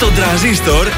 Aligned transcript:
στον 0.00 0.14
τραζίστορ 0.14 0.86
100,3. 0.86 0.90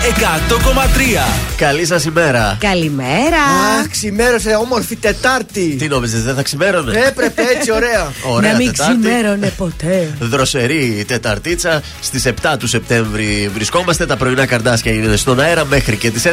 Καλή 1.57 1.87
σας 1.87 2.05
ημέρα. 2.05 2.57
Καλημέρα. 2.61 3.43
Αχ, 3.81 3.89
ξημέρωσε 3.91 4.55
όμορφη 4.55 4.97
Τετάρτη. 4.97 5.77
Τι 5.79 5.89
νόμιζες, 5.89 6.23
δεν 6.23 6.35
θα 6.35 6.43
ξημέρωνε; 6.43 6.99
Έπρεπε 7.07 7.43
έτσι, 7.57 7.73
ωραία. 7.73 8.13
Ωραία 8.35 8.51
να 8.53 8.57
μην 8.59 8.67
Τετάρτη. 8.71 8.99
ξημέρωνε 9.01 9.53
ποτέ. 9.57 10.15
Δροσερή 10.21 11.05
Τεταρτίτσα. 11.09 11.83
Στις 12.01 12.27
7 12.27 12.55
του 12.59 12.67
Σεπτέμβρη 12.67 13.51
βρισκόμαστε. 13.55 14.07
Τα 14.07 14.17
πρωινά 14.17 14.47
καρδάσια 14.47 14.93
είναι 14.93 15.17
στον 15.17 15.41
αέρα 15.41 15.65
μέχρι 15.65 15.97
και 15.97 16.11
τις 16.11 16.23
11. 16.27 16.33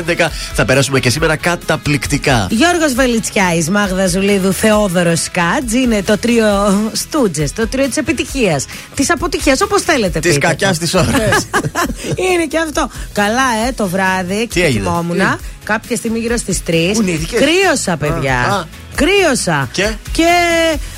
Θα 0.54 0.66
περάσουμε 0.66 1.00
και 1.00 1.10
σήμερα 1.10 1.36
καταπληκτικά. 1.36 2.48
Γιώργος 2.50 2.94
Βελιτσιάης, 2.94 3.70
Μάγδα 3.70 4.08
Ζουλίδου, 4.08 4.54
Θεόδωρος 4.54 5.22
Σκάτζ 5.22 5.74
είναι 5.74 6.04
το 6.04 6.18
τρίο 6.18 6.46
Στούτζες, 6.94 7.54
το 7.54 7.68
τρίο 7.68 7.88
της 7.88 7.98
επιτυχίας, 7.98 8.66
της 8.96 9.10
αποτυχίας, 9.12 9.62
όπως 9.62 9.82
θέλετε 9.82 10.20
Της 10.20 10.34
πείτε 10.34 10.46
το. 10.46 10.48
κακιά 10.48 10.76
της 10.80 10.94
ώρας. 10.94 11.48
Είναι 12.34 12.46
και 12.50 12.57
αυτό. 12.58 12.90
Καλά, 13.14 13.68
ε, 13.68 13.72
το 13.72 13.88
βράδυ 13.88 14.40
Τι 14.40 14.48
και 14.48 14.64
έγινε; 14.64 14.84
κοιμόμουν. 14.84 15.40
Κάποια 15.64 15.96
στιγμή 15.96 16.20
γύρω 16.20 16.38
στις 16.38 16.62
3. 16.68 16.92
Κουνήθηκες; 16.94 17.40
Κρύωσα, 17.40 17.98
παιδιά. 17.98 18.40
Α. 18.40 18.64
Κρύωσα. 18.96 19.70
Και; 20.12 20.28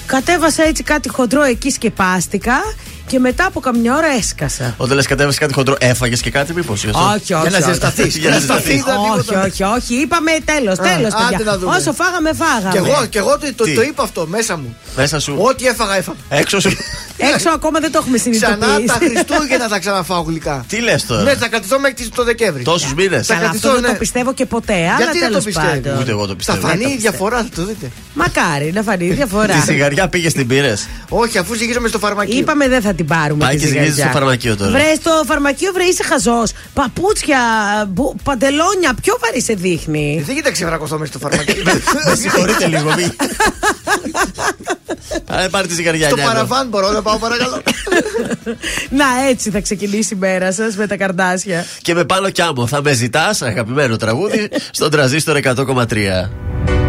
κατέβασα 0.05 0.63
έτσι 0.63 0.83
κάτι 0.83 1.09
χοντρό 1.09 1.43
εκεί, 1.43 1.69
σκεπάστηκα. 1.69 2.53
Και 3.09 3.19
μετά 3.19 3.45
από 3.45 3.59
καμιά 3.59 3.95
ώρα 3.95 4.07
έσκασα. 4.17 4.73
Όταν 4.77 4.95
λες 4.95 5.07
κατέβασες 5.07 5.39
κάτι 5.39 5.53
χοντρό, 5.53 5.75
έφαγες 5.79 6.21
και 6.21 6.29
κάτι, 6.31 6.53
μήπως. 6.53 6.83
Όχι, 6.83 6.93
όχι. 7.13 7.23
Για 7.41 7.49
να 7.49 7.57
όχι. 7.57 7.61
ζεσταθείς. 7.69 8.15
Για 8.17 8.29
να 8.29 8.37
ζεσταθείς. 8.39 8.83
Όχι, 9.19 9.35
όχι, 9.35 9.63
όχι. 9.63 9.93
Είπαμε 9.95 10.31
τέλος, 10.45 10.77
τέλος. 10.77 11.13
άντε 11.13 11.43
να 11.43 11.57
δούμε. 11.57 11.75
Όσο 11.75 11.93
φάγαμε, 11.93 12.33
φάγαμε. 12.33 12.71
Και 12.71 12.77
εγώ, 12.77 13.05
και 13.09 13.17
εγώ 13.17 13.37
το, 13.37 13.53
το, 13.55 13.63
Τι; 13.63 13.73
το 13.75 13.81
είπα 13.81 14.03
αυτό 14.03 14.25
μέσα 14.27 14.57
μου. 14.57 14.75
Μέσα 14.95 15.19
σου. 15.19 15.35
Ό,τι 15.39 15.65
έφαγα, 15.67 15.95
έφαγα. 15.97 16.17
Έξω 16.29 16.59
σου. 16.59 16.69
Έξω 17.33 17.49
ακόμα 17.49 17.79
δεν 17.79 17.91
το 17.91 17.97
έχουμε 18.01 18.17
Ξανά 18.17 18.57
τα 18.57 18.67
συνειδητοποιήσει. 18.67 19.13
Χριστούγεννα 19.15 19.67
θα 19.67 19.79
ξαναφάω 19.79 20.21
γλυκά. 20.21 20.65
Τι 20.67 20.79
λες 20.81 21.05
Ναι, 21.09 21.15
τώρα. 21.15 21.35
θα 21.35 21.47
κρατηθώ 21.47 21.79
μέχρι 21.79 22.07
το 22.15 22.23
Δεκέμβρη. 22.23 22.63
Τόσους 22.63 22.93
μήνες. 22.93 23.27
Θα 23.27 23.33
Καλά, 23.33 23.45
κρατηθώ, 23.45 23.67
αυτό 23.69 23.79
δεν 23.81 23.89
ναι. 23.89 23.93
το 23.95 23.99
πιστεύω 23.99 24.33
και 24.33 24.45
ποτέ. 24.45 24.73
Αλλά 24.73 24.95
Γιατί 24.97 25.11
δεν 25.19 25.21
το 25.21 25.27
τέλος 25.27 25.43
πιστεύει; 25.43 25.79
πάντων. 25.79 25.99
Ούτε 26.01 26.11
εγώ 26.11 26.21
το 26.21 26.27
Θα 26.27 26.35
πιστεύω. 26.35 26.59
φανεί 26.67 26.83
το 26.83 26.89
η 26.89 26.93
πιστεύω. 26.93 27.09
διαφορά, 27.17 27.37
θα 27.37 27.49
το 27.55 27.65
δείτε. 27.65 27.91
Μακάρι 28.13 28.71
να 28.73 28.81
φανεί 28.83 29.05
η 29.05 29.11
διαφορά. 29.21 29.53
Τη 29.53 29.59
σιγαριά 29.61 30.07
πήγε 30.07 30.29
στην 30.29 30.47
πύρε. 30.47 30.73
Όχι, 31.09 31.37
αφού 31.37 31.53
ζυγίζομαι 31.53 31.87
στο 31.87 31.99
φαρμακείο. 31.99 32.37
Είπαμε 32.37 32.67
δεν 32.67 32.81
θα 32.81 32.93
την 32.99 33.07
πάρουμε. 33.07 33.43
Πάει 33.45 33.55
τη 33.55 33.61
και 33.61 33.67
ζυγίζει 33.67 33.91
ζυγαριά. 33.91 34.03
στο 34.11 34.19
φαρμακείο 34.19 34.55
τώρα. 34.57 34.71
Βρε 34.71 34.93
στο 34.95 35.11
φαρμακείο, 35.25 35.71
βρε 35.73 35.83
είσαι 35.83 36.03
χαζός. 36.03 36.51
Παπούτσια, 36.73 37.39
μπου- 37.89 38.15
παντελόνια, 38.23 38.93
πιο 39.01 39.13
βαρύ 39.21 39.41
σε 39.41 39.53
δείχνει. 39.53 40.21
Δεν 40.25 40.33
γίνεται 40.35 40.51
ξεβρακωθώ 40.51 40.97
μέσα 40.97 41.11
στο 41.11 41.19
φαρμακείο. 41.19 41.63
Με 42.09 42.15
συγχωρείτε 42.15 42.67
λίγο. 42.67 42.93
μη. 42.97 43.07
Πάρε 45.25 45.49
πάρε 45.49 45.67
τη 45.67 45.73
σιγαριά. 45.73 46.07
Στο 46.07 46.15
Νιάνο. 46.15 46.31
παραβάν 46.31 46.67
μπορώ 46.67 46.91
να 46.91 47.01
πάω 47.01 47.17
παρακαλώ. 47.17 47.61
Να 48.99 49.05
έτσι 49.29 49.49
θα 49.49 49.59
ξεκινήσει 49.61 50.13
η 50.13 50.17
μέρα 50.17 50.51
σας 50.51 50.75
με 50.75 50.87
τα 50.87 50.97
καρδάσια. 50.97 51.65
Και 51.81 51.93
με 51.93 52.03
πάνω 52.05 52.29
κι 52.29 52.41
άμμο 52.41 52.67
θα 52.67 52.81
με 52.81 52.93
ζητάς, 52.93 53.41
αγαπημένο 53.41 53.95
τραγούδι, 53.97 54.49
στον 54.71 54.91
τραζίστορ 54.91 55.37
100,3. 55.43 56.88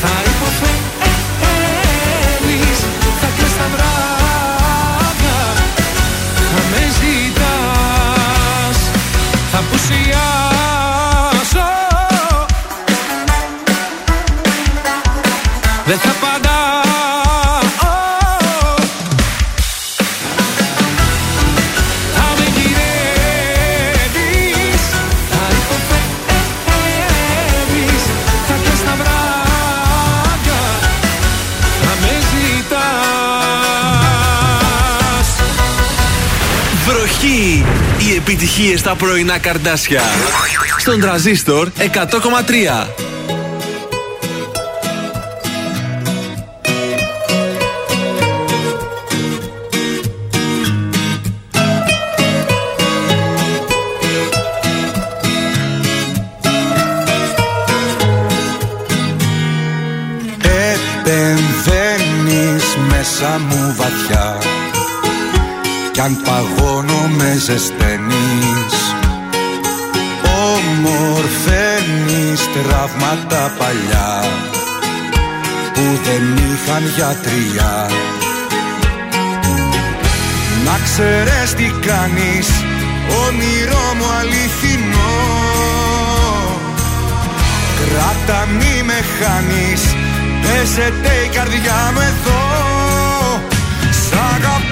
Θα 0.01 0.13
υποφέρεις 0.31 1.19
Θα 3.21 3.29
κλαις 3.35 3.53
τα 3.57 3.67
βράδια 3.73 5.39
Θα 6.51 6.61
με 6.71 6.83
ζητάς. 6.97 8.77
Θα 9.51 9.57
απουσιάσω 9.57 10.40
επιτυχίες 38.31 38.79
στα 38.79 38.95
πρωινά 38.95 39.37
καρδάσια. 39.37 40.01
Στον 40.77 40.99
τραζίστορ 40.99 41.69
100,3. 41.77 42.87
Επενδένεις 61.03 62.65
μέσα 62.89 63.39
μου 63.39 63.75
βαθιά 63.77 64.37
κι 65.91 65.99
αν 65.99 66.21
παγώ 66.25 66.70
ζεσταίνεις. 67.37 68.75
Ομορφαίνεις 70.49 72.41
τραύματα 72.53 73.53
παλιά 73.57 74.23
Που 75.73 75.99
δεν 76.03 76.23
είχαν 76.37 76.83
γιατριά 76.95 77.89
Να 80.65 80.79
ξέρεις 80.83 81.53
τι 81.53 81.71
κάνεις 81.87 82.47
Όνειρό 83.25 83.93
μου 83.97 84.05
αληθινό. 84.19 85.19
Κράτα 87.79 88.45
μη 88.45 88.83
με 88.83 88.99
χάνεις 89.17 89.81
Πέσετε 90.41 91.11
η 91.25 91.27
καρδιά 91.35 91.91
μου 91.93 91.99
εδώ. 91.99 92.43
Σ' 93.89 94.13
αγαπάω 94.33 94.70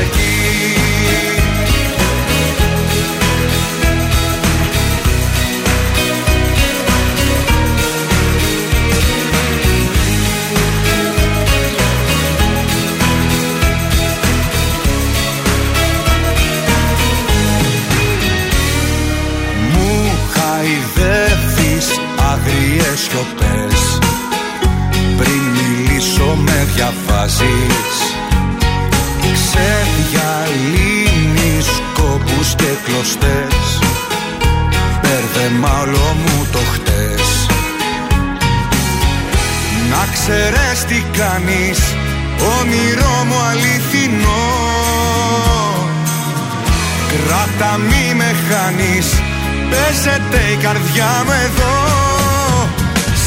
εκεί 0.00 0.36
Μου 19.72 20.10
χαϊδεύεις 20.32 22.00
αγριές 22.32 23.00
σιωπές. 23.00 23.98
Πριν 25.16 25.42
μιλήσω 25.56 26.34
με 26.36 26.66
διαβάζεις 26.74 28.07
Ξεδιαλύνεις 29.58 31.68
κόπους 31.94 32.54
και 32.54 32.70
κλωστές. 32.84 33.78
Μπέρδεμα 35.00 35.72
όλο 35.82 36.06
μου 36.22 36.46
το 36.52 36.58
χτες. 36.72 37.26
Να 39.90 40.02
ξέρεις 40.14 40.78
τι 40.88 40.98
κάνεις 41.18 41.80
Όνειρό 42.58 43.16
μου 43.28 43.38
αληθινό. 43.50 44.46
Κράτα 47.12 47.72
μη 47.78 48.14
με 48.14 48.30
χάνεις 48.46 49.08
Παίζεται 49.70 50.40
η 50.52 50.56
καρδιά 50.56 51.12
μου 51.24 51.32
εδώ. 51.46 51.76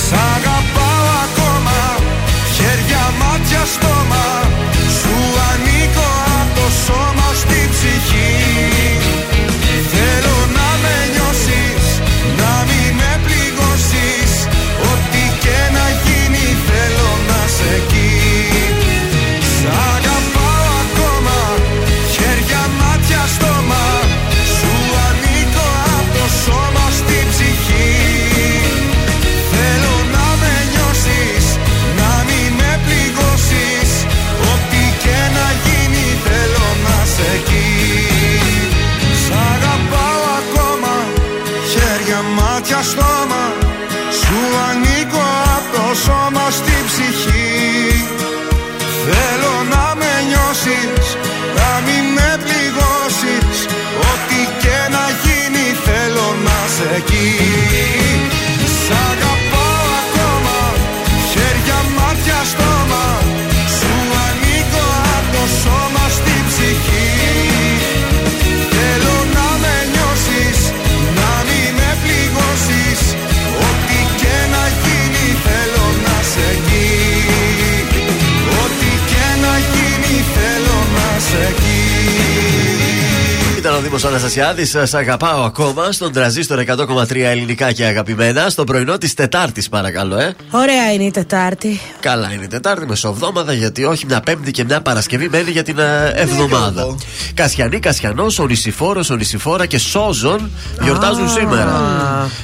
Σ' 0.01 0.13
αγαπάω 0.33 1.05
ακόμα 1.25 1.79
Χέρια, 2.55 3.03
μάτια, 3.19 3.63
στόμα 3.73 4.25
εκεί 57.01 57.50
Δήμο 83.91 84.07
Αναστασιάδης. 84.07 84.69
Σας 84.69 84.93
αγαπάω 84.93 85.43
ακόμα 85.43 85.91
στον 85.91 86.13
τραζίστορ 86.13 86.59
100,3 86.59 87.15
ελληνικά 87.15 87.71
και 87.71 87.85
αγαπημένα. 87.85 88.49
Στο 88.49 88.63
πρωινό 88.63 88.97
της 88.97 89.13
Τετάρτης, 89.13 89.69
παρακαλώ, 89.69 90.17
ε. 90.17 90.35
Ωραία 90.49 90.93
είναι 90.93 91.03
η 91.03 91.11
Τετάρτη. 91.11 91.79
Καλά 91.99 92.31
είναι 92.33 92.43
η 92.43 92.47
Τετάρτη, 92.47 92.85
μεσοβδόμαδα, 92.85 93.53
γιατί 93.53 93.83
όχι 93.83 94.05
μια 94.05 94.19
Πέμπτη 94.19 94.51
και 94.51 94.63
μια 94.63 94.81
Παρασκευή 94.81 95.29
μένει 95.29 95.51
για 95.51 95.63
την 95.63 95.79
ε, 95.79 96.11
εβδομάδα. 96.15 96.95
Κασιανή, 97.33 97.79
Κασιανός, 97.79 98.39
Ονησιφόρο, 98.39 99.03
Ονησιφόρα 99.11 99.65
και 99.65 99.77
Σόζον 99.77 100.51
γιορτάζουν 100.81 101.29
σήμερα. 101.29 101.81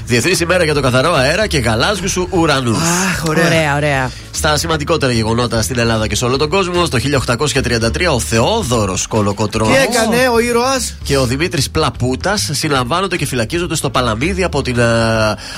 Διεθνής 0.06 0.40
ημέρα 0.40 0.64
για 0.64 0.74
το 0.74 0.82
καθαρό 0.82 1.14
αέρα 1.14 1.48
και 1.48 1.58
γαλάζιους 1.58 2.18
ουρανούς. 2.30 2.78
Αχ, 2.78 3.24
ωραία. 3.28 3.46
Ωραία, 3.46 3.76
ωραία. 3.76 4.12
Στα 4.38 4.58
σημαντικότερα 4.58 5.12
γεγονότα 5.12 5.62
στην 5.62 5.80
Ελλάδα 5.80 6.08
και 6.08 6.16
σε 6.16 6.26
όλο 6.26 6.38
τον 6.38 6.50
κόσμο, 6.50 6.88
το 6.88 6.98
1833 6.98 8.14
ο 8.14 8.20
Θεόδωρος 8.20 9.08
Κολοκοτρόνη 9.08 9.72
Τι 9.72 9.78
έκανε 9.78 10.30
ο 10.34 10.40
ήρωας; 10.40 10.96
και 11.04 11.18
ο 11.18 11.26
Δημήτρης 11.26 11.70
Πλαπούτα 11.70 12.38
συλλαμβάνονται 12.38 13.18
και 13.18 13.26
φυλακίζονται 13.26 13.76
στο 13.76 13.90
Παλαμίδι 13.90 14.44
από 14.44 14.62
την 14.62 14.80
ε, 14.80 14.84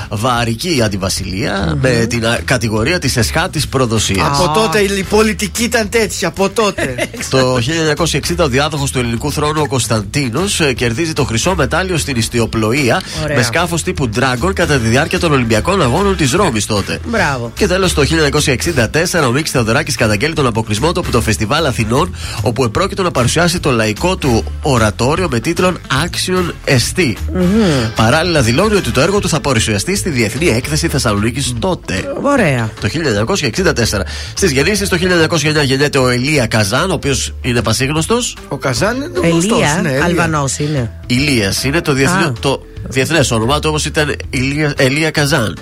βαρική 0.09 0.81
αντιβασιλεία 0.83 1.77
με 1.81 2.05
την 2.09 2.23
ε, 2.23 2.41
κατηγορία 2.45 2.99
της 2.99 3.17
εσχάτης 3.17 3.67
προδοσίας. 3.67 4.39
Από 4.39 4.53
τότε 4.53 4.79
η 4.79 5.03
πολιτική 5.03 5.63
ήταν 5.63 5.89
τέτοια. 5.89 6.27
Από 6.27 6.49
τότε. 6.49 6.95
Το 7.29 7.57
1960 7.95 8.19
ο 8.39 8.47
διάδοχος 8.47 8.91
του 8.91 8.99
ελληνικού 8.99 9.31
θρόνου 9.31 9.61
ο 9.61 9.67
Κωνσταντίνος 9.67 10.61
κερδίζει 10.75 11.13
το 11.13 11.23
χρυσό 11.23 11.55
μετάλλιο 11.55 11.97
στην 11.97 12.15
ιστιοπλοεία 12.17 13.01
Ωραία. 13.23 13.37
με 13.37 13.43
σκάφος 13.43 13.83
τύπου 13.83 14.09
Dragon 14.15 14.51
κατά 14.53 14.77
τη 14.77 14.87
διάρκεια 14.87 15.19
των 15.19 15.31
Ολυμπιακών 15.31 15.81
Αγώνων 15.81 16.17
της 16.17 16.31
Ρώμης 16.31 16.65
τότε. 16.65 16.99
Μπράβο. 17.05 17.51
Και 17.55 17.67
τέλος 17.67 17.93
το 17.93 18.03
1964 18.75 19.27
ο 19.27 19.31
Μίξ 19.31 19.51
Θεοδωράκη 19.51 19.91
καταγγέλει 19.91 20.33
τον 20.33 20.45
αποκλεισμό 20.45 20.91
του 20.91 20.99
από 20.99 21.11
το 21.11 21.21
Φεστιβάλ 21.21 21.65
Αθηνών, 21.65 22.15
όπου 22.41 22.63
επρόκειτο 22.63 23.03
να 23.03 23.11
παρουσιάσει 23.11 23.59
το 23.59 23.71
λαϊκό 23.71 24.15
του 24.15 24.43
ορατόριο 24.61 25.27
με 25.29 25.39
τίτλον 25.39 25.79
Action 26.05 26.51
ST. 26.65 27.13
Παράλληλα 27.95 28.41
δηλώνει 28.41 28.75
ότι 28.75 28.91
το 28.91 29.01
έργο 29.01 29.19
του 29.19 29.29
θα 29.29 29.39
παρουσιαστεί 29.39 29.95
στη 29.95 30.09
Διεθνή 30.09 30.47
Έκθεση 30.47 30.87
Θεσσαλονίκης 30.87 31.53
τότε. 31.59 32.03
Ωραία. 32.23 32.69
Το 32.81 32.87
1964. 32.87 34.05
Στις 34.33 34.51
γεννήσεις 34.51 34.89
το 34.89 34.97
1909 34.97 35.63
γεννιέται 35.65 35.97
ο 35.97 36.09
Ελία 36.09 36.47
Καζάν, 36.47 36.89
ο 36.89 36.93
οποίος 36.93 37.33
είναι 37.41 37.61
πασίγνωστος. 37.61 38.37
Ο 38.47 38.57
Καζάν 38.57 38.95
είναι 38.95 39.27
γνωστός, 39.27 39.57
Ελία, 39.57 39.79
ναι, 39.81 39.89
Ελία. 39.89 40.03
Αλβανός 40.05 40.57
είναι. 40.57 40.91
Ηλίας 41.07 41.63
είναι 41.63 41.81
το 41.81 41.93
διεθνέ. 41.93 42.23
Α. 42.23 42.33
Το 42.39 42.65
διεθνές 42.83 43.31
όνομά 43.31 43.59
του 43.59 43.69
όμως 43.69 43.85
ήταν 43.85 44.15
Ηλία, 44.29 44.73
Ελία 44.77 45.11
Καζάν. 45.11 45.57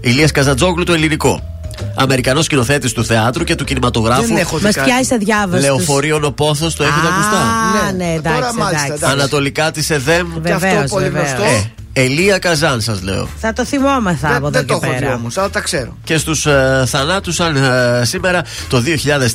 Ηλίας 0.00 0.30
Καζατζόγλου 0.30 0.84
το 0.84 0.92
ελληνικό. 0.92 1.59
Αμερικανός 1.94 2.44
σκηνοθέτης 2.44 2.92
του 2.92 3.04
θεάτρου 3.04 3.44
και 3.44 3.54
του 3.54 3.64
κινηματογράφου. 3.64 4.26
Δεν 4.26 4.36
έχω 4.36 4.56
δει 4.58 4.64
Μα 4.64 4.72
κάτι. 4.72 4.90
πιάσει 4.90 5.14
αδιάβαστο. 5.14 5.66
Λεωφορείων 5.66 6.24
ο 6.24 6.30
πόθο, 6.30 6.66
το 6.76 6.82
έχετε 6.84 7.06
ακουστά; 7.12 7.38
Α, 7.40 7.92
Ναι. 7.92 8.04
ναι, 8.04 8.12
εντάξει, 8.14 8.40
Τώρα 8.40 8.54
μάλιστα, 8.54 8.84
εντάξει. 8.86 8.92
εντάξει. 8.92 9.14
Ανατολικά 9.18 9.70
της 9.70 9.90
ΕΔΕΜ. 9.90 10.28
Και 10.42 10.52
αυτό 10.52 10.66
Βεβαίως, 10.66 10.90
πολύ 10.90 11.04
βεβαίως. 11.04 11.28
γνωστό. 11.30 11.44
Ε, 11.44 11.72
Ελία 11.92 12.38
Καζάν, 12.38 12.80
σας 12.80 13.02
λέω. 13.02 13.28
Θα 13.40 13.52
το 13.52 13.64
θυμόμεθα 13.64 14.28
από 14.28 14.36
εδώ 14.36 14.50
Δεν 14.50 14.60
και 14.60 14.66
το 14.66 14.80
έχω 14.82 14.92
δει 14.94 14.98
πέρα. 15.00 15.14
όμω, 15.14 15.26
αλλά 15.36 15.50
τα 15.50 15.60
ξέρω. 15.60 15.96
Και 16.04 16.16
στους 16.18 16.46
ε, 16.46 16.84
θανάτους, 16.86 17.40
αν 17.40 17.56
ε, 17.56 18.04
σήμερα 18.04 18.44
το 18.68 18.82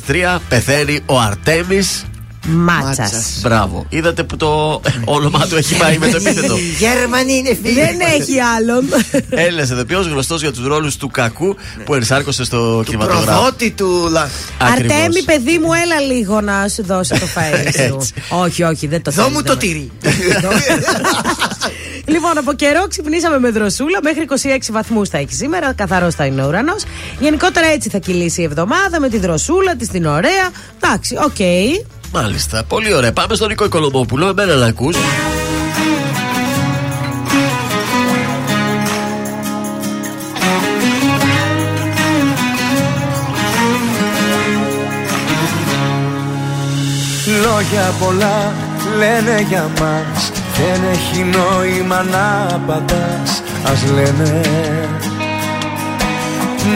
2003 0.06 0.38
πεθαίνει 0.48 1.00
ο 1.06 1.20
Αρτέμις. 1.20 2.04
Μάτσας. 2.48 2.98
Μάτσας. 2.98 3.38
Μπράβο. 3.42 3.86
Είδατε 3.88 4.22
που 4.22 4.36
το 4.36 4.80
ε, 4.86 4.90
όνομά 5.16 5.46
του 5.46 5.56
έχει 5.56 5.76
πάει 5.76 5.98
με 5.98 6.08
το 6.08 6.16
επίθετο. 6.16 6.56
Γερμανοί 6.78 7.32
είναι 7.36 7.56
φίλοι. 7.62 7.74
Δεν 7.74 8.00
έχει 8.00 8.40
άλλον. 8.40 8.84
Έλληνα 9.46 9.62
ηθοποιό 9.62 10.00
γνωστός 10.00 10.40
για 10.40 10.52
τους 10.52 10.66
ρόλους 10.66 10.96
του 10.96 11.08
κακού 11.08 11.56
που 11.84 11.94
ενσάρκωσε 11.94 12.44
στο 12.44 12.78
Του 12.78 12.84
κινηματογράφο. 12.84 13.24
προδότη 13.26 13.70
του. 13.70 14.08
λα- 14.10 14.28
Ακριβώς. 14.58 14.96
Αρτέμι, 14.96 15.22
παιδί 15.22 15.58
μου, 15.58 15.72
έλα 15.72 16.00
λίγο 16.00 16.40
να 16.40 16.68
σου 16.68 16.82
δώσω 16.84 17.14
το 17.18 17.26
φαΐ 17.34 17.68
σου. 17.76 17.94
Έτσι. 17.94 18.12
όχι, 18.28 18.62
όχι, 18.62 18.86
δεν 18.86 19.02
το 19.02 19.10
Δώ 19.10 19.22
θέλω. 19.22 19.34
μου 19.34 19.42
δεν 19.42 19.44
το 19.44 19.52
με- 19.52 19.58
τυρί. 19.58 19.90
Λοιπόν, 22.08 22.38
από 22.38 22.52
καιρό 22.52 22.86
ξυπνήσαμε 22.88 23.38
με 23.38 23.50
δροσούλα. 23.50 23.98
Μέχρι 24.02 24.26
26 24.28 24.58
βαθμούς 24.70 25.08
θα 25.08 25.18
έχει 25.18 25.34
σήμερα. 25.34 25.72
Καθαρός 25.72 26.14
θα 26.14 26.24
είναι 26.24 26.42
ο 26.42 26.46
ουρανός. 26.48 26.82
Γενικότερα 27.20 27.66
έτσι 27.66 27.88
θα 27.88 27.98
κυλήσει 27.98 28.40
η 28.40 28.44
εβδομάδα 28.44 29.00
με 29.00 29.08
τη 29.08 29.18
δροσούλα 29.18 29.76
της, 29.76 29.88
την 29.88 30.06
ωραία. 30.06 30.48
Εντάξει, 30.82 31.16
οκ. 31.24 31.38
Μάλιστα. 32.12 32.64
Πολύ 32.64 32.94
ωραία. 32.94 33.12
Πάμε 33.12 33.34
στον 33.34 33.48
Νίκο 33.48 33.64
Οικονομόπουλο. 33.64 34.28
Εμένα 34.28 34.54
να 34.54 34.66
ακούς. 34.66 34.96
Λόγια 47.42 47.94
πολλά 48.00 48.52
λένε 48.98 49.44
για 49.48 49.70
μας 49.80 50.30
Δεν 50.56 50.80
έχει 50.92 51.24
νόημα 51.24 52.02
να 52.02 52.54
απαντάς 52.54 53.42
Ας 53.64 53.84
λένε 53.94 54.40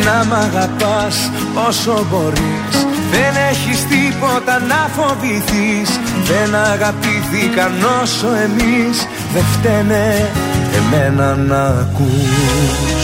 Να 0.04 0.24
μ' 0.24 0.34
αγαπάς 0.34 1.30
όσο 1.68 2.06
μπορείς 2.10 2.86
Δεν 3.10 3.42
έχεις 3.50 3.84
τίποτα 4.20 4.58
να 4.58 4.90
φοβηθείς 4.96 5.90
Δεν 6.30 6.54
αγαπήθηκαν 6.54 7.72
όσο 8.02 8.28
εμείς. 8.46 9.06
Δεν 9.32 9.44
φταίνε 9.52 10.28
εμένα 10.78 11.36
να 11.36 11.62
ακούς. 11.62 13.02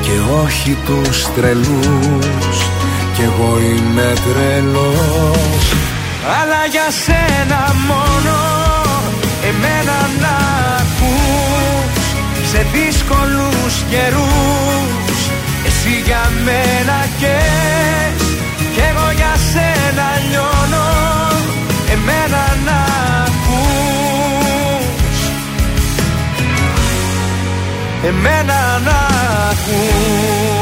Και 0.00 0.14
όχι 0.44 0.76
τους 0.86 1.26
τρελούς. 1.34 2.56
Κι 3.14 3.22
εγώ 3.22 3.58
είμαι 3.58 4.12
τρελός. 4.24 5.64
Αλλά 6.40 6.62
για 6.70 6.88
σένα 7.04 7.74
μόνο 7.88 8.36
εμένα 9.50 9.98
να 10.20 10.36
ακούς. 10.80 12.04
Σε 12.50 12.66
δύσκολους 12.72 13.74
καιρούς. 13.90 15.18
Εσύ 15.66 16.02
για 16.04 16.30
μένα 16.44 17.06
καις 17.20 18.01
Εμένα 28.04 28.78
να 28.78 28.98
ακούς 29.50 30.61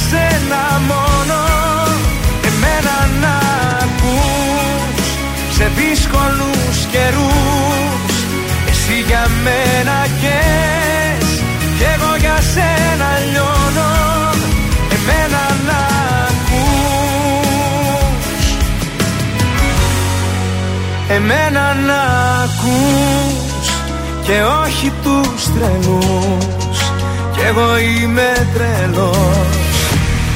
Αλλά 0.00 0.08
για 0.08 0.08
σένα 0.08 0.80
μόνο 0.88 1.38
Εμένα 2.48 2.96
να 3.20 3.34
ακούς. 3.82 5.06
Σε 5.56 5.70
δύσκολους 5.76 6.86
καιρούς 6.90 8.14
Εσύ 8.70 9.04
για 9.06 9.26
μένα 9.44 10.06
καις 10.22 11.28
Κι 11.78 11.84
εγώ 11.94 12.16
για 12.18 12.38
σένα 12.52 13.08
λιώνω 13.30 13.92
Εμένα 14.96 15.42
να 15.66 15.80
ακούς. 16.30 17.38
Εμένα 21.08 21.74
να 21.74 22.02
ακούς 22.42 23.68
Και 24.22 24.42
όχι 24.64 24.92
τους 25.02 25.44
τρελούς. 25.54 26.78
Κι 27.32 27.40
εγώ 27.48 27.78
είμαι 27.78 28.48
τρελός 28.54 29.59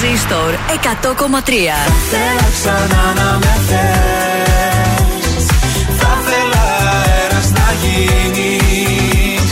Τρανζίστορ 0.00 0.52
100,3. 0.52 1.76
Θέλω 2.12 2.48
ξανά 2.56 3.04
να 3.18 3.30
με 3.42 3.54
θες. 3.68 5.44
Θα 6.00 6.12
θέλα 6.26 6.64
αέρας 6.92 7.48
να 7.58 7.68
γίνεις. 7.82 9.50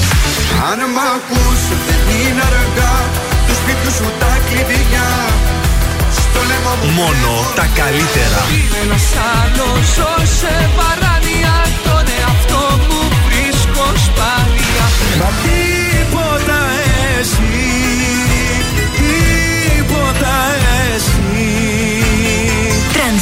Αν 0.70 0.78
μ' 0.94 1.02
ακούς 1.14 1.60
δεν 1.86 2.02
είναι 2.18 2.42
αργά. 2.50 2.96
Του 3.46 3.54
σπίτιου 3.60 3.92
σου 3.98 4.08
τα 4.20 4.32
κλειδιά. 4.48 5.10
Στο 6.20 6.40
λαιμό 6.48 6.72
μου 6.80 6.88
Μόνο 7.00 7.32
τα 7.58 7.66
καλύτερα. 7.80 8.40
Είναι 8.56 8.78
ένας 8.86 9.06
άλλος 9.38 9.82
ζω 9.96 10.14
σε 10.40 10.54
παράνοια 10.78 11.56
Τον 11.86 12.04
εαυτό 12.18 12.62
μου 12.86 13.00
βρίσκω 13.26 13.86
σπάνια. 14.06 14.86
Μα 15.20 15.28
τίποτα 15.44 16.58
εσύ 17.18 17.77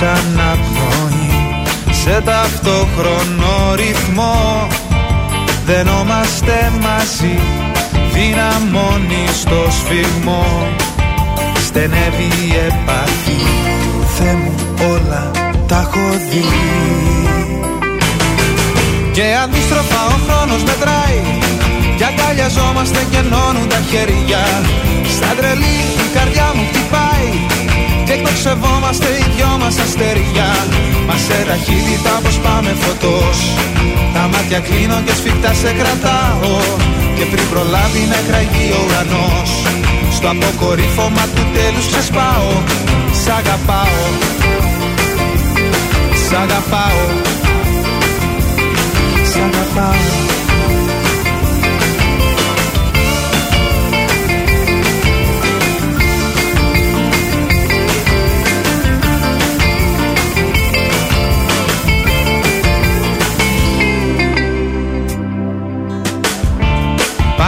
Χωρίς 0.00 0.22
αναπνοή 0.22 1.64
Σε 1.90 2.20
ταυτόχρονο 2.24 3.74
ρυθμό 3.74 4.66
Δενόμαστε 5.66 6.72
μαζί. 6.80 7.38
Δυναμώνει 8.12 9.24
στο 9.40 9.66
σφιγμό 9.70 10.68
στενεύει 11.66 12.30
η 12.46 12.54
επαφή. 12.66 13.40
Θεέ 14.16 14.34
μου 14.34 14.54
όλα 14.92 15.30
τα 15.66 15.76
έχω 15.76 16.08
δει. 16.30 16.44
Και 19.12 19.22
αντίστροφα 19.42 20.06
ο 20.06 20.18
χρόνος 20.26 20.62
μετράει. 20.62 21.22
Κι 21.96 22.04
αγκαλιαζόμαστε 22.04 23.06
και 23.10 23.16
ενώνουν 23.16 23.68
τα 23.68 23.80
χέρια. 23.90 24.42
Σαν 25.18 25.36
τρελή 25.36 25.78
η 26.04 26.08
καρδιά 26.14 26.52
μου 26.54 26.62
χτυπάει. 26.68 27.00
Και 27.00 27.09
εκτοξευόμαστε 28.20 29.08
οι 29.18 29.24
δυο 29.34 29.52
μας 29.60 29.76
αστεριά. 29.84 30.50
Μας 31.08 31.20
σε 31.26 31.38
ταχύτητα 31.48 32.14
πως 32.22 32.36
πάμε 32.44 32.70
φωτός. 32.82 33.38
Τα 34.14 34.22
μάτια 34.32 34.60
κλείνω 34.66 34.98
και 35.06 35.14
σφιχτά 35.18 35.52
σε 35.60 35.70
κρατάω. 35.78 36.54
Και 37.16 37.24
πριν 37.32 37.46
προλάβει 37.52 38.02
να 38.12 38.18
κραγεί 38.28 38.68
ο 38.76 38.80
ουρανός 38.84 39.50
Στο 40.16 40.28
αποκορύφωμα 40.34 41.24
του 41.34 41.44
τέλους 41.54 41.86
ξεσπάω. 41.90 42.50
Σ' 43.22 43.30
αγαπάω. 43.40 44.02
Σ' 46.24 46.34
αγαπάω. 46.42 47.02
Σ' 49.30 49.40
αγαπάω 49.48 50.39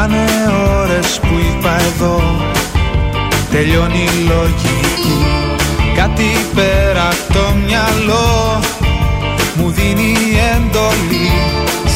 Πάνε 0.02 0.26
ώρες 0.80 1.20
που 1.20 1.34
είπα 1.48 1.74
εδώ. 1.74 2.22
Τελειώνει 3.50 4.02
η 4.02 4.26
λογική. 4.28 5.18
Κάτι 5.96 6.30
πέρα 6.54 7.08
από 7.08 7.32
το 7.32 7.54
μυαλό 7.66 8.60
Μου 9.56 9.70
δίνει 9.70 10.12
εντολή 10.54 11.30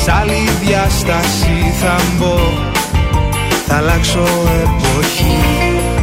Σ' 0.04 0.08
άλλη 0.08 0.48
διάσταση 0.64 1.74
θα 1.80 1.96
μπω. 2.18 2.38
Θα 3.66 3.76
αλλάξω 3.76 4.28
εποχή 4.62 5.38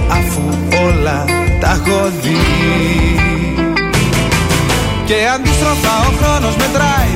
Αφού 0.10 0.44
όλα 0.86 1.26
τα 1.60 1.72
έχω 1.72 2.12
δει. 2.22 2.38
Και 5.06 5.16
αντίστροφα 5.36 5.94
ο 6.10 6.12
χρόνος 6.22 6.56
μετράει. 6.56 7.14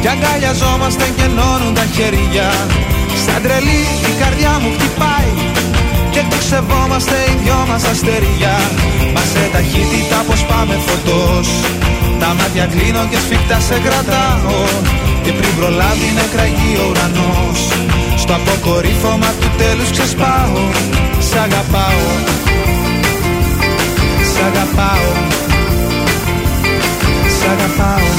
Κι 0.00 0.08
αγκαλιαζόμαστε 0.08 1.04
και 1.16 1.22
ενώνουν 1.22 1.74
τα 1.74 1.84
χέρια 1.94 2.48
Σαν 3.36 3.44
τρελή 3.48 3.82
η 4.10 4.12
καρδιά 4.22 4.52
μου 4.62 4.70
χτυπάει 4.76 5.32
Και 6.14 6.22
το 6.30 6.36
ξεβόμαστε 6.44 7.16
οι 7.28 7.34
δυο 7.42 7.60
μας 7.68 7.84
αστεριά. 7.92 8.56
Μας 9.14 9.28
σε 9.32 9.42
ταχύτητα 9.54 10.18
πως 10.28 10.40
πάμε 10.50 10.74
φωτός. 10.86 11.48
Τα 12.20 12.28
μάτια 12.38 12.66
κλείνω 12.72 13.02
και 13.10 13.18
σφιχτά 13.24 13.58
σε 13.68 13.76
κρατάω. 13.84 14.58
Και 15.24 15.32
πριν 15.38 15.52
προλάβει 15.58 16.08
να 16.18 16.24
κραγεί 16.32 16.72
ο 16.82 16.84
ουρανός. 16.90 17.60
Στο 18.22 18.32
αποκορύφωμα 18.40 19.30
του 19.40 19.48
τέλους 19.60 19.90
ξεσπάω. 19.94 20.60
Σ' 21.28 21.36
αγαπάω. 21.46 22.06
Σ' 24.32 24.42
αγαπάω. 24.48 25.10
Σ' 27.36 27.46
αγαπάω 27.52 28.15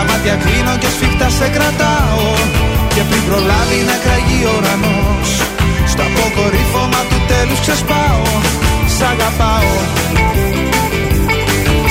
Τα 0.00 0.12
μάτια 0.12 0.34
κλείνω 0.34 0.76
και 0.78 0.86
σφιχτά 0.86 1.28
σε 1.38 1.48
κρατάω 1.48 2.22
Και 2.94 3.02
πριν 3.08 3.22
προλάβει 3.28 3.78
να 3.90 3.96
κραγεί 4.04 4.40
ο 4.50 4.52
ουρανός 4.58 5.28
Στο 5.92 6.02
αποκορύφωμα 6.10 7.00
του 7.10 7.18
τέλους 7.28 7.60
ξεσπάω 7.60 8.22
Σ' 8.96 9.02
αγαπάω 9.12 9.72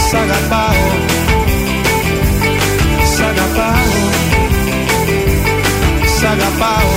Σ' 0.10 0.14
αγαπάω 0.24 0.88
Σ' 3.16 3.22
αγαπάω 3.30 3.92
Σ' 6.20 6.24
αγαπάω 6.24 6.92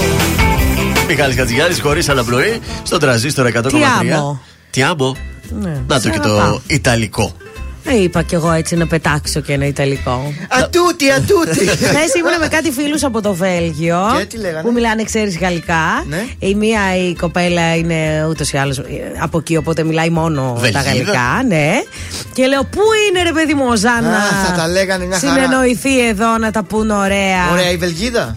Μιχάλης 1.08 1.36
Χατζηγιάννης 1.36 1.80
χωρίς 1.80 2.08
αναπνοή 2.08 2.60
στον 2.82 2.98
τραζίστρο 3.00 3.44
100,3. 3.54 3.68
Τι 3.68 3.82
άμμο. 4.12 4.40
Τι 4.70 4.82
άμμο. 4.82 5.16
Ναι, 5.60 5.82
Να 5.86 5.98
σε 6.00 6.08
το 6.08 6.14
και 6.18 6.28
αγαπάω. 6.28 6.52
το 6.52 6.60
Ιταλικό. 6.66 7.32
Ε, 7.92 8.02
είπα 8.02 8.22
κι 8.22 8.34
εγώ 8.34 8.50
έτσι 8.52 8.76
να 8.76 8.86
πετάξω 8.86 9.40
και 9.40 9.52
ένα 9.52 9.66
Ιταλικό. 9.66 10.32
Ατούτη, 10.48 11.10
ατούτη. 11.10 11.66
Χθε 11.88 12.18
ήμουν 12.18 12.38
με 12.40 12.48
κάτι 12.48 12.70
φίλους 12.70 13.04
από 13.04 13.22
το 13.22 13.34
Βέλγιο. 13.34 14.00
Και 14.18 14.24
τι 14.24 14.36
λέγανε; 14.38 14.62
Που 14.62 14.72
μιλάνε, 14.72 15.02
ξέρεις, 15.02 15.38
γαλλικά. 15.38 16.04
Ναι. 16.08 16.24
Η 16.38 16.54
μία 16.54 16.80
η 17.08 17.14
κοπέλα 17.14 17.76
είναι 17.76 18.26
ούτως 18.28 18.52
ή 18.52 18.56
άλλως 18.56 18.80
από 19.18 19.38
εκεί, 19.38 19.56
οπότε 19.56 19.84
μιλάει 19.84 20.10
μόνο 20.10 20.54
Βελγίδα. 20.58 20.82
τα 20.82 20.88
γαλλικά. 20.88 21.42
Ναι. 21.48 21.70
Και 22.34 22.46
λέω, 22.46 22.60
Πού 22.62 22.80
είναι 23.08 23.22
ρε 23.22 23.32
παιδί 23.32 23.54
μου 23.54 23.64
ο 23.70 23.76
Ζαν 23.76 24.04
Α, 24.04 24.10
να 24.10 24.18
θα 24.46 24.54
τα 24.56 24.68
λέγανε 24.68 25.04
μια 25.04 25.18
χαρά. 25.18 25.32
συνεννοηθεί 25.32 26.08
εδώ 26.08 26.38
να 26.38 26.50
τα 26.50 26.62
πούν 26.62 26.90
ωραία. 26.90 27.50
Ωραία 27.52 27.70
η 27.70 27.76
Βελγίδα; 27.76 28.36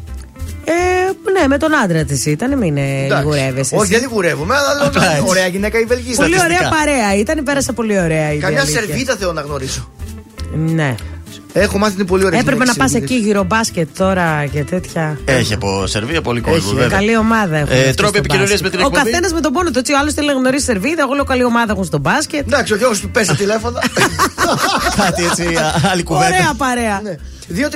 Ε, 0.68 1.32
ναι, 1.40 1.48
με 1.48 1.58
τον 1.58 1.76
άντρα 1.76 2.04
της 2.04 2.26
ήταν, 2.26 2.58
μην 2.58 2.78
ε, 2.78 2.82
Εντάξει. 3.06 3.24
λιγουρεύεσαι. 3.24 3.76
Όχι, 3.76 3.84
εσύ. 3.84 3.92
δεν 3.94 4.02
λιγουρεύομαι, 4.02 4.56
αλλά 4.56 4.74
λέω 4.74 4.86
Απλά 4.88 5.02
να- 5.06 5.12
έτσι. 5.12 5.24
ωραία 5.28 5.48
γυναίκα 5.48 5.80
η 5.80 5.84
Βελγίδα. 5.84 6.16
Πολύ 6.24 6.36
ωραία 6.40 6.46
στατιστικά. 6.58 6.76
παρέα 6.76 7.16
ήταν, 7.16 7.44
πέρασα 7.44 7.74
πολύ 7.74 8.00
ωραία. 8.00 8.34
η 8.34 8.38
Καμιά 8.38 8.62
αλήθεια. 8.62 8.80
σερβίδα 8.82 9.16
θέλω 9.16 9.34
να 9.34 9.42
γνωρίσω. 9.42 9.90
Ναι. 10.56 10.96
Έχω 11.54 11.78
μάθει 11.78 11.94
είναι 11.96 12.06
πολύ 12.06 12.26
ωραία. 12.26 12.40
Έπρεπε 12.40 12.58
να 12.58 12.64
γυναίκες 12.64 12.82
πας 12.84 12.92
σερβίδες. 12.92 13.16
εκεί 13.18 13.26
γύρω 13.28 13.44
μπάσκετ 13.44 13.88
τώρα 13.98 14.46
και 14.52 14.64
τέτοια. 14.64 15.20
Έχει 15.26 15.54
από 15.54 15.88
Σερβία 15.88 16.22
πολύ 16.22 16.42
κόσμο, 16.42 16.56
Έχει. 16.66 16.74
βέβαια. 16.76 16.98
Καλή 16.98 17.18
ομάδα 17.18 17.58
έχουν. 17.58 17.76
Ε, 17.76 17.80
αυτοί 17.80 17.94
τρόποι 17.94 18.10
στο 18.10 18.18
επικοινωνίας 18.18 18.50
μπάσκετ. 18.62 18.64
με 18.64 18.70
την 18.78 18.80
Ο 18.80 18.88
εκπομπή. 18.88 19.10
καθένας 19.12 19.34
με 19.34 19.40
τον 19.42 19.52
πόνο 19.54 19.70
του. 19.72 19.80
Έτσι, 19.80 19.94
ο 19.94 19.98
άλλος 19.98 20.14
θέλει 20.14 20.28
να 20.28 20.34
γνωρίσει 20.34 20.64
Σερβίδα. 20.66 21.02
Εγώ 21.02 21.14
λέω 21.14 21.24
καλή 21.24 21.44
ομάδα 21.44 21.72
έχουν 21.72 21.84
στο 21.84 21.98
μπάσκετ. 21.98 22.40
Εντάξει, 22.48 22.74
ο 22.74 22.76
Γιώργος 22.76 23.00
που 23.00 23.10
πέσει 23.10 23.28
τα 23.28 23.36
τηλέφωνα. 23.36 23.80
Κάτι 25.04 25.24
έτσι, 25.26 25.44
α, 25.56 25.74
άλλη 25.92 26.04
κουβέντα. 26.04 26.26
Ωραία 26.26 26.54
παρέα. 26.58 27.02
Ναι. 27.48 27.68
231-0266-233 27.68 27.70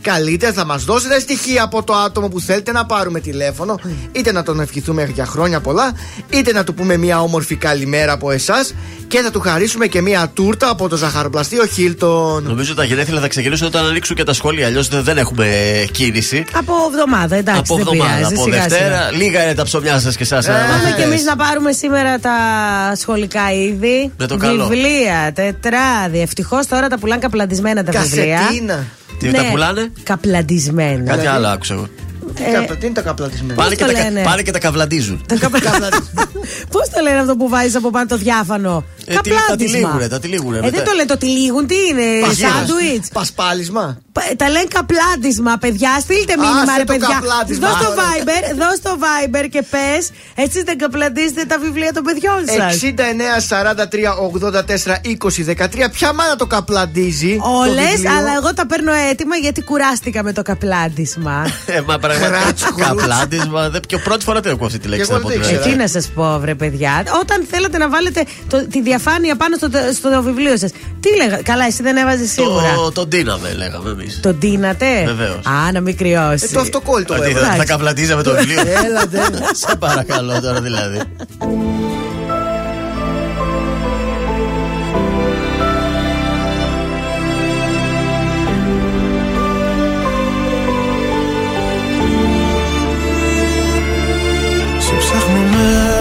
Καλείτε, 0.00 0.52
θα 0.52 0.64
μας 0.64 0.84
δώσετε 0.84 1.20
στοιχεία 1.20 1.62
από 1.62 1.82
το 1.82 1.94
άτομο 1.94 2.28
που 2.28 2.40
θέλετε 2.40 2.72
να 2.72 2.86
πάρουμε 2.86 3.20
τηλέφωνο, 3.20 3.78
είτε 4.12 4.32
να 4.32 4.42
τον 4.42 4.60
ευχηθούμε 4.60 5.10
για 5.14 5.26
χρόνια 5.26 5.60
πολλά, 5.60 5.92
είτε 6.30 6.52
να 6.52 6.64
του 6.64 6.74
πούμε 6.74 6.96
μια 6.96 7.20
όμορφη 7.20 7.56
καλημέρα 7.56 8.12
από 8.12 8.30
εσάς 8.30 8.74
και 9.08 9.20
θα 9.20 9.30
του 9.30 9.40
χαρίσουμε 9.40 9.86
και 9.86 10.00
μια 10.00 10.30
τούρτα 10.34 10.70
από 10.70 10.88
το 10.88 10.96
ζαχαροπλαστείο 10.96 11.66
Χίλτον. 11.66 12.44
Νομίζω 12.44 12.74
τα 12.74 12.84
γενέθλια 12.84 13.20
θα 13.20 13.28
ξεκινήσουν 13.28 13.66
όταν 13.66 13.86
ανοίξουν 13.86 14.16
και 14.16 14.24
τα 14.24 14.32
σχόλια. 14.32 14.66
Αλλιώς 14.66 14.88
δεν 14.88 15.18
έχουμε 15.18 15.48
κίνηση. 15.92 16.44
Από 16.52 16.72
εβδομάδα, 16.92 17.36
εντάξει. 17.36 17.60
από 17.60 17.76
δεν 17.76 17.86
εβδομάδα, 17.86 18.16
πειράζει, 18.16 18.34
από 18.34 18.42
σιγά, 18.42 18.56
Δευτέρα. 18.60 18.84
σιγά. 18.84 19.10
Λίγα 19.10 19.42
είναι 19.42 19.54
τα 19.54 19.64
ψωμιά 19.64 19.98
σας 19.98 20.16
και 20.16 20.22
εσάς. 20.22 20.46
Πάμε 20.46 20.92
κι 20.96 21.02
εμείς 21.02 21.24
να 21.24 21.36
πάρουμε 21.36 21.72
σήμερα 21.72 22.18
τα 22.18 22.32
σχολικά 22.96 23.52
είδη. 23.52 24.12
Με 24.18 24.26
το 24.26 24.36
καλό. 24.36 24.66
Βιβλία, 24.66 25.32
τετράδι. 25.34 26.20
Ευτυχώς 26.20 26.66
τώρα 26.66 26.85
τα 26.88 26.98
πουλάνε 26.98 27.20
καπλαντισμένα 27.20 27.84
τα 27.84 28.00
βιβλία. 28.00 28.36
Κασετίνα. 28.38 28.84
Τι 29.18 29.30
τα 29.30 29.42
πουλάνε; 29.50 29.90
Καπλαντισμένα. 30.02 30.90
Κάτι 31.04 31.04
Δηλαδή- 31.20 31.26
άλλο 31.26 31.46
άκουσα 31.46 31.74
εγώ. 31.74 31.86
Τι 32.36 32.42
Ε, 32.44 32.50
καπλα- 32.52 32.78
Τι 32.78 32.86
είναι 32.86 32.94
τα 32.94 33.00
καπλατισμένα; 33.02 33.54
Πάνε 33.62 33.74
και, 33.74 33.84
το 33.84 33.92
τα, 33.92 34.02
λένε; 34.02 34.22
πάνε 34.22 34.42
και 34.42 34.50
τα 34.50 34.58
καβλαντίζουν. 34.66 35.24
Πώς 36.70 36.88
το 36.94 37.00
λένε 37.02 37.18
αυτό 37.18 37.36
που 37.36 37.48
βάζεις 37.48 37.74
από 37.74 37.90
πάνω 37.90 38.06
το 38.06 38.16
διάφανο; 38.16 38.84
Ε, 39.06 39.14
τι- 39.22 39.30
τα 39.48 39.56
τυλίγουνε, 39.56 40.08
τα 40.08 40.18
τυλίγουνε, 40.18 40.56
Ε, 40.58 40.60
μετά. 40.60 40.76
δεν 40.76 40.84
το 40.84 40.92
λένε 40.92 41.08
το 41.08 41.16
τυλίγουν, 41.16 41.66
τι 41.66 41.74
είναι, 41.90 42.06
σάντουιτς; 42.48 43.08
Πασπάλισμα. 43.12 43.98
Τα 44.36 44.48
λένε 44.50 44.64
καπλάντισμα, 44.78 45.56
παιδιά. 45.60 45.90
Στείλτε 46.00 46.32
Άσε 46.38 46.40
μήνυμα, 46.40 46.72
ρε 46.78 46.84
το 46.84 46.92
παιδιά. 46.92 47.08
καπλάντισμα. 47.12 47.68
Δώσ' 47.68 47.78
το 47.84 47.90
Ωραία. 47.90 48.04
Viber, 48.04 48.44
δώσ' 48.62 48.80
το 48.86 48.92
Viber 49.04 49.46
και 49.50 49.62
πες. 49.70 50.10
Έτσι 50.34 50.62
δεν 50.62 50.78
καπλαντίζετε 50.78 51.44
τα 51.44 51.58
βιβλία 51.58 51.92
των 51.92 52.02
παιδιών 52.02 52.40
σας. 52.56 52.74
69, 52.74 53.40
43, 53.40 54.14
84, 54.14 55.00
20, 55.02 55.44
13. 55.44 55.88
Ποια 55.92 56.12
μάνα 56.12 56.36
το 56.36 56.46
καπλαντίζει. 56.46 57.36
το 57.36 57.48
Όλες, 57.50 57.90
βιβλίο; 57.90 58.10
αλλά 58.16 58.32
εγώ 58.40 58.54
τα 58.54 58.66
παίρνω 58.66 58.92
έτοιμα 59.10 59.36
γιατί 59.36 59.62
κουράστηκα 59.62 60.22
με 60.22 60.32
το 60.32 60.42
καπλάντισμα. 60.42 61.46
Ε, 61.66 61.80
μα 61.80 61.98
πραγματικά 61.98 62.25
Καπλάτισμα. 62.76 63.68
δεν- 63.70 63.80
Και 63.86 63.98
πρώτη 63.98 64.24
φορά 64.24 64.40
την 64.40 64.50
ακούω 64.50 64.66
αυτή 64.66 64.78
τη 64.78 64.88
λέξη. 64.88 65.06
εγώ 65.08 65.16
να 65.16 65.20
πω 65.22 65.28
δεν 65.28 65.36
την 65.40 65.44
ήξερα. 65.46 65.62
αλήθεια. 65.62 65.82
Ε, 65.82 65.86
τι 65.86 65.92
να 65.92 66.00
σας 66.00 66.10
πω, 66.14 66.38
βρε 66.40 66.54
παιδιά. 66.54 67.04
Όταν 67.22 67.46
θέλετε 67.50 67.78
να 67.78 67.88
βάλετε 67.88 68.24
το- 68.48 68.66
τη 68.66 68.82
διαφάνεια 68.82 69.36
πάνω 69.36 69.56
στο, 69.56 69.68
στο 69.94 70.22
βιβλίο 70.22 70.56
σας, 70.56 70.70
τι 71.00 71.16
λέγα. 71.16 71.42
Καλά, 71.42 71.64
εσύ 71.66 71.82
δεν 71.82 71.96
έβαζες 71.96 72.30
σίγουρα. 72.30 72.74
Το, 72.74 72.92
τον 72.92 73.08
Τίναμε, 73.08 73.52
λέγαμε 73.56 73.90
εμείς. 73.90 74.20
Τον 74.22 74.38
τίνατε. 74.38 74.86
Βεβαίως. 75.06 75.46
Α, 75.46 75.72
να 75.72 75.80
μην 75.80 75.96
κρυώσει. 75.96 76.46
Ε, 76.50 76.54
το 76.54 76.60
αυτοκόλλητο 76.60 77.14
Ότι 77.14 77.22
έβαλα. 77.22 77.38
θα, 77.40 77.46
θα 77.46 77.54
Εντάξει. 77.54 77.72
καπλατίζαμε 77.72 78.22
το 78.22 78.30
βιβλίο. 78.34 78.60
Έλατε. 78.84 79.18
Σε 79.66 79.76
παρακαλώ 79.78 80.40
τώρα 80.40 80.60
δηλαδή. 80.60 81.00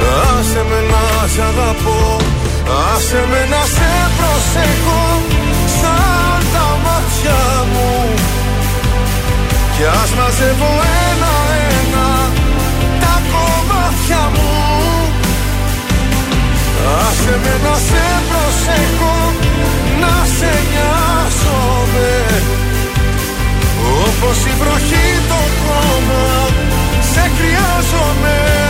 Άσε 0.00 0.62
με 0.70 0.80
να 0.90 1.28
σ' 1.34 1.38
αγαπώ 1.48 2.16
Άσε 2.94 3.24
με 3.30 3.40
να 3.52 3.62
σε 3.74 3.92
προσέχω 4.16 5.02
Σαν 5.80 6.40
τα 6.54 6.66
μάτια 6.84 7.40
μου. 7.72 7.90
Κι 9.74 9.84
ας 10.02 10.10
μαζεύω 10.18 10.72
ένα-ένα 11.08 12.08
Τα 13.02 13.14
κομμάτια 13.32 14.22
μου. 14.34 14.52
Άσε 17.00 17.34
με 17.42 17.54
να 17.64 17.74
σε 17.88 18.04
προσέχω 18.28 19.16
Να 20.00 20.14
σε 20.36 20.52
νοιάζομαι. 20.70 22.12
Όπως 24.04 24.38
η 24.50 24.52
βροχή 24.60 25.08
το 25.28 25.40
χώμα 25.60 26.24
Σε 27.12 27.30
χρειάζομαι 27.36 28.69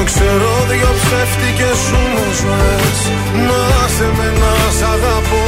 το 0.00 0.06
ξέρω 0.06 0.52
δυο 0.70 0.90
ψεύτικες 1.00 1.78
σου 1.86 2.00
μου 2.12 2.26
ζωές. 2.40 2.98
Να 3.46 3.62
σε 3.94 4.08
με 4.16 4.28
να 4.40 4.54
σ' 4.78 4.84
αγαπώ. 4.94 5.44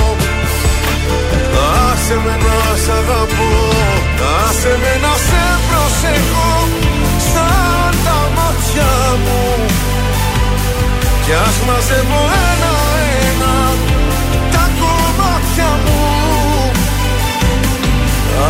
Άσε 1.89 2.17
με 2.25 2.35
να 2.45 2.59
σ' 2.85 2.91
αγαπώ. 3.01 3.51
Άσε 4.45 4.73
με 4.83 4.93
να 5.05 5.15
σε 5.27 5.45
προσέχω 5.69 6.51
Σαν 7.31 7.93
τα 8.05 8.19
μάτια 8.37 8.93
μου. 9.25 9.43
Κι 11.25 11.35
ας 11.47 11.57
μαζεύω 11.67 12.23
ένα-ένα 12.51 13.57
Τα 14.55 14.65
κομμάτια 14.81 15.71
μου. 15.85 16.01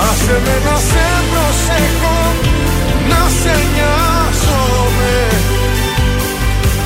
Άσε 0.07 0.37
με 0.45 0.57
να 0.67 0.77
σε 0.89 1.07
προσέχω 1.31 2.17
Να 3.11 3.23
σε 3.41 3.55
νοιάζομαι 3.73 5.42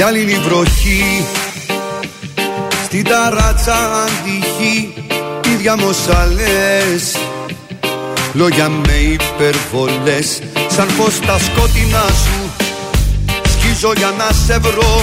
Γυάλινη 0.00 0.34
βροχή 0.34 1.24
Στην 2.84 3.04
ταράτσα 3.04 3.74
αντυχή 4.04 4.94
Ίδια 5.52 5.76
μοσαλές 5.76 7.16
Λόγια 8.32 8.68
με 8.68 8.92
υπερβολές 8.92 10.42
Σαν 10.68 10.88
πως 10.96 11.18
τα 11.26 11.38
σκότεινά 11.38 12.04
σου. 12.24 12.50
Σκίζω 13.50 13.92
για 13.96 14.14
να 14.18 14.28
σε 14.46 14.58
βρω 14.58 15.02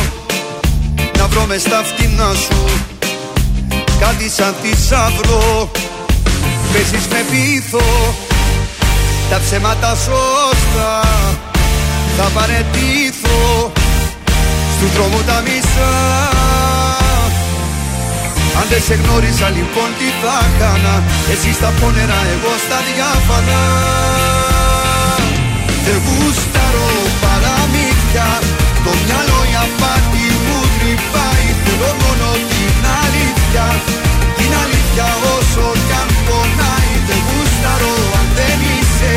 Να 1.18 1.28
βρω 1.28 1.46
μες 1.46 1.62
στα 1.62 1.84
φτηνά 1.84 2.34
σου. 2.34 2.70
Κάτι 4.00 4.30
σαν 4.30 4.56
θησαυρό 4.62 5.72
Παίζεις 6.74 7.08
με 7.08 7.26
πείθο 7.32 8.16
Τα 9.30 9.40
ψέματα 9.46 9.96
σωστά 9.96 11.02
Θα 12.18 12.24
παρετήθω 12.34 13.72
Στου 14.78 14.88
δρόμου 14.96 15.22
τα 15.30 15.38
μισά. 15.46 15.92
Αν 18.60 18.66
δεν 18.72 18.82
σε 18.88 18.96
γνώρισα 19.02 19.48
λοιπόν 19.58 19.90
τι 20.00 20.08
θα 20.22 20.38
κάνα 20.60 20.96
Εσύ 21.32 21.52
στα 21.60 21.70
πόνερα 21.80 22.20
εγώ 22.34 22.54
στα 22.66 22.80
διάφανα. 22.88 23.62
Δεν 25.86 26.00
γούσταρω 26.06 26.90
παραμύθια. 27.24 28.30
Το 28.86 28.92
μυαλό 29.04 29.40
η 29.52 29.56
απάτη 29.66 30.26
μου 30.46 30.60
τρυπάει. 30.76 31.48
Θέλω 31.64 31.92
μόνο 32.04 32.28
την 32.52 32.76
αλήθεια. 33.04 33.66
Την 34.38 34.52
αλήθεια 34.64 35.08
όσο 35.36 35.66
κι 35.88 35.96
αν 36.02 36.10
πονάει. 36.26 36.94
Δεν 37.08 37.22
γούσταρω 37.28 37.96
αν 38.20 38.28
δεν 38.38 38.60
είσαι 38.74 39.14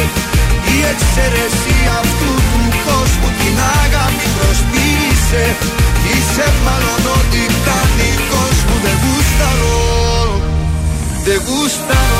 Η 0.75 0.77
εξαίρεση 0.92 1.77
αυτού 2.01 2.33
του 2.51 2.62
κόσμου. 2.85 3.29
Την 3.40 3.57
αγάπη 3.83 4.27
προσποιείσαι 4.37 5.10
είσαι 5.31 5.57
Είσαι 6.12 6.53
μάλλον 6.64 7.12
ότι 7.19 7.47
τανικός 7.64 8.64
μου 8.69 8.77
δεν 8.83 8.97
γούσταρω 9.03 10.40
Δεν 11.25 11.43
γούσταρω 11.47 12.19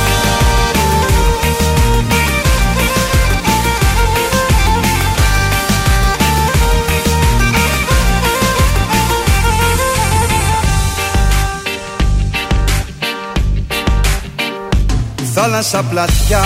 Θάλασσα 15.35 15.83
πλατιά 15.83 16.45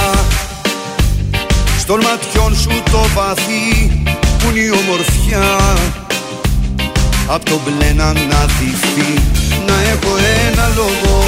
Στον 1.79 2.00
ματιών 2.00 2.57
σου 2.57 2.83
το 2.90 2.98
βαθύ 3.14 4.00
Που 4.38 4.57
είναι 4.57 4.70
ομορφιά. 4.70 6.03
Απ' 7.26 7.44
το 7.44 7.60
μπλε 7.64 7.92
να 7.92 8.04
αναδειχθεί 8.04 9.20
Να 9.66 9.74
έχω 9.92 10.16
ένα 10.48 10.70
λόγο. 10.74 11.24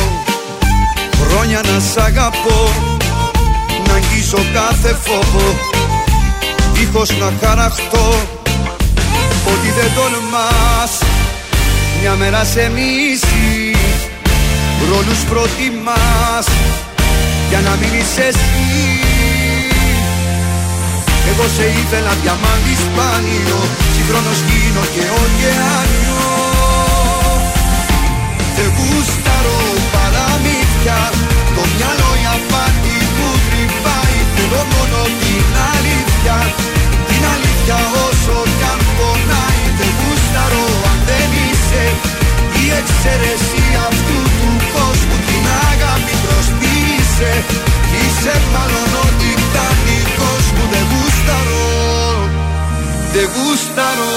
Χρόνια 1.29 1.61
να 1.63 1.81
σ' 1.81 1.97
αγαπώ. 1.97 2.71
Να 3.87 3.95
αγγίσω 3.95 4.39
κάθε 4.55 4.97
φόβο. 5.05 5.59
Δίχως 6.73 7.11
να 7.19 7.33
χαραχτώ. 7.41 8.15
Ότι 9.53 9.69
δεν 9.79 9.91
τολμάς. 9.95 10.93
Μια 12.01 12.15
μέρα 12.15 12.45
σε 12.45 12.71
μίση 12.75 13.77
Ρόλους 14.91 15.21
προτιμάς. 15.31 16.47
Για 17.49 17.61
να 17.61 17.71
μείνεις 17.71 18.19
εσύ 18.19 19.06
Εγώ 21.31 21.47
σε 21.57 21.67
ήθελα 21.81 22.13
διαμάντι 22.23 22.75
σπάνιο 22.85 23.61
Συγχρόνως 23.95 24.39
γίνω 24.49 24.85
και 24.95 25.05
ωκεάνιο. 25.23 26.25
Δεν 28.57 28.71
γουστάρω 28.77 29.61
παραμύθια 29.95 30.99
Το 31.57 31.63
μυαλό 31.73 32.11
η 32.23 32.25
απάτη 32.37 32.99
που 33.17 33.29
τρυπάει. 33.47 34.19
Θέλω 34.35 34.63
μόνο 34.75 35.01
την 35.21 35.49
αλήθεια 35.73 36.37
Την 37.09 37.23
αλήθεια 37.35 37.79
όσο 38.07 38.37
κι 38.59 38.67
αν 38.73 38.81
πονάει. 38.97 39.63
Δεν 39.79 39.93
γουστάρω 40.01 40.67
αν 40.91 40.99
δεν 41.09 41.29
είσαι 41.45 41.85
Η 42.63 42.65
εξαίρεση 42.81 43.65
αυτού 43.89 44.19
του 44.41 44.51
κόσμου 44.75 45.17
Την 45.29 45.45
αγάπη 47.17 47.17
προσποιείσαι 47.17 47.45
Είσαι 48.01 48.35
μάλλον 48.53 48.91
ό,τι 49.05 49.31
κάνει 49.55 49.99
κόσμο 50.19 50.65
Δεν 50.73 50.85
γουστάρω 50.91 51.65
Δεν 53.13 53.29
γουστάρω 53.35 54.15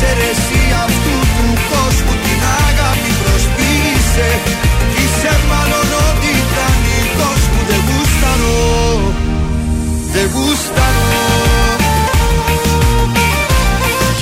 Η 0.00 0.02
εξαίρεση 0.02 0.60
αυτού 0.84 1.16
του 1.36 1.48
κόσμου 1.70 2.14
Την 2.24 2.40
αγάπη 2.66 3.12
προσποιείσαι 3.22 4.59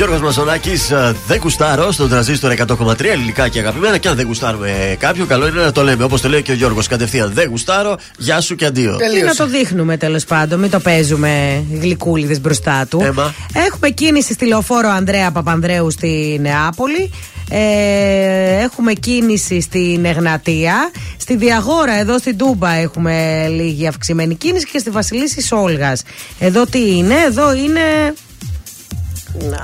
Γιώργος 0.09 0.29
Μασονάκης, 0.29 0.91
ε, 0.91 1.15
δεν 1.27 1.39
γουστάρω 1.43 1.93
στον 1.93 2.09
τραζίστορ 2.09 2.51
100,3 2.51 3.11
ελληνικά 3.11 3.49
και 3.49 3.59
αγαπημένα. 3.59 3.99
Και 3.99 4.09
αν 4.09 4.17
δεν 4.17 4.27
γουστάρουμε 4.27 4.97
κάποιον, 4.99 5.27
καλό 5.27 5.47
είναι 5.47 5.61
να 5.61 5.73
το 5.73 5.83
λέμε. 5.83 6.05
Όπως 6.05 6.21
το 6.21 6.29
λέει 6.29 6.43
και 6.43 6.53
ο 6.53 6.55
Γιώργος 6.55 6.87
κατευθείαν. 6.87 7.31
Δεν 7.35 7.49
γουστάρω, 7.49 7.97
γεια 8.19 8.41
σου 8.41 8.55
και 8.55 8.65
αντίο. 8.65 8.97
Τι 8.97 9.23
να 9.23 9.35
το 9.35 9.47
δείχνουμε 9.47 9.97
τέλος 9.97 10.25
πάντων, 10.25 10.61
μην 10.61 10.71
το 10.71 10.81
παίζουμε 10.81 11.65
γλυκούλιδες 11.81 12.41
μπροστά 12.41 12.87
του. 12.89 13.01
Έμα. 13.05 13.35
Έχουμε 13.67 13.89
κίνηση 13.89 14.33
στη 14.33 14.47
λεωφόρο 14.47 14.89
Ανδρέα 14.89 15.31
Παπανδρέου 15.31 15.91
στη 15.91 16.39
Νεάπολη. 16.41 17.11
Ε, 17.51 18.63
έχουμε 18.63 18.93
κίνηση 18.93 19.61
στην 19.61 20.05
Εγνατία. 20.05 20.91
Στη 21.17 21.37
Διαγόρα, 21.37 21.99
εδώ 21.99 22.19
στην 22.19 22.37
Τούμπα, 22.37 22.71
έχουμε 22.71 23.47
λίγη 23.49 23.87
αυξημένη 23.87 24.35
κίνηση 24.35 24.67
και 24.67 24.79
στη 24.79 24.91
Βασιλίση 24.91 25.43
Σόλγας. 25.43 26.03
Εδώ 26.39 26.67
τι 26.67 26.97
είναι, 26.97 27.15
εδώ 27.27 27.55
είναι. 27.55 28.15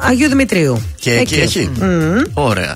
Αγίου 0.03 0.29
Δημητρίου. 0.29 0.83
Και 0.99 1.13
εκεί, 1.13 1.41
εκεί. 1.41 1.71
Ωραία. 2.33 2.75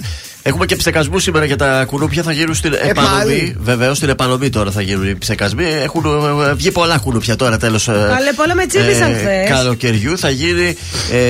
Έχουμε 0.49 0.67
και 0.67 0.77
ψεκασμού 0.77 1.19
σήμερα 1.19 1.45
για 1.45 1.57
τα 1.57 1.85
κουνούπια. 1.85 2.23
Θα 2.23 2.33
γίνουν 2.33 2.55
στην 2.55 2.73
επανομή. 2.73 3.17
πάλι. 3.19 3.57
Βεβαίως 3.61 3.97
στην 3.97 4.09
επανομή 4.09 4.51
τώρα 4.51 4.71
θα 4.71 4.81
γίνουν 4.83 5.09
οι 5.09 5.17
ψεκασμοί. 5.19 5.65
Έχουν 5.83 6.05
ε, 6.49 6.55
βγει 6.55 6.71
πολλά 6.71 6.99
κουνούπια 6.99 7.37
τώρα 7.37 7.57
τέλος. 7.59 7.89
Αλλά 7.89 8.35
πολλά 8.37 8.55
με 8.55 8.67
τσίπησαν 8.67 9.15
χθες. 9.15 9.49
Καλοκαιριού 9.49 10.19
θα 10.19 10.31
γίνει 10.31 10.77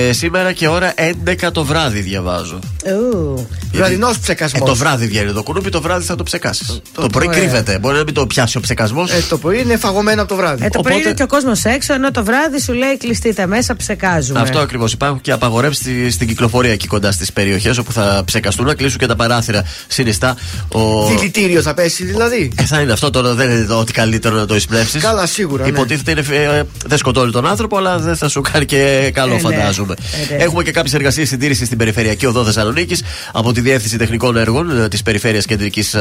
ε, 0.07 0.13
σήμερα 0.13 0.51
και 0.51 0.67
ώρα 0.67 0.93
11 1.25 1.35
το 1.53 1.63
βράδυ, 1.63 1.99
διαβάζω. 1.99 2.59
Ου. 2.85 3.47
Βραδινός 3.73 4.15
Ε, 4.15 4.19
ψεκασμό. 4.21 4.65
το 4.65 4.75
βράδυ 4.75 5.07
βγαίνει 5.07 5.31
το 5.31 5.43
κουνούπι, 5.43 5.69
το 5.69 5.81
βράδυ 5.81 6.05
θα 6.05 6.15
το 6.15 6.23
ψεκάσεις. 6.23 6.67
Το, 6.67 7.01
το 7.01 7.07
πρωί 7.07 7.25
πρωί. 7.25 7.37
κρύβεται. 7.39 7.79
Μπορεί 7.79 7.97
να 7.97 8.03
μην 8.03 8.13
το 8.13 8.27
πιάσει 8.27 8.57
ο 8.57 8.59
ψεκασμός. 8.59 9.11
Ε, 9.11 9.23
το 9.29 9.37
πρωί 9.37 9.59
είναι 9.61 9.77
φαγωμένο 9.77 10.21
από 10.21 10.29
το 10.29 10.35
βράδυ. 10.35 10.65
Ε, 10.65 10.69
το 10.69 10.79
πρωί 10.79 10.93
Οπότε- 10.93 11.05
είναι 11.05 11.13
και 11.13 11.23
ο 11.23 11.27
κόσμος 11.27 11.63
έξω, 11.65 11.93
ενώ 11.93 12.11
το 12.11 12.23
βράδυ 12.23 12.59
σου 12.61 12.73
λέει 12.73 12.97
κλειστείτε 12.97 13.45
μέσα, 13.45 13.75
ψεκάζουμε. 13.75 14.39
Αυτό 14.39 14.59
ακριβώς. 14.59 14.93
Υπάρχουν 14.93 15.21
και 15.21 15.31
απαγορεύσεις 15.31 15.83
στη- 15.85 16.11
στην 16.11 16.27
κυκλοφορία 16.27 16.71
εκεί 16.71 16.87
κοντά 16.87 17.11
στις 17.11 17.33
περιοχές 17.33 17.77
όπου 17.77 17.91
θα 17.91 18.21
ψεκαστούν 18.25 18.65
να 18.65 18.73
κλείσουν 18.73 18.97
και 18.99 19.05
τα 19.09 19.15
παράθυρα 19.15 19.63
συνιστά. 19.87 20.35
Ο... 20.67 21.07
Δηλητήριο 21.07 21.61
θα 21.61 21.73
πέσει 21.73 22.05
δηλαδή. 22.05 22.51
Ε, 22.55 22.63
θα 22.63 22.79
είναι 22.81 22.91
αυτό 22.91 23.09
τώρα, 23.09 23.33
δεν 23.33 23.49
είναι 23.51 23.65
το 23.65 23.79
ότι 23.79 23.91
καλύτερο 23.91 24.35
να 24.35 24.45
το 24.45 24.55
εισπνεύσεις. 24.55 25.01
Καλά, 25.01 25.25
σίγουρα, 25.25 25.63
ναι. 25.63 25.69
Υποτίθεται 25.69 26.11
είναι, 26.11 26.23
ε, 26.57 26.61
δεν 26.85 26.97
σκοτώνει 26.97 27.31
τον 27.31 27.45
άνθρωπο, 27.47 27.77
αλλά 27.77 27.99
δεν 27.99 28.15
θα 28.15 28.27
σου 28.29 28.41
κάνει 28.41 28.65
και 28.65 29.11
καλό, 29.13 29.31
Ε, 29.33 29.35
ναι. 29.35 29.41
φαντάζομαι. 29.41 29.93
Ε, 30.29 30.35
ναι. 30.35 30.43
Έχουμε 30.43 30.63
και 30.63 30.71
κάποιες 30.71 30.93
εργασίες 30.93 31.27
συντήρησης 31.27 31.65
στην 31.65 31.77
Περιφερειακή 31.77 32.25
Οδό 32.25 32.43
Θεσσαλονίκης 32.45 33.03
από 33.33 33.53
τη 33.53 33.61
Διεύθυνση 33.61 33.97
Τεχνικών 33.97 34.37
Έργων 34.37 34.89
της 34.89 35.01
Περιφέρειας 35.03 35.45
Κεντρικής 35.45 35.95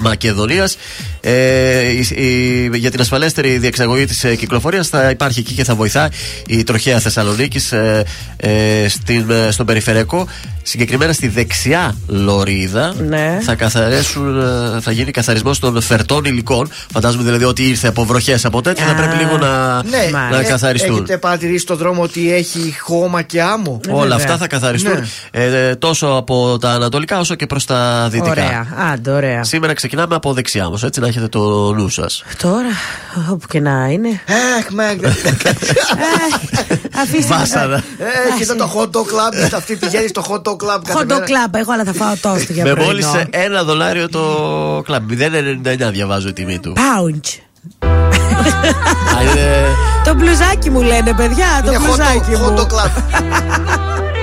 Μακεδονίας. 0.00 0.76
Ε, 1.20 1.80
η- 1.90 2.06
η- 2.14 2.70
για 2.76 2.90
την 2.90 3.00
ασφαλέστερη 3.00 3.58
διεξαγωγή 3.58 4.04
της 4.04 4.24
κυκλοφορίας 4.38 4.88
θα 4.88 5.10
υπάρχει 5.10 5.40
εκεί 5.40 5.52
και 5.54 5.64
θα 5.64 5.74
βοηθά 5.74 6.10
η 6.46 6.62
τροχέα 6.64 7.00
Θεσσαλονίκης 7.00 7.72
ε, 7.72 8.04
ε, 8.36 8.88
στην, 8.88 9.30
ε, 9.30 9.50
στον 9.50 9.66
Περιφερειακό. 9.66 10.26
Συγκεκριμένα 10.62 11.12
στη 11.12 11.28
δεξιά 11.28 11.96
λωρίδα 12.54 12.94
Ναι. 13.08 13.38
θα, 13.42 13.54
καθαρίσουν, 13.54 14.40
ε, 14.40 14.80
θα 14.80 14.90
γίνει 14.92 15.10
καθαρισμός 15.10 15.58
των 15.58 15.80
φερτών 15.82 16.24
υλικών. 16.24 16.70
Φαντάζομαι 16.92 17.22
δηλαδή 17.22 17.44
ότι 17.44 17.68
ήρθε 17.68 17.88
από 17.88 18.04
βροχές 18.04 18.44
από 18.44 18.60
τέτοια, 18.62 18.84
θα 18.84 18.92
Α, 18.92 18.94
πρέπει 18.94 19.16
λίγο 19.16 19.36
να, 19.38 19.82
Ναι, 19.82 20.08
να 20.30 20.38
Ε, 20.38 20.42
καθαριστούν. 20.42 20.94
Έχετε 20.94 21.18
παρατηρήσει 21.18 21.58
στον 21.58 21.76
δρόμο 21.76 22.02
ότι 22.02 22.32
έχει 22.32 22.74
χώμα 22.80 23.22
και 23.22 23.42
άμμο; 23.42 23.80
Ε, 23.88 23.90
Όλα 23.92 24.00
βέβαια. 24.00 24.16
αυτά 24.16 24.36
θα 24.36 24.46
καθαριστούν 24.46 24.92
Ναι. 25.32 25.42
ε, 25.44 25.74
τόσο 25.74 26.06
από 26.06 26.58
τα 26.60 26.70
ανατολικά 26.70 27.18
όσο 27.18 27.34
και 27.34 27.46
προς 27.46 27.64
τα 27.64 28.08
δυτικά. 28.10 28.30
Ωραία, 28.30 28.66
άντε, 28.92 29.10
ωραία. 29.10 29.44
Σήμερα 29.44 29.72
ξεκινάμε 29.74 30.14
από 30.14 30.32
δεξιά 30.32 30.66
όμω, 30.66 30.78
έτσι 30.84 31.00
να 31.00 31.06
έχετε 31.06 31.28
το 31.28 31.72
νου 31.72 31.88
σας. 31.88 32.22
Τώρα, 32.42 32.68
όπου 33.30 33.46
και 33.48 33.60
να 33.60 33.86
είναι. 33.90 34.08
Έχ, 34.58 34.66
με. 34.70 34.84
Ε, 34.84 34.96
Αφήστε 37.02 37.34
Βάσανα. 37.34 37.82
Έχει 38.32 38.42
εδώ 38.42 38.54
το 38.56 38.72
hot 38.76 38.96
dog 38.96 39.00
club. 39.00 39.50
Αυτή 39.54 39.76
πηγαίνει 39.76 40.08
στο 40.08 40.24
hot 40.28 40.42
dog 40.50 40.52
club 40.52 40.80
κάθε 40.84 40.92
Χοντο 40.92 41.14
μέρα. 41.14 41.26
κλαμπ, 41.26 41.54
εγώ 41.54 41.72
αλλά 41.72 41.84
θα 41.84 41.92
φάω 41.92 42.14
τόστο 42.46 42.52
για 42.52 42.64
Με 42.64 42.70
πρωινό. 42.70 42.90
μόλις 42.90 43.06
ένα 43.30 43.62
δολάριο 43.62 44.08
το 44.08 44.22
κλαμπ. 44.84 45.10
0,99 45.10 45.90
διαβάζω 45.92 46.28
η 46.28 46.32
τιμή 46.32 46.58
του. 46.58 46.72
Pound. 46.76 47.20
Α, 49.16 49.22
είναι- 49.22 49.66
Το 50.04 50.14
μπλουζάκι 50.14 50.70
μου 50.70 50.82
λένε, 50.82 51.12
παιδιά, 51.16 51.46
το 51.64 51.72
Είναι 51.72 51.80
hot 51.80 51.86
μπλουζάκι 51.86 52.20
dog- 52.32 52.46
hot 52.46 52.50
μου. 52.50 52.66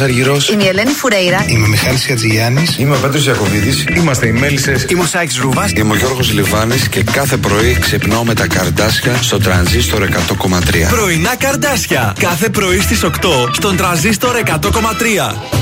Αργυρός. 0.00 0.48
Είμαι 0.48 0.62
η 0.62 0.66
Ελένη 0.66 0.90
Φουρέιρα. 0.90 1.44
Είμαι 1.46 1.64
ο 1.64 1.68
Μιχάλης 1.68 2.06
Χατζηγιάννης. 2.06 2.78
Είμαι 2.78 2.96
ο 2.96 2.98
Πέτρος 2.98 3.26
Ιακοβίδη. 3.26 3.84
Είμαστε 3.96 4.26
οι 4.26 4.32
Μέλισσες. 4.32 4.86
Είμαι 4.88 5.02
ο 5.02 5.06
Σάιξ 5.06 5.36
Ρούβα. 5.36 5.70
Είμαι 5.76 5.92
ο 5.92 5.96
Γιώργος 5.96 6.32
Λιβάνης 6.32 6.88
και 6.88 7.02
κάθε 7.02 7.36
πρωί 7.36 7.76
ξυπνάω 7.80 8.24
με 8.24 8.34
τα 8.34 8.46
καρδάσια 8.46 9.18
στο 9.22 9.38
τρανζίστορ 9.38 10.02
100,3. 10.02 10.88
Πρωινά 10.88 11.36
καρδάσια. 11.36 12.14
Κάθε 12.20 12.48
πρωί 12.48 12.80
στις 12.80 13.02
8 13.02 13.10
στον 13.52 13.76
τραζίστορ 13.76 14.36
100,3. 14.36 15.57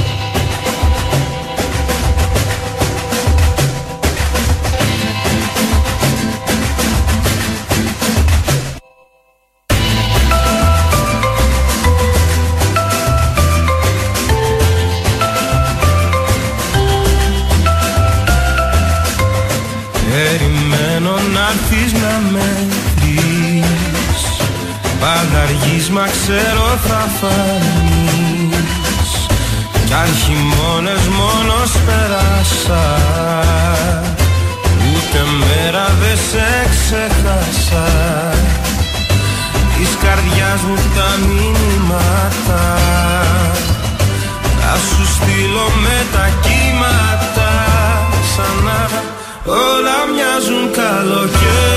Θα 26.88 27.08
φανείς 27.18 29.10
Κι 29.86 29.92
αν 29.92 30.08
χειμώνες 30.22 31.04
μόνος 31.18 31.70
πέρασα 31.86 32.84
Ούτε 34.88 35.20
μέρα 35.40 35.86
δεν 36.00 36.16
σε 36.30 36.48
ξεχάσα. 36.70 37.88
Της 39.76 39.96
καρδιάς 40.02 40.60
μου 40.66 40.76
τα 40.96 41.08
μηνύματα 41.26 42.64
Θα 44.60 44.74
σου 44.86 45.02
στείλω 45.14 45.66
με 45.82 45.98
τα 46.12 46.28
κύματα. 46.44 47.50
Ξανά 48.22 49.04
Όλα 49.44 49.98
μοιάζουν 50.12 50.64
καλοκαίρι 50.72 51.75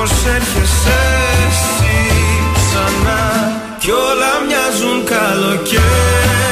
πως 0.00 0.24
έρχεσαι 0.24 0.98
εσύ 1.48 1.96
ξανά; 2.54 3.52
Κι 3.78 3.90
όλα 3.90 4.32
μοιάζουν 4.46 5.04
καλοκαίρι 5.04 6.49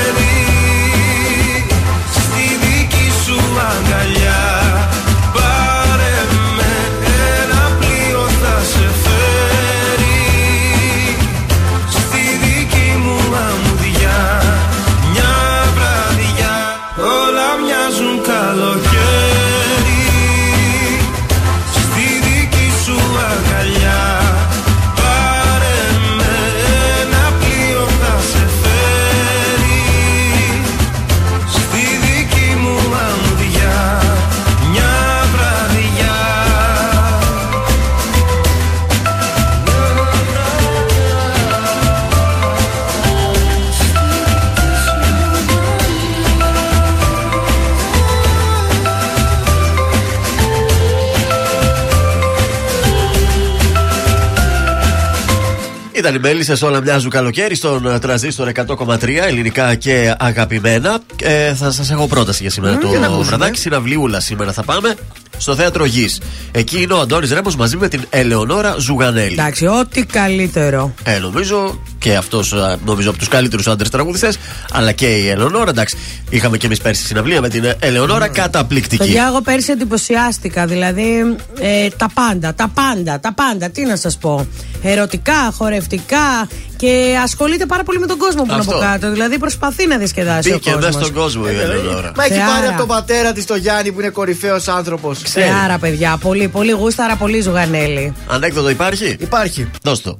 Ήταν 56.08 56.20
οι 56.20 56.26
μέλισσε, 56.28 56.64
όλα 56.64 56.80
μοιάζουν 56.80 57.10
καλοκαίρι 57.10 57.54
στον 57.54 57.86
ε, 57.86 57.98
τραζίστορ 57.98 58.50
100,3 58.54 59.08
ελληνικά 59.26 59.74
και 59.74 60.14
αγαπημένα. 60.18 61.00
Ε, 61.22 61.54
θα 61.54 61.70
σας 61.70 61.90
έχω 61.90 62.06
πρόταση 62.06 62.42
για 62.42 62.50
σήμερα 62.50 62.74
Μμμ, 62.74 62.88
για 62.88 62.98
να 62.98 63.06
το 63.06 63.12
ακούσουμε. 63.12 63.36
βραδάκι. 63.36 63.58
Συναυλίουλα 63.58 64.20
σήμερα 64.20 64.52
θα 64.52 64.62
πάμε 64.62 64.94
στο 65.36 65.54
θέατρο 65.54 65.84
Γης. 65.84 66.20
Εκεί 66.52 66.82
είναι 66.82 66.92
ο 66.92 67.00
Αντώνης 67.00 67.30
Ρέμπο 67.32 67.50
μαζί 67.58 67.76
με 67.76 67.88
την 67.88 68.00
Ελεονόρα 68.10 68.74
Ζουγανέλη. 68.78 69.32
Εντάξει, 69.32 69.66
ό,τι 69.66 70.04
καλύτερο. 70.04 70.94
Ε, 71.04 71.18
νομίζω 71.18 71.80
και 71.98 72.16
αυτός 72.16 72.54
νομίζω 72.84 73.08
από 73.10 73.18
τους 73.18 73.28
καλύτερους 73.28 73.66
άντρες 73.66 73.90
τραγουδιστές, 73.90 74.38
αλλά 74.72 74.92
και 74.92 75.06
η 75.06 75.28
Ελεονόρα. 75.28 75.70
Εντάξει, 75.70 75.96
είχαμε 76.30 76.56
και 76.56 76.66
εμείς 76.66 76.80
πέρσι 76.80 77.04
συναυλία 77.04 77.40
με 77.40 77.48
την 77.48 77.64
Ελεονόρα, 77.78 78.28
καταπληκτική. 78.28 78.96
Παιδιά, 79.04 79.26
εγώ 79.28 79.40
πέρσι 79.42 79.72
εντυπωσιάστηκα. 79.72 80.66
Δηλαδή, 80.66 81.36
ε, 81.60 81.88
τα 81.96 82.08
πάντα, 82.14 82.54
τα 82.54 82.70
πάντα, 82.74 83.20
τα 83.20 83.32
πάντα. 83.34 83.70
Τι 83.70 83.84
να 83.84 83.96
σας 83.96 84.18
πω. 84.18 84.46
Ερωτικά, 84.82 85.52
χορευτικά 85.56 86.48
και 86.76 87.18
ασχολείται 87.22 87.66
πάρα 87.66 87.82
πολύ 87.82 87.98
με 87.98 88.06
τον 88.06 88.18
κόσμο 88.18 88.42
που 88.42 88.50
είναι 88.50 88.60
Αυτό. 88.60 88.74
από 88.76 88.84
κάτω. 88.84 89.10
Δηλαδή, 89.12 89.38
προσπαθεί 89.38 89.86
να 89.86 89.96
διασκεδάσει 89.96 90.50
Μπήκε 90.50 90.70
ο 90.70 90.74
μέσα 90.74 90.86
κόσμο. 90.86 91.02
στον 91.02 91.14
κόσμο 91.14 91.44
η 91.46 91.56
Ελεονόρα. 91.60 92.12
Μα 92.16 92.24
έχει 92.24 92.32
Θεάρα. 92.32 92.52
πάρει 92.52 92.66
από 92.66 92.78
τον 92.78 92.86
πατέρα 92.86 93.32
της 93.32 93.44
το 93.44 93.56
Γιάννη 93.56 93.92
που 93.92 94.00
είναι 94.00 94.08
κορυφαίος 94.08 94.68
άνθρωπος. 94.68 95.22
Άρα, 95.64 95.78
παιδιά, 95.78 96.16
πολύ, 96.20 96.37
πολύ 96.46 96.72
γούσταρα, 96.72 97.16
πολύ 97.16 97.40
ζουγανέλη. 97.40 98.12
Ανέκδοτο 98.26 98.70
υπάρχει; 98.70 99.16
Υπάρχει. 99.20 99.70
Δώσ' 99.82 100.00
το. 100.00 100.18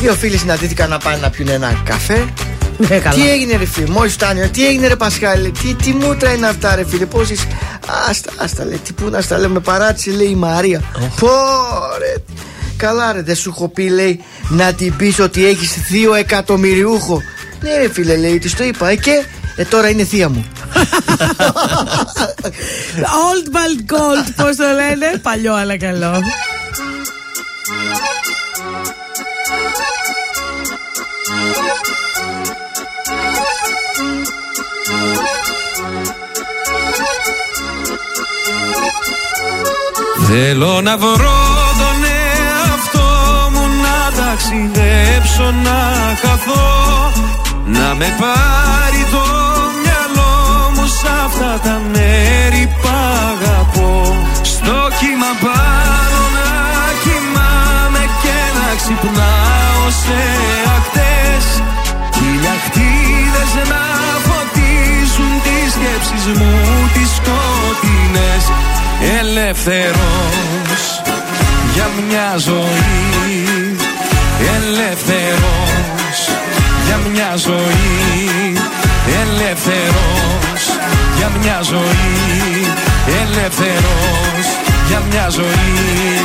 Δύο 0.00 0.14
φίλοι 0.14 0.36
συναντήθηκαν 0.36 0.88
να 0.88 0.98
πάνε 0.98 1.16
να 1.16 1.30
πιούν 1.30 1.48
ένα 1.48 1.82
καφέ. 1.84 2.24
Ναι, 2.78 2.98
καλά. 2.98 3.14
Τι 3.14 3.30
έγινε, 3.30 3.56
ρε 3.56 3.66
φίλε, 3.66 3.88
μόλις 3.88 4.12
φτάνει, 4.12 4.48
τι 4.48 4.66
έγινε, 4.66 4.86
ρε 4.86 4.96
Πασχάλη, 4.96 5.50
τι, 5.50 5.74
τι 5.74 5.92
μούτρα 5.92 6.32
είναι 6.32 6.46
αυτά, 6.46 6.74
ρε 6.74 6.84
φίλε, 6.86 7.06
πώς 7.06 7.30
είσαι; 7.30 7.46
Άστα, 8.08 8.32
άστα, 8.36 8.64
λέει, 8.64 8.80
τι 8.84 8.92
πού 8.92 9.08
να 9.08 9.20
στα 9.20 9.38
λέω, 9.38 9.48
με 9.48 9.60
παράτησε, 9.60 10.10
λέει 10.10 10.28
η 10.28 10.34
Μαρία. 10.34 10.82
Πω, 11.20 11.28
ρε. 11.98 12.14
Καλά, 12.76 13.12
ρε, 13.12 13.22
δεν 13.22 13.34
σου 13.34 13.50
έχω 13.56 13.68
πει, 13.68 13.88
λέει, 13.88 14.20
να 14.48 14.72
την 14.72 14.96
πεις 14.96 15.18
ότι 15.18 15.46
έχεις 15.46 15.72
θείο 15.72 16.14
εκατομμυριούχο. 16.14 17.22
Ναι, 17.60 17.76
ρε 17.76 17.88
φίλε, 17.92 18.16
λέει, 18.16 18.38
της 18.38 18.54
το 18.54 18.64
είπα, 18.64 18.88
ε, 18.88 18.96
και 18.96 19.24
ε, 19.56 19.64
τώρα 19.64 19.88
είναι 19.88 20.04
θεία 20.04 20.28
μου. 20.28 20.44
Old 22.96 23.46
Bald 23.54 23.92
Gold, 23.92 24.32
πώς 24.36 24.56
το 24.56 24.64
λένε; 24.64 25.18
Παλιό, 25.22 25.54
αλλά 25.54 25.78
καλό. 25.78 26.22
Θέλω 40.28 40.80
να 40.80 40.96
βρω 40.96 41.14
τον 41.78 42.04
εαυτό 42.04 43.50
μου 43.52 43.66
να 43.82 44.24
ταξιδέψω 44.24 45.50
να 45.64 45.92
χαθώ 46.22 47.12
Να 47.64 47.94
με 47.94 48.14
πάρει 48.18 49.04
το 49.10 49.18
μυαλό 49.18 49.38
μου 49.38 49.43
σ' 51.04 51.10
αυτά 51.24 51.52
τα 51.62 51.80
μέρη 51.92 52.64
που 52.80 52.88
αγαπώ. 53.28 54.16
Στο 54.42 54.78
κύμα 54.98 55.32
πάνω 55.44 56.20
να 56.36 56.50
κοιμάμαι 57.04 58.02
και 58.22 58.38
να 58.58 58.68
ξυπνάω 58.80 59.84
σε 60.02 60.22
ακτές. 60.76 61.46
Χιλιακτίδες 62.16 63.52
να 63.72 63.84
φωτίζουν 64.26 65.32
τις 65.44 65.68
σκέψεις 65.76 66.24
μου 66.38 66.54
τις 66.94 67.10
σκοτεινές. 67.18 68.44
Ελεύθερος 69.20 70.82
για 71.74 71.88
μια 72.06 72.30
ζωή. 72.48 73.76
Ελεύθερος 74.56 76.18
για 76.86 76.98
μια 77.12 77.32
ζωή. 77.36 78.52
Ελεύθερος 79.22 80.63
για 81.24 81.38
μια 81.42 81.62
ζωή 81.62 82.66
Ελεύθερος 83.06 84.46
για 84.88 85.02
μια 85.10 85.28
ζωή. 85.28 86.24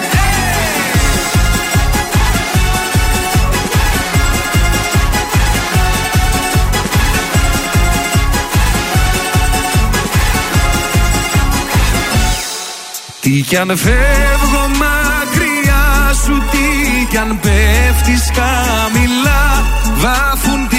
Τι 13.21 13.41
κι 13.41 13.57
αν 13.57 13.77
φεύγω 13.77 14.67
μακριά 14.67 16.13
σου 16.23 16.43
Τι 16.51 17.05
κι 17.09 17.17
αν 17.17 17.39
πέφτεις 17.39 18.31
χαμηλά 18.33 19.65
Βάφουν 19.97 20.67
τη 20.67 20.75
γη 20.75 20.78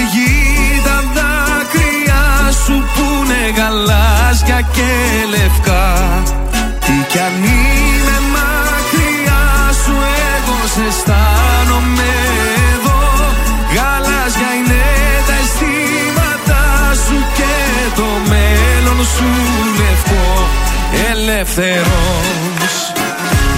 σου 2.51 2.75
Που 2.93 3.05
είναι 3.23 3.41
γαλάζια 3.57 4.61
και 4.75 4.91
λευκά. 5.29 5.85
Τι 6.85 6.95
κι 7.11 7.19
αν 7.27 7.35
είμαι 7.43 8.17
μακριά 8.35 9.43
σου 9.83 9.95
Εγώ 10.33 10.57
σε 10.73 10.81
αισθάνομαι 10.89 12.11
εδώ. 12.73 13.01
Γαλάζια 13.75 14.49
είναι 14.57 14.83
τα 15.27 15.35
αισθήματα 15.41 16.61
σου 17.05 17.17
Και 17.37 17.53
το 17.95 18.07
μέλλον 18.31 18.99
σου 19.15 19.29
λευκό. 19.79 20.27
Ελεύθερος 21.11 22.75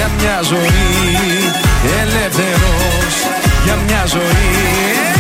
για 0.08 0.16
μια 0.20 0.42
ζωή 0.42 1.52
Ελεύθερος 2.02 3.16
για 3.64 3.76
μια 3.88 4.06
ζωή. 4.06 5.16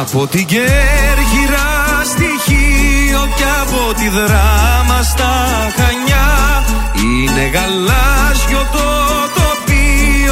Από 0.00 0.26
την 0.26 0.46
Κέρκυρα 0.46 2.02
στοιχείο 2.04 3.28
και 3.36 3.44
από 3.62 3.94
τη 3.94 4.08
δράμα 4.08 5.02
στα 5.02 5.46
Χανιά 5.76 6.64
Είναι 6.94 7.50
γαλάζιο 7.54 8.66
το 8.72 9.37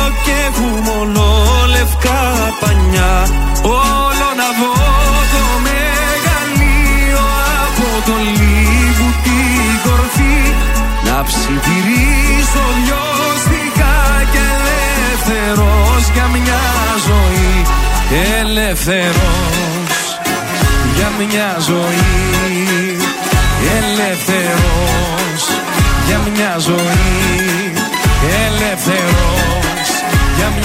τοπίο 0.07 0.23
και 0.25 0.33
έχουμε 0.47 0.91
λευκά 1.67 2.23
πανιά. 2.61 3.15
Όλο 3.63 4.29
να 4.41 4.49
δω 4.59 4.75
το 5.33 5.45
μεγαλείο 5.67 7.25
από 7.67 7.89
το 8.07 8.15
λίγου 8.39 9.11
την 9.25 9.75
κορφή. 9.85 10.39
Να 11.07 11.23
ψιθυρίσω 11.23 12.65
δυο 12.85 13.05
και 14.33 14.43
ελεύθερος 14.57 16.11
για 16.15 16.27
μια 16.27 16.65
ζωή. 17.07 17.55
Ελεύθερος 18.41 20.21
για 20.97 21.11
μια 21.19 21.57
ζωή. 21.61 22.97
Ελεύθερος 23.77 25.43
για 26.07 26.21
μια 26.33 26.57
ζωή. 26.59 27.73
Ελεύθερος 28.47 29.47
για 29.47 29.56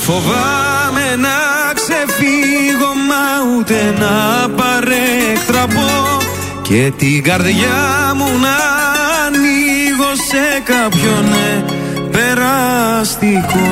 φοβάμαι 0.00 1.16
να 1.16 1.38
ξεφύγω 1.74 2.92
μα 3.08 3.56
ούτε 3.56 3.94
να 3.98 4.48
παρέκτραπω 4.48 6.18
Και 6.62 6.92
την 6.96 7.22
καρδιά 7.22 8.12
μου 8.16 8.38
να 8.38 8.56
ανοίγω 9.26 10.14
σε 10.28 10.62
κάποιον 10.64 11.24
ναι, 11.28 11.64
περαστικό 12.10 13.68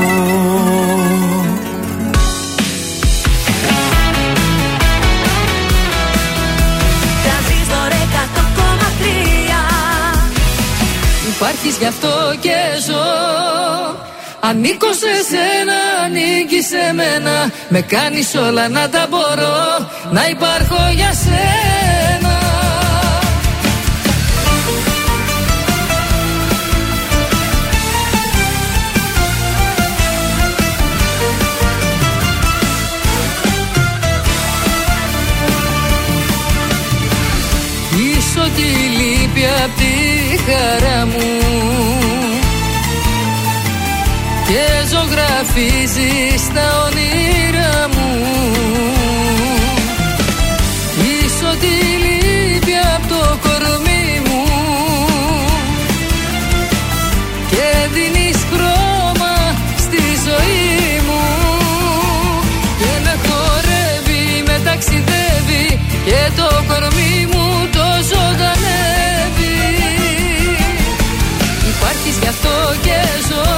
Υπάρχεις 11.41 11.77
γι' 11.77 11.87
αυτό 11.87 12.09
και 12.41 12.57
ζω 12.87 13.98
Ανήκω 14.49 14.93
σε 14.93 15.15
σένα, 15.31 16.05
ανήκει 16.05 16.63
σε 16.63 16.93
μένα. 16.93 17.51
Με 17.69 17.81
κάνεις 17.81 18.35
όλα 18.35 18.69
να 18.69 18.89
τα 18.89 19.07
μπορώ 19.11 19.89
Να 20.11 20.29
υπάρχω 20.29 20.91
για 20.95 21.13
σένα 21.13 21.78
ζωγραφίζεις 45.49 46.53
τα 46.55 46.67
όνειρά 46.87 47.89
μου. 47.95 48.27
Είσαι 50.99 51.45
ό,τι 51.53 51.73
λείπει 52.03 52.73
από 52.95 53.09
το 53.09 53.39
κορμί 53.43 54.21
μου. 54.27 54.45
Και 57.51 57.89
δίνεις 57.93 58.39
χρώμα 58.53 59.35
στη 59.79 60.03
ζωή 60.27 61.01
μου. 61.07 61.25
Και 62.79 62.93
με 63.05 63.15
χορεύει, 63.27 64.43
με 64.47 64.61
ταξιδεύει. 64.65 65.81
Και 66.05 66.31
το 66.37 66.49
κορμί 66.69 67.29
μου 67.33 67.69
το 67.73 67.87
ζωντανεύει 68.09 69.57
Υπάρχεις 71.69 72.17
γι' 72.23 72.29
αυτό 72.29 72.75
και 72.83 72.99
ζω 73.29 73.58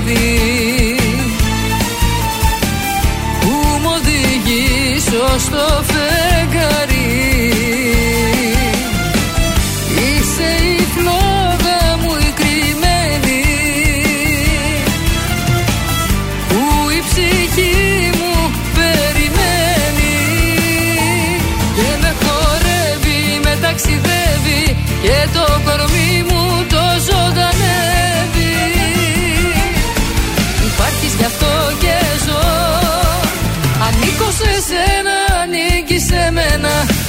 The. 0.00 0.67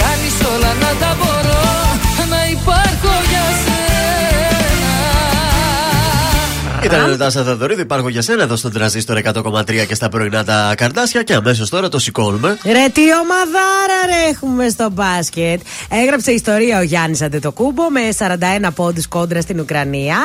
κάνεις 0.00 0.36
όλα 0.52 0.72
να 0.82 0.90
τα 1.00 1.16
μπορώ 1.18 1.62
Να 2.30 2.40
υπάρχω 2.56 3.12
για 3.30 3.46
σένα. 3.64 3.86
Ήταν 6.86 7.12
ο 7.12 7.16
Τάσα 7.16 7.42
Θεοδωρίδη, 7.42 7.80
υπάρχω 7.80 8.08
για 8.08 8.22
σένα 8.22 8.42
εδώ 8.42 8.56
στον 8.56 8.72
τραζίστορ 8.72 9.18
100,3 9.24 9.86
και 9.88 9.94
στα 9.94 10.08
πρωινά 10.08 10.44
τα 10.44 10.74
καρτάσια. 10.76 11.22
Και 11.22 11.34
αμέσως 11.34 11.68
τώρα 11.68 11.88
το 11.88 11.98
σηκώνουμε. 11.98 12.58
Ρε 12.64 12.88
τι 12.92 13.00
ομαδάρα 13.00 14.00
ρε 14.06 14.30
έχουμε 14.30 14.68
στο 14.68 14.90
μπάσκετ. 14.92 15.60
Έγραψε 15.88 16.32
ιστορία 16.32 16.78
ο 16.78 16.82
Γιάννης 16.82 17.22
Αντετοκούμπο 17.22 17.90
Με 17.90 18.00
41 18.66 18.68
πόντους 18.74 19.08
κόντρα 19.08 19.40
στην 19.40 19.60
Ουκρανία. 19.60 20.16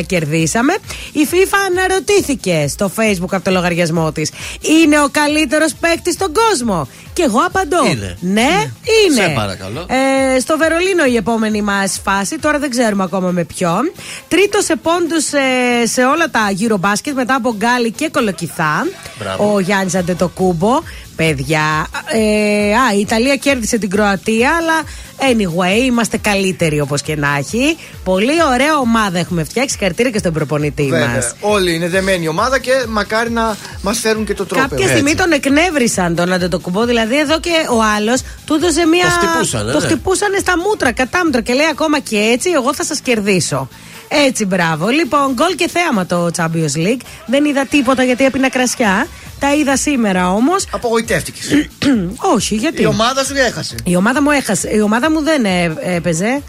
99-79 0.00 0.02
κερδίσαμε. 0.06 0.72
Η 1.12 1.28
FIFA 1.30 1.56
αναρωτήθηκε 1.70 2.66
στο 2.68 2.90
facebook 2.96 3.30
από 3.30 3.44
το 3.44 3.50
λογαριασμό 3.50 4.12
της. 4.12 4.30
Είναι 4.60 5.00
ο 5.00 5.08
καλύτερος 5.10 5.74
παίκτης 5.74 6.14
στον 6.14 6.32
κόσμο 6.32 6.88
Και 7.14 7.22
εγώ 7.22 7.38
απαντώ 7.46 7.84
Είναι. 7.86 8.16
Ναι, 8.20 8.50
είναι 9.06 9.22
Σε 9.22 9.32
παρακαλώ. 9.36 9.86
ε, 10.36 10.40
Στο 10.40 10.56
Βερολίνο 10.58 11.04
η 11.04 11.16
επόμενη 11.16 11.62
μας 11.62 12.00
φάση 12.04 12.38
Τώρα 12.38 12.58
δεν 12.58 12.70
ξέρουμε 12.70 13.02
ακόμα 13.02 13.30
με 13.30 13.44
ποιον 13.44 13.92
Τρίτος 14.28 14.64
σε 14.64 14.76
πόντους 14.76 15.32
ε, 15.32 15.86
σε 15.86 16.04
όλα 16.04 16.30
τα 16.30 16.50
γύρω 16.50 16.76
μπάσκετ 16.76 17.14
Μετά 17.14 17.34
από 17.34 17.54
Γκάλι 17.56 17.90
και 17.92 18.08
Κολοκυθά 18.12 18.86
Μπράβο. 19.18 19.54
Ο 19.54 19.60
Γιάννης 19.60 19.94
Αντετοκούμπο. 19.94 20.80
Παιδιά. 21.16 21.86
Ε, 22.12 22.74
α, 22.74 22.94
η 22.96 23.00
Ιταλία 23.00 23.36
κέρδισε 23.36 23.78
την 23.78 23.90
Κροατία, 23.90 24.50
αλλά 24.60 24.82
anyway, 25.18 25.82
είμαστε 25.86 26.16
καλύτεροι 26.16 26.80
όπως 26.80 27.02
και 27.02 27.16
να 27.16 27.36
έχει. 27.38 27.76
Πολύ 28.04 28.42
ωραία 28.52 28.78
ομάδα 28.78 29.18
έχουμε 29.18 29.44
φτιάξει. 29.44 29.76
Χαρακτήρα 29.78 30.10
και 30.10 30.18
στον 30.18 30.32
προπονητή 30.32 30.82
Βέβαια. 30.82 31.08
μας. 31.08 31.34
Όλοι 31.40 31.74
είναι 31.74 31.88
δεμένη 31.88 32.28
ομάδα 32.28 32.58
και 32.58 32.72
μακάρι 32.88 33.30
να 33.30 33.56
μας 33.82 33.98
φέρουν 33.98 34.24
και 34.24 34.34
το 34.34 34.46
τρόπο. 34.46 34.68
Κάποια 34.68 34.88
στιγμή 34.88 35.14
τον 35.14 35.32
εκνεύρισαν 35.32 36.14
τον 36.14 36.32
Αντετοκουμπό. 36.32 36.84
Δηλαδή 36.84 37.18
εδώ 37.18 37.40
και 37.40 37.50
ο 37.70 37.82
άλλος 37.96 38.20
του 38.46 38.54
έδωσε 38.54 38.86
μια. 38.86 39.04
Το 39.04 39.26
χτυπούσανε, 39.26 39.72
Το 39.72 39.80
ναι. 39.80 39.86
χτυπούσανε 39.86 40.38
στα 40.38 40.58
μούτρα, 40.58 40.92
κατάμετρα 40.92 41.40
και 41.40 41.52
λέει 41.52 41.66
ακόμα 41.70 41.98
και 41.98 42.16
έτσι, 42.16 42.50
εγώ 42.50 42.74
θα 42.74 42.84
σας 42.84 43.00
κερδίσω. 43.00 43.68
Έτσι, 44.16 44.44
μπράβο. 44.44 44.88
Λοιπόν, 44.88 45.32
γκολ 45.32 45.54
και 45.54 45.68
θέαμα 45.68 46.06
το 46.06 46.30
Champions 46.36 46.76
League. 46.76 47.00
Δεν 47.26 47.44
είδα 47.44 47.66
τίποτα 47.66 48.04
γιατί 48.04 48.24
έπινα 48.24 48.50
κρασιά. 48.50 49.06
Τα 49.38 49.54
είδα 49.54 49.76
σήμερα 49.76 50.32
όμως. 50.32 50.66
Απογοητεύτηκες. 50.70 51.68
Όχι, 52.34 52.54
γιατί; 52.54 52.82
Η 52.82 52.86
ομάδα 52.86 53.24
σου 53.24 53.34
έχασε. 53.36 53.74
Η 53.84 53.96
ομάδα 53.96 54.22
μου 54.22 54.30
έχασε. 54.30 54.74
Η 54.74 54.80
ομάδα 54.80 55.10
μου 55.10 55.22
δεν 55.22 55.44
ε, 55.44 55.76
έπαιζε. 55.80 56.42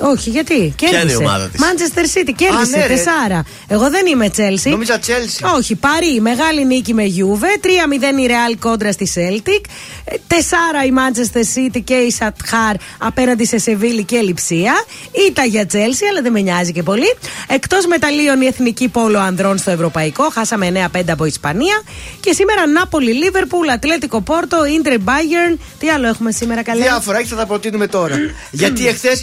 Όχι, 0.00 0.30
γιατί; 0.30 0.72
Κέρδισε. 0.76 1.02
είναι 1.02 1.12
η 1.12 1.14
ομάδα 1.14 1.48
της; 1.48 1.60
Manchester 1.60 2.18
City 2.18 2.32
κέρδισε 2.36 2.76
Α, 2.76 2.78
ναι, 2.78 2.86
ρε. 2.86 2.94
τεσσάρα. 2.94 3.44
Εγώ 3.68 3.90
δεν 3.90 4.06
είμαι 4.06 4.30
Chelsea. 4.36 4.70
Νόμιζα 4.70 4.98
Chelsea. 5.06 5.54
Όχι, 5.56 5.74
Παρή, 5.74 6.20
μεγάλη 6.20 6.64
νίκη 6.64 6.94
με 6.94 7.02
Juve. 7.02 7.44
3-0 7.60 8.20
η 8.20 8.26
Real 8.28 8.56
κόντρα 8.60 8.92
στη 8.92 9.12
Celtic. 9.14 9.64
Ε, 10.04 10.14
Τεσσάρα 10.26 10.84
η 10.86 10.90
Manchester 10.96 11.58
City 11.58 11.80
και 11.84 11.94
η 11.94 12.10
Σατχάρ 12.10 12.74
απέναντι 12.98 13.46
σε 13.46 13.58
Σεβίλη 13.58 14.04
και 14.04 14.18
Λιψία. 14.18 14.84
Ήταν 15.28 15.48
για 15.48 15.62
Chelsea, 15.72 16.06
αλλά 16.10 16.22
δεν 16.22 16.32
με 16.32 16.40
νοιάζει 16.40 16.72
και 16.72 16.82
πολύ. 16.82 17.14
Εκτός 17.48 17.86
μεταλλίων 17.86 18.40
η 18.40 18.46
εθνική 18.46 18.88
πόλο 18.88 19.18
ανδρών 19.18 19.58
στο 19.58 19.70
Ευρωπαϊκό. 19.70 20.30
Χάσαμε 20.32 20.88
9-5 20.96 21.02
από 21.08 21.24
Ισπανία. 21.24 21.82
Και 22.20 22.32
σήμερα 22.32 22.66
Νάπολη, 22.66 23.12
Λίβερπουλ, 23.12 23.68
Ατλέτικο 23.68 24.20
Πόρτο, 24.20 24.64
Ίντερ 24.66 24.94
Bayern. 25.04 25.58
Τι 25.78 25.88
άλλο 25.88 26.06
έχουμε 26.08 26.32
σήμερα, 26.32 26.62
καλέ; 26.62 26.82
Διάφορα, 26.82 27.18
έχει 27.18 27.28
θα 27.28 27.36
τα 27.36 27.46
προτείνουμε 27.46 27.86
τώρα. 27.86 28.16
Γιατί 28.50 28.86
εχθές 28.88 29.22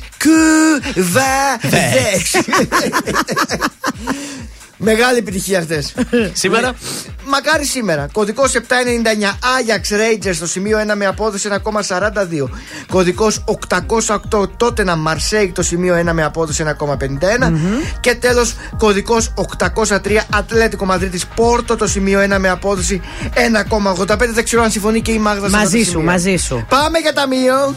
κουβαδέξ. 0.94 2.32
Μεγάλη 4.82 5.18
επιτυχία 5.18 5.62
χθε. 5.62 5.84
Σήμερα; 6.34 6.74
Μακάρι 7.26 7.66
σήμερα. 7.66 8.08
Κωδικός 8.12 8.54
799 8.56 8.60
Ajax 8.60 9.94
Rangers 9.94 10.34
στο 10.34 10.48
σημείο 10.48 10.78
1 10.80 10.96
με 10.96 11.06
απόδοση 11.06 11.50
1,42. 11.52 12.50
Κωδικός 12.88 13.44
808 13.46 14.50
Tottenham 14.60 15.04
Marseille 15.08 15.50
το 15.54 15.62
σημείο 15.62 15.96
1 16.10 16.12
με 16.14 16.24
απόδοση 16.24 16.64
1,51. 16.64 17.52
Και 18.00 18.16
τέλος 18.16 18.56
κωδικός 18.78 19.34
803 19.36 20.26
Ατλέτικο 20.30 20.86
Μαδρίτης 20.86 21.26
Πόρτο 21.26 21.76
το 21.76 21.88
σημείο 21.88 22.20
1 22.20 22.38
με 22.40 22.50
απόδοση 22.50 23.02
1,85. 23.34 24.18
Δεν 24.34 24.44
ξέρω 24.44 24.64
αν 24.64 24.72
συμφωνεί 24.72 25.02
και 25.02 25.12
η 25.12 25.20
Μάγδα 25.20 25.40
σε 25.50 25.56
αυτά 25.56 25.58
Μαζί 25.58 25.78
τα 25.78 25.84
σου, 25.84 25.90
σημεία. 25.90 26.06
μαζί 26.06 26.36
σου. 26.36 26.66
Πάμε 26.70 26.98
για 27.00 27.14
ταμείο. 27.14 27.76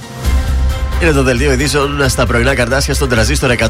Είναι 1.02 1.12
το 1.12 1.22
δελτίο 1.22 1.52
ειδήσεων 1.52 2.08
στα 2.08 2.26
πρωινά 2.26 2.54
καρτάσια 2.54 2.94
στον 2.94 3.08
τραζίστορ 3.08 3.54
100,3. 3.58 3.68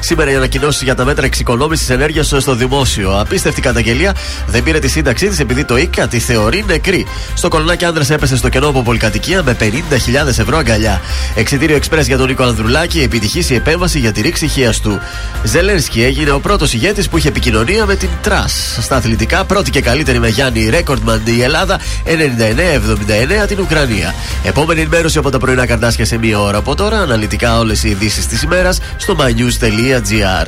Σήμερα 0.00 0.30
οι 0.30 0.34
ανακοινώσεις 0.34 0.82
για 0.82 0.94
τα 0.94 1.04
μέτρα 1.04 1.26
εξοικονόμησης 1.26 1.90
ενέργειας 1.90 2.34
στο 2.38 2.54
δημόσιο. 2.54 3.20
Απίστευτη 3.20 3.60
καταγγελία 3.60 4.14
δεν 4.46 4.62
πήρε 4.62 4.78
τη 4.78 4.88
σύνταξή 4.88 5.28
της 5.28 5.40
επειδή 5.40 5.64
το 5.64 5.76
ΙΚΑ 5.76 6.08
τη 6.08 6.18
θεωρεί 6.18 6.64
νεκρή. 6.66 7.06
Στο 7.34 7.48
κολονάκι 7.48 7.84
άντρας 7.84 8.10
έπεσε 8.10 8.36
στο 8.36 8.48
κενό 8.48 8.68
από 8.68 8.82
πολυκατοικία 8.82 9.42
με 9.42 9.56
50.000 9.60 10.26
ευρώ 10.26 10.56
αγκαλιά. 10.56 11.00
Εξιτήριο 11.34 11.76
εξπρέ 11.76 12.00
για 12.00 12.16
τον 12.16 12.26
Νίκο 12.26 12.42
Ανδρουλάκη, 12.42 13.00
επιτυχής 13.00 13.50
η 13.50 13.54
επέμβαση 13.54 13.98
για 13.98 14.12
τη 14.12 14.20
ρήξη 14.20 14.44
ηχείας 14.44 14.80
του. 14.80 15.00
Ζελένσκι 15.44 16.02
έγινε 16.02 16.30
ο 16.30 16.40
πρώτος 16.40 16.72
ηγέτης 16.72 17.08
που 17.08 17.16
είχε 17.16 17.28
επικοινωνία 17.28 17.86
με 17.86 17.96
την 17.96 18.08
Τρας. 18.22 18.78
Στα 18.80 18.96
αθλητικά, 18.96 19.44
πρώτη 19.44 19.70
και 19.70 19.80
καλύτερη 19.80 20.18
με 20.18 20.28
Γιάννη 20.28 20.68
Ρέκορντμαν 20.68 21.22
η 21.24 21.42
Ελλάδα 21.42 21.80
99-79 22.04 23.46
την 23.46 23.60
Ουκρανία. 23.60 24.14
Επόμενη 24.44 24.80
ενημέρωση 24.80 25.18
από 25.18 25.30
τα 25.30 25.38
πρωινά 25.38 25.66
καρτάσια 25.66 26.04
σε 26.04 26.18
μία 26.18 26.30
ώρα 26.34 26.58
από 26.58 26.74
τώρα. 26.74 26.98
Αναλυτικά 27.00 27.58
όλες 27.58 27.82
οι 27.84 27.88
ειδήσεις 27.88 28.26
της 28.26 28.42
ημέρας 28.42 28.78
στο 28.96 29.16
mynews.gr. 29.18 30.46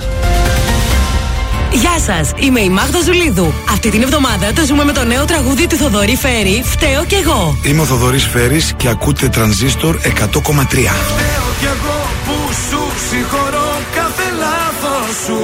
Γεια 1.72 1.98
σας, 2.06 2.30
είμαι 2.36 2.60
η 2.60 2.68
Μάγδα 2.68 3.00
Ζουλίδου. 3.00 3.52
Αυτή 3.70 3.90
την 3.90 4.02
εβδομάδα 4.02 4.52
το 4.52 4.64
ζούμε 4.64 4.84
με 4.84 4.92
το 4.92 5.04
νέο 5.04 5.24
τραγούδι 5.24 5.66
του 5.66 5.76
Θοδωρή 5.76 6.16
Φέρη, 6.16 6.62
Φταίω 6.64 7.04
κι 7.04 7.14
εγώ. 7.14 7.58
Είμαι 7.62 7.80
ο 7.80 7.84
Θοδωρής 7.84 8.24
Φέρης 8.24 8.72
και 8.76 8.88
ακούτε 8.88 9.28
τρανζίστορ 9.28 9.96
100,3. 9.96 10.08
Φταίω 10.10 11.48
κι 11.60 11.68
εγώ 11.74 11.98
που 12.24 12.52
σου 12.68 12.82
συγχωρώ 13.10 13.80
κάθε 13.94 14.28
λάθος 14.38 15.16
σου 15.26 15.38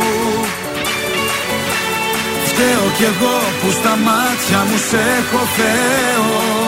Φταίω 2.45 2.86
κι 2.97 3.05
εγώ 3.05 3.36
που 3.61 3.70
στα 3.70 3.97
μάτια 4.07 4.59
μου 4.70 4.78
σε 4.91 4.97
έχω 4.97 5.45
Θεό 5.57 6.59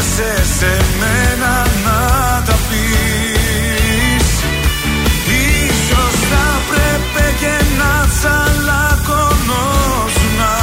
έρχεσαι 0.00 0.32
σε 0.58 0.72
μένα 1.00 1.54
να 1.84 2.00
τα 2.46 2.56
πεις. 2.68 4.28
Ίσως 5.66 6.14
θα 6.30 6.46
πρέπει 6.70 7.26
και 7.40 7.56
να 7.78 7.92
τσαλακωνώσουμε 8.14 10.54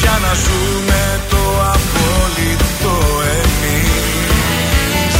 Για 0.00 0.16
να 0.24 0.32
ζούμε 0.44 1.02
το 1.30 1.42
απόλυτο 1.74 2.94
εμείς. 3.40 5.16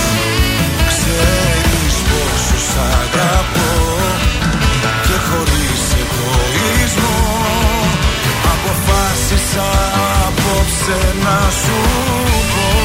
Ξέρεις 0.89 1.95
πόσους 2.09 2.67
αγαπώ 2.93 3.73
και 5.07 5.17
χωρίς 5.29 5.83
εγωισμό 6.03 7.21
Αποφάσισα 8.55 9.71
σένα 10.85 11.51
σου 11.51 11.77
πω. 12.53 12.82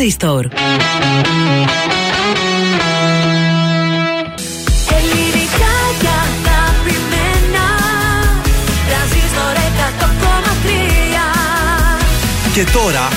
τρανζίστορ. 0.00 0.46
Και 12.52 12.64
τώρα 12.72 13.08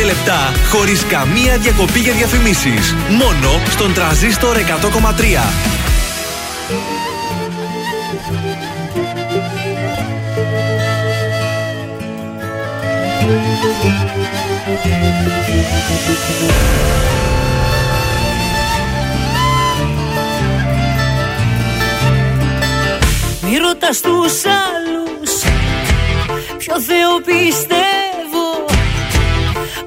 55 0.00 0.04
λεπτά 0.04 0.52
χωρίς 0.68 1.04
καμία 1.04 1.56
διακοπή 1.56 1.98
για 1.98 2.12
διαφημίσεις 2.12 2.94
Μόνο 3.10 3.60
στον 3.70 3.94
τρανζίστορ 3.94 4.56
100,3. 4.56 4.60
Thank 13.72 14.24
you. 14.24 14.29
Μη 23.42 23.56
ρωτάς 23.56 24.00
τους 24.00 24.44
άλλους 24.44 25.32
Ποιο 26.58 26.80
Θεό 26.80 27.20
πιστεύω 27.24 28.64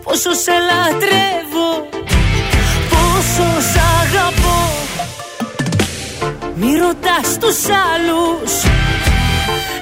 Πόσο 0.03 0.33
σε 0.33 0.51
λατρεύω 0.51 1.87
Πόσο 2.89 3.61
σ' 3.71 3.77
αγαπώ. 4.01 4.69
Μη 6.55 6.75
ρωτάς 6.77 7.37
τους 7.39 7.57
άλλους 7.65 8.51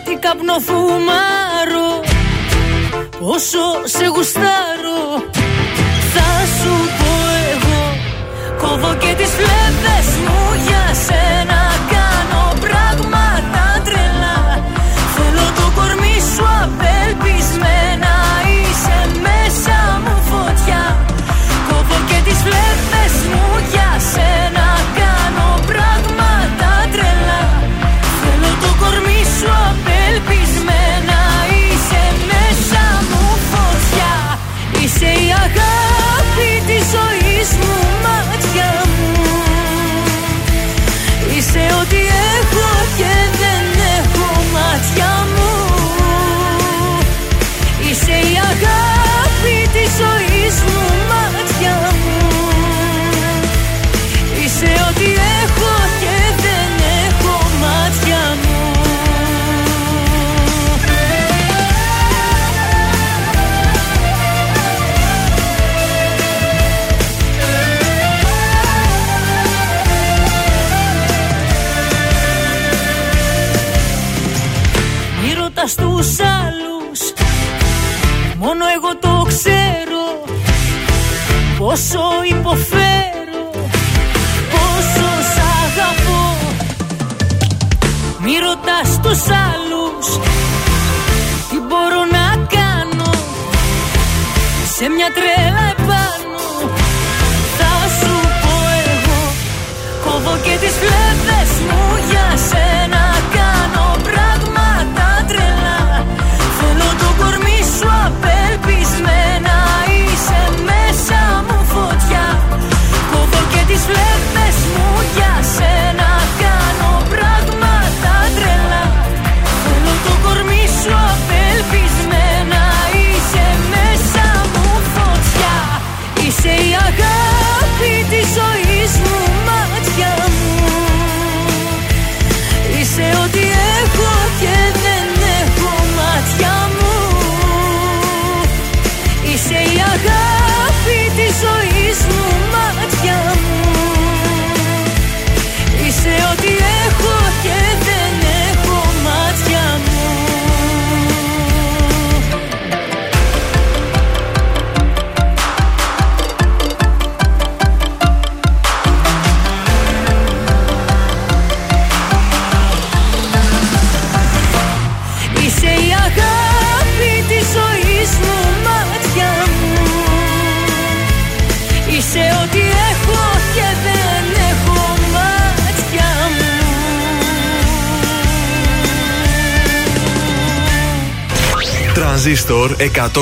Τι 0.06 0.16
καπνοφουμάρω 0.16 2.04
Πόσο 3.20 3.60
σε 3.86 4.06
γουστάρω. 4.06 4.71
Κόβω 8.82 8.96
και 8.96 9.14
τις 9.18 9.30
φλέβες 9.30 10.18
μου 10.18 10.54
για 10.68 10.94
σένα. 10.94 11.41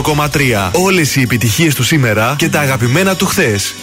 108,3. 0.04 0.72
Όλες 0.72 1.16
οι 1.16 1.22
επιτυχίες 1.22 1.76
του 1.76 1.84
σήμερα 1.84 2.36
και 2.38 2.50
τα 2.50 2.60
αγαπημένα 2.60 3.16
του 3.16 3.26
χθες. 3.26 3.76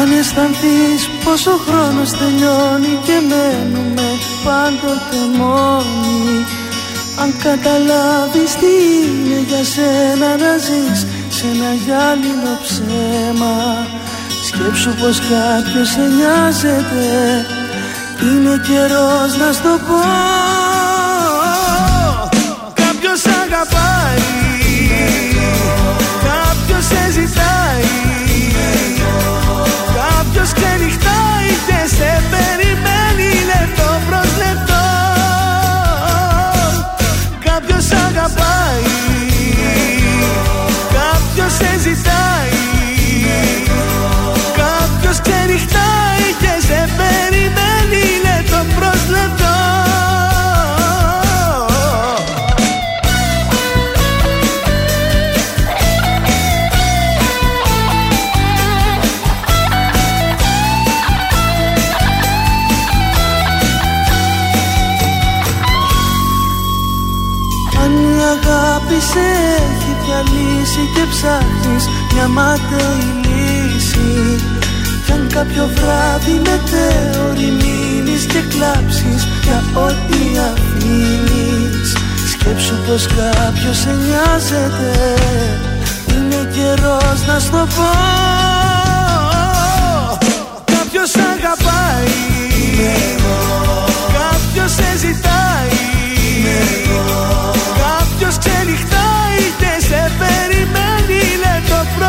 Αν 0.00 0.12
αισθανθείς 0.18 1.08
πόσο 1.24 1.50
χρόνος 1.66 2.10
τελειώνει 2.10 2.98
και 3.06 3.18
μένουμε 3.28 4.08
πάντοτε 4.44 5.38
μόνοι 5.38 6.46
Αν 7.20 7.34
καταλάβεις 7.42 8.54
τι 8.54 8.66
είναι 8.66 9.40
για 9.48 9.64
σένα 9.64 10.36
να 10.36 10.56
ζεις 10.56 11.06
σε 11.28 11.46
ένα 11.46 11.72
γυάλινο 11.84 12.58
ψέμα 12.62 13.89
Σκέψου 14.60 14.94
πως 14.94 15.18
κάποιος 15.18 15.88
σε 15.88 16.00
νοιάζεται 16.00 17.46
Είναι 18.22 18.60
καιρός 18.66 19.36
να 19.38 19.52
στο 19.52 19.78
πω. 19.86 20.00
Κάποιος 22.74 23.22
αγαπάει. 23.42 24.22
Κάποιος 26.28 26.84
σε 26.84 27.10
ζητάει. 27.10 27.88
Κάποιος 30.00 30.52
ξενυχτάει 30.52 31.50
και 31.66 31.96
σε 31.96 32.22
περιμένει 32.30 32.59
ψάχνεις 71.10 71.84
μια 72.12 72.28
μάταιη 72.28 73.06
λύση. 73.26 74.44
Κι 75.04 75.12
αν 75.12 75.26
κάποιο 75.32 75.70
βράδυ 75.74 76.36
μετέωρη 76.46 77.50
μείνεις 77.60 78.24
και 78.24 78.40
κλάψεις 78.52 79.20
για 79.44 79.62
ό,τι 79.86 80.20
αφήνεις. 80.50 81.88
Σκέψου 82.32 82.74
πως 82.86 83.06
κάποιος 83.06 83.78
σε 83.78 83.92
νοιάζεται 84.04 85.14
Είναι 86.14 86.48
καιρός 86.54 87.26
να 87.26 87.38
στο 87.38 87.66
πω. 87.76 87.90
Κάποιος 90.64 91.14
αγαπάει 91.14 92.12
Κάποιος 94.12 94.70
σε 94.70 94.96
ζητάει 94.98 95.76
Κάποιος 97.78 98.38
ξενυχτάει 98.38 99.09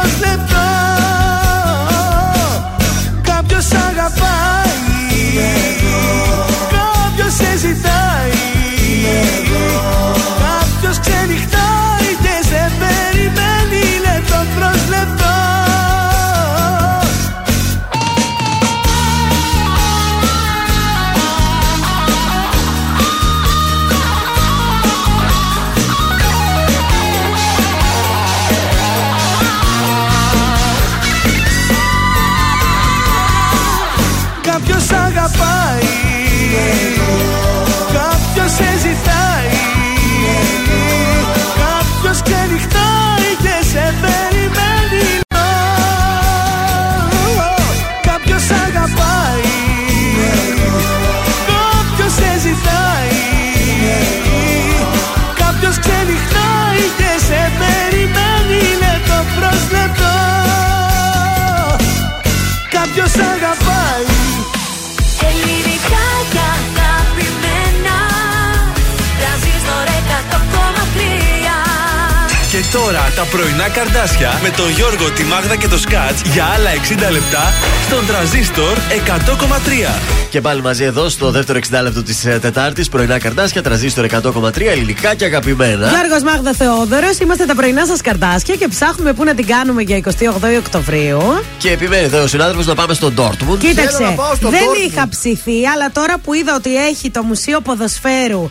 λεπτό 0.02 0.10
προς 0.10 0.20
λεπτό. 0.20 0.68
Κάποιος 3.22 3.72
αγαπάει 3.72 4.72
πρωινά 73.32 73.70
καρδάσια 73.70 74.40
με 74.44 74.50
τον 74.50 74.70
Γιώργο, 74.70 75.12
τη 75.12 75.24
Μάγδα 75.24 75.56
και 75.56 75.68
το 75.68 75.78
Σκάτς 75.78 76.22
για 76.34 76.46
άλλα 76.46 76.70
60 77.08 77.12
λεπτά 77.12 77.54
στον 77.86 78.06
τραζίστορ 78.08 78.78
100,3. 78.78 80.00
Και 80.30 80.42
πάλι 80.42 80.62
μαζί 80.62 80.84
εδώ 80.84 81.10
στο 81.10 81.32
δεύτερο 81.32 81.60
60 81.72 81.82
λεπτό 81.82 82.04
της 82.04 82.22
Τετάρτης, 82.42 82.90
πρωινά 82.90 83.20
καρτάσια, 83.20 83.62
τραζίστορ 83.62 84.06
100,3 84.06 84.68
ελληνικά 84.68 85.16
και 85.16 85.26
αγαπημένα. 85.26 85.88
Γιώργος 85.88 86.24
Μάγδα 86.24 86.54
Θεόδωρος, 86.54 87.18
είμαστε 87.20 87.46
τα 87.46 87.56
πρωινά 87.56 87.86
σας 87.86 88.02
καρτάσια 88.02 88.56
και 88.56 88.68
ψάχνουμε 88.68 89.14
πού 89.14 89.24
να 89.24 89.34
την 89.34 89.46
κάνουμε 89.46 89.82
για 89.82 89.96
28 89.98 90.58
Οκτωβρίου. 90.58 91.20
Και 91.58 91.72
επιμένει 91.72 92.04
εδώ 92.06 92.24
ο 92.24 92.28
συνάδελφος 92.28 92.66
να 92.66 92.76
πάμε 92.76 92.94
στο 92.94 93.12
Dortmund. 93.18 93.58
Κοίταξε, 93.60 94.16
δεν 94.40 94.68
είχα 94.88 95.10
ψηθεί, 95.10 95.68
αλλά 95.74 95.92
τώρα 95.92 96.18
που 96.18 96.34
είδα 96.34 96.56
ότι 96.56 96.76
έχει 96.88 97.10
το 97.10 97.24
Μουσείο 97.24 97.62
Ποδοσφαίρου. 97.62 98.50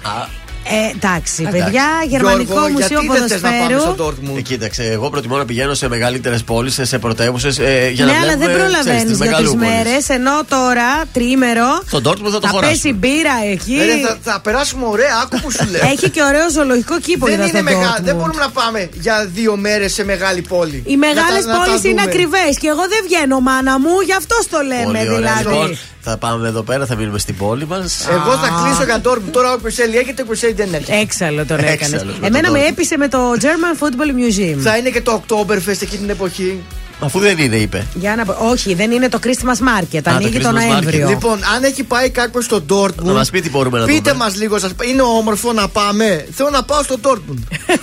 Ε, 0.73 0.91
εντάξει, 0.97 1.43
παιδιά, 1.43 1.87
Γερμανικό 2.09 2.53
Γιώργο, 2.53 2.68
Μουσείο 2.71 2.87
γιατί 3.01 3.18
δεν 3.18 3.29
θες 3.29 3.43
να 3.43 3.49
πάμε 3.51 3.62
Ποδοσφαίρου. 3.62 3.95
στο 3.95 4.07
Dortmund; 4.07 4.37
Ε, 4.39 4.41
κοίταξε, 4.41 4.83
εγώ 4.85 5.11
προτιμώ 5.11 5.37
να 5.37 5.45
πηγαίνω 5.45 5.75
σε 5.75 5.89
μεγαλύτερες 5.89 6.43
πόλεις, 6.45 6.79
σε 6.83 6.99
πρωτεύουσες. 6.99 7.59
Ε, 7.59 7.91
για 7.93 8.05
ναι, 8.05 8.12
να 8.12 8.18
αλλά 8.18 8.37
δεν 8.37 8.39
βλέπουμε, 8.39 8.57
ξέρεις, 8.57 8.81
προλαβαίνει 8.83 9.05
τις 9.11 9.16
για 9.16 9.27
τρει 9.27 9.29
μεγαλούπολες. 9.29 9.68
μέρες. 9.85 10.09
Ενώ 10.09 10.31
τώρα, 10.49 10.89
τρίμερο. 11.12 11.68
Στον 11.87 12.03
Dortmund 12.07 12.31
θα 12.35 12.39
το 12.41 12.47
θα 12.47 12.49
χωράσουμε. 12.49 12.71
πέσει 12.83 12.93
μπύρα 12.93 13.37
εκεί. 13.53 13.77
Ε, 13.81 13.85
ρε, 13.85 13.97
θα, 14.07 14.18
θα 14.23 14.41
περάσουμε 14.41 14.85
ωραία, 14.87 15.14
άκου 15.23 15.37
που 15.43 15.51
σου 15.51 15.66
λέω. 15.71 15.81
Έχει 15.93 16.11
και 16.11 16.23
ωραίο 16.23 16.51
ζωολογικό 16.51 17.01
κήπο 17.01 17.27
δεν, 17.27 17.35
είδα 17.35 17.45
είναι 17.49 17.53
στο 17.61 17.62
μεγα... 17.71 17.89
Dortmund. 17.97 18.03
δεν 18.09 18.14
μπορούμε 18.16 18.41
να 18.47 18.51
πάμε 18.51 18.89
για 19.05 19.16
δύο 19.35 19.57
μέρες 19.57 19.93
σε 19.93 20.05
μεγάλη 20.05 20.43
πόλη. 20.43 20.83
Οι 20.87 20.97
μεγάλε 20.97 21.39
Να 21.39 21.45
τα- 21.45 21.53
να 21.53 21.59
τα 21.59 21.64
πόλεις 21.64 21.85
είναι 21.85 21.91
δούμε. 21.91 22.03
ακριβές 22.11 22.53
και 22.61 22.68
εγώ 22.75 22.85
δεν 22.93 23.01
βγαίνω, 23.07 23.41
μάνα 23.41 23.79
μου, 23.79 23.95
γι' 24.09 24.16
αυτό 24.23 24.37
το 24.51 24.59
λέμε 24.71 24.83
Πολύ 24.85 25.09
ωραία. 25.11 25.35
δηλαδή. 25.43 25.79
Λοιπόν, 26.01 26.12
θα 26.12 26.16
πάμε 26.16 26.48
εδώ 26.48 26.62
πέρα, 26.62 26.86
θα 26.86 26.96
μείνουμε 26.96 27.18
στην 27.18 27.36
πόλη 27.36 27.66
μας. 27.66 28.07
Εγώ 28.11 28.36
θα 28.36 28.62
κλείσω 28.64 28.84
για 28.84 29.01
Dortmund. 29.05 29.32
Τώρα 29.32 29.53
ο 29.53 29.59
Κουρσέλη 29.59 29.96
έρχεται, 29.96 30.22
ο 30.22 30.24
Κουρσέλη 30.24 30.53
δεν 30.53 30.74
έρχεται. 30.74 30.98
Έξαλλο 30.98 31.46
τον 31.46 31.59
έκανες. 31.59 31.92
Έξαλλο 31.92 32.12
με 32.20 32.26
Εμένα 32.26 32.48
τον 32.48 32.53
με 32.57 32.64
Dortmund. 32.64 32.70
έπεισε 32.70 32.96
με 32.96 33.09
το 33.09 33.18
German 33.40 33.84
Football 33.84 34.11
Museum. 34.20 34.59
Θα 34.59 34.76
είναι 34.76 34.90
και 34.90 35.01
το 35.01 35.22
Oktoberfest 35.26 35.82
εκείνη 35.82 36.01
την 36.01 36.11
εποχή. 36.11 36.62
Αφού 37.03 37.18
δεν 37.18 37.38
είναι, 37.38 37.57
είπε. 37.57 37.86
Για 37.94 38.16
να 38.16 38.24
πω. 38.24 38.36
Όχι, 38.51 38.74
δεν 38.74 38.90
είναι 38.90 39.09
το 39.09 39.18
Christmas 39.24 39.57
Market. 39.68 40.01
το 40.03 40.11
Ανοίγει 40.11 40.38
τον 40.40 40.53
Christmas 40.57 40.66
Νοέμβριο. 40.68 41.09
Λοιπόν, 41.09 41.38
αν 41.57 41.62
έχει 41.64 41.82
πάει 41.82 42.11
κάποιος 42.11 42.44
στο 42.44 42.64
Dortmund. 42.70 42.94
Να 43.05 43.12
μας 43.12 43.30
πει 43.30 43.40
τι 43.40 43.51
μπορούμε 43.51 43.78
να 43.78 43.84
Πείτε 43.84 44.11
δούμε. 44.11 44.24
μας 44.24 44.36
λίγο, 44.36 44.59
σας... 44.59 44.70
είναι 44.90 45.03
όμορφο 45.03 45.53
να 45.53 45.68
πάμε. 45.68 46.26
Θέλω 46.34 46.51
να 46.51 46.62
πάω 46.62 46.82
στο 46.82 46.96
Dortmund. 47.03 47.38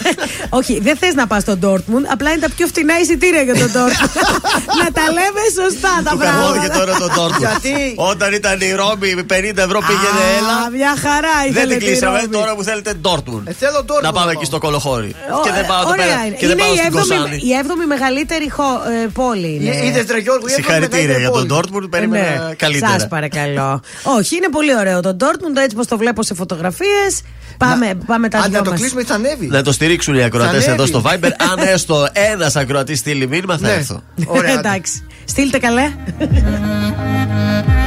Όχι, 0.59 0.79
δεν 0.81 0.97
θες 0.97 1.13
να 1.13 1.27
πας 1.27 1.41
στο 1.41 1.57
Dortmund. 1.63 2.03
Απλά 2.11 2.29
είναι 2.31 2.39
τα 2.39 2.49
πιο 2.55 2.67
φτηνά 2.67 2.99
εισιτήρια 2.99 3.41
για 3.41 3.53
τον 3.53 3.67
Dortmund. 3.75 4.09
να 4.83 4.91
τα 4.97 5.01
λέμε 5.17 5.41
σωστά 5.61 6.01
τα 6.03 6.11
Του 6.11 6.17
καρμώθηκε 6.17 6.67
πράγματα. 6.67 6.95
τώρα 6.97 7.09
το 7.15 7.21
Dortmund. 7.23 7.37
Γιατί; 7.39 7.93
Όταν 7.95 8.33
ήταν 8.33 8.61
η 8.61 8.71
Ρώμη 8.71 9.15
με 9.15 9.25
50 9.29 9.57
ευρώ 9.67 9.79
πήγαινε 9.87 10.21
Α, 10.27 10.37
έλα. 10.37 10.57
Μια 10.77 10.93
χαρά 11.03 11.35
Δεν 11.43 11.49
ήθελε 11.51 11.71
την 11.73 11.79
τη 11.79 11.85
κλείσαμε. 11.85 12.17
Ρώμη. 12.19 12.29
Τώρα 12.37 12.55
που 12.55 12.63
θέλετε 12.63 12.91
Dortmund. 13.07 13.41
Ε, 13.45 13.53
θέλω 13.53 13.79
Dortmund. 13.89 14.01
Να 14.01 14.11
πάμε 14.11 14.25
να 14.25 14.31
εκεί 14.31 14.39
πάω. 14.39 14.45
στο 14.51 14.57
κολοχώρι. 14.65 15.15
Ω, 15.35 15.39
Και 15.45 15.51
δεν 15.57 15.65
πάω 15.65 15.81
εδώ 15.81 15.89
ωραία 15.89 16.05
πέρα. 16.05 16.25
είναι. 16.25 16.35
Και 16.35 16.47
δεν 16.47 16.57
Είναι 16.57 16.63
πάω 16.65 16.73
η 16.73 16.77
στην 16.77 16.87
έβδομη- 16.87 17.21
Κοζάνη. 17.21 17.37
Η 17.49 17.51
έβδομη 17.61 17.85
μεγαλύτερη 17.85 18.47
χω- 18.57 18.81
ε, 18.95 19.06
πόλη 19.11 19.55
είναι. 19.61 19.85
Είδες 19.85 20.05
ρε 20.11 20.17
Γιώργο, 20.19 20.47
η 20.47 20.51
έβδομη 20.51 20.51
Συγχαρητήρια 20.51 21.05
μεγαλύτερη 21.07 21.19
για 21.19 21.31
τον 21.31 21.47
πόλη. 21.47 21.83
Dortmund. 21.85 21.89
Περίμενα 21.89 22.53
καλύτερα. 22.57 22.91
Σας 22.91 23.07
παρακαλώ. 23.07 23.81
Όχι, 24.03 24.35
είναι 24.35 24.49
πολύ 24.51 24.75
ωραίο 24.75 24.99
το 25.01 25.17
Dortmund, 25.19 25.57
έτσι 25.63 25.75
πως 25.75 25.87
το 25.87 25.97
βλέπω 25.97 26.23
σε 26.23 26.33
φωτογραφίες. 26.33 27.21
Πάμε, 27.57 27.93
πάμε 28.05 28.29
τα 28.29 28.37
Αν 28.37 28.49
δυο 28.49 28.57
να 28.57 28.63
το 28.63 28.69
μας. 28.71 28.79
κλείσουμε, 28.79 29.03
θα 29.03 29.13
ανέβει. 29.15 29.47
Να 29.47 29.61
το 29.61 29.71
στηρίξουν 29.71 30.15
οι 30.15 30.23
ακροατές 30.23 30.63
Θα 30.65 30.71
εδώ 30.71 30.83
ανέβει. 30.83 30.89
στο 30.99 31.01
Viber. 31.05 31.31
Αν 31.51 31.67
έστω 31.73 32.07
ένας 32.33 32.55
ακροατής 32.55 32.99
στείλει 32.99 33.27
μήνυμα, 33.27 33.57
θα 33.57 33.67
Ναι. 33.67 33.73
έρθω. 33.73 34.01
Ωραία. 34.25 34.51
Εντάξει. 34.53 35.05
Στείλτε 35.25 35.57
καλέ. 35.57 35.91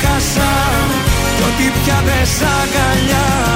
σε 0.00 0.06
χάσα 0.06 0.50
κι 1.36 1.42
ότι 1.42 1.78
πια 1.84 2.02
δεν 2.04 2.26
σ' 2.26 2.42
αγκαλιάζω 2.42 3.49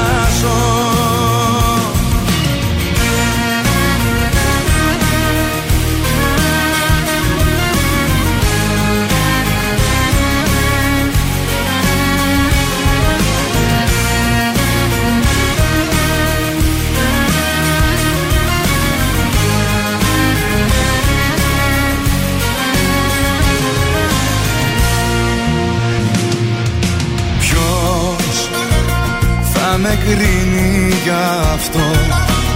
κρίνει 30.06 30.72
για 31.04 31.24
αυτό. 31.54 31.86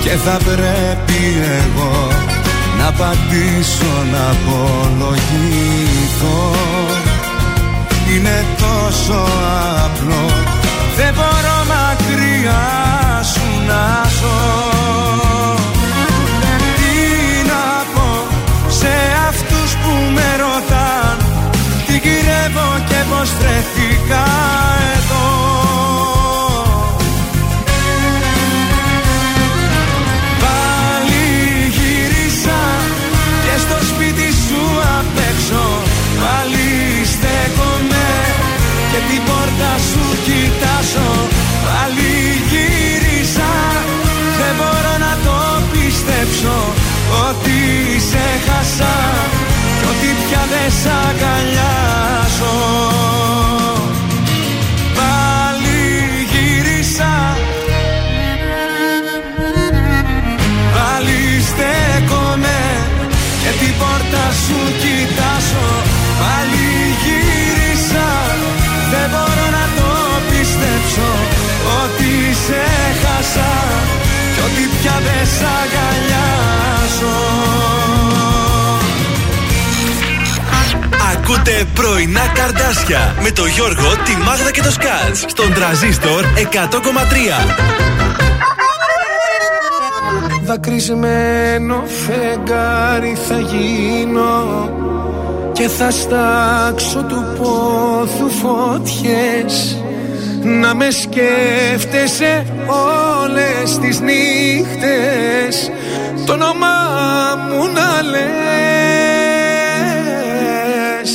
Και 0.03 0.11
θα 0.25 0.37
πρέπει 0.45 1.21
εγώ 1.61 2.09
να 2.79 2.93
πατήσω 2.93 3.95
να 4.13 4.23
απολογηθώ. 4.31 5.61
Είναι 8.15 8.45
τόσο 8.59 9.19
απλό 9.85 10.25
δεν 10.99 11.15
μπορώ 11.15 11.59
μακριά 11.73 12.67
σου 13.33 13.47
να 13.69 13.85
ζω. 14.19 14.39
Τι 16.77 16.95
να 17.51 17.65
πω 17.95 18.09
σε 18.69 18.95
αυτούς 19.29 19.71
που 19.83 19.93
με 20.15 20.29
ρωτάν 20.43 21.17
τι 21.87 21.93
γυρεύω 21.93 22.69
και 22.89 23.01
πως 23.11 23.29
βρέθηκα 23.39 24.27
σ' 75.37 75.45
αγκαλιάζω 75.61 77.17
Ακούτε 81.13 81.67
πρωινά 81.75 82.27
καρδάσια 82.35 83.15
με 83.23 83.31
το 83.31 83.47
Γιώργο, 83.47 83.89
τη 84.05 84.17
Μάγδα 84.25 84.51
και 84.51 84.63
το 84.63 84.71
Σκάτς 84.71 85.25
στον 85.27 85.53
τραζίστορ 85.53 86.25
100,3. 86.25 87.79
Δακρυσμένο 90.45 91.83
φεγγάρι 91.87 93.17
θα 93.29 93.39
γίνω 93.39 94.71
και 95.53 95.69
θα 95.69 95.91
στάξω 95.91 97.03
του 97.03 97.25
πόθου 97.39 98.31
φωτιές 98.31 99.68
να 100.43 100.75
με 100.75 100.91
σκέφτεσαι 100.91 102.47
όλες 102.67 103.79
τις 103.79 104.01
νύχτες. 104.01 105.71
Το 106.27 106.33
όνομά 106.33 106.77
μου 107.49 107.67
να 107.73 108.03
λες. 108.03 108.19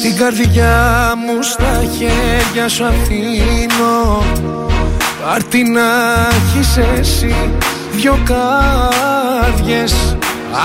Την 0.01 0.15
καρδιά 0.15 1.13
μου 1.25 1.41
στα 1.41 1.83
χέρια 1.97 2.67
σου 2.69 2.85
αφήνω. 2.85 4.23
Πάρ' 5.25 5.43
την 5.43 5.71
να 5.71 5.81
έχεις 6.29 6.77
εσύ 6.77 7.35
δυο 7.91 8.17
κάρδιες 8.23 10.17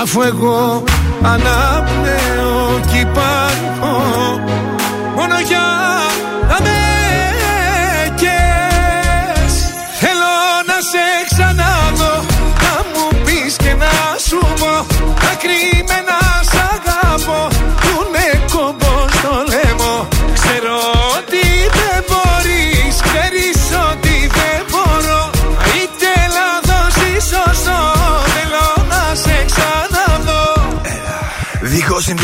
Αφού 0.02 0.22
εγώ 0.22 0.84
αναπνέω 1.22 2.80
κι 2.90 2.98
υπάρχω 2.98 4.40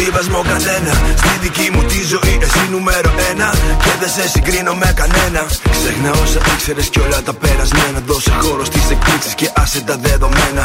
Δίχως 0.04 0.24
συμβίβασμο 0.24 0.42
κανένα. 0.52 0.92
Στη 1.16 1.38
δική 1.40 1.70
μου 1.72 1.82
τη 1.82 2.02
ζωή 2.02 2.38
εσύ 2.40 2.43
νούμερο 2.74 3.10
ένα 3.30 3.48
Και 3.84 3.92
δεν 4.00 4.10
σε 4.16 4.24
συγκρίνω 4.32 4.74
με 4.82 4.92
κανένα 5.00 5.42
Ξέχνα 5.76 6.10
όσα 6.22 6.40
ήξερες 6.54 6.88
και 6.92 7.00
όλα 7.06 7.20
τα 7.22 7.32
περασμένα 7.42 7.98
Δώσε 8.06 8.32
χώρο 8.42 8.64
στις 8.64 8.90
εκπλήξεις 8.90 9.34
και 9.34 9.48
άσε 9.62 9.80
τα 9.88 9.96
δεδομένα 10.04 10.64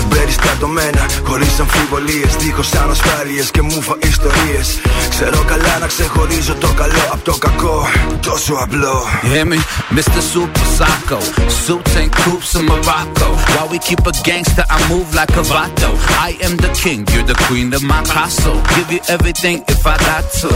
Εμπεριστατωμένα, 0.00 1.02
χωρίς 1.28 1.60
αμφιβολίες 1.60 2.30
Δίχως 2.42 2.72
ανασφάλειες 2.82 3.50
και 3.50 3.62
μουφα 3.62 3.94
ιστορίες 4.10 4.66
Ξέρω 5.10 5.40
καλά 5.52 5.74
να 5.80 5.86
ξεχωρίζω 5.86 6.54
το 6.54 6.68
καλό 6.80 7.04
από 7.12 7.24
το 7.24 7.34
κακό 7.44 7.88
Τόσο 8.26 8.54
απλό 8.64 8.96
You 9.22 9.30
hear 9.34 9.46
me? 9.52 9.58
Mr. 9.90 10.20
Super 10.32 10.66
Psycho. 10.76 11.20
Suits 11.50 11.96
and 11.96 12.12
coops 12.12 12.54
in 12.54 12.64
Morocco. 12.66 13.28
While 13.54 13.68
we 13.72 13.78
keep 13.80 14.06
a 14.06 14.12
gangster, 14.22 14.64
I 14.70 14.78
move 14.88 15.12
like 15.14 15.30
a 15.30 15.44
vato. 15.52 15.90
I 16.28 16.30
am 16.46 16.56
the 16.64 16.70
king, 16.82 17.00
you're 17.12 17.28
the 17.32 17.38
queen 17.46 17.74
of 17.74 17.82
my 17.82 18.02
castle. 18.04 18.58
Give 18.76 18.88
you 18.92 19.00
everything 19.08 19.64
if 19.68 19.84
I 19.84 19.96
got 20.08 20.24
to. 20.40 20.48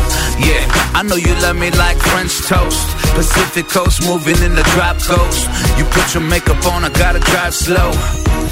Yeah, 0.49 0.65
I 1.00 1.02
know 1.04 1.16
you 1.16 1.34
love 1.46 1.58
me 1.64 1.70
like 1.72 1.98
French 2.12 2.34
toast. 2.48 2.88
Pacific 3.16 3.68
coast 3.68 3.98
moving 4.10 4.40
in 4.48 4.54
the 4.56 4.64
drop 4.74 4.98
coast. 5.12 5.42
You 5.78 5.86
put 5.86 6.14
your 6.14 6.24
makeup 6.24 6.62
on, 6.72 6.84
I 6.84 6.90
gotta 6.90 7.20
drive 7.32 7.54
slow. 7.54 7.92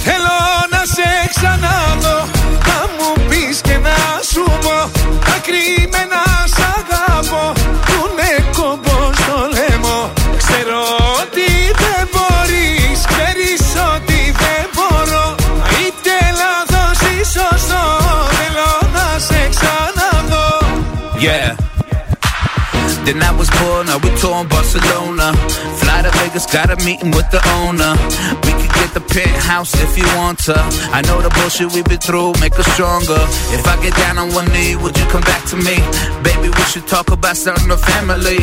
Θέλω 0.05 0.37
να 0.69 0.81
σε 0.85 1.29
ξαναδώ 1.35 2.17
Να 2.67 2.79
μου 2.97 3.27
πεις 3.29 3.61
και 3.61 3.77
να 3.77 3.95
σου 4.31 4.43
πω 4.43 4.91
Τα 5.25 5.37
κρυμμένα 5.45 6.30
Then 23.05 23.21
I 23.23 23.31
was 23.39 23.49
born, 23.59 23.87
now 23.87 23.99
we 24.03 24.09
touring 24.21 24.47
Barcelona. 24.47 25.27
Fly 25.79 26.01
to 26.05 26.11
Vegas, 26.19 26.45
got 26.55 26.69
a 26.75 26.77
meeting 26.87 27.11
with 27.17 27.29
the 27.35 27.41
owner. 27.61 27.93
We 28.45 28.51
could 28.59 28.73
get 28.79 28.89
the 28.97 29.03
penthouse 29.15 29.73
if 29.85 29.97
you 29.99 30.07
want 30.19 30.37
to. 30.47 30.57
I 30.97 30.99
know 31.07 31.21
the 31.21 31.31
bullshit 31.37 31.71
we've 31.73 31.89
been 31.93 32.03
through, 32.07 32.33
make 32.43 32.55
us 32.59 32.67
stronger. 32.75 33.21
If 33.57 33.63
I 33.73 33.75
get 33.85 33.95
down 34.03 34.17
on 34.17 34.27
one 34.39 34.47
knee, 34.53 34.75
would 34.81 34.95
you 34.99 35.05
come 35.13 35.25
back 35.31 35.43
to 35.51 35.57
me? 35.67 35.75
Baby, 36.27 36.49
we 36.57 36.63
should 36.71 36.87
talk 36.87 37.07
about 37.17 37.35
starting 37.37 37.71
a 37.71 37.79
family. 37.91 38.39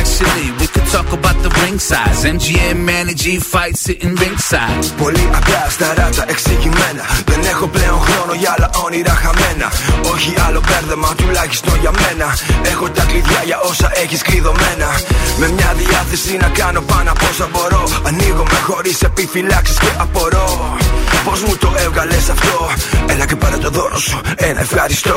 Actually, 0.00 0.46
we 0.60 0.66
could 0.72 0.86
talk 0.96 1.08
about 1.18 1.36
the 1.44 1.50
ring 1.62 1.78
size. 1.78 2.24
MGM, 2.24 2.78
Manny 2.88 3.14
G 3.14 3.24
fight 3.52 3.76
sitting 3.76 4.14
ringside. 4.22 4.84
Πολύ 5.02 5.28
απλά 5.38 5.66
σταράτα 5.70 6.24
εξηγημένα. 6.28 7.04
Δεν 7.24 7.40
έχω 7.52 7.66
πλέον 7.66 8.00
χρόνο 8.00 8.32
για 8.34 8.54
άλλα 8.56 8.70
όνειρα 8.84 9.14
χαμένα. 9.22 9.72
Όχι 10.12 10.34
άλλο 10.46 10.60
μπέρδεμα, 10.66 11.14
τουλάχιστον 11.16 11.74
για 11.80 11.92
μένα. 12.00 12.36
Έχω 12.72 12.90
τα 12.90 13.02
κλειδιά 13.04 13.40
για 13.44 13.58
όσα 13.70 13.88
έχεις 14.03 14.21
κλειδωμένα. 14.21 14.89
Με 15.37 15.47
μια 15.51 15.73
διάθεση 15.77 16.37
να 16.37 16.49
κάνω 16.49 16.81
πάνω 16.81 17.11
από 17.11 17.25
όσα 17.29 17.47
μπορώ. 17.51 17.83
Ανοίγομαι 18.03 18.59
χωρίς 18.67 19.01
επιφυλάξεις 19.01 19.77
και 19.77 19.91
απορώ. 19.97 20.77
Πώς 21.23 21.41
μου 21.41 21.57
το 21.57 21.73
έβγαλες 21.77 22.29
αυτό, 22.29 22.69
Έλα 23.05 23.25
και 23.25 23.35
πάρε 23.35 23.57
το 23.57 23.69
δώρο 23.69 23.97
σου. 23.97 24.19
Ένα 24.35 24.59
ευχαριστώ. 24.59 25.15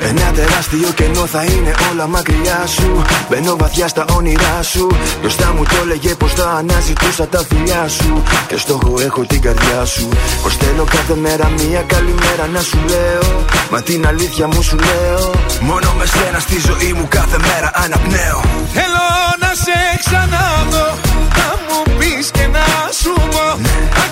Ένα 0.00 0.32
τεράστιο 0.34 0.88
κενό 0.94 1.26
θα 1.26 1.42
είναι 1.42 1.74
όλα 1.90 2.06
μακριά 2.06 2.66
σου. 2.66 3.02
Μπαίνω 3.28 3.56
βαθιά 3.56 3.88
στα 3.88 4.04
όνειρά 4.16 4.62
σου. 4.62 4.86
Μπροστά 5.20 5.52
μου 5.56 5.62
το 5.64 5.76
έλεγε 5.82 6.14
πως 6.14 6.32
θα 6.32 6.50
αναζητούσα 6.50 7.26
τα 7.28 7.44
φιλιά 7.48 7.88
σου. 7.88 8.22
Και 8.48 8.56
στόχο 8.58 8.94
έχω 9.00 9.20
την 9.20 9.40
καρδιά 9.40 9.84
σου. 9.84 10.08
Πως 10.42 10.56
θέλω 10.56 10.84
κάθε 10.84 11.14
μέρα 11.14 11.48
μία 11.48 11.82
καλημέρα 11.82 12.46
να 12.52 12.60
σου 12.60 12.78
λέω. 12.88 13.44
Μα 13.70 13.82
την 13.82 14.06
αλήθεια 14.06 14.46
μου 14.46 14.62
σου 14.62 14.76
λέω. 14.76 15.30
Μόνο 15.60 15.92
με 15.98 16.06
σένα 16.06 16.38
στη 16.38 16.60
ζωή 16.66 16.92
μου 16.92 17.06
κάθε 17.08 17.36
μέρα 17.38 17.70
αναπνέω. 17.74 18.40
Θέλω 18.72 19.06
να 19.38 19.50
σε 19.64 19.78
ξαναδώ 20.04 20.86
Να 21.38 21.48
μου 21.66 21.98
πεις 21.98 22.30
και 22.30 22.46
να 22.46 22.64
σου 23.00 23.12
πω 23.12 23.58
Τα 23.94 24.06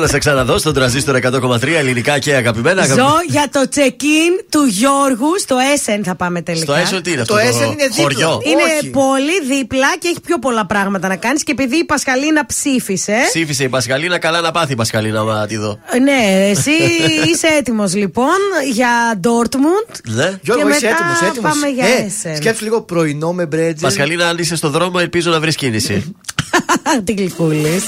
Θέλω 0.00 0.12
να 0.12 0.18
σε 0.18 0.30
ξαναδώ 0.30 0.58
στον 0.58 0.74
τραζίστρο 0.74 1.18
100,3 1.22 1.62
ελληνικά 1.68 2.18
και 2.18 2.34
αγαπημένα. 2.34 2.86
Ζω 2.86 3.08
για 3.28 3.48
το 3.52 3.60
check-in 3.74 4.44
του 4.50 4.62
Γιώργου 4.64 5.38
στο 5.38 5.56
Essen 5.74 6.00
θα 6.04 6.14
πάμε 6.14 6.42
τελικά. 6.42 6.84
Στο 6.86 6.96
Essen 6.96 7.02
τι 7.02 7.10
είναι 7.12 7.20
αυτό, 7.20 7.34
Το 7.34 7.40
το 7.40 7.46
Essen 7.46 7.72
είναι 7.72 7.86
δίπλα. 7.86 8.02
χωριό; 8.02 8.40
Είναι 8.44 8.62
Όχι. 8.78 8.90
πολύ 8.90 9.56
δίπλα 9.56 9.86
και 9.98 10.08
έχει 10.08 10.20
πιο 10.20 10.38
πολλά 10.38 10.66
πράγματα 10.66 11.08
να 11.08 11.16
κάνεις. 11.16 11.42
Και 11.42 11.52
επειδή 11.52 11.76
η 11.76 11.84
Πασχαλίνα 11.84 12.46
ψήφισε. 12.46 13.16
Ψήφισε 13.28 13.64
η 13.64 13.68
Πασχαλίνα, 13.68 14.18
καλά 14.18 14.40
να 14.40 14.50
πάθει 14.50 14.72
η 14.72 14.76
Πασχαλίνα, 14.76 15.22
μα 15.24 15.46
τη 15.46 15.56
δω. 15.56 15.78
Ναι, 16.02 16.48
εσύ 16.50 16.70
είσαι 17.32 17.46
έτοιμος 17.58 17.94
λοιπόν 17.94 18.38
για 18.72 19.20
Dortmund. 19.24 19.94
Ναι. 20.08 20.38
Γιώργο, 20.42 20.68
Και 20.68 20.70
είσαι 20.76 20.86
μετά 20.86 20.88
έτοιμος, 20.88 21.20
έτοιμος. 21.30 21.50
πάμε 21.52 21.66
για 21.66 21.84
Essen. 21.86 22.36
Σκέψου 22.36 22.64
λίγο 22.64 22.80
πρωινό 22.82 23.32
με 23.32 23.46
μπρέτζελ. 23.46 23.74
Πασχαλίνα, 23.80 24.28
αν 24.28 24.38
είσαι 24.38 24.56
στο 24.56 24.70
δρόμο, 24.70 24.98
ελπίζω 25.00 25.30
να 25.30 25.40
βρεις 25.40 25.56
κίνηση. 25.56 26.14
Την 27.04 27.16
γλυκούλης. 27.16 27.84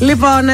Λοιπόν, 0.00 0.48
ε, 0.48 0.52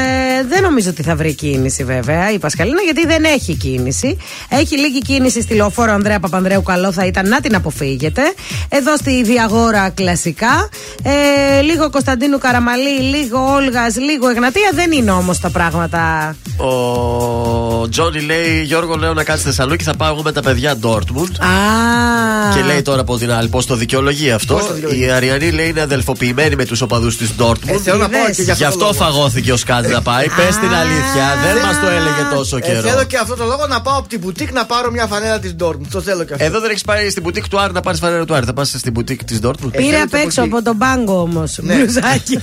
δεν 0.49 0.61
νομίζω 0.61 0.89
ότι 0.89 1.03
θα 1.03 1.15
βρει 1.15 1.33
κίνηση 1.33 1.83
βέβαια 1.83 2.31
η 2.31 2.39
Πασχαλίνα 2.39 2.81
γιατί 2.81 3.05
δεν 3.05 3.23
έχει 3.23 3.55
κίνηση. 3.55 4.17
Έχει 4.49 4.77
λίγη 4.79 4.99
κίνηση 4.99 5.41
στη 5.41 5.53
λεωφόρο 5.53 5.91
Ανδρέα 5.91 6.19
Παπανδρέου. 6.19 6.63
Καλό 6.63 6.91
θα 6.91 7.05
ήταν 7.05 7.29
να 7.29 7.41
την 7.41 7.55
αποφύγετε. 7.55 8.21
Εδώ 8.69 8.97
στη 8.97 9.23
Διαγόρα 9.23 9.89
κλασικά. 9.89 10.69
Ε, 11.03 11.61
λίγο 11.61 11.89
Κωνσταντίνου 11.89 12.37
Καραμαλή, 12.37 12.99
λίγο 12.99 13.53
Όλγας, 13.55 13.95
λίγο 13.95 14.29
Εγνατία. 14.29 14.71
Δεν 14.73 14.91
είναι 14.91 15.11
όμως 15.11 15.39
τα 15.39 15.49
πράγματα. 15.49 16.35
Ο 16.57 17.89
Τζόνι 17.89 18.19
λέει: 18.21 18.61
Γιώργο, 18.63 18.95
λέω 18.95 19.13
να 19.13 19.23
κάτσει 19.23 19.41
στη 19.41 19.49
Θεσσαλονίκη, 19.49 19.83
θα 19.83 19.95
πάω 19.95 20.11
εγώ 20.13 20.21
με 20.21 20.31
τα 20.31 20.41
παιδιά 20.41 20.75
Dortmund. 20.83 21.33
Α, 21.39 22.55
Και 22.55 22.61
λέει 22.61 22.81
τώρα 22.81 23.01
από 23.01 23.17
την 23.17 23.31
άλλη, 23.31 23.49
πώς 23.49 23.65
το 23.65 23.75
δικαιολογεί 23.75 24.31
αυτό. 24.31 24.53
Πώς 24.53 24.67
το 24.67 24.73
δικαιολογεί; 24.73 25.05
Η 25.05 25.09
Αριανή 25.09 25.51
λέει 25.51 25.67
είναι 25.69 25.81
αδελφοποιημένη 25.81 26.55
με 26.55 26.65
τους 26.65 26.81
οπαδούς 26.81 27.17
της 27.17 27.29
Dortmund. 27.39 27.67
Ε, 27.67 27.77
θέλω 27.77 27.97
να 27.97 28.09
πάω 28.09 28.21
Είδες. 28.21 28.35
και 28.35 28.41
για 28.41 28.53
Γι' 28.53 28.63
αυτό, 28.63 28.79
το 28.79 28.85
αυτό 28.89 29.03
λόγο. 29.03 29.32
Φαγώθηκε 29.33 29.51
ο 29.51 29.57
Σκάτ 29.57 29.87
να 29.91 30.01
πάει. 30.01 30.25
Πες 30.25 30.55
την 30.57 30.73
αλήθεια, 30.73 31.25
δεν 31.43 31.55
μας 31.65 31.79
το 31.79 31.87
έλεγε 31.87 32.23
τόσο 32.35 32.57
Ε, 32.57 32.61
καιρό. 32.61 32.89
θέλω 32.89 33.03
και 33.03 33.17
αυτό 33.17 33.35
το 33.35 33.45
λόγο 33.45 33.67
να 33.67 33.81
πάω 33.81 33.97
από 33.97 34.07
την 34.07 34.19
μπουτίκ 34.19 34.51
να 34.51 34.65
πάρω 34.65 34.91
μια 34.91 35.05
φανέλα 35.07 35.39
της 35.39 35.55
Dortmund. 35.59 35.87
Το 35.91 36.01
θέλω 36.01 36.23
και 36.23 36.33
αυτό. 36.33 36.45
Εδώ 36.45 36.59
δεν 36.59 36.69
έχεις 36.69 36.81
πάει 36.83 37.09
στην 37.09 37.23
μπουτίκ 37.23 37.47
του 37.47 37.59
Άρη 37.59 37.73
να 37.73 37.81
πάρεις 37.81 37.99
φανέλα 37.99 38.25
του 38.25 38.33
Άρη. 38.35 38.45
Θα 38.45 38.53
πας 38.53 38.69
στην 38.77 38.91
μπουτίκ 38.91 39.23
της 39.23 39.39
Dortmund. 39.43 39.71
Ε, 39.71 39.77
Πήρε 39.77 39.83
θέλετε 39.89 40.01
απ' 40.03 40.13
έξω 40.25 40.41
από 40.41 40.57
εκεί. 40.57 40.57
από 40.57 40.63
τον 40.65 40.77
πάγκο 40.77 41.21
όμως. 41.21 41.57
Ναι. 41.61 41.75
Μπλουζάκι. 41.75 42.39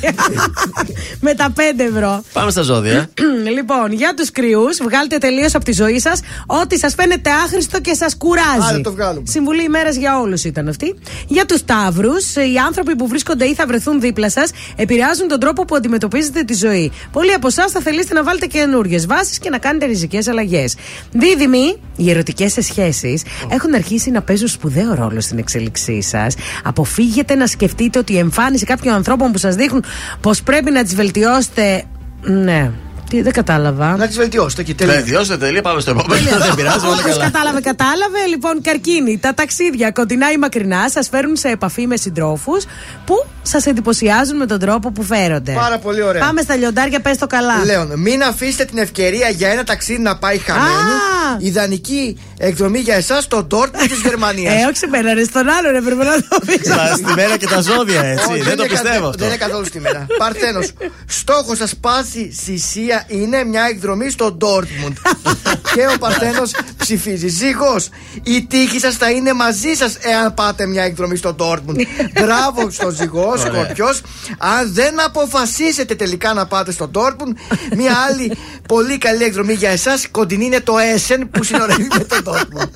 με 1.27 1.35
τα 1.35 1.53
5 1.57 1.61
ευρώ. 1.95 2.23
Πάμε 2.33 2.51
στα 2.51 2.63
ζώδια. 2.63 3.11
λοιπόν, 3.57 3.93
για 3.93 4.15
τους 4.17 4.31
κρυούς, 4.31 4.79
βγάλτε 4.83 5.19
τελείως 5.19 5.55
από 5.55 5.65
τη 5.65 5.73
ζωή 5.73 6.01
σας 6.01 6.21
ό,τι 6.47 6.79
σας 6.79 6.95
φαίνεται 6.95 7.31
άχρηστο 7.45 7.81
και 7.81 7.95
σας 7.95 8.17
κουράζει. 8.17 8.69
Άντε, 8.71 8.81
το 8.81 8.93
βγάλουμε. 8.93 9.27
Συμβουλή 9.29 9.63
ημέρας 9.63 9.97
για 9.97 10.19
όλους 10.21 10.45
ήταν 10.45 10.69
αυτή. 10.69 10.95
Για 11.27 11.47
τους 11.47 11.65
Ταύρους, 11.65 12.35
οι 12.35 12.57
άνθρωποι 12.67 12.97
που 12.97 13.07
βρίσκονται 13.09 13.45
ή 13.45 13.55
θα 13.55 13.67
βρεθούν 13.67 14.01
δίπλα 14.01 14.31
σας 14.31 14.51
επηρεάζουν 14.77 15.29
τον 15.29 15.41
τρόπο 15.41 15.65
που 15.65 15.75
αντιμετωπίζετε 15.75 16.43
τη 16.43 16.55
ζωή. 16.55 16.80
Πολλοί 17.13 17.33
από 17.33 17.47
εσάς 17.47 17.73
θα 17.73 17.81
θελήσετε 17.81 18.15
να 18.15 18.23
βάλετε 18.23 18.47
καινούριε 18.47 18.99
βάσεις 19.09 19.39
και 19.39 19.51
να 19.51 19.59
κάνετε 19.59 19.87
ριζικές 19.87 20.29
αλλαγές. 20.29 20.77
Δίδυμοι, 21.13 21.77
οι 21.97 22.11
ερωτικές 22.11 22.57
σχέσεις 22.61 23.23
έχουν 23.49 23.75
αρχίσει 23.75 24.11
να 24.11 24.23
παίζουν 24.23 24.49
σπουδαίο 24.49 24.95
ρόλο 24.95 25.21
στην 25.21 25.39
εξέλιξή 25.39 26.03
σας. 26.03 26.35
Αποφύγετε 26.65 27.35
να 27.35 27.47
σκεφτείτε 27.47 27.99
ότι 27.99 28.13
η 28.13 28.19
εμφάνιση 28.19 28.65
κάποιων 28.65 28.95
ανθρώπων 28.95 29.33
που 29.33 29.39
σας 29.39 29.55
δείχνουν 29.55 29.85
πως 30.21 30.43
πρέπει 30.43 30.71
να 30.71 30.83
τις 30.83 30.95
βελτιώσετε. 30.95 31.85
Ναι. 32.23 32.71
Τι, 33.11 33.23
δεν 33.23 33.33
κατάλαβα. 33.33 33.97
Να 33.97 34.07
τις 34.07 34.17
βελτιώσετε 34.17 34.63
και 34.63 34.75
Ναι, 34.79 34.87
τελείω. 34.93 35.05
διώστε 35.05 35.37
τελεία, 35.37 35.63
πάμε 35.63 35.81
στο 35.81 35.91
επόμενο. 35.91 36.21
Δεν 36.39 36.55
πειράζει, 36.55 36.87
όλα 36.87 36.95
Όποιος 36.95 37.17
καλά. 37.17 37.25
κατάλαβε, 37.31 37.61
κατάλαβε. 37.61 38.19
Λοιπόν, 38.29 38.63
καρκίνη, 38.63 39.19
τα 39.19 39.35
ταξίδια 39.35 39.91
κοντινά 39.91 40.33
ή 40.33 40.37
μακρινά 40.37 40.91
σας 40.91 41.09
φέρνουν 41.09 41.37
σε 41.37 41.49
επαφή 41.49 41.87
με 41.87 41.97
συντρόφους 41.97 42.65
που 43.05 43.15
σας 43.43 43.67
εντυπωσιάζουν 43.67 44.37
με 44.37 44.47
τον 44.47 44.59
τρόπο 44.59 44.91
που 44.93 45.03
φέρονται. 45.03 45.53
Πάρα 45.53 45.79
πολύ 45.79 46.03
ωραία. 46.03 46.21
Πάμε 46.25 46.43
στα 46.43 46.57
λιοντάρια, 46.57 47.01
πες 47.01 47.19
το 47.19 47.27
καλά. 47.27 47.65
Λέων, 47.65 47.93
μην 48.01 48.23
αφήσετε 48.23 48.65
την 48.65 48.79
ευκαιρία 48.79 49.29
για 49.29 49.49
ένα 49.49 49.65
ταξίδι 49.65 50.03
να 50.03 50.17
πάει 50.17 50.39
χαμένη. 50.39 50.71
Α! 50.71 51.37
Ιδανική 51.39 52.19
εκδρομή 52.39 52.79
για 52.79 52.95
εσάς 52.95 53.25
στο 53.25 53.47
Dortmund 53.51 53.87
της 53.89 54.01
Γερμανίας. 54.07 54.55
Ε, 54.55 54.67
όχι 54.67 54.77
σε 54.77 54.87
μένα, 54.87 55.15
ρε, 55.15 55.25
στον 55.25 55.49
άλλον 55.49 55.75
έπρεπε 55.75 56.05
να 56.05 56.15
το 56.29 56.39
πεις. 56.47 56.61
Στα- 56.73 56.95
Στη 56.95 57.13
μέρα 57.15 57.37
και 57.37 57.47
τα 57.47 57.61
ζώδια, 57.61 58.03
έτσι. 58.05 58.27
Όχι, 58.31 58.43
Δεν 58.43 58.57
το 58.57 58.63
είναι 58.65 58.73
κα- 58.75 58.81
πιστεύω 58.83 59.07
αυτό. 59.07 59.19
Δεν 59.19 59.27
είναι 59.27 59.37
καθόλου 59.37 59.65
στη 59.65 59.81
μέρα. 59.81 60.07
Παρθένο. 60.19 60.61
Στόχος 61.07 61.59
σας 61.59 61.77
πάση 61.81 62.33
θυσία 63.07 63.21
είναι 63.23 63.45
μια 63.45 63.67
εκδρομή 63.71 64.11
στο 64.11 64.37
Dortmund. 64.41 64.93
και 65.75 65.87
ο 65.95 65.99
Παρθένο 65.99 66.43
ψηφίζει. 66.77 67.29
Ζήγος. 67.29 67.89
Η 68.23 68.47
τύχη 68.47 68.79
σας 68.79 68.97
θα 68.97 69.11
είναι 69.11 69.33
μαζί 69.33 69.75
σας 69.75 69.97
εάν 70.01 70.35
πάτε 70.35 70.67
μια 70.67 70.83
εκδρομή 70.83 71.17
στο 71.17 71.37
Dortmund. 71.39 71.77
Μπράβο 72.21 72.71
στο 72.71 72.91
ζυγό, 72.91 73.35
σκορπιός. 73.37 74.01
Αν 74.39 74.73
δεν 74.73 75.05
αποφασίσετε 75.05 75.95
τελικά 75.95 76.35
να 76.35 76.47
πάτε 76.47 76.73
στο 76.73 76.91
Dortmund, 76.95 77.57
μια 77.77 77.93
άλλη 78.09 78.37
πολύ 78.69 78.99
καλή 78.99 79.25
εκδρομή 79.25 79.53
για 79.53 79.71
εσάς 79.71 80.09
κοντινή 80.11 80.45
είναι 80.45 80.61
το 80.61 80.75
Essen 80.97 81.23
που 81.31 81.43
συνορεύει 81.45 81.89
με 81.97 82.05
το 82.05 82.17
Dortmund. 82.25 82.69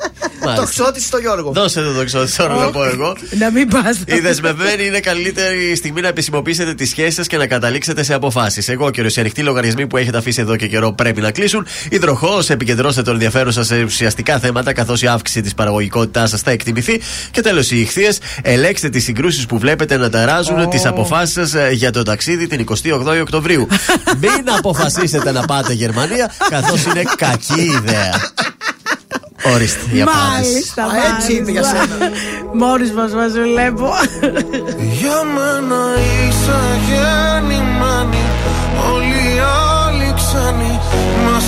Μάλιστα. 0.45 0.65
Το 0.65 0.71
ξώτης 0.71 1.05
στο 1.05 1.19
Γιώργο; 1.19 1.53
Δώσε 1.53 1.81
το 1.81 1.93
δοξότη 1.93 2.33
τώρα 2.33 2.55
να 2.55 2.71
πω 2.71 2.85
εγώ. 2.85 3.17
Να 3.39 3.51
μην 3.51 3.69
πας. 3.69 4.01
Η 4.07 4.19
δεσμευμένη 4.19 4.87
είναι 4.87 5.01
καλύτερη 5.01 5.77
στιγμή 5.77 6.01
να 6.01 6.09
επισημοποιήσετε 6.09 6.75
τις 6.75 6.89
σχέσεις 6.89 7.15
σας 7.15 7.27
και 7.27 7.37
να 7.37 7.47
καταλήξετε 7.47 8.03
σε 8.03 8.15
αποφάσεις. 8.15 8.69
Εγώ 8.69 8.91
καιρο, 8.91 9.09
οι 9.09 9.21
ανοιχτοί 9.21 9.43
λογαριασμοί 9.43 9.87
που 9.87 9.97
έχετε 9.97 10.14
αφήσει 10.19 10.41
εδώ 10.41 10.57
και 10.57 10.67
καιρό 10.67 10.93
πρέπει 10.93 11.21
να 11.21 11.31
κλείσουν. 11.31 11.67
Υδροχός, 11.91 12.51
επικεντρώστε 12.51 13.03
τον 13.03 13.13
ενδιαφέρον 13.13 13.53
σας 13.53 13.67
σε 13.67 13.83
ουσιαστικά 13.83 14.39
θέματα, 14.39 14.73
καθώς 14.73 15.03
η 15.03 15.07
αύξηση 15.07 15.41
της 15.41 15.55
παραγωγικότητάς 15.55 16.31
σας 16.31 16.41
θα 16.41 16.51
εκτιμηθεί. 16.51 17.01
Και 17.31 17.41
τέλος, 17.41 17.71
οι 17.71 17.81
ηχθείες, 17.81 18.19
ελέξτε 18.43 18.89
τις 18.89 19.05
συγκρούσεις 19.05 19.47
που 19.47 19.59
βλέπετε 19.59 19.97
να 19.97 20.11
ταράζουν 20.11 20.59
Ω. 20.61 20.69
τις 20.69 20.87
αποφάσεις 20.87 21.51
σας 21.51 21.73
για 21.73 21.91
το 21.91 22.03
ταξίδι 22.03 22.47
την 22.47 22.61
28η 22.61 23.21
Οκτωβρίου. 23.21 23.67
Μην 24.23 24.51
αποφασίσετε 24.59 25.33
να 25.33 25.43
πάτε 25.43 25.73
Γερμανία, 25.73 26.33
καθώς 26.51 26.85
είναι 26.85 27.03
κακή 27.17 27.61
ιδέα. 27.61 28.33
Ορίστε, 29.47 29.81
η 29.93 30.03
απάντηση. 30.03 30.53
Μάλιστα, 30.53 30.85
Α, 30.85 31.17
έτσι 31.17 31.37
είναι 31.37 31.51
για 31.51 31.63
σένα. 31.63 32.11
Μόλις 32.55 32.93
μας 32.93 33.13
μα 33.13 33.29
βλέπω. 33.29 33.93
Για 35.01 35.23
μένα 35.35 35.81
είσαι 36.29 36.59
γεννημένη 36.89 37.74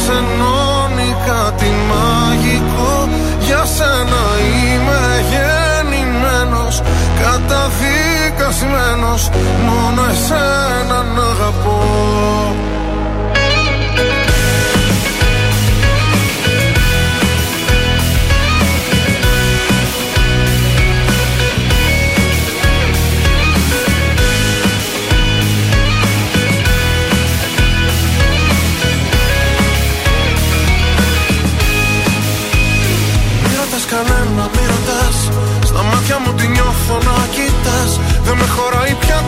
ενώνει 0.09 1.17
κάτι 1.27 1.71
μαγικό. 1.91 3.09
Για 3.47 3.65
σένα 3.65 4.23
είμαι 4.63 5.03
γεννημένος 5.31 6.83
Καταδικασμένος. 7.23 9.23
Μόνο 9.67 10.03
εσένα 10.11 10.99
να 11.15 11.23
αγαπώ 11.23 12.66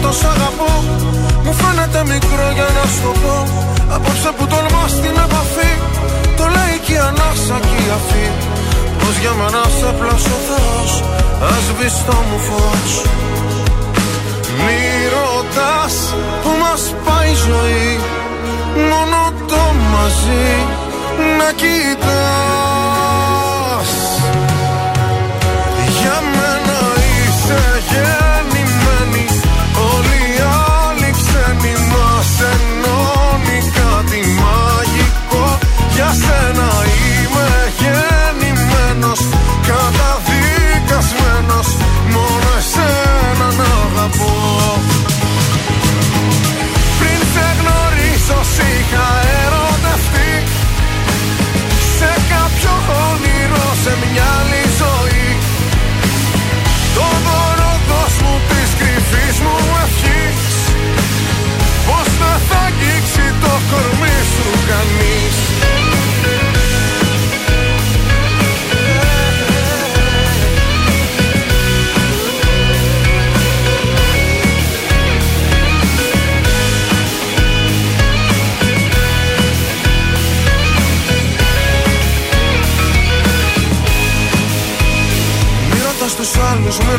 χωράει 0.09 0.21
πια 0.21 0.25
τόσο 0.25 0.27
αγαπώ. 0.29 0.73
Μου 1.45 1.53
φαίνεται 1.53 2.01
μικρό 2.13 2.47
για 2.55 2.69
να 2.77 2.85
σου 2.93 3.01
το 3.03 3.13
πω. 3.23 3.37
Απόψε 3.95 4.31
που 4.37 4.47
τολμάς 4.47 4.93
την 5.03 5.17
επαφή 5.25 5.73
Το 6.37 6.45
λέει 6.57 6.77
και 6.85 6.93
η 6.93 6.99
ανάσα 7.09 7.57
και 7.69 7.79
η 7.87 7.91
αφή. 7.99 8.27
Πως 8.99 9.15
για 9.23 9.33
μένα 9.39 9.63
σε 9.79 9.91
πλάσω 9.99 10.37
Θεός 10.49 10.93
Ας 11.55 11.67
βεις 11.79 11.97
το 12.07 12.17
μου 12.29 12.39
φως. 12.49 12.93
Μη 14.65 14.81
ρωτάς 15.15 15.95
που 16.43 16.51
μας 16.63 16.83
πάει 17.05 17.31
η 17.31 17.41
ζωή 17.49 18.01
Μόνο 18.91 19.21
το 19.51 19.63
μαζί 19.93 20.49
να 21.39 21.53
κοιτάς 21.61 22.58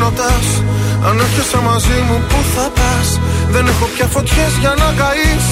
μη 0.00 0.06
ρωτάς. 0.06 0.46
Αν 1.06 1.14
έρχεσαι 1.24 1.60
μαζί 1.68 1.98
μου 2.06 2.16
που 2.28 2.38
θα 2.54 2.66
πας; 2.78 3.08
Δεν 3.54 3.64
έχω 3.72 3.86
πια 3.94 4.06
φωτιές 4.14 4.52
για 4.62 4.74
να 4.80 4.88
καείς. 5.00 5.46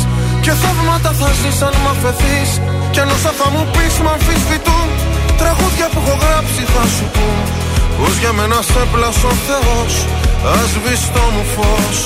Και 0.44 0.52
θαύματα 0.62 1.10
θα 1.20 1.30
ζεις 1.38 1.58
αν 1.66 1.74
μ' 1.82 1.90
αφαιθείς. 1.94 2.50
Κι 2.92 3.00
αν 3.02 3.08
όσα 3.16 3.32
θα 3.38 3.46
μου 3.52 3.62
πεις 3.74 3.94
μ' 4.04 4.10
αμφισβητούν. 4.14 4.88
Τραγούδια 5.40 5.86
που 5.92 5.98
έχω 6.02 6.14
γράψει 6.22 6.62
θα 6.74 6.84
σου 6.94 7.06
πούν. 7.14 7.38
Πως 7.98 8.14
για 8.22 8.32
μένα 8.38 8.58
σε 8.70 8.82
πλάσω 8.92 9.28
ο 9.34 9.36
Θεός 9.46 9.92
Ας 10.58 10.70
βεις 10.82 11.02
το 11.14 11.24
μου 11.34 11.44
φως. 11.54 11.98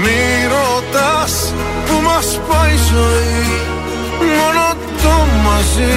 Μη 0.00 0.22
ρωτάς 0.54 1.32
που 1.86 1.96
μας 2.06 2.28
πάει 2.48 2.72
η 2.72 2.80
ζωή 2.90 3.46
Μόνο 4.36 4.66
το 5.02 5.14
μαζί 5.46 5.96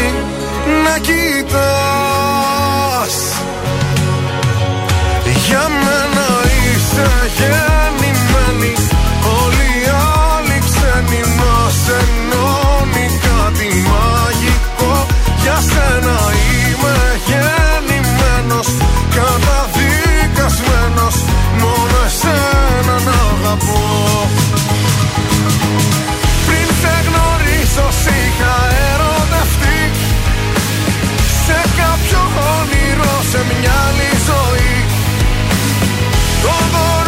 να 0.84 0.95
κοιτάς 0.97 2.41
Για 5.47 5.65
μένα 5.84 6.27
είσαι 6.63 7.09
γεννημένη. 7.38 8.73
Όλοι 9.39 9.68
οι 9.80 9.81
άλλοι 10.27 10.57
ξένοι 10.68 11.22
μας 11.39 11.77
ενώνει 11.99 13.05
κάτι 13.26 13.69
μαγικό. 13.91 14.93
Για 15.41 15.57
σένα 15.69 16.18
είμαι 16.49 16.97
γεννημένος 17.27 18.69
Καταδικασμένος. 19.15 21.15
Μόνο 21.61 21.97
εσένα 22.07 22.95
να 23.07 23.18
αγαπώ. 23.31 23.84
Πριν 26.45 26.69
σε 26.81 26.93
γνωρίσω 27.07 27.88
σ' 28.01 28.09
είχα 28.19 28.55
ερωτευτεί. 28.91 29.80
Σε 31.45 31.59
κάποιο 31.80 32.22
Χωρίς 34.11 34.20
Como 36.43 37.01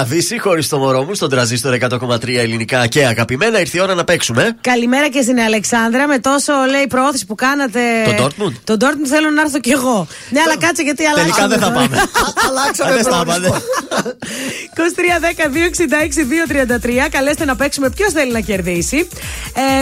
Αναβήσει 0.00 0.38
χωρίς 0.38 0.68
το 0.68 0.78
μωρό 0.78 1.04
μου 1.04 1.14
στον 1.14 1.30
τραζίστορ 1.30 1.76
100,3 1.80 2.28
ελληνικά 2.36 2.86
και 2.86 3.06
αγαπημένα. 3.06 3.60
Ήρθε 3.60 3.78
η 3.78 3.80
ώρα 3.80 3.94
να 3.94 4.04
παίξουμε. 4.04 4.56
Καλημέρα 4.60 5.08
και 5.08 5.22
στην 5.22 5.40
Αλεξάνδρα 5.40 6.06
με 6.06 6.18
τόσο 6.18 6.52
λέει 6.70 6.86
προώθηση 6.88 7.26
που 7.26 7.34
κάνατε. 7.34 7.80
Το 8.16 8.24
Dortmund? 8.24 8.52
Το 8.64 8.76
Dortmund 8.80 9.06
θέλω 9.08 9.30
να 9.30 9.40
έρθω 9.40 9.58
κι 9.60 9.70
εγώ. 9.70 10.06
Ναι, 10.30 10.40
αλλά 10.40 10.56
κάτσε 10.58 10.82
γιατί 10.82 11.04
αλλάξαμε. 11.04 11.32
Τελικά 11.32 11.48
δεν 11.48 11.58
θα 11.58 11.72
τώρα. 11.72 11.86
πάμε. 11.88 12.02
Αλλάξαμε 12.48 12.92
Δεν 12.92 13.02
θα 13.02 13.10
προορισμό. 13.24 13.50
πάμε. 13.50 13.62
2310-266-233. 17.06 17.08
Καλέστε 17.10 17.44
να 17.44 17.56
παίξουμε. 17.56 17.90
Ποιος 17.90 18.12
θέλει 18.12 18.32
να 18.32 18.40
κερδίσει. 18.40 19.08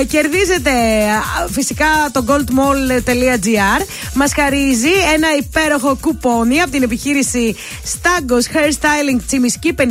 Ε, 0.00 0.04
κερδίζετε 0.04 0.70
α, 0.70 1.48
φυσικά 1.50 1.86
το 2.12 2.24
goldmall.gr. 2.28 3.84
Μας 4.14 4.32
χαρίζει 4.34 4.92
ένα 5.14 5.28
υπέροχο 5.38 5.96
κουπόνι 6.00 6.60
από 6.60 6.70
την 6.70 6.82
επιχείρηση 6.82 7.56
Stagos 7.92 8.56
Hairstyling 8.56 9.20
Τσιμισκή 9.26 9.74
54. 9.78 9.84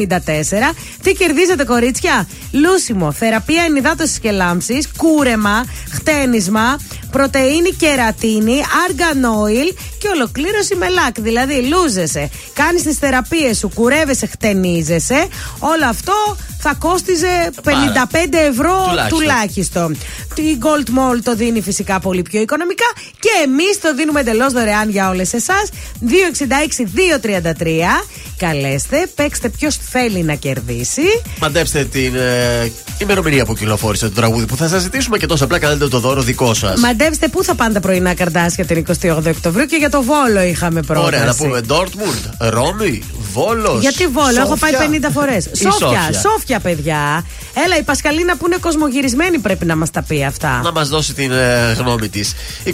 Τι 1.04 1.14
κερδίζετε, 1.14 1.64
κορίτσια; 1.64 2.28
Λούσιμο, 2.52 3.12
θεραπεία 3.12 3.64
ενυδάτωσης 3.64 4.20
και 4.20 4.32
λάμψης, 4.32 4.88
κούρεμα, 4.98 5.66
χτένισμα, 5.92 6.80
πρωτενη, 7.12 7.72
κερατίνη, 7.78 8.62
argan 8.88 9.46
oil 9.46 9.76
και 9.98 10.08
ολοκλήρωση 10.08 10.76
με 10.76 10.88
λάκ. 10.90 11.20
Δηλαδή, 11.20 11.68
λούζεσαι, 11.68 12.30
κάνεις 12.54 12.84
τις 12.84 12.98
θεραπείες 12.98 13.58
σου, 13.58 13.70
κουρεύεσαι, 13.74 14.26
χτενίζεσαι. 14.26 15.28
Όλο 15.60 15.86
αυτό 15.90 16.38
θα 16.60 16.74
κόστιζε 16.80 17.50
55 17.64 18.38
ευρώ 18.50 18.86
Τουλάχιστον. 18.90 19.20
τουλάχιστον. 19.20 19.98
Η 20.36 20.58
Gold 20.62 20.88
Mall 20.90 21.20
το 21.24 21.36
δίνει 21.36 21.62
φυσικά 21.62 22.00
πολύ 22.00 22.22
πιο 22.22 22.42
οικονομικά 22.42 22.86
και 23.20 23.30
εμείς 23.44 23.80
το 23.82 23.96
δίνουμε 23.96 24.20
εντελώς 24.20 24.54
δωρεάν 24.54 24.90
για 24.90 25.10
όλες 25.10 25.34
εσάς. 25.34 25.70
266-233. 26.00 28.06
Καλέστε, 28.48 29.08
παίξτε 29.16 29.50
ποιος 29.50 29.78
θέλει 29.78 30.24
να 30.24 30.34
κερδίσει. 30.36 31.02
Μαντέψτε 31.40 31.86
την 31.86 32.16
ε, 32.16 32.72
ημερομηνία 32.98 33.46
που 33.46 33.54
κυκλοφόρησε 33.56 34.06
το 34.06 34.14
τραγούδι 34.14 34.46
που 34.46 34.56
θα 34.56 34.68
σας 34.68 34.82
ζητήσουμε 34.82 35.18
και 35.18 35.26
τόσο 35.26 35.44
απλά 35.44 35.60
κάνετε 35.60 35.88
το 35.88 36.00
δώρο 36.00 36.22
δικό 36.22 36.54
σας. 36.54 36.80
Μαντέψτε 36.80 37.28
πού 37.28 37.44
θα 37.44 37.56
πάνε 37.56 37.74
τα 37.74 37.80
πρωινά 37.80 38.14
καρδάσια 38.14 38.66
την 38.66 38.86
28 39.02 39.24
Οκτωβρίου 39.28 39.66
και 39.66 39.76
για 39.76 39.90
το 39.90 40.04
Βόλο 40.04 40.42
είχαμε 40.42 40.82
πρόταση. 40.82 41.06
Ωραία, 41.06 41.26
να 41.26 41.36
πούμε 41.36 41.62
Dortmund, 41.68 42.30
Ρώμη, 42.38 43.04
Βόλος. 43.34 43.82
Γιατί 43.82 44.08
Βόλο, 44.08 44.40
έχω 44.40 44.58
πάει 44.58 44.72
50 45.02 45.10
φορές. 45.14 45.44
Σόφια, 45.44 45.72
Σόφια. 45.72 46.20
Σόφια, 46.22 46.60
παιδιά. 46.60 47.26
Έλα, 47.66 47.78
η 47.78 47.84
Πασκαλίνα 47.84 48.38
που 48.38 48.46
είναι 48.46 48.58
κοσμογυρισμένη 48.60 49.40
πρέπει 49.40 49.66
να 49.66 49.76
μας 49.76 49.92
τα 49.92 50.02
πει 50.02 50.24
αυτά. 50.26 50.62
Να 50.64 50.72
μας 50.72 50.90
δώσει 50.90 51.14
την 51.14 51.32
ε, 51.32 51.74
γνώμη 51.78 52.10
της. 52.10 52.34
2310-266-233. 52.66 52.74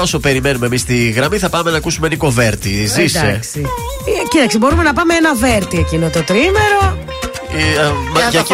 Όσο 0.00 0.18
περιμένουμε 0.18 0.66
εμείς 0.66 0.84
τη 0.84 1.10
γραμμή, 1.10 1.38
θα 1.38 1.48
πάμε 1.48 1.70
να 1.70 1.76
ακούσουμε 1.76 2.08
Νίκο 2.08 2.30
Βέρτη. 2.30 2.86
Ζήσε. 2.86 3.15
Εντάξει. 3.18 3.60
Ε, 3.60 4.58
μπορούμε 4.58 4.82
να 4.82 4.92
πάμε 4.92 5.14
ένα 5.14 5.34
βέρτι 5.34 5.78
εκείνο 5.78 6.10
το 6.10 6.22
τρίμερο. 6.22 6.98
Ε, 7.56 7.90
μα 8.12 8.28
για. 8.28 8.44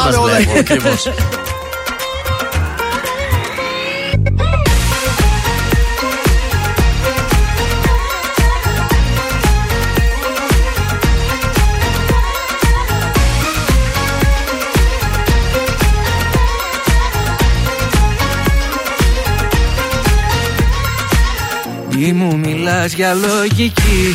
Μη 21.97 22.13
μου 22.13 22.39
μιλάς 22.39 22.93
για 22.93 23.15
λογική; 23.15 24.15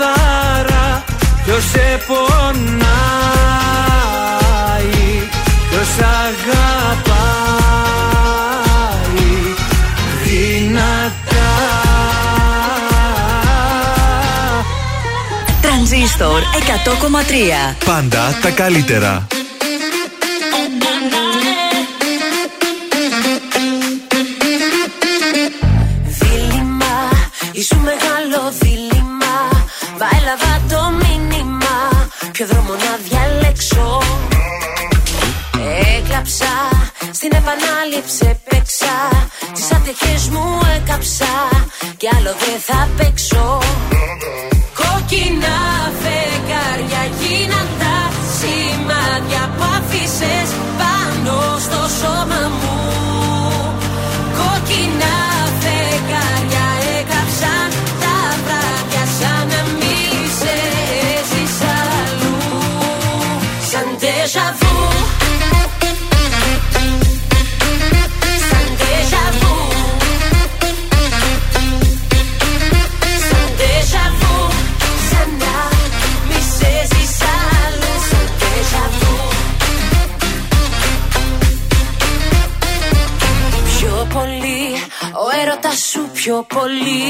καθαρά 0.00 1.04
ποιος 1.44 1.64
σε 1.64 2.00
πονάει 2.06 2.20
Ποιος 5.70 5.88
αγαπάει 5.98 6.40
δυνατά 10.24 11.52
Τρανζίστορ 15.60 16.40
100,3. 16.40 17.74
Πάντα 17.84 18.38
τα 18.42 18.50
καλύτερα. 18.50 19.26
Έκλαψα, 36.40 36.92
στην 37.12 37.30
επανάληψη 37.32 38.40
παίξα 38.48 38.96
Τις 39.54 39.72
άτυχες 39.72 40.28
μου 40.28 40.60
έκαψα. 40.76 41.32
Κι 41.96 42.08
άλλο 42.16 42.32
δεν 42.42 42.58
θα 42.68 42.88
παίξω. 42.96 43.58
Κόκκινα 44.78 45.58
φεγγάρια 46.00 47.02
γίναν 47.20 47.68
τα 47.80 47.96
σημάδια 48.36 49.42
που 49.56 49.64
άφησες 49.76 50.48
πάνω 50.80 51.58
στο 51.64 51.80
σώμα 52.00 52.40
μου 52.52 52.59
πιο 86.22 86.44
πολύ. 86.54 87.04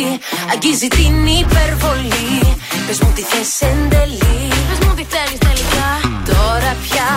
Αγγίζει 0.52 0.88
την 0.88 1.26
υπερβολή. 1.42 2.56
Πες 2.86 2.98
μου 3.00 3.12
τι 3.14 3.22
θες 3.30 3.60
εν 3.60 3.78
τελεί 3.88 4.48
Πες 4.68 4.78
μου 4.84 4.94
τι 4.98 5.04
θέλεις 5.12 5.40
τελικά. 5.48 5.88
Τώρα 6.30 6.72
πια, 6.84 7.10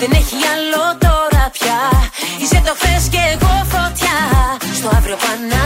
δεν 0.00 0.10
έχει 0.20 0.36
άλλο 0.54 0.84
τώρα 1.06 1.44
πια. 1.56 1.78
Είσαι 2.40 2.62
το 2.66 2.72
χθες 2.78 3.02
και 3.12 3.22
εγώ 3.32 3.54
φωτιά. 3.72 4.18
Στο 4.78 4.88
αύριο 4.96 5.16
πανατελεί 5.24 5.59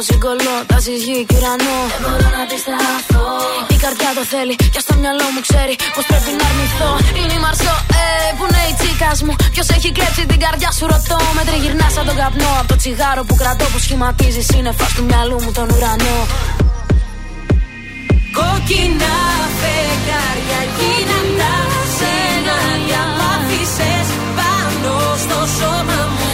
δει 0.00 0.18
το 0.18 0.26
έργο 0.28 0.36
συγκολώ. 0.40 0.56
Τα 0.72 0.78
γη 1.04 1.16
και 1.28 1.36
ουρανό. 1.38 1.78
Δεν 1.92 2.00
μπορώ 2.04 2.28
να 2.36 2.40
αντισταθώ. 2.46 3.26
Η 3.74 3.76
καρδιά 3.84 4.10
το 4.18 4.24
θέλει, 4.32 4.54
και 4.74 4.80
στο 4.84 4.94
μυαλό 5.00 5.26
μου 5.34 5.40
ξέρει 5.46 5.74
πως 5.94 6.04
πρέπει 6.10 6.30
να 6.38 6.44
αρνηθώ. 6.50 6.90
Είναι 7.18 7.34
η 7.38 7.40
Μαρσό, 7.44 7.76
ε, 8.02 8.06
που 8.36 8.44
είναι 8.48 8.62
η 8.70 8.74
τσίκας 8.78 9.18
μου. 9.24 9.32
Ποιος 9.54 9.68
έχει 9.76 9.88
κλέψει 9.96 10.22
την 10.32 10.40
καρδιά 10.44 10.70
σου, 10.76 10.84
ρωτώ. 10.92 11.18
Με 11.36 11.42
τριγυρνάς 11.48 11.92
σαν 11.96 12.04
τον 12.08 12.16
καπνό. 12.20 12.52
Από 12.60 12.68
το 12.72 12.76
τσιγάρο 12.80 13.22
που 13.28 13.34
κρατώ 13.40 13.66
που 13.72 13.78
σχηματίζει 13.84 14.42
σύννεφα 14.50 14.86
του 14.94 15.02
μυαλού 15.08 15.36
μου 15.44 15.52
τον 15.58 15.66
ουρανό. 15.74 16.16
Κόκκινα 18.36 19.16
φεγγάρια 19.60 20.60
γίναν 20.76 21.28
τα 21.40 21.54
σενάρια 21.96 23.02
Μ' 23.18 24.32
πάνω 24.38 24.94
στο 25.22 25.38
σώμα 25.56 26.00
μου 26.14 26.27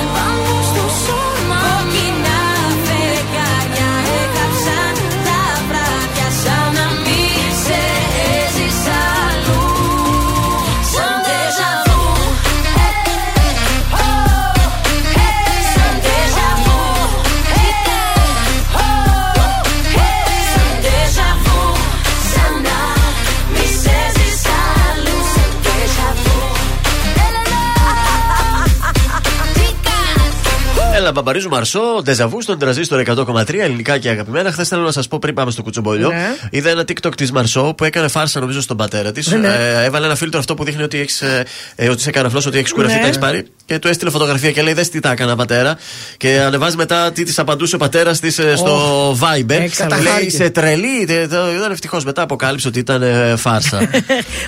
Έλα, 31.04 31.12
μπαμπαρίζου 31.12 31.48
Μαρσό, 31.48 31.80
ντεζαβού 32.02 32.42
στον 32.42 32.58
τραζίστορ 32.58 33.02
100,3 33.06 33.54
ελληνικά 33.58 33.98
και 33.98 34.08
αγαπημένα. 34.08 34.52
Χθες 34.52 34.68
θέλω 34.68 34.82
να 34.82 34.92
σας 34.92 35.08
πω 35.08 35.18
πριν 35.18 35.34
πάμε 35.34 35.50
στο 35.50 35.62
κουτσομπολιό. 35.62 36.08
Ναι. 36.08 36.34
Είδα 36.50 36.70
ένα 36.70 36.82
TikTok 36.82 37.14
της 37.16 37.32
Μαρσό 37.32 37.74
που 37.76 37.84
έκανε 37.84 38.08
φάρσα 38.08 38.40
νομίζω 38.40 38.60
στον 38.60 38.76
πατέρα 38.76 39.12
της. 39.12 39.26
Ναι. 39.32 39.48
Ε, 39.48 39.84
έβαλε 39.84 40.06
ένα 40.06 40.14
φίλτρο 40.14 40.38
αυτό 40.38 40.54
που 40.54 40.64
δείχνει 40.64 40.82
ότι, 40.82 40.98
έχεις, 40.98 41.20
ε, 41.22 41.44
ε, 41.76 41.88
ότι 41.88 42.02
σε 42.02 42.08
έκανε 42.08 42.28
φλό, 42.28 42.42
ότι 42.46 42.58
έχεις 42.58 42.72
κουρευτεί, 42.72 42.94
Ναι. 42.94 43.00
τα 43.00 43.06
έχεις 43.06 43.18
πάρει. 43.18 43.46
Και 43.66 43.78
του 43.78 43.88
έστειλε 43.88 44.10
φωτογραφία 44.10 44.50
και 44.50 44.62
λέει: 44.62 44.72
Δες 44.72 44.88
τι 44.88 45.00
τα 45.00 45.10
έκανα, 45.10 45.36
πατέρα. 45.36 45.76
Και 46.16 46.40
ανεβάζει 46.46 46.76
μετά 46.76 47.12
τι 47.12 47.22
της 47.24 47.38
απαντούσε 47.38 47.74
ο 47.74 47.78
πατέρας 47.78 48.20
της 48.20 48.40
στο 48.56 49.10
Viber. 49.12 49.50
Έξαλλο. 49.50 49.94
Λέει: 49.94 49.98
Καταχάρηκε. 50.04 50.30
Σε 50.36 50.50
τρελή. 50.50 51.06
Ε, 51.08 51.26
το- 51.26 51.52
Ήταν 51.56 51.70
ευτυχώς 51.72 52.04
μετά 52.04 52.22
αποκάλυψε 52.22 52.68
ότι 52.68 52.78
ήταν 52.78 53.02
ε, 53.02 53.34
φάρσα. 53.36 53.78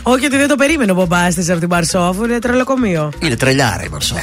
Όχι 0.02 0.24
ότι 0.26 0.36
δεν 0.36 0.48
το 0.48 0.54
περίμενε 0.56 0.92
ο 0.92 0.94
μπαμπάς 0.94 1.34
της 1.34 1.50
από 1.50 1.58
την 1.58 1.68
Μαρσό, 1.70 1.98
αφού 1.98 2.24
είναι 2.24 2.38
τρελοκομείο. 2.38 3.12
Είναι 3.22 3.36
τρελιάρα 3.36 3.82
η 3.84 3.88
Μαρσό. 3.88 4.14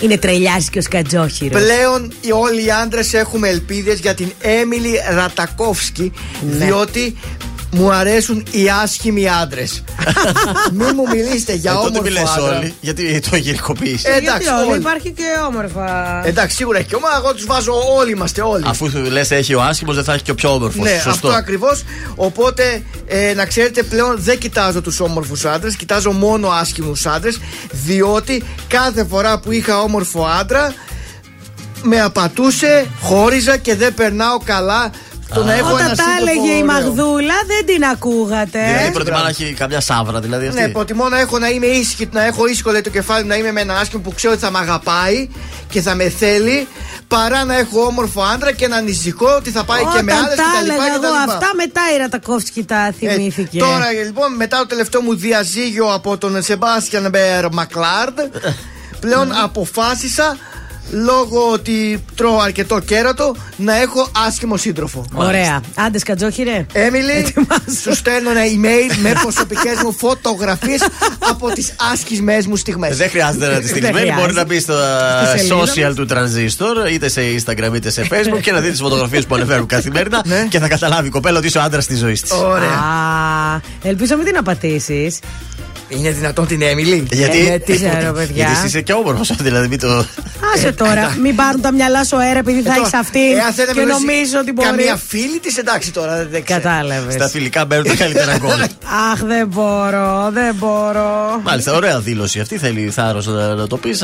Είναι 0.00 0.18
τρελιάζει 0.18 0.68
και 0.70 0.78
ο 0.78 0.82
Σκατζόχυρος. 0.82 1.60
Πλέον 1.76 2.12
οι- 2.20 2.32
όλοι 2.32 2.64
οι 2.64 2.70
άντρες 2.70 3.14
έχουμε 3.14 3.48
ελπίδες 3.48 3.98
για 3.98 4.14
την 4.14 4.32
Έμιλι 4.40 4.92
Ρατακόφσκι, 5.14 6.12
Ναι. 6.50 6.64
διότι 6.64 7.16
μου 7.70 7.92
αρέσουν 7.92 8.46
οι 8.50 8.68
άσχημοι 8.82 9.28
άντρες. 9.28 9.84
Μην 10.78 10.88
μου 10.94 11.08
μιλήσετε 11.12 11.52
για 11.54 11.70
Ε, 11.70 11.74
τότε 11.74 11.86
όμορφο 11.86 12.02
μιλές 12.02 12.30
άντρα. 12.30 12.58
όλοι. 12.58 12.74
Γιατί 12.80 13.20
το 13.30 13.36
γυναικοποιεί. 13.36 13.98
Ε, 14.02 14.10
Γιατί 14.10 14.26
εντάξει, 14.26 14.48
όλοι, 14.48 14.70
όλοι. 14.70 14.78
υπάρχει 14.78 15.10
και 15.12 15.22
όμορφα. 15.48 16.20
Εντάξει, 16.26 16.56
σίγουρα 16.56 16.78
έχει 16.78 16.88
και 16.88 16.94
ομάδα. 16.94 17.16
Εγώ 17.16 17.34
τους 17.34 17.44
βάζω 17.46 17.72
όλοι 17.98 18.10
είμαστε 18.10 18.42
όλοι. 18.42 18.64
Αφού 18.66 18.88
λες 19.10 19.30
έχει 19.30 19.54
ο 19.54 19.62
άσχημος, 19.62 19.94
δεν 19.94 20.04
θα 20.04 20.12
έχει 20.12 20.22
και 20.22 20.30
ο 20.30 20.34
πιο 20.34 20.50
όμορφος. 20.54 20.82
Ναι, 20.84 20.90
Σωστό. 20.90 21.08
αυτό 21.10 21.28
ακριβώς. 21.28 21.82
Οπότε 22.14 22.82
ε, 23.06 23.34
να 23.34 23.46
ξέρετε 23.46 23.82
πλέον 23.82 24.14
δεν 24.18 24.38
κοιτάζω 24.38 24.80
τους 24.80 25.00
όμορφους 25.00 25.44
άντρες, 25.44 25.76
κοιτάζω 25.76 26.12
μόνο 26.12 26.48
άσχημους 26.48 27.06
άντρες, 27.06 27.38
διότι 27.70 28.42
κάθε 28.68 29.04
φορά 29.04 29.38
που 29.38 29.52
είχα 29.52 29.80
όμορφο 29.80 30.24
άντρα 30.40 30.74
με 31.84 32.00
απατούσε, 32.00 32.86
χώριζα 33.00 33.56
και 33.56 33.74
δεν 33.76 33.94
περνάω 33.94 34.38
καλά 34.44 34.90
το 35.34 35.44
να 35.44 35.52
έχω 35.52 35.68
ένα 35.68 35.74
Όταν 35.76 35.96
τα 35.96 36.02
σύντροφο 36.02 36.20
έλεγε 36.20 36.52
η 36.52 36.62
ωραίο. 36.62 36.64
Μαγδούλα, 36.72 37.34
δεν 37.46 37.66
την 37.74 37.84
ακούγατε. 37.84 38.58
Δηλαδή 38.72 38.92
προτιμά 38.92 39.22
να 39.22 39.28
έχει 39.28 39.52
καμιά 39.52 39.80
σάβρα, 39.80 40.20
δηλαδή 40.20 40.46
αυτή. 40.46 40.60
Ναι, 40.60 40.68
προτιμώ 40.68 41.08
να 41.08 41.20
έχω 41.20 41.38
να 41.38 41.48
είμαι 41.48 41.66
ήσυχη, 41.66 42.08
να 42.12 42.24
έχω 42.24 42.46
ήσυχο 42.46 42.70
λέει, 42.70 42.80
το 42.80 42.90
κεφάλι 42.90 43.22
μου, 43.22 43.28
να 43.28 43.34
είμαι 43.36 43.52
με 43.52 43.60
έναν 43.60 43.76
άσχημο 43.76 44.02
που 44.02 44.12
ξέρω 44.14 44.32
ότι 44.32 44.42
θα 44.42 44.50
με 44.50 44.58
αγαπάει 44.58 45.28
και 45.68 45.80
θα 45.80 45.94
με 45.94 46.08
θέλει, 46.08 46.68
παρά 47.08 47.44
να 47.44 47.54
έχω 47.58 47.80
όμορφο 47.80 48.22
άντρα 48.22 48.52
και 48.52 48.68
να 48.68 48.76
ανησυχώ 48.76 49.34
ότι 49.36 49.50
θα 49.50 49.64
πάει 49.64 49.80
και 49.80 49.86
Όταν 49.88 50.04
με 50.04 50.12
άλλε 50.12 50.34
τα 50.34 50.42
κτλ. 50.58 50.70
έλεγα 50.70 50.88
κτλ. 50.96 51.04
εγώ 51.04 51.14
αυτά, 51.28 51.50
μετά 51.56 51.80
η 51.94 51.98
Ρατακόφσκι 51.98 52.64
τα 52.64 52.86
Ε, 52.86 52.92
θυμήθηκε. 52.92 53.58
τώρα 53.58 53.90
λοιπόν, 54.06 54.34
μετά 54.36 54.58
το 54.58 54.66
τελευταίο 54.66 55.00
μου 55.00 55.14
διαζύγιο 55.16 55.92
από 55.94 56.18
τον 56.18 56.42
Σεμπάστιαν 56.42 57.08
Μπέρ 57.10 57.52
Μακλάρντ, 57.52 58.18
πλέον 59.00 59.32
αποφάσισα 59.42 60.36
λόγω 60.90 61.50
ότι 61.52 62.04
τρώω 62.14 62.38
αρκετό 62.38 62.78
κέρατο 62.80 63.34
να 63.56 63.76
έχω 63.80 64.08
άσχημο 64.26 64.56
σύντροφο. 64.56 65.04
Ωραία. 65.14 65.60
Άντε, 65.74 65.98
Σκατζόχυρε. 65.98 66.66
Έμιλι, 66.72 67.34
σου 67.82 67.94
στέλνω 67.94 68.30
ένα 68.30 68.40
email 68.40 68.96
με 69.02 69.12
προσωπικές 69.22 69.82
μου 69.82 69.92
φωτογραφίες 69.92 70.82
από 71.18 71.48
τις 71.52 71.74
άσχημε 71.92 72.38
μου 72.48 72.56
στιγμές. 72.56 72.96
Δεν 72.96 73.10
χρειάζεται 73.10 73.46
να 73.48 73.60
τη 73.60 73.68
στείλεις 73.68 73.90
Δεν 73.90 73.94
mail. 73.94 74.04
Μπορεί 74.04 74.12
χρειάζεται. 74.12 74.32
να 74.32 74.44
μπεις 74.44 74.62
στο 74.62 74.74
Στη 75.28 75.34
ε, 75.34 75.38
σελίδα 75.38 75.92
social 75.92 75.94
του 75.94 76.06
Transistor, 76.10 76.92
είτε 76.92 77.08
σε 77.08 77.20
Instagram 77.38 77.74
είτε 77.74 77.90
σε 77.90 78.06
Facebook 78.10 78.40
και 78.40 78.52
να 78.52 78.60
δεις 78.60 78.70
τις 78.70 78.80
φωτογραφίες 78.80 79.26
που 79.26 79.34
ανεβαίνουν 79.34 79.66
καθημερινά 79.66 80.24
και 80.48 80.58
θα 80.58 80.68
καταλάβει 80.68 81.06
η 81.06 81.10
κοπέλα 81.10 81.38
ότι 81.38 81.46
είσαι 81.46 81.58
ο 81.58 81.62
άντρας 81.62 81.86
της 81.86 81.98
ζωής 81.98 82.20
της. 82.20 82.30
Ωραία. 82.30 82.68
Α, 82.68 83.60
ελπίζω 83.82 84.16
μην 84.16 84.24
την 84.26 84.36
απατήσεις. 84.36 85.18
Είναι 85.88 86.10
δυνατόν 86.10 86.46
την 86.46 86.62
Έμιλι. 86.62 87.06
Γιατί, 87.12 87.46
Ε, 87.48 87.58
τι 87.58 87.72
ξέρω, 87.72 88.12
παιδιά. 88.12 88.32
γιατί 88.34 88.52
εσύ 88.52 88.66
είσαι 88.66 88.80
και 88.80 88.92
όμορφος, 88.92 89.32
δηλαδή 89.46 89.68
μην 89.68 89.78
το. 89.78 90.04
Άσε 90.54 90.72
τώρα, 90.72 91.16
μην 91.22 91.34
πάρουν 91.36 91.60
τα 91.60 91.72
μυαλά 91.72 92.04
σου 92.04 92.16
αέρα 92.20 92.38
επειδή 92.38 92.62
θα 92.62 92.70
Ε, 92.70 92.74
τώρα, 92.74 92.80
έχεις 92.80 92.94
αυτή 92.98 93.32
εάν 93.32 93.52
θέλει 93.52 93.66
να 93.68 93.72
και 93.74 93.80
με 93.80 93.86
ρωτήσει 93.92 94.04
νομίζω 94.06 94.38
ότι 94.40 94.52
μπορεί. 94.52 94.68
Καμία 94.68 94.96
φίλη 94.96 95.38
της, 95.40 95.56
εντάξει 95.56 95.92
τώρα 95.92 96.26
δεν 96.30 96.44
ξέρω. 96.44 96.60
Κατάλαβες. 96.60 97.14
Στα 97.14 97.28
φιλικά 97.28 97.64
μπαίνουν 97.64 97.84
τα 97.86 97.94
καλύτερα 97.94 98.36
γκολ. 98.42 98.60
Αχ, 99.12 99.22
δεν 99.24 99.46
μπορώ, 99.46 100.30
δεν 100.32 100.54
μπορώ. 100.54 101.40
Μάλιστα, 101.42 101.72
ωραία 101.74 102.00
δήλωση 102.00 102.40
αυτή. 102.40 102.58
Θέλει 102.58 102.90
θάρρος 102.90 103.26
να, 103.26 103.54
να 103.54 103.66
το 103.66 103.76
πεις. 103.76 104.02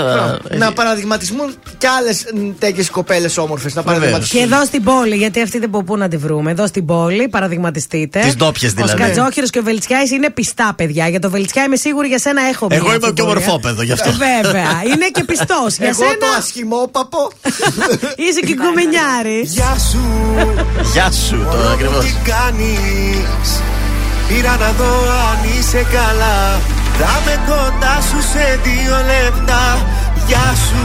Να 0.58 0.72
παραδειγματισμούν 0.72 1.54
κι 1.78 1.86
άλλες 1.86 2.24
τέτοιες 2.58 2.90
κοπέλες 2.90 3.36
όμορφες. 3.38 3.74
Να 3.74 3.80
Και 3.82 3.86
παραδειγματιστούν. 3.86 4.42
εδώ 4.42 4.64
στην 4.64 4.82
πόλη, 4.82 5.16
γιατί 5.16 5.40
αυτή 5.42 5.58
δεν 5.58 5.68
μπορεί 5.68 5.84
πού 5.84 5.96
να 5.96 6.08
τη 6.08 6.16
βρούμε. 6.16 6.50
Εδώ 6.50 6.66
στην 6.66 6.84
πόλη, 6.86 7.28
παραδειγματιστείτε. 7.28 8.20
Τις 8.20 8.36
ντόπιες 8.36 8.72
δηλαδή. 8.72 8.92
Ο 9.02 9.04
Σκατζόχυρος 9.04 9.50
και 9.50 9.58
ο 9.58 9.62
Βελτσιάη 9.62 10.02
είναι 10.14 10.30
πιστά 10.30 10.72
παιδιά. 10.76 11.08
Για 11.08 11.18
το 11.20 11.30
Βελτσιάη 11.30 11.68
είμαι 11.70 11.78
σίγουρη 11.86 12.08
για 12.08 12.18
σένα 12.18 12.42
έχω 12.52 12.66
μια 12.66 12.76
Εγώ 12.76 12.86
είμαι 12.88 12.98
και 12.98 13.06
αμφιβολία. 13.06 13.32
ομορφόπεδο 13.34 13.82
γι' 13.82 13.92
αυτό. 13.92 14.08
Ε, 14.10 14.12
Βέβαια. 14.26 14.70
Είναι 14.92 15.06
και 15.16 15.24
πιστός. 15.24 15.70
για 15.82 15.88
Εγώ 15.88 16.02
σένα 16.02 16.16
το 16.20 16.26
ασχημόπαπο. 16.38 17.22
είσαι 18.24 18.40
και 18.48 18.54
κομμενιάρη. 18.64 19.40
Γεια 19.56 19.72
σου, 19.90 20.02
Γεια 20.92 21.08
σου, 21.26 21.38
το 21.52 21.58
ακριβώς. 21.74 22.04
τι 22.04 22.12
κάνεις 22.30 23.48
Πήρα 24.28 24.56
να 24.62 24.70
δω 24.78 24.92
αν 25.30 25.38
είσαι 25.58 25.82
καλά 25.96 26.38
Θα 26.98 27.12
με 27.24 27.34
κοντά 27.48 27.94
σου 28.08 28.18
σε 28.32 28.44
δύο 28.64 28.96
λεπτά 29.12 29.62
Γεια 30.26 30.48
σου 30.66 30.84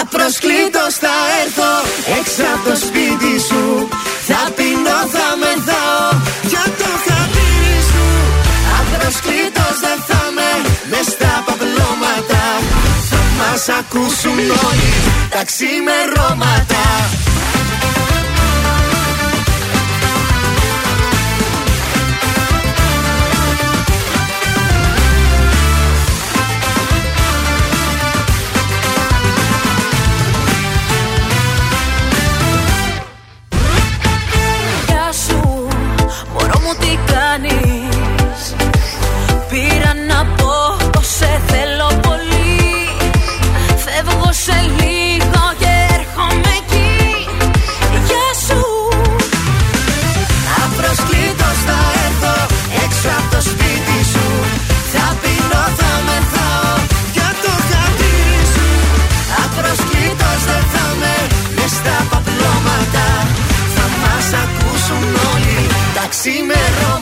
Απροσκλήτως 0.00 0.92
θα 1.04 1.14
έρθω 1.42 1.70
έξω 2.18 2.42
από 2.54 2.62
το 2.70 2.76
σπίτι 2.84 3.32
σου 3.48 3.62
Θα 4.28 4.40
πεινώ, 4.56 4.98
θα 5.16 5.26
μεθάω 5.40 5.51
Θα 13.64 13.72
μας 13.72 13.84
ακούσουν 13.84 14.38
όλοι 14.38 14.92
τα 15.30 15.44
ξημερώματα. 15.44 16.84
Γεια 34.86 35.12
σου, 35.26 35.68
μωρό 36.32 36.60
μου 36.60 36.74
τι 36.80 36.98
κάνεις; 37.12 38.54
Πήρα 39.48 39.94
να 40.08 40.24
πω 40.24 40.76
πως 40.92 41.06
σε 41.06 41.40
θέλω. 41.46 41.81
πολύ 41.81 41.81
Φεύγω 41.81 41.81
σε 44.46 44.60
λίγο 44.80 45.44
και 45.60 45.72
έρχομαι 45.96 46.52
εκεί. 46.60 46.90
Γεια 48.06 48.28
σου. 48.46 48.62
Απροσκλήτως 50.64 51.58
θα 51.68 51.78
έρθω 52.06 52.34
έξω 52.84 53.08
από 53.18 53.28
το 53.34 53.40
σπίτι 53.50 53.98
σου. 54.12 54.26
Θα 54.92 55.06
πεινώ, 55.20 55.64
θα 55.78 55.92
μεθάω 56.06 56.74
για 57.16 57.30
το 57.42 57.52
χατήρι 57.68 58.42
σου. 58.54 58.68
Απροσκλήτως 59.44 60.40
δεν 60.50 60.64
θα 60.74 60.86
με 61.00 61.16
μες 61.56 61.72
στα 61.78 61.96
παπλώματα. 62.10 63.06
Θα 63.74 63.86
μας 64.02 64.26
ακούσουν 64.42 65.04
όλοι. 65.32 65.60
Τα 65.96 66.04
ξημερώματα 66.12 67.01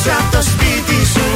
Έξω 0.00 0.10
από 0.20 0.36
το 0.36 0.42
σπίτι 0.42 0.98
σου 1.14 1.28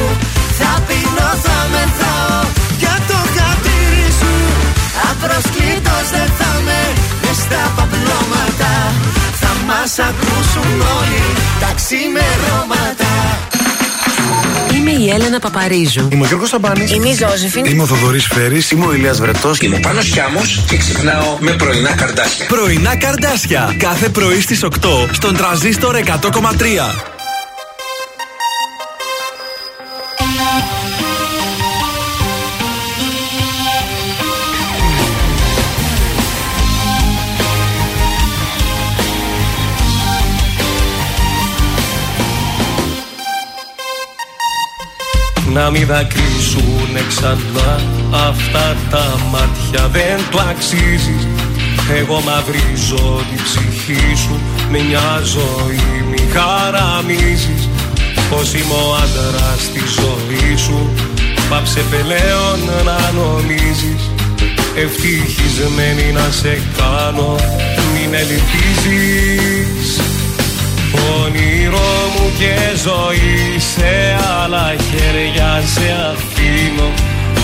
Θα 0.59 0.71
πίνω, 0.87 1.29
θα 1.45 1.57
μεθάω 1.73 2.41
Για 2.81 2.95
το 3.09 3.19
χατήρι 3.35 4.09
σου 4.19 4.33
Απροσκλήτως 5.09 6.05
δεν 6.15 6.29
θα 6.39 6.51
με 6.67 6.81
Μες 7.23 7.37
στα 7.45 7.61
παπλώματα 7.75 8.73
Θα 9.41 9.51
μας 9.67 9.93
ακούσουν 10.09 10.71
όλοι 10.99 11.25
Τα 11.59 11.71
ξημερώματα 11.79 13.11
Είμαι 14.75 14.91
η 14.91 15.09
Έλενα 15.09 15.39
Παπαρίζου. 15.39 16.07
Είμαι 16.11 16.23
ο 16.23 16.27
Γιώργος 16.27 16.49
Σαμπάνης. 16.49 16.91
Είμαι 16.91 17.09
η 17.09 17.13
Ζώζεφιν. 17.13 17.65
Είμαι 17.65 17.81
ο 17.81 17.85
Θοδωρής 17.85 18.27
Φέρης. 18.27 18.71
Είμαι 18.71 18.85
ο 18.85 18.93
Ηλίας 18.93 19.19
Βρετός. 19.19 19.59
Είμαι 19.59 19.75
ο 19.75 19.79
Πάνος 19.79 20.05
Χιάμος 20.05 20.63
και 20.67 20.77
ξυπνάω 20.77 21.37
με 21.39 21.51
πρωινά 21.51 21.95
καρδάσια. 21.95 22.45
Πρωινά 22.45 22.95
καρδάσια. 22.95 23.75
Κάθε 23.77 24.09
πρωί 24.09 24.41
στις 24.41 24.63
8 24.63 24.69
στον 25.11 25.35
τραζίστορ 25.35 25.95
100,3. 25.95 27.12
Να 45.53 45.69
μην 45.69 45.85
δακρύσουνε 45.85 47.01
ξανά 47.07 47.81
αυτά 48.27 48.77
τα 48.89 49.19
μάτια. 49.31 49.87
Δεν 49.87 50.19
το 50.31 50.39
αξίζεις 50.49 51.27
Εγώ 51.99 52.21
μαυρίζω 52.21 53.21
την 53.29 53.43
ψυχή 53.43 54.15
σου. 54.15 54.39
Με 54.71 54.79
μια 54.79 55.21
ζωή 55.23 56.03
μη 56.09 56.17
χαραμίζεις. 56.33 57.69
Πως 58.29 58.53
είμαι 58.53 58.73
ο 58.73 58.95
άντρας 59.03 59.61
στη 59.61 59.81
ζωή 59.99 60.57
σου. 60.57 60.89
Πάψε 61.49 61.81
πελέον 61.89 62.59
να 62.85 63.11
νομίζεις. 63.11 64.11
Ευτυχισμένη 64.75 66.11
να 66.11 66.31
σε 66.31 66.61
κάνω. 66.77 67.35
Μην 67.93 68.13
ελπίζεις 68.13 70.01
Όνειρό 71.21 71.93
μου 72.13 72.31
και 72.39 72.55
ζωή 72.87 73.59
σε 73.73 73.93
άλλα 74.41 74.75
χέρια 74.87 75.51
σε 75.73 75.87
αφήνω. 76.11 76.89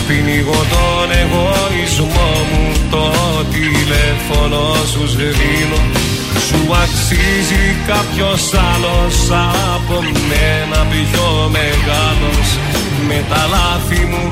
Πνίγω 0.07 0.61
τον 0.73 1.09
εγωισμό 1.21 2.31
μου 2.51 2.65
το 2.91 3.05
τηλέφωνο 3.53 4.61
σου 4.91 5.07
σβήνω. 5.07 5.81
Σου 6.47 6.61
αξίζει 6.83 7.65
κάποιος 7.87 8.43
άλλος 8.71 9.17
από 9.75 9.95
μένα 10.29 10.79
πιο 10.91 11.27
μεγάλος. 11.57 12.47
Με 13.07 13.23
τα 13.29 13.41
λάθη 13.53 14.05
μου 14.11 14.31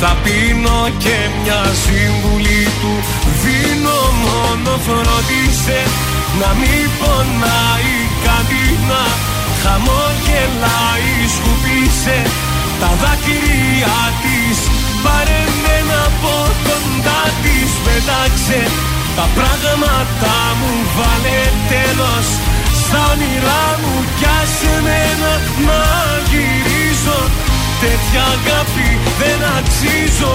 θα 0.00 0.16
πίνω 0.24 0.80
και 0.98 1.16
μια 1.42 1.62
σύμβουλη 1.84 2.62
του. 2.80 2.94
Δίνω 3.42 4.00
μόνο 4.24 4.72
φροντίσε 4.86 5.80
να 6.40 6.48
μην 6.60 6.84
πονάει 6.98 7.99
κάτι 8.26 8.64
να 8.90 9.02
χαμογελάει. 9.62 11.12
Σκουπίσε 11.36 12.18
τα 12.80 12.90
δάκρυα 13.00 13.98
της. 14.22 14.58
Πάρε 15.04 15.42
με 15.62 15.76
από 16.06 16.34
κοντά 16.66 17.22
της. 17.42 17.70
Πετάξε 17.84 18.60
τα 19.16 19.26
πράγματα 19.36 20.36
μου. 20.58 20.72
Βάλε 20.96 21.40
τέλος 21.72 22.26
στα 22.82 23.00
όνειρά 23.12 23.66
μου. 23.80 23.94
Κι 24.18 24.28
άσε 24.40 24.74
μένα 24.86 25.32
να 25.66 25.82
γυρίζω. 26.30 27.20
Τέτοια 27.82 28.24
αγάπη 28.36 28.88
δεν 29.20 29.38
αξίζω 29.58 30.34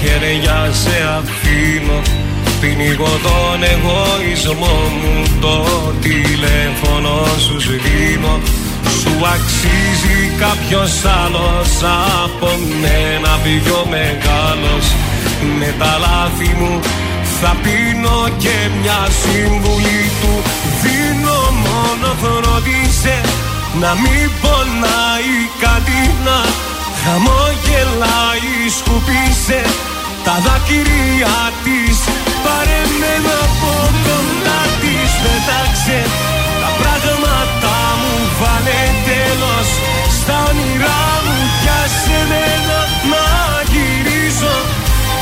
χέρια 0.00 0.58
σε 0.82 0.96
αφήνω. 1.18 1.98
Πνίγω 2.60 3.12
τον 3.26 3.60
εγωισμό 3.72 4.78
μου. 5.00 5.14
Το 5.40 5.56
τηλέφωνο 6.00 7.14
σου 7.44 7.60
σβήνω. 7.60 8.34
Σου 8.98 9.12
αξίζει 9.34 10.18
κάποιος 10.42 10.92
άλλος 11.22 11.72
από 12.24 12.50
μένα. 12.82 13.30
Πιο 13.44 13.80
μεγάλος. 13.94 14.84
Με 15.58 15.74
τα 15.78 15.92
λάθη 16.04 16.50
μου 16.58 16.80
θα 17.40 17.56
πίνω 17.62 18.18
και 18.42 18.56
μια 18.80 19.00
σύμβουλη 19.20 20.02
του. 20.20 20.34
Δίνω 20.82 21.40
μόνο 21.64 22.08
φροντίσε 22.20 23.20
να 23.80 23.90
μην 24.02 24.30
πονάει 24.42 25.34
κάτι 25.64 26.00
να 26.24 26.38
χαμογελάει 27.02 28.68
σκουπίσε 28.78 29.62
τα 30.30 30.38
δάκρυα 30.46 31.38
της 31.64 31.98
πάρε 32.44 32.80
με 33.00 33.14
από 33.44 33.74
κοντά 34.06 34.60
της. 34.80 35.10
Πετάξε 35.22 36.00
τα 36.62 36.70
πράγματα 36.80 37.76
μου 38.00 38.16
βάλε 38.40 38.82
τέλος. 39.08 39.68
Στα 40.18 40.36
όνειρά 40.50 41.04
μου 41.24 41.36
πιάσε 41.58 42.20
μένα 42.30 42.78
να 43.12 43.26
γυρίζω. 43.72 44.56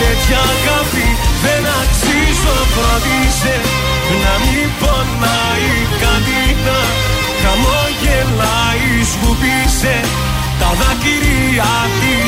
Τέτοια 0.01 0.41
αγάπη 0.55 1.09
δεν 1.45 1.63
αξίζω 1.81 2.57
φροντίσε 2.75 3.57
να 4.23 4.33
μην 4.45 4.69
πονάει 4.81 5.73
κάτι 6.03 6.43
να 6.67 6.81
χαμογελάει 7.41 8.91
σκουπίσε. 9.13 9.97
Τα 10.61 10.71
δάκρυα 10.81 11.73
της 12.01 12.28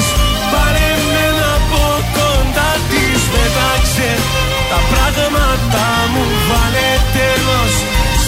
τα 4.71 4.81
πράγματα 4.93 5.85
μου 6.13 6.25
βάλε 6.49 6.91
τέλος 7.17 7.73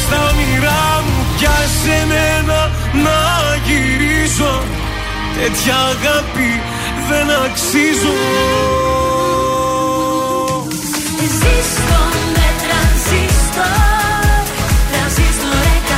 στα 0.01 0.19
όνειρά 0.31 0.85
μου 1.07 1.19
πιάσε 1.37 1.99
μένα 2.13 2.61
να 3.05 3.21
γυρίζω. 3.67 4.55
Τέτοια 5.39 5.77
αγάπη 5.93 6.51
δεν 7.09 7.27
αξίζω. 7.45 8.17
Ζήστο 11.41 12.01
με 12.35 12.47
τρανζίστορ 12.63 13.73
Τρανζίστορ 14.91 15.93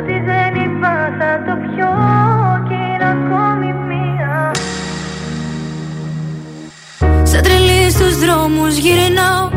ότι 0.00 0.18
δεν 0.30 0.52
είπα 0.62 0.94
θα 1.18 1.30
το 1.46 1.54
πιω 1.62 1.92
κι 2.68 2.74
είναι 2.74 3.08
ακόμη 3.14 3.72
μία. 3.88 4.34
Σαν 7.22 7.42
τρελή 7.42 7.90
στους 7.90 8.18
δρόμους 8.18 8.76
γυρνάω 8.76 9.48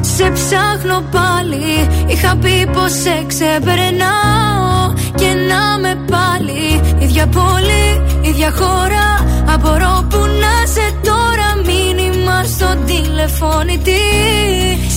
Σε 0.00 0.30
ψάχνω 0.30 0.98
πάλι. 1.10 1.88
Είχα 2.06 2.36
πει 2.36 2.68
πως 2.72 2.92
σε 2.92 3.24
ξεπερνάω 3.26 4.92
Και 5.14 5.30
να 5.50 5.78
με 5.82 5.92
πάλι. 6.10 6.80
Ίδια 6.98 7.26
πόλη, 7.26 7.86
ίδια 8.20 8.50
χώρα 8.50 9.06
Απορώ 9.54 10.06
που 10.10 10.18
να 10.42 10.54
σε 10.74 10.86
τώρα. 11.02 11.48
Μήνυμα 11.68 12.42
στο 12.44 12.68
τηλεφώνητη 12.86 14.02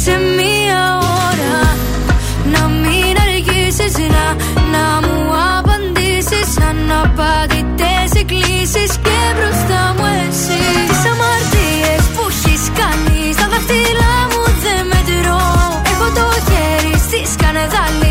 Σε 0.03 0.11
μία 0.37 0.81
ώρα. 1.27 1.59
Να 2.53 2.80
να, 3.81 4.25
να 4.73 5.07
μου 5.07 5.17
απαντήσει. 5.57 6.41
Αν 6.69 6.91
απαντητέ 7.03 8.19
εκκλήσει 8.19 8.85
και 9.05 9.17
μπροστά 9.35 9.81
μου 9.97 10.05
εσύ. 10.27 10.61
Τι 10.89 11.09
αμαρτίε 11.11 11.95
που 12.15 12.23
έχει 12.29 12.55
κάνει 12.79 13.33
στα 13.33 13.47
δαχτυλά 13.51 14.15
μου 14.31 14.43
δεν 14.63 14.81
μετρώ. 14.91 15.43
Έχω 15.91 16.07
το 16.17 16.25
χέρι 16.47 16.93
στη 17.05 17.19
σκανεδάλη. 17.33 18.10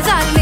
στη 0.00 0.41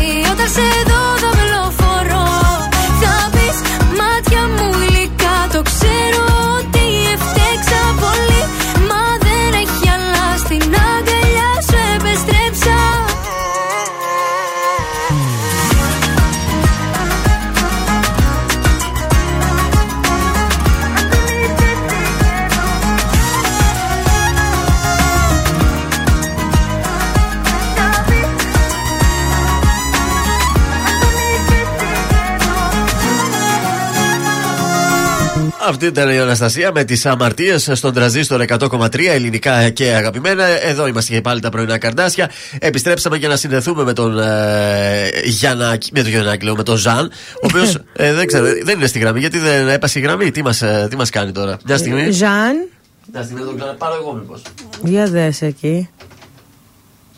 Αυτή 35.71 35.87
ήταν 35.87 36.11
η 36.11 36.19
Αναστασία 36.19 36.71
με 36.75 36.85
τις 36.85 37.07
αμαρτίες 37.07 37.71
στον 37.73 37.95
τραζίστορ 37.95 38.45
100,3 38.49 39.07
ελληνικά 39.09 39.71
και 39.71 39.85
αγαπημένα. 39.85 40.45
Εδώ 40.45 40.87
είμαστε 40.87 41.13
και 41.15 41.21
πάλι 41.21 41.41
τα 41.41 41.49
πρωινά 41.49 41.79
καρδάσια. 41.79 42.31
Επιστρέψαμε 42.59 43.17
για 43.17 43.29
να 43.29 43.37
συνδεθούμε 43.37 43.85
με 43.85 43.93
τον 43.93 44.19
ε, 44.19 45.11
Γιαννάκη, 45.25 45.91
με 45.95 46.01
τον 46.03 46.11
Γιαννάκη, 46.11 46.45
λέω, 46.45 46.57
με 46.57 46.63
τον 46.63 46.77
Ζαν, 46.77 47.11
ο 47.35 47.47
οποίος 47.47 47.77
δεν 48.17 48.27
ξέρω, 48.27 48.47
δεν 48.65 48.77
είναι 48.77 48.87
στη 48.87 48.99
γραμμή. 48.99 49.21
Γιατί 49.21 49.39
δεν 49.39 49.69
έπασε 49.69 49.99
η 49.99 50.03
γραμμή, 50.03 50.31
τι 50.31 50.43
μας 50.43 50.63
τι 50.91 50.97
μας 50.97 51.11
κάνει 51.11 51.33
τώρα; 51.33 51.57
Μια 51.67 51.77
στιγμή. 51.77 52.11
Ζαν, 52.11 52.69
Μια 53.13 53.23
στιγμή 53.23 53.41
να 53.41 53.47
τον 53.47 53.57
ξαναπάρω 53.57 53.95
εγώ, 53.95 54.13
μήπως. 54.13 54.43
για 54.85 55.07
δες 55.07 55.43
εκεί. 55.43 55.89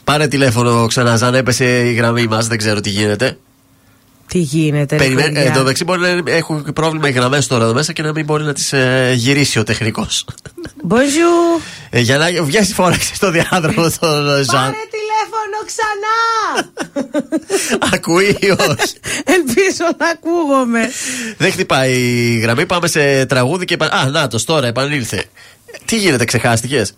Πάρε 0.04 0.26
τηλέφωνο 0.26 0.86
ξανά, 0.86 1.16
Ζαν, 1.16 1.34
έπεσε 1.34 1.88
η 1.88 1.92
γραμμή 1.92 2.26
μας, 2.26 2.46
δεν 2.46 2.58
ξέρω 2.58 2.80
τι 2.80 2.90
γίνεται. 2.90 3.36
Τι 4.32 4.38
γίνεται, 4.38 4.96
ρε 4.96 5.02
Περιμένει, 5.02 5.32
παιδιά; 5.32 5.50
ε, 5.50 5.54
το 5.54 5.62
δεξί 5.62 5.84
μπορεί 5.84 6.00
να 6.00 6.30
έχουν 6.32 6.72
πρόβλημα 6.74 7.08
οι 7.08 7.12
γραμμές 7.12 7.46
τώρα 7.46 7.64
εδώ 7.64 7.74
μέσα 7.74 7.92
και 7.92 8.02
να 8.02 8.12
μην 8.12 8.24
μπορεί 8.24 8.44
να 8.44 8.52
τις 8.52 8.74
γυρίσει 9.14 9.58
ο 9.58 9.62
τεχνικός. 9.64 10.24
Bonjour. 10.88 11.60
Ε, 11.90 12.00
για 12.00 12.18
να 12.18 12.26
βγαίνει 12.44 12.66
φώναξε 12.66 13.14
στο 13.14 13.30
διάδρομο 13.30 13.90
τον 14.00 14.28
ε, 14.38 14.42
Ζαν. 14.42 14.72
Πάρε 14.72 14.76
τηλέφωνο 14.96 15.58
ξανά! 15.66 16.18
Ακούει 17.92 18.36
ή 18.40 18.50
όχι; 18.50 18.94
Ελπίζω 19.24 19.84
να 19.98 20.06
ακούγομαι. 20.08 20.90
Δεν 21.38 21.52
χτυπάει 21.52 21.92
η 21.92 22.38
γραμμή. 22.38 22.66
Πάμε 22.66 22.86
σε 22.88 23.26
τραγούδι 23.26 23.64
και. 23.64 23.74
επα- 23.74 23.92
Α, 23.92 24.10
να 24.10 24.28
τώρα 24.28 24.66
επανήλθε. 24.66 25.24
Τι 25.84 25.96
γίνεται, 25.96 26.24
ξεχάστηκες; 26.24 26.94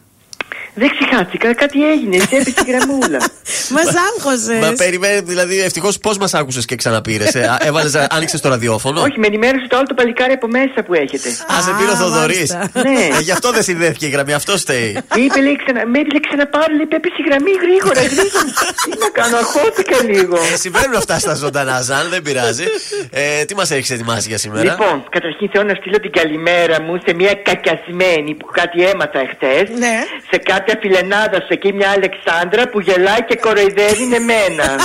Δεν 0.75 0.91
ξεχάστηκα, 0.99 1.55
κάτι 1.55 1.91
έγινε. 1.91 2.19
Σε 2.19 2.37
έπεσε 2.37 2.55
η 2.67 2.71
γραμμούλα. 2.71 3.19
Μας 3.75 3.87
άγχωσες. 4.09 4.61
Μα 4.61 4.73
περιμένει, 4.77 5.21
δηλαδή, 5.21 5.61
ευτυχώς 5.61 5.99
πώς 5.99 6.19
μας 6.19 6.35
άκουσες 6.35 6.65
και 6.65 6.77
ξαναπήρες. 6.77 7.35
Έβαλες, 7.59 7.95
άνοιξες 7.95 8.41
το 8.41 8.49
ραδιόφωνο; 8.49 9.01
Όχι, 9.01 9.19
με 9.19 9.27
ενημέρωσε 9.27 9.67
το 9.69 9.77
άλλο 9.77 9.87
το 9.87 9.95
παλικάρι 9.95 10.33
από 10.33 10.47
μέσα 10.49 10.83
που 10.87 10.95
έχετε. 10.95 11.29
Α, 11.29 11.63
σε 11.63 11.71
πήρε 11.79 11.91
ο 11.91 11.97
Θοδωρής. 11.97 12.57
Ναι. 12.73 13.19
γι' 13.21 13.31
αυτό 13.31 13.51
δεν 13.51 13.63
συνδέθηκε 13.63 14.07
η 14.07 14.09
γραμμή, 14.09 14.33
αυτό 14.33 14.57
στέει. 14.57 14.99
Είπε, 15.15 15.41
λέει, 15.41 15.57
ξανα, 15.65 15.87
με 15.87 15.99
έπειλε 15.99 16.21
ξαναπάρω, 16.21 16.75
λέει, 16.77 16.89
έπεσε 16.89 17.15
η 17.19 17.25
γραμμή 17.29 17.51
γρήγορα, 17.65 18.01
γρήγορα. 18.01 18.45
Τι 18.85 18.91
να 18.99 19.09
κάνω, 19.19 19.37
αχώθηκα 19.37 20.03
λίγο. 20.03 20.37
Ε, 20.53 20.57
Συμβαίνουν 20.57 20.97
αυτά 20.97 21.19
στα 21.19 21.35
ζωντανά, 21.35 21.81
Ζαν, 21.81 22.09
δεν 22.09 22.23
πειράζει. 22.23 22.65
Ε, 23.11 23.45
τι 23.45 23.55
μας 23.55 23.71
έχεις 23.71 23.91
ετοιμάσει 23.91 24.29
για 24.29 24.39
σήμερα; 24.39 24.65
Λοιπόν, 24.71 25.05
καταρχήν 25.11 25.49
θέλω 25.53 25.65
να 25.65 25.75
στείλω 25.75 26.01
την 26.01 26.13
καλημέρα 26.13 26.83
μου 26.83 27.01
σε 27.07 27.15
μια 27.15 27.35
κακιασμένη 27.35 28.35
που 28.35 28.47
κάτι 28.53 28.83
έμαθα 28.85 29.19
εχθές. 29.27 29.79
Ναι. 29.79 29.97
Σε 30.31 30.37
κάτι 30.51 30.64
αφιλενάδας 30.73 31.43
σου 31.43 31.53
εκεί 31.57 31.73
μια 31.73 31.91
Αλεξάνδρα 31.91 32.69
που 32.69 32.81
γελάει 32.81 33.23
και 33.29 33.37
κοροϊδεύει 33.37 34.15
εμένα. 34.15 34.69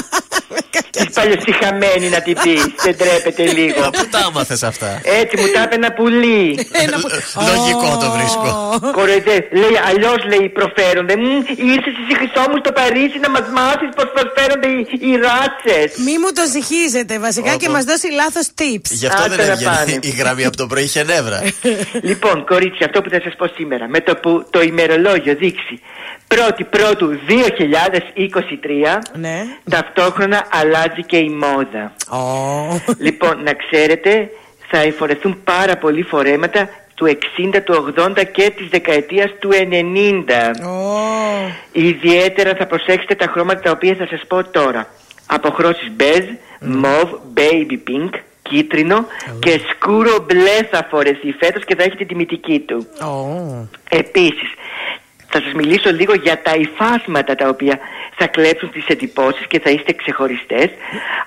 Τη 0.95 1.06
παλιοσυχαμένη 1.14 2.10
να 2.10 2.22
την 2.22 2.35
πει. 2.43 2.56
Δεν 2.85 2.97
τρέπεται 2.97 3.43
λίγο. 3.60 3.81
Πού 3.97 4.07
τα 4.11 4.19
άμαθες 4.27 4.64
αυτά. 4.64 5.01
Έτσι 5.22 5.34
μου 5.39 5.47
τα 5.56 5.61
είπε 5.64 5.76
ένα 5.76 5.91
πουλί. 5.91 6.68
Λογικό 7.51 7.89
το 8.03 8.07
βρίσκω. 8.18 8.49
Κοροϊδεύει. 8.97 9.47
Λέει, 9.61 9.76
αλλιώς 9.89 10.19
λέει 10.31 10.45
προφέρονται. 10.60 11.14
Ήρθε 11.73 11.89
εσύ 12.01 12.14
χρυσό 12.19 12.43
μου 12.49 12.57
στο 12.64 12.72
Παρίσι 12.80 13.18
να 13.26 13.30
μας 13.35 13.45
μάθεις 13.57 13.89
πώ 13.97 14.03
προσφέρονται 14.15 14.68
οι, 14.76 14.80
οι 15.07 15.11
ράτσε. 15.26 15.77
Μη 16.06 16.15
μου 16.22 16.30
το 16.39 16.43
συγχύζετε 16.53 17.19
βασικά 17.19 17.51
και 17.61 17.69
μας 17.69 17.84
δώσει 17.84 18.07
λάθος 18.22 18.47
tips. 18.60 18.89
Γι' 19.01 19.07
αυτό 19.11 19.23
Άντε 19.23 19.35
δεν 19.35 19.45
να 19.45 19.51
έβγαινε 19.51 19.76
πάνε. 19.76 19.99
η 20.01 20.14
γραμμή 20.19 20.45
από 20.45 20.57
το 20.61 20.65
πρωί, 20.68 20.84
είχε 20.84 21.03
νεύρα. 21.03 21.39
Λοιπόν, 22.10 22.45
κορίτσια, 22.45 22.85
αυτό 22.89 23.01
που 23.01 23.10
θα 23.10 23.19
σας 23.26 23.34
πω 23.39 23.45
σήμερα. 23.57 23.85
Με 23.88 23.99
το 24.07 24.14
που 24.22 24.31
το 24.49 24.60
ημερολόγιο 24.61 25.34
δείξει 25.43 25.69
1η 26.28 26.64
Πρώτου 26.70 27.10
2023, 27.28 29.00
Ναι. 29.14 29.41
ταυτόχρονα 29.70 30.48
αλλάζει 30.52 31.04
και 31.06 31.18
η 31.18 31.30
μόδα. 31.30 31.94
Λοιπόν, 32.98 33.44
να 33.44 33.54
ξέρετε, 33.54 34.30
θα 34.68 34.78
εφορεθούν 34.80 35.41
πάρα 35.44 35.78
πολλοί 35.78 36.02
φορέματα 36.04 36.70
του 36.96 37.06
60, 37.06 37.62
του 37.64 37.94
80 37.98 38.24
και 38.32 38.50
της 38.56 38.68
δεκαετίας 38.70 39.32
του 39.40 39.50
90. 39.54 40.52
Ιδιαίτερα 41.72 42.56
θα 42.56 42.66
προσέξετε 42.66 43.16
τα 43.16 43.28
χρώματα 43.32 43.60
τα 43.62 43.72
οποία 43.72 43.96
θα 43.96 44.08
σας 44.10 44.22
πω 44.28 44.44
τώρα. 44.44 44.88
Αποχρώσεις 45.26 45.91
μπέζ, 45.96 46.26
μοβ, 46.60 47.10
baby 47.36 47.78
pink, 47.90 48.10
κίτρινο 48.41 49.06
και 49.40 49.60
σκούρο 49.72 50.26
μπλε 50.26 50.68
θα 50.72 50.88
φορεθεί 50.90 51.32
φέτος 51.32 51.66
και 51.66 51.76
θα 51.76 51.84
έχει 51.84 51.96
την 51.96 52.08
τιμητική 52.08 52.60
του. 52.60 52.88
Επίσης, 53.90 54.50
θα 55.30 55.41
σας 55.41 55.53
μιλήσω 55.53 55.91
λίγο 55.91 56.14
για 56.14 56.41
τα 56.41 56.53
υφάσματα 56.56 57.35
τα 57.35 57.47
οποία 57.47 57.80
θα 58.15 58.27
κλέψουν 58.27 58.72
τις 58.72 58.85
εντυπώσεις 58.88 59.47
και 59.47 59.60
θα 59.60 59.69
είστε 59.69 59.93
ξεχωριστές. 59.93 60.68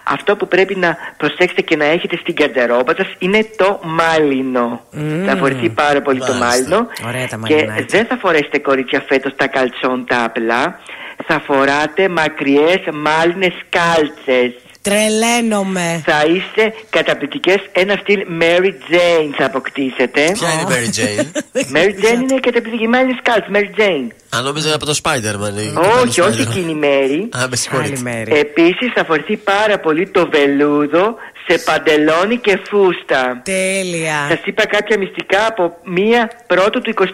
Αυτό 0.02 0.36
που 0.36 0.48
πρέπει 0.48 0.74
να 0.76 0.96
προσέξετε 1.16 1.62
και 1.62 1.76
να 1.76 1.84
έχετε 1.84 2.16
στην 2.16 2.34
καρτερόμπα 2.34 2.94
σας 2.94 3.14
είναι 3.18 3.46
το 3.56 3.80
μάλινο. 3.84 4.80
Θα 5.26 5.36
φορεθεί 5.36 5.68
πάρα 5.68 6.02
πολύ 6.02 6.18
το 6.18 6.34
μάλινο. 6.34 6.86
Ωραία 7.06 7.26
τα 7.28 7.36
Και 7.46 7.54
μαλλινάκια. 7.54 7.84
δεν 7.88 8.06
θα 8.06 8.16
φορέσετε 8.16 8.58
κορίτσια 8.58 9.04
φέτος 9.08 9.32
τα 9.36 9.46
καλτσόν 9.46 10.04
τα 10.06 10.24
απλά. 10.24 10.80
Θα 11.26 11.40
φοράτε 11.46 12.08
μακριές 12.08 12.80
μάλινες 12.92 13.54
κάλτσες. 13.68 14.52
Τρελαίνομαι. 14.82 16.02
Θα 16.04 16.22
είστε 16.26 16.74
καταπληκτικές 16.90 17.56
Ένα 17.72 17.94
στυλ 18.00 18.18
Mary 18.40 18.70
Jane 18.92 19.30
θα 19.38 19.44
αποκτήσετε 19.44 20.30
Ποια 20.32 20.48
είναι 20.52 20.62
η 20.62 20.66
Mary 20.68 20.88
Jane; 20.98 21.24
Mary 21.76 21.90
Jane 22.04 22.20
είναι 22.22 22.40
καταπληκτική 22.40 22.88
μάλινες 22.88 23.18
κάλτσες 23.22 23.50
Mary 23.54 23.80
Jane 23.80 24.06
Αν 24.28 24.44
νόμιζα 24.44 24.74
από 24.74 24.84
το 24.86 24.94
Spider-Man. 25.02 25.56
η- 25.62 25.72
όχι, 26.02 26.20
το 26.20 26.26
όχι 26.26 26.42
Spider-Man. 26.42 26.50
εκείνη 26.50 26.70
η 26.70 26.74
Μέρη. 26.74 27.28
Α, 27.38 27.46
με 27.50 27.56
συγχωρείτε. 27.56 28.00
Επίσης 28.38 28.92
θα 28.94 29.04
φορθεί 29.04 29.36
πάρα 29.36 29.78
πολύ 29.78 30.08
το 30.08 30.28
βελούδο 30.30 31.14
σε 31.46 31.58
παντελόνι 31.64 32.36
και 32.36 32.58
φούστα. 32.68 33.40
Τέλεια. 33.44 34.26
Σας 34.28 34.40
είπα 34.44 34.66
κάποια 34.66 34.98
μυστικά 34.98 35.46
από 35.46 35.76
μία 35.84 36.30
πρώτου 36.46 36.80
του 36.80 36.94
23 36.98 37.04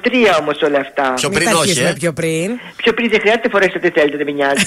όμως 0.41 0.61
όλα 0.63 0.79
αυτά. 0.79 1.13
Πιο 1.17 1.29
Μην 1.29 1.39
πριν 1.39 1.51
τα 1.51 1.57
όχι, 1.57 1.61
αρχίσουμε 1.61 1.89
ε. 1.89 1.93
πιο 1.93 2.13
πριν. 2.13 2.51
Πιο 2.77 2.93
πριν 2.93 3.11
δεν 3.11 3.21
χρειάζεται 3.21 3.49
φορέσετε 3.49 3.87
ό,τι 3.87 4.01
θέλετε, 4.01 4.17
δεν 4.17 4.27
με 4.27 4.33
νοιάζει. 4.33 4.65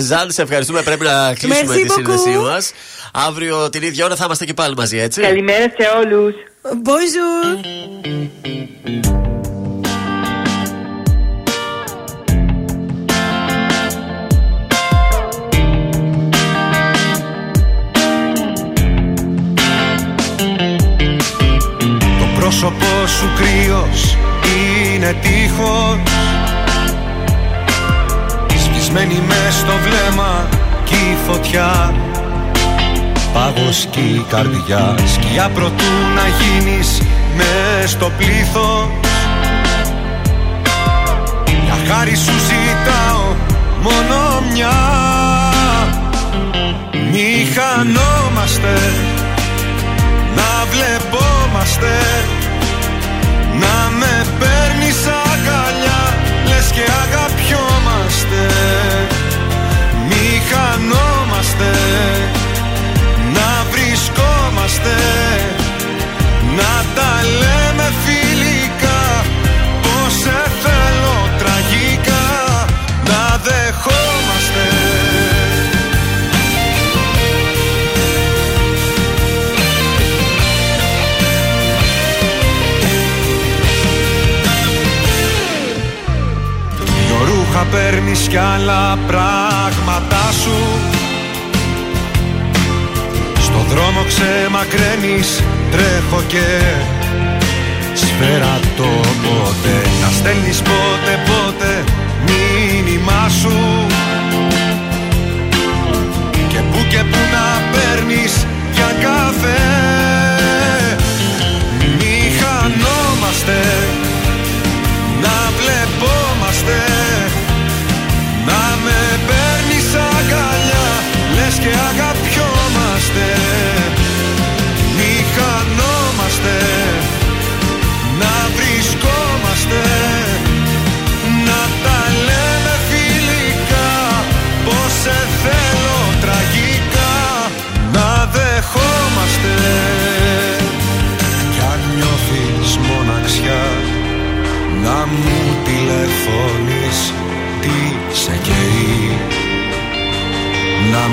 Ζαν, 0.08 0.30
σε 0.30 0.42
ευχαριστούμε. 0.42 0.82
Πρέπει 0.82 1.04
να 1.04 1.34
κλείσουμε 1.34 1.74
Merci 1.74 1.82
τη 1.82 1.92
σύνδεσή 1.92 2.34
beaucoup. 2.36 2.42
μας. 2.42 2.72
Αύριο 3.12 3.70
την 3.70 3.82
ίδια 3.82 4.04
ώρα 4.04 4.16
θα 4.16 4.24
είμαστε 4.24 4.44
και 4.44 4.54
πάλι 4.54 4.74
μαζί, 4.76 4.98
έτσι. 4.98 5.20
Καλημέρα 5.20 5.64
σε 5.78 5.88
όλους. 5.98 6.34
Bonjour. 6.84 7.54
Πρόσωπό 22.60 23.06
σου 23.06 23.28
κρύος 23.36 24.16
είναι 24.52 25.16
τείχος. 25.20 25.98
Σβησμένη 28.56 29.22
μες 29.26 29.54
στο 29.54 29.72
βλέμμα 29.82 30.48
κι 30.84 30.94
η 30.94 31.16
φωτιά. 31.26 31.94
Πάγος 33.32 33.86
κι 33.90 34.00
η 34.00 34.24
καρδιά. 34.28 34.94
Σκιά 35.06 35.48
προτού 35.48 35.92
να 36.14 36.22
γίνεις 36.38 37.00
μες 37.36 37.90
στο 37.90 38.10
πλήθος. 38.18 38.88
Για 41.64 41.94
χάρη 41.94 42.16
σου 42.16 42.32
ζητάω 42.48 43.34
μόνο 43.82 44.42
μια. 44.52 44.76
Μη 47.12 47.48
χανόμαστε 47.54 48.78
να 50.36 50.64
βλεπόμαστε 50.70 51.90
Να 53.60 53.90
με 53.98 54.26
παίρνεις 54.38 55.00
αγκαλιά 55.06 56.02
Λες 56.48 56.70
και 56.74 56.84
αγαπιόμαστε. 57.04 58.42
Μη 60.08 60.42
χανόμαστε 60.50 61.70
Να 63.34 63.50
βρισκόμαστε. 63.70 64.96
Να 66.56 66.84
τα 66.94 67.10
λέμε 67.38 67.57
παίρνεις 87.70 88.28
κι 88.28 88.36
άλλα 88.36 88.98
πράγματά 89.06 90.32
σου. 90.42 90.58
Στο 93.40 93.64
δρόμο 93.70 94.00
ξεμακραίνεις 94.06 95.42
τρέχω 95.70 96.22
και 96.26 96.46
σφαίρα 97.94 98.60
το 98.76 98.90
πότε. 99.22 99.74
Να 100.00 100.08
στέλνεις 100.18 100.62
πότε 100.62 101.12
πότε 101.26 101.84
μήνυμά 102.26 103.28
σου. 103.40 103.86
Και 106.48 106.60
που 106.70 106.78
και 106.88 107.02
που 107.10 107.18
να 107.32 107.46
παίρνεις 107.72 108.46
για 108.72 108.90
καφέ 109.00 109.62
Μη 111.98 112.32
χανόμαστε 112.38 113.58
να 115.22 115.50
βλεπόμαστε 115.56 117.07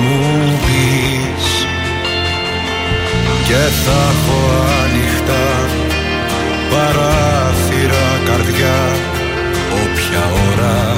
μου 0.00 0.58
πεις. 0.64 1.66
Και 3.46 3.62
θα 3.84 4.00
έχω 4.12 4.40
ανοιχτά 4.84 5.48
παράθυρα 6.70 8.06
καρδιά 8.28 8.78
Όποια 9.82 10.24
ώρα 10.48 10.96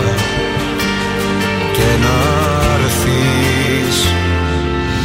και 1.72 1.90
να 2.04 2.16
έρθεις. 2.74 3.96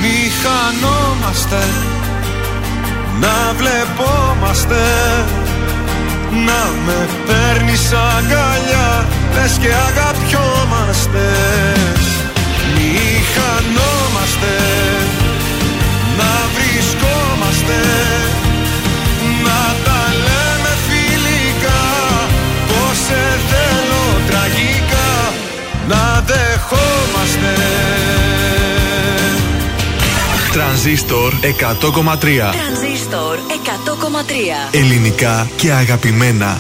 Μη 0.02 0.18
χανόμαστε 0.42 1.64
να 3.20 3.54
βλεπόμαστε 3.58 4.84
να 6.48 6.62
με 6.86 7.08
παίρνεις 7.26 7.92
αγκαλιά 7.92 9.06
Λες 9.34 9.58
και 9.62 9.72
αγαπιόμαστε. 9.88 11.26
Μη 11.98 12.03
χανόμαστε 13.36 14.56
Να 16.18 16.32
βρισκόμαστε 16.56 17.80
Να 19.46 19.62
τα 19.86 20.02
λέμε 20.26 20.74
φιλικά 20.88 21.84
Πως 22.68 22.98
σε 23.08 23.24
θέλω 23.50 24.04
τραγικά 24.30 25.10
Να 25.88 26.24
δεχόμαστε 26.26 27.54
Τρανζίστορ 30.54 31.34
100,3 31.34 32.52
Τρανζίστορ 32.52 33.38
100,3. 33.64 34.70
Ελληνικά 34.72 35.50
και 35.56 35.72
αγαπημένα. 35.72 36.58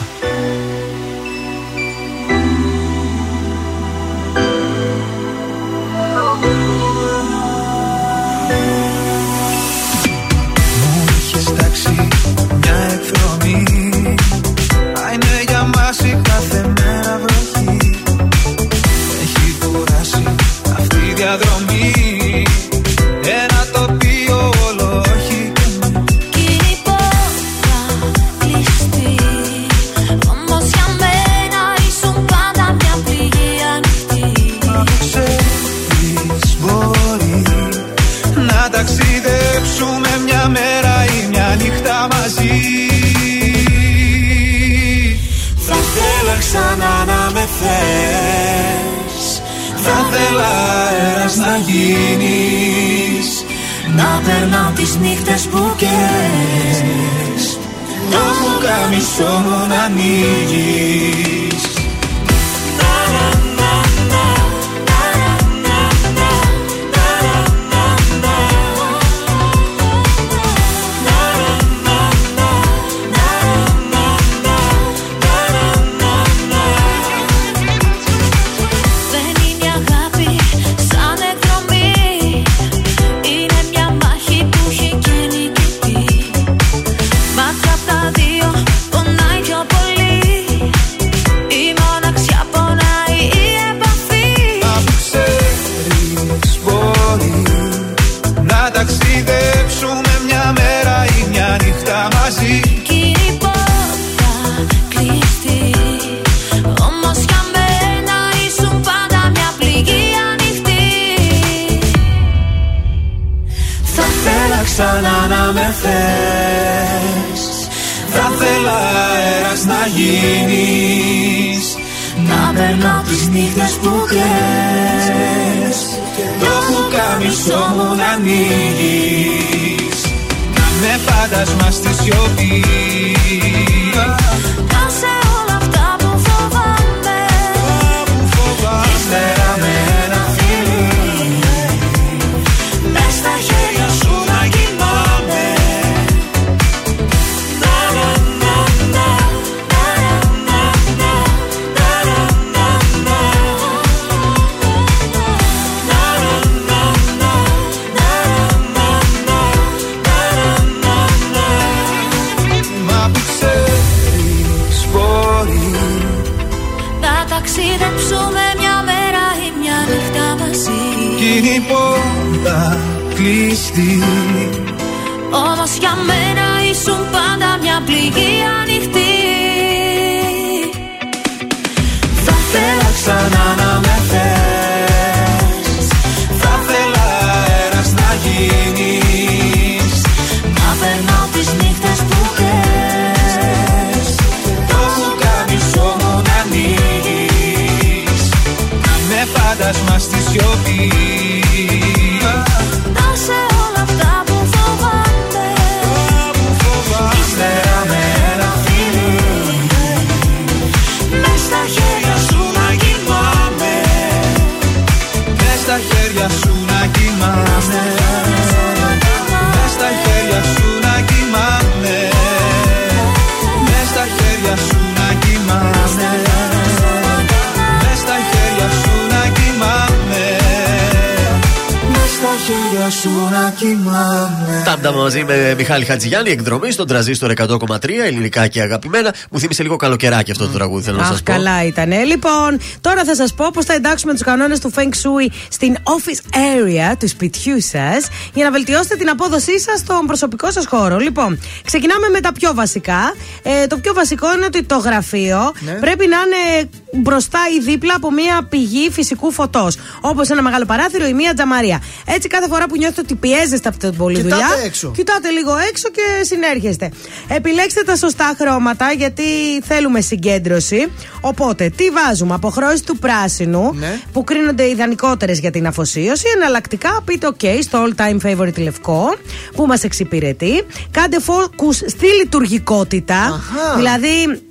Χέρια 233.03 233.27
σου 233.27 233.29
να 233.31 233.53
κοιμάμαι 233.57 234.61
Τάμτα 234.65 234.91
μαζί 234.91 235.23
με 235.23 235.53
Μιχάλη 235.57 235.85
Χατζηγιάννη, 235.85 236.29
εκδρομή 236.29 236.71
στον 236.71 236.87
τραζίστορ 236.87 237.31
100,3 237.37 237.89
ελληνικά 238.05 238.47
και 238.47 238.61
αγαπημένα. 238.61 239.13
Μου 239.31 239.39
θύμισε 239.39 239.63
λίγο 239.63 239.75
καλοκαιράκι 239.75 240.31
αυτό 240.31 240.45
το 240.45 240.51
τραγούδι, 240.51 240.83
θέλω 240.83 240.97
να 240.97 241.03
σας 241.03 241.13
Αχ, 241.13 241.23
πω. 241.23 241.31
καλά 241.31 241.63
ήταν. 241.65 241.91
Λοιπόν, 242.05 242.59
τώρα 242.81 243.03
θα 243.03 243.15
σας 243.15 243.33
πω 243.33 243.49
πώς 243.53 243.65
θα 243.65 243.73
εντάξουμε 243.73 244.11
τους 244.13 244.21
κανόνες 244.21 244.59
του 244.59 244.71
Feng 244.75 244.79
Shui 244.81 245.31
στην 245.49 245.75
office 245.83 246.35
area 246.35 246.95
του 246.99 247.07
σπιτιού 247.07 247.61
σας 247.61 248.07
για 248.33 248.43
να 248.45 248.51
βελτιώσετε 248.51 248.95
την 248.95 249.09
απόδοσή 249.09 249.59
σας 249.59 249.79
στον 249.79 250.05
προσωπικό 250.05 250.51
σας 250.51 250.65
χώρο. 250.65 250.97
Λοιπόν, 250.97 251.39
ξεκινάμε 251.65 252.09
με 252.09 252.19
τα 252.19 252.31
πιο 252.31 252.53
βασικά. 252.53 253.13
Ε, 253.43 253.67
το 253.67 253.77
πιο 253.77 253.93
βασικό 253.93 254.33
είναι 254.35 254.45
ότι 254.45 254.63
το 254.63 254.77
γραφείο 254.77 255.51
Ναι. 255.59 255.71
πρέπει 255.71 256.07
να 256.07 256.17
είναι 256.17 256.69
μπροστά 256.93 257.39
ή 257.59 257.63
δίπλα 257.63 257.93
από 257.95 258.11
μια 258.11 258.45
πηγή 258.49 258.89
φυσικού 258.91 259.31
φωτός. 259.31 259.75
Όπως 260.01 260.29
ένα 260.29 260.41
μεγάλο 260.41 260.65
παράθυρο 260.65 261.05
ή 261.07 261.13
μια 261.13 261.33
τζαμαρία. 261.33 261.81
Έτσι, 262.05 262.27
κάθε 262.27 262.47
φορά 262.47 262.65
που 262.67 262.75
νιώθετε 262.93 263.01
ότι 263.01 263.15
πιέζεστε 263.15 263.69
από 263.69 263.77
την 263.77 263.97
πολλή 263.97 264.15
Κοιτάτε 264.15 264.35
δουλειά, 264.35 264.65
έξω. 264.65 264.91
κοιτάτε 264.95 265.29
λίγο 265.29 265.51
έξω 265.69 265.89
και 265.89 266.01
συνέρχεστε. 266.23 266.91
Επιλέξτε 267.27 267.83
τα 267.83 267.95
σωστά 267.95 268.35
χρώματα 268.37 268.91
γιατί 268.91 269.23
θέλουμε 269.63 270.01
συγκέντρωση. 270.01 270.87
Οπότε, 271.21 271.69
τι 271.69 271.89
βάζουμε, 271.89 272.33
αποχρώσεις 272.33 272.81
του 272.81 272.97
πράσινου 272.97 273.73
Ναι. 273.73 273.99
που 274.13 274.23
κρίνονται 274.23 274.69
ιδανικότερες 274.69 275.39
για 275.39 275.51
την 275.51 275.67
αφοσίωση. 275.67 276.25
Εναλλακτικά, 276.35 277.01
πείτε 277.05 277.27
OK 277.39 277.45
στο 277.61 277.85
all 277.85 278.01
time 278.01 278.17
favorite 278.27 278.57
λευκό 278.57 279.15
που 279.55 279.65
μας 279.65 279.83
εξυπηρετεί. 279.83 280.63
Κάντε 280.91 281.17
focus 281.27 281.75
στη 281.87 282.05
λειτουργικότητα. 282.05 283.15
Αχα. 283.15 283.75
Δηλαδή, 283.75 284.41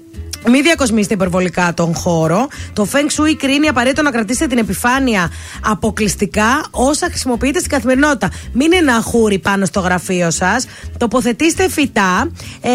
μην 0.50 0.62
διακοσμήσετε 0.62 1.14
υπερβολικά 1.14 1.72
τον 1.74 1.94
χώρο. 1.94 2.48
Το 2.72 2.86
Feng 2.92 3.20
Shui 3.20 3.34
κρίνει 3.38 3.68
απαραίτητο 3.68 4.02
να 4.02 4.10
κρατήσετε 4.10 4.46
την 4.46 4.58
επιφάνεια 4.58 5.30
αποκλειστικά 5.66 6.64
όσα 6.70 7.06
χρησιμοποιείτε 7.06 7.58
στην 7.58 7.70
καθημερινότητα. 7.70 8.30
Μην 8.52 8.66
είναι 8.72 8.76
ένα 8.76 9.00
χούρι 9.02 9.38
πάνω 9.38 9.64
στο 9.64 9.80
γραφείο 9.80 10.30
σας. 10.30 10.66
Τοποθετήστε 10.98 11.68
φυτά. 11.70 12.30
Ε, 12.60 12.70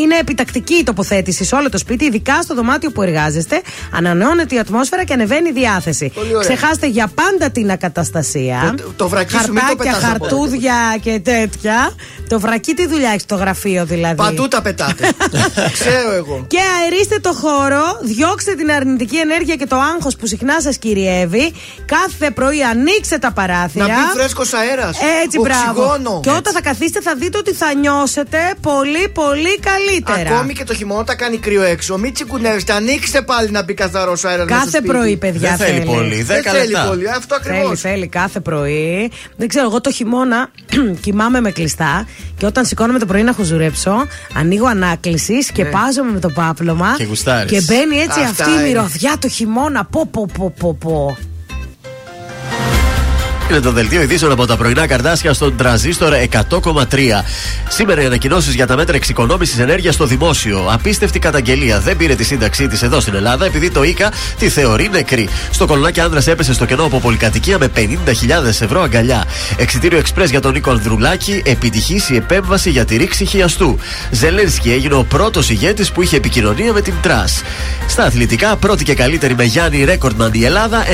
είναι 0.00 0.16
επιτακτική 0.20 0.74
η 0.74 0.82
τοποθέτηση 0.82 1.44
σε 1.44 1.54
όλο 1.54 1.70
το 1.70 1.78
σπίτι, 1.78 2.04
ειδικά 2.04 2.42
στο 2.42 2.54
δωμάτιο 2.54 2.90
που 2.90 3.02
εργάζεστε. 3.02 3.60
Ανανεώνεται 3.92 4.54
η 4.54 4.58
ατμόσφαιρα 4.58 5.04
και 5.04 5.12
ανεβαίνει 5.12 5.48
η 5.48 5.52
διάθεση. 5.52 6.10
Πολύ 6.14 6.34
ωραία. 6.36 6.40
Ξεχάστε 6.48 6.86
για 6.86 7.08
πάντα 7.14 7.50
την 7.50 7.70
ακαταστασία. 7.70 8.74
Το- 8.76 8.92
το 8.96 9.08
βρακί 9.08 9.32
σου 9.32 9.52
μην 9.52 9.54
το 9.54 9.60
Χαρτάκια, 9.60 9.92
πετάς 9.92 10.10
από 10.10 10.24
χαρτούδια 10.24 10.74
και 11.02 11.20
τέτοια. 11.24 11.90
Το 12.28 12.40
βρακί 12.40 12.74
τι 12.74 12.86
δουλειά 12.86 13.10
έχει 13.10 13.20
στο 13.20 13.34
γραφείο 13.34 13.84
δηλαδή; 13.84 14.14
Παντού 14.14 14.48
τα 14.48 14.62
πετάτε. 14.62 15.08
Ξέρω 15.78 16.12
εγώ. 16.12 16.46
Και 16.56 16.62
αερίστε 16.82 17.18
το 17.18 17.32
χώρο, 17.32 17.82
διώξτε 18.02 18.54
την 18.54 18.70
αρνητική 18.70 19.16
ενέργεια 19.16 19.54
και 19.56 19.66
το 19.66 19.76
άγχος 19.76 20.16
που 20.16 20.26
συχνά 20.26 20.60
σας 20.60 20.78
κυριεύει. 20.78 21.52
Κάθε 21.86 22.30
πρωί 22.30 22.62
ανοίξτε 22.64 23.18
τα 23.18 23.32
παράθυρα. 23.32 23.86
Να 23.86 23.92
μπει 23.94 24.18
φρέσκος 24.18 24.52
αέρας. 24.54 24.98
Έτσι, 25.24 25.38
μπράβο. 25.38 26.20
Και 26.22 26.30
όταν 26.30 26.52
θα 26.52 26.60
καθίσετε, 26.60 27.00
θα 27.00 27.14
δείτε 27.14 27.38
ότι 27.38 27.52
θα 27.52 27.74
νιώσετε 27.74 28.38
πολύ, 28.60 29.08
πολύ 29.08 29.58
καλύτερα. 29.58 30.34
Ακόμη 30.36 30.52
και 30.52 30.64
το 30.64 30.74
χειμώνα 30.74 31.00
όταν 31.00 31.16
κάνει 31.16 31.38
κρύο 31.38 31.62
έξω. 31.62 31.98
Μην 31.98 32.12
τσικουνεύεστε. 32.14 32.72
Ανοίξτε 32.72 33.22
πάλι 33.22 33.50
να 33.50 33.62
μπει 33.62 33.74
καθαρός 33.74 34.24
αέρας. 34.24 34.46
Κάθε 34.48 34.80
πρωί, 34.80 35.16
παιδιά. 35.16 35.56
Δεν 35.56 35.66
θέλει 35.66 35.84
πολύ, 35.84 36.14
Δεν 36.22 36.26
δέκα 36.26 36.50
θέλει 36.50 36.70
λεπτά. 36.70 36.86
πολύ. 36.88 37.10
Αυτό 37.10 37.34
ακριβώς. 37.34 37.80
Θέλει, 37.80 37.94
θέλει 37.94 38.06
κάθε 38.08 38.40
πρωί. 38.40 39.10
Δεν 39.36 39.48
ξέρω, 39.48 39.66
εγώ 39.66 39.80
το 39.80 39.90
χειμώνα 39.92 40.50
κοιμάμαι 41.04 41.40
με 41.40 41.50
κλειστά 41.50 42.08
και 42.36 42.46
όταν 42.46 42.64
σηκώνομαι 42.64 42.98
το 42.98 43.06
πρωί 43.06 43.22
να 43.22 43.32
χουζουρέψω, 43.32 44.06
ανοίγω 44.38 44.66
ανάκλησης 44.66 45.50
και 45.50 45.62
Ναι. 45.62 45.68
πάζομαι 45.70 46.12
με 46.12 46.20
το 46.20 46.28
πάπλωμα. 46.46 46.94
Και 46.96 47.04
γουστάρεις. 47.04 47.50
Και 47.50 47.60
μπαίνει 47.60 47.96
έτσι 47.96 48.20
Αυτά 48.20 48.44
αυτή 48.44 48.50
η 48.50 48.54
είναι. 48.58 48.68
μυρωδιά 48.68 49.16
το 49.20 49.28
χειμώνα. 49.28 49.84
Πω, 49.84 50.06
πω, 50.10 50.28
πω, 50.38 50.54
πω, 50.58 50.74
πω. 50.80 51.16
Είναι 53.50 53.60
το 53.60 53.72
δελτίο 53.72 54.02
ειδήσεων 54.02 54.32
από 54.32 54.46
τα 54.46 54.56
πρωινά 54.56 54.86
καρδάσια 54.86 55.32
στον 55.32 55.56
τραζίστορ 55.56 56.12
100,3. 56.30 56.82
Σήμερα 57.68 58.02
οι 58.02 58.04
ανακοινώσεις 58.04 58.54
για 58.54 58.66
τα 58.66 58.76
μέτρα 58.76 58.96
εξοικονόμησης 58.96 59.58
ενέργειας 59.58 59.94
στο 59.94 60.06
δημόσιο. 60.06 60.66
Απίστευτη 60.70 61.18
καταγγελία. 61.18 61.80
Δεν 61.80 61.96
πήρε 61.96 62.14
τη 62.14 62.24
σύνταξή 62.24 62.68
της 62.68 62.82
εδώ 62.82 63.00
στην 63.00 63.14
Ελλάδα 63.14 63.46
επειδή 63.46 63.70
το 63.70 63.82
ΙΚΑ 63.82 64.12
τη 64.38 64.48
θεωρεί 64.48 64.88
νεκρή. 64.92 65.28
Στο 65.50 65.66
κολονάκι 65.66 66.00
άνδρας 66.00 66.26
έπεσε 66.26 66.52
στο 66.52 66.64
κενό 66.64 66.84
από 66.84 67.00
πολυκατοικία 67.00 67.58
με 67.58 67.70
50.000 67.76 67.86
ευρώ 68.46 68.82
αγκαλιά. 68.82 69.24
Εξιτήριο 69.56 69.98
εξπρέ 69.98 70.24
για 70.24 70.40
τον 70.40 70.52
Νίκο 70.52 70.70
Ανδρουλάκη. 70.70 71.42
Επιτυχής 71.44 72.10
η 72.10 72.16
επέμβαση 72.16 72.70
για 72.70 72.84
τη 72.84 72.96
ρήξη 72.96 73.24
χιαστού. 73.24 73.78
Ζελένσκι 74.10 74.70
έγινε 74.72 74.94
ο 74.94 75.04
πρώτος 75.04 75.50
ηγέτης 75.50 75.92
που 75.92 76.02
είχε 76.02 76.16
επικοινωνία 76.16 76.72
με 76.72 76.80
την 76.80 76.94
Τρας. 77.02 77.42
Στα 77.88 78.04
αθλητικά, 78.04 78.56
πρώτη 78.56 78.84
και 78.84 78.94
καλύτερη 78.94 79.34
με 79.34 79.44
Γιάννη 79.44 79.84
Ρέκορντμαν 79.84 80.30
η 80.34 80.44
Ελλάδα 80.44 80.84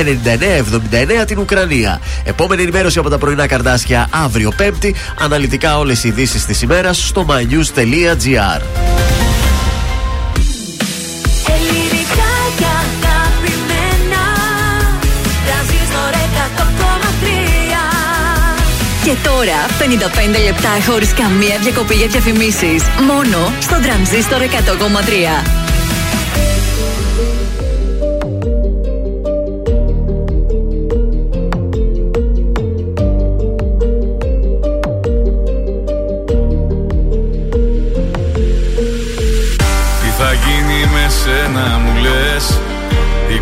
99-79 1.21 1.25
την 1.25 1.37
Ουκρανία. 1.39 2.01
Επόμενη 2.43 2.67
ενημέρωση 2.67 2.99
από 2.99 3.09
τα 3.09 3.17
πρωινά 3.17 3.47
καρδάσια 3.47 4.07
αύριο 4.11 4.51
Πέμπτη. 4.55 4.95
Αναλυτικά 5.19 5.77
όλες 5.77 6.03
οι 6.03 6.07
ειδήσεις 6.07 6.45
της 6.45 6.61
ημέρας 6.61 7.07
στο 7.07 7.25
mynews.gr. 7.29 8.61
Ελληνικά 11.53 12.33
και 12.57 12.65
αγαπημένα 12.65 14.23
Τρανζίστορ 15.45 16.13
100,3 16.13 16.17
Και 19.03 19.15
τώρα 19.23 19.65
55 20.39 20.43
λεπτά 20.43 20.91
χωρίς 20.91 21.13
καμία 21.13 21.57
διακοπή 21.61 21.95
για 21.95 22.07
διαφημίσεις. 22.07 22.83
Μόνο 23.07 23.53
στο 23.59 23.79
τρανζίστορ 23.81 24.41
100,3. 24.41 25.62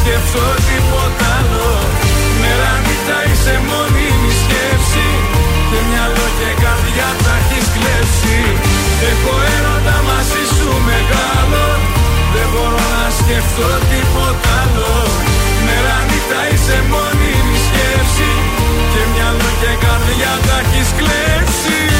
μπορώ 0.00 0.16
να 0.16 0.30
σκεφτώ 0.30 0.46
τίποτα 0.68 1.28
άλλο 1.38 1.70
Μέρα 2.40 2.72
νύχτα 2.84 3.18
είσαι 3.28 3.54
μόνιμη 3.68 4.32
σκέψη 4.42 5.08
Και 5.70 5.80
μυαλό 5.88 6.26
και 6.38 6.50
καρδιά 6.62 7.08
τα 7.24 7.34
έχεις 7.40 7.66
κλέψει. 7.74 8.38
Έχω 9.10 9.34
έρωτα 9.56 9.96
μαζί 10.08 10.44
σου 10.56 10.70
μεγάλο 10.90 11.64
Δεν 12.34 12.46
μπορώ 12.52 12.84
να 12.96 13.08
σκεφτώ 13.20 13.70
τίποτα 13.90 14.52
άλλο. 14.62 14.94
Μέρα 15.66 15.96
νύχτα 16.08 16.40
είσαι 16.52 16.78
μόνιμη 16.92 17.56
σκέψη 17.66 18.30
Και 18.92 19.02
μυαλό 19.12 19.50
και 19.60 19.72
καρδιά 19.84 20.32
τα 20.46 20.56
έχεις 20.64 20.88
κλέψει 20.98 21.99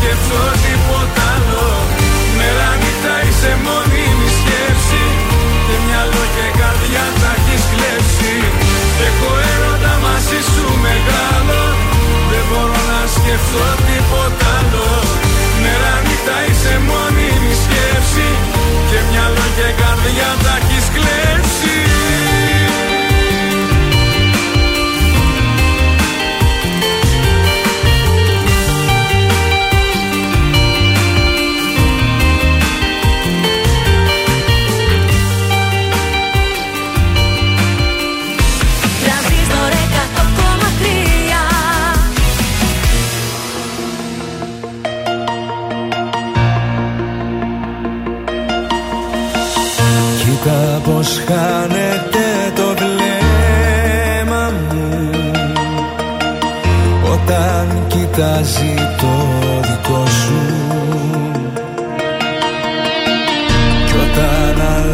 μπορώ 0.00 0.16
να 0.16 0.26
σκεφτώ 0.32 0.42
τίποτα 0.64 1.22
άλλο. 1.34 1.66
Μέρα 2.38 2.70
νύχτα 2.80 3.14
είσαι 3.26 3.52
μόνιμη 3.66 4.28
σκέψη. 4.38 5.04
Και 5.66 5.76
μυαλό 5.86 6.24
και 6.34 6.46
καρδιά 6.60 7.06
τα 7.20 7.30
έχεις 7.38 7.64
κλέψει. 7.72 8.34
Έχω 9.06 9.30
έρωτα 9.52 9.94
μαζί 10.04 10.40
σου 10.50 10.66
μεγάλο 10.86 11.60
Δεν 12.30 12.44
μπορώ 12.48 12.80
να 12.90 13.00
σκεφτώ 13.16 13.66
τίποτα 13.86 14.49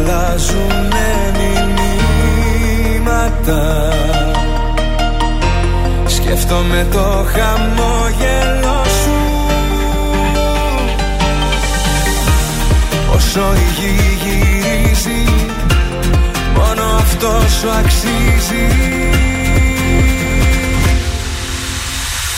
αλλάζουνε 0.07 1.09
μηνύματα. 2.95 3.61
Σκέφτομαι 6.07 6.87
το 6.91 7.25
χαμόγελο 7.33 8.83
σου. 8.85 9.17
Όσο 13.15 13.53
η 13.53 13.67
γη 13.79 13.93
γυρίζει 14.23 15.23
Μόνο 16.55 16.83
αυτό 16.97 17.31
σου 17.59 17.69
αξίζει. 17.69 18.67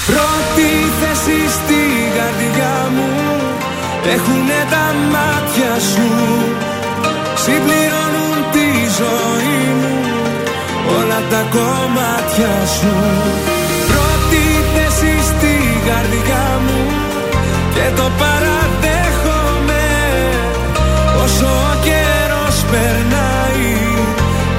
Πρώτη 0.06 0.70
θέση 1.00 1.40
στη 1.50 1.82
καρδιά 2.16 2.78
μου 2.96 3.10
Έχουνε 4.14 4.60
τα 4.70 4.86
μάτια 5.12 5.74
σου 5.94 6.10
Συμπληρώνουν 7.44 8.38
τη 8.52 8.70
ζωή 9.00 9.60
μου 9.80 9.96
Όλα 10.98 11.20
τα 11.30 11.42
κομμάτια 11.56 12.56
σου. 12.76 12.94
Πρώτη 13.90 14.44
θέση 14.74 15.14
στη 15.30 15.56
καρδιά 15.88 16.48
μου 16.66 16.82
Και 17.74 17.86
το 17.96 18.08
παραδέχομαι. 18.20 19.86
Όσο 21.24 21.46
ο 21.46 21.74
καιρός 21.88 22.58
περνάει 22.72 23.74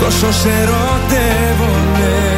Τόσο 0.01 0.33
σε 0.33 0.49
ερωτεύομαι 0.63 2.30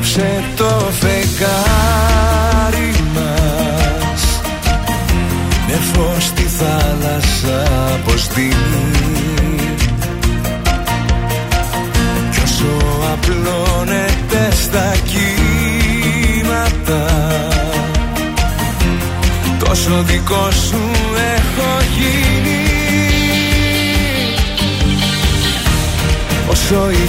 απόψε 0.00 0.44
το 0.56 0.90
φεγγάρι 1.00 2.92
μας. 3.14 4.22
Με 5.66 5.78
φως 5.92 6.24
στη 6.24 6.42
θάλασσα 6.42 7.58
αποστείλει 7.94 8.88
Κι 12.30 12.40
όσο 12.44 12.76
απλώνεται 13.12 14.42
στα 14.62 14.94
κύματα 15.04 17.04
Τόσο 19.64 20.02
δικό 20.02 20.50
σου 20.50 20.80
έχω 21.36 21.70
γίνει. 21.98 22.60
Όσο 26.50 26.90
η 26.90 27.08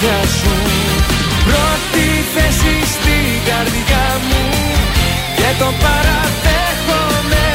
κομμάτια 0.00 0.28
σου. 0.38 0.54
Πρώτη 1.44 2.06
θέση 2.34 2.76
στην 2.94 3.32
καρδιά 3.48 4.06
μου 4.28 4.42
Και 5.36 5.48
το 5.58 5.68
παραδέχομαι. 5.82 7.46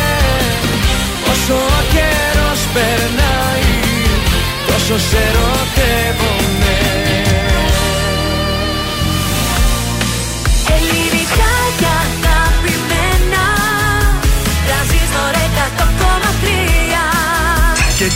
Όσο 1.31 1.53
ο 1.53 1.81
καιρός 1.93 2.61
περνάει 2.73 3.69
Τόσο 4.67 4.99
σε 5.09 5.17
ερωτεύομαι 5.17 6.38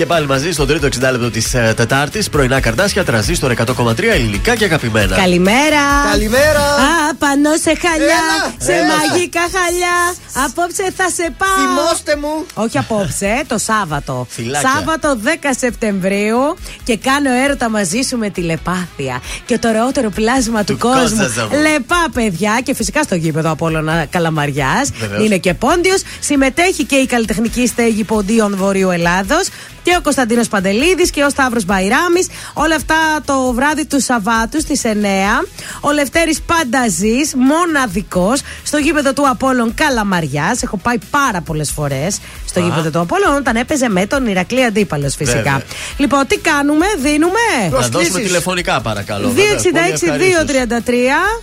Και 0.00 0.06
πάλι 0.06 0.26
μαζί 0.26 0.52
στο 0.52 0.66
τρίτο 0.66 0.86
60 0.86 1.00
λεπτό 1.00 1.30
της 1.30 1.54
ε, 1.54 1.72
Τετάρτης, 1.76 2.28
πρωινά 2.28 2.60
καρδάσια, 2.60 3.04
τραζίστορ 3.04 3.52
100,3 3.56 4.02
ελληνικά 4.02 4.56
και 4.56 4.64
αγαπημένα. 4.64 5.16
Καλημέρα. 5.16 5.82
Καλημέρα. 6.10 6.60
Α, 6.60 7.14
πανώ 7.18 7.50
σε 7.62 7.72
χαλιά, 7.82 8.04
Έλα, 8.04 8.54
σε 8.58 8.72
έλα. 8.72 8.86
μαγικά 8.86 9.40
χαλιά. 9.40 10.14
Απόψε 10.44 10.92
θα 10.96 11.08
σε 11.08 11.34
πάω. 11.38 11.48
Θυμώστε 11.66 12.16
μου. 12.16 12.46
Όχι 12.54 12.78
απόψε, 12.78 13.42
το 13.46 13.58
Σάββατο. 13.58 14.26
Φιλάκια. 14.30 14.70
Σάββατο 14.70 15.18
10 15.24 15.28
Σεπτεμβρίου 15.58 16.56
και 16.84 16.96
κάνω 16.96 17.30
έρωτα 17.44 17.68
μαζί 17.70 18.00
σου 18.08 18.16
με 18.16 18.30
τηλεπάθεια. 18.30 19.20
Και 19.46 19.58
το 19.58 19.68
ωραιότερο 19.68 20.10
πλάσμα 20.10 20.64
του, 20.64 20.72
Του 20.72 20.78
κόσμου. 20.78 21.00
Κώσταζα 21.00 21.48
μου. 21.52 21.60
Λεπά, 21.60 22.06
παιδιά. 22.12 22.60
Και 22.62 22.74
φυσικά 22.74 23.02
στο 23.02 23.14
γήπεδο 23.14 23.50
Απόλλωνα 23.50 24.04
Καλαμαριάς. 24.10 24.90
Βεβαίως. 24.98 25.24
Είναι 25.24 25.36
και 25.38 25.54
πόντιος. 25.54 26.02
Συμμετέχει 26.20 26.84
και 26.84 26.96
η 26.96 27.06
καλλιτεχνική 27.06 27.66
στέγη 27.66 28.04
Ποντίων 28.04 28.56
Βορείου 28.56 28.90
Ελλάδος. 28.90 29.48
Και 29.90 29.96
ο 29.96 30.02
Κωνσταντίνος 30.02 30.48
Παντελίδης 30.48 31.10
και 31.10 31.24
ο 31.24 31.28
Σταύρος 31.30 31.64
Μπαϊράμης. 31.64 32.28
Όλα 32.54 32.74
αυτά 32.74 32.96
το 33.24 33.52
βράδυ 33.52 33.86
του 33.86 34.00
Σαββάτου 34.00 34.60
στις 34.60 34.84
9. 34.84 35.44
Ο 35.80 35.90
Λευτέρης 35.90 36.40
Πανταζής, 36.42 37.34
μοναδικός, 37.34 38.40
στο 38.62 38.78
γήπεδο 38.78 39.12
του 39.12 39.28
Απόλλων 39.28 39.74
Καλαμαριάς. 39.74 40.62
Έχω 40.62 40.76
πάει 40.76 40.98
πάρα 41.10 41.40
πολλές 41.40 41.70
φορές 41.70 42.20
στο 42.50 42.60
Α. 42.60 42.64
γήπεδο 42.64 42.90
του 42.90 42.98
Απόλλων 43.00 43.34
όταν 43.36 43.56
έπαιζε 43.56 43.88
με 43.88 44.06
τον 44.06 44.26
Ηρακλή 44.26 44.64
Αντίπαλος 44.64 45.14
φυσικά. 45.14 45.36
Βέβαια. 45.36 45.62
Λοιπόν, 45.96 46.26
τι 46.26 46.38
κάνουμε, 46.38 46.86
δίνουμε; 47.02 47.46
Να 47.62 47.68
δώσουμε 47.68 47.88
Προσκλήσεις. 47.98 48.26
τηλεφωνικά 48.26 48.80
παρακαλώ. 48.80 49.28
βέβαια. 49.28 49.44
Πολύ 49.46 49.58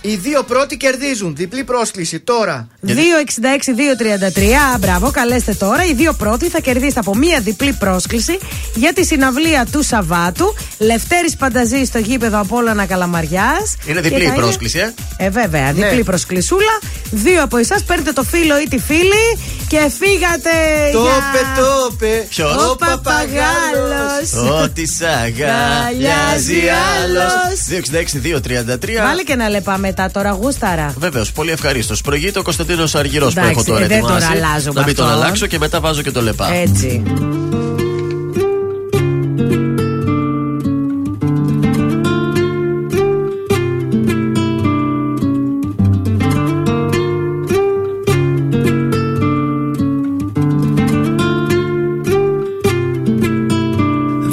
Οι 0.00 0.14
δύο 0.16 0.42
πρώτοι 0.42 0.76
κερδίζουν. 0.76 1.34
Διπλή 1.36 1.64
πρόσκληση 1.64 2.20
τώρα. 2.20 2.68
266-233. 2.86 4.78
Μπράβο, 4.80 5.10
καλέστε 5.10 5.54
τώρα. 5.54 5.84
Οι 5.84 5.92
δύο 5.94 6.12
πρώτοι 6.12 6.48
θα 6.48 6.60
κερδίσετε 6.60 7.00
από 7.00 7.14
μία 7.16 7.40
διπλή 7.40 7.72
πρόσκληση 7.72 8.38
για 8.74 8.92
τη 8.92 9.04
συναυλία 9.04 9.66
του 9.72 9.82
Σαββάτου. 9.82 10.54
Λευτέρης 10.78 11.36
Πανταζής 11.36 11.88
στο 11.88 11.98
γήπεδο 11.98 12.40
Απόλλωνα 12.40 12.86
Καλαμαριάς. 12.86 13.74
Είναι 13.86 14.00
διπλή 14.00 14.24
η 14.24 14.30
πρόσκληση, 14.30 14.78
ε; 14.78 14.94
Ε, 15.16 15.30
βέβαια, 15.30 15.72
Ναι. 15.72 15.86
διπλή 15.86 16.02
προσκλησούλα. 16.04 16.78
Δύο 17.10 17.42
από 17.42 17.56
εσάς 17.56 17.82
παίρνετε 17.84 18.12
το 18.12 18.22
φίλο 18.22 18.60
ή 18.60 18.68
τη 18.68 18.78
φίλη 18.78 19.38
και 19.68 19.90
φύγατε. 20.00 20.50
Το 20.98 21.04
για... 21.04 21.12
είπε, 21.16 21.60
το 21.60 21.88
είπε. 21.92 22.26
Ποιος; 22.28 22.54
Ο 22.70 22.76
παπαγάλος. 22.76 24.62
Ό,τι 24.62 24.86
σ' 24.86 25.00
αγκαλιάζει 25.24 26.60
άλλος. 27.02 27.32
266-233. 29.02 29.02
Βάλε 29.02 29.22
και 29.22 29.32
ένα 29.32 29.48
λεπά 29.48 29.78
μετά 29.78 30.10
τώρα, 30.10 30.30
γούσταρα. 30.30 30.94
Βεβαίως, 30.98 31.32
πολύ 31.32 31.50
ευχαρίστως. 31.50 32.00
Προηγείται 32.00 32.38
ο 32.38 32.42
Κωνσταντίνος 32.42 32.94
Αργυρός 32.94 33.32
που 33.34 33.40
Εντάξει, 33.40 33.58
έχω 33.58 33.64
τώρα 33.70 33.84
ε, 33.84 33.86
δεν 33.86 34.00
τον 34.00 34.10
ετοιμάσει. 34.16 34.36
αλλάζω 34.36 34.72
με 34.72 34.80
Να 34.80 34.86
μην 34.86 34.94
τον 34.96 35.04
αυτόν. 35.06 35.20
αλλάξω 35.22 35.46
και 35.46 35.58
μετά 35.58 35.80
βάζω 35.80 36.02
και 36.02 36.10
το 36.10 36.22
λεπά. 36.22 36.52
Έτσι. 36.54 37.02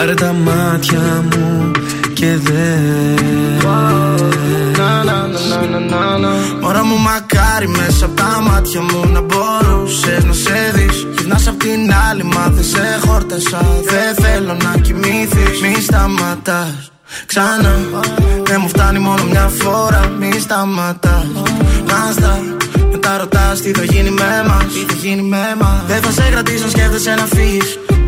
Πάρε 0.00 0.14
τα 0.14 0.32
μάτια 0.32 1.24
μου 1.30 1.70
και 2.12 2.36
δε. 2.36 2.76
Μωρά 6.60 6.84
μου 6.84 6.98
μακάρι 6.98 7.68
μέσα 7.68 8.04
από 8.04 8.14
τα 8.14 8.42
μάτια 8.48 8.80
μου 8.80 9.12
να 9.12 9.20
μπορούσες 9.20 10.24
να 10.24 10.32
σε 10.32 10.72
δεις. 10.74 11.06
Γυρνάς 11.16 11.48
απ' 11.48 11.58
την 11.58 11.92
άλλη 12.10 12.24
μα 12.24 12.48
δεν 12.48 12.64
σε 12.64 13.00
χόρτασα. 13.06 13.60
Δεν 13.84 14.24
θέλω 14.24 14.56
να 14.62 14.78
κοιμήθεις 14.80 15.60
Μη 15.62 15.82
σταματάς. 15.82 16.92
Ξανά. 17.26 17.74
Δεν 18.42 18.58
μου 18.62 18.68
φτάνει 18.68 18.98
μόνο 18.98 19.24
μια 19.30 19.50
φορά. 19.58 20.12
Μη 20.18 20.32
σταματάς. 20.40 21.26
Μάστα 21.88 22.40
μετά 22.90 23.18
ρωτάς 23.18 23.60
τι 23.60 23.72
θα 23.72 23.84
γίνει 23.84 24.10
με 24.10 24.44
μας. 24.48 24.64
Τι 24.64 24.92
θα 24.92 24.94
γίνει 25.02 25.22
με 25.22 25.56
μας. 25.60 25.82
Δεν 25.86 26.02
θα 26.02 26.10
σε 26.10 26.28
κρατήσω 26.30 26.64
αν 26.64 26.70
σκέφτεσαι 26.70 27.14
να 27.14 27.24
φύγεις 27.24 27.78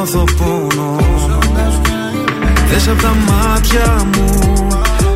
νιώθω 0.00 0.24
πόνο. 0.38 0.96
Δες 2.70 2.88
απ' 2.88 3.02
τα 3.02 3.14
μάτια 3.28 4.04
μου 4.12 4.66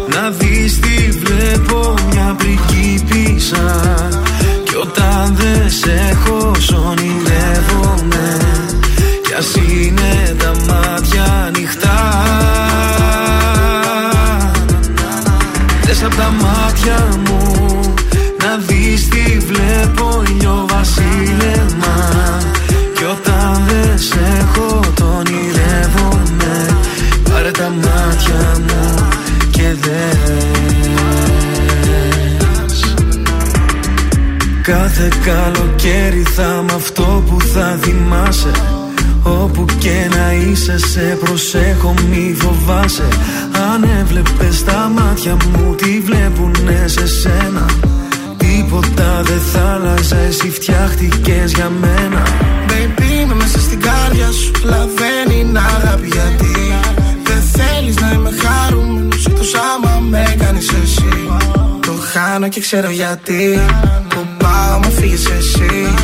Να 0.09 0.31
δεις 0.31 0.81
τι 0.81 1.11
βλέπω 1.11 1.94
μια 2.11 2.36
πριγκίπισσα 2.39 3.82
Κι 4.65 4.77
όταν 4.77 5.36
δεν 5.36 5.70
σε 5.70 6.09
έχω 6.11 6.51
ονειρεύομαι 6.90 8.39
Κι 9.23 9.35
ας 9.39 9.55
είναι 9.55 10.35
τα 10.39 10.52
μάτια 10.66 11.44
ανοιχτά. 11.47 11.98
Δες 15.82 16.05
απ' 16.05 16.15
τα 16.15 16.32
μάτια 16.43 17.09
μου 17.24 17.55
Να 18.39 18.56
δεις 18.66 19.09
τι 19.09 19.39
βλέπω 19.39 20.23
ηλιοβασίλεμα 20.28 22.11
Κι 22.11 22.14
όταν 23.95 23.99
δεν 23.99 23.99
σε 23.99 24.19
έχω 24.41 24.81
το 24.95 25.05
ονειρεύομαι. 25.05 26.79
Πάρε 27.31 27.51
τα 27.51 27.71
μάτια 27.71 28.57
μου 28.59 29.09
και 29.51 29.75
δες. 29.81 31.25
Κάθε 34.62 35.09
καλοκαίρι 35.25 36.23
θα 36.35 36.65
μ' 36.69 36.75
αυτό 36.75 37.25
που 37.29 37.41
θα 37.41 37.79
θυμάσαι. 37.81 38.51
Όπου 39.23 39.65
και 39.79 40.09
να 40.16 40.33
είσαι 40.33 40.79
σε 40.79 41.19
προσέχω 41.25 41.95
μη 42.11 42.35
φοβάσαι. 42.39 43.09
Αν 43.73 43.89
έβλεπες 44.01 44.65
τα 44.65 44.91
μάτια 44.95 45.37
μου 45.53 45.75
τι 45.75 46.01
βλέπουνε 46.01 46.85
σε 46.87 47.07
σένα; 47.07 47.66
Τίποτα 48.37 49.23
δεν 49.23 49.41
θα 49.53 49.73
άλλαζε 49.73 50.27
εσύ 50.29 50.51
φτιάχτηκες 50.51 51.53
για 51.53 51.71
μένα. 51.81 52.23
Baby 52.23 52.45
είμαι 52.45 52.53
μέσα 53.45 53.61
στην 53.61 53.81
κάρδια 53.81 54.31
σου. 54.31 54.51
Αλλά 54.65 54.89
δεν 55.01 55.39
είναι 55.39 55.59
αγάπη 55.59 56.07
γιατί 56.07 56.55
Δεν 57.23 57.43
θέλεις 57.55 57.97
να 58.01 58.12
είμαι 58.12 58.31
χαρούμενος. 58.43 59.27
Εκτός 59.27 59.55
άμα 59.55 60.01
με 60.01 60.35
κάνεις 60.39 60.69
εσύ. 60.83 61.29
Το 61.81 61.93
χάνω 62.12 62.49
και 62.49 62.61
ξέρω 62.61 62.91
γιατί. 62.91 63.61
Που 64.09 64.27
πάω 64.39 64.79
με 64.79 64.89
φύγεις 64.89 65.27
εσύ. 65.31 65.95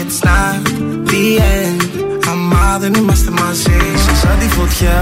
It's 0.00 0.26
not 0.26 0.62
the 1.08 1.24
end. 1.56 1.82
Άμα 2.30 2.78
δεν 2.80 2.94
είμαστε 2.94 3.30
μαζί. 3.30 3.80
Σαν 4.22 4.38
τη 4.38 4.48
φωτιά. 4.48 5.00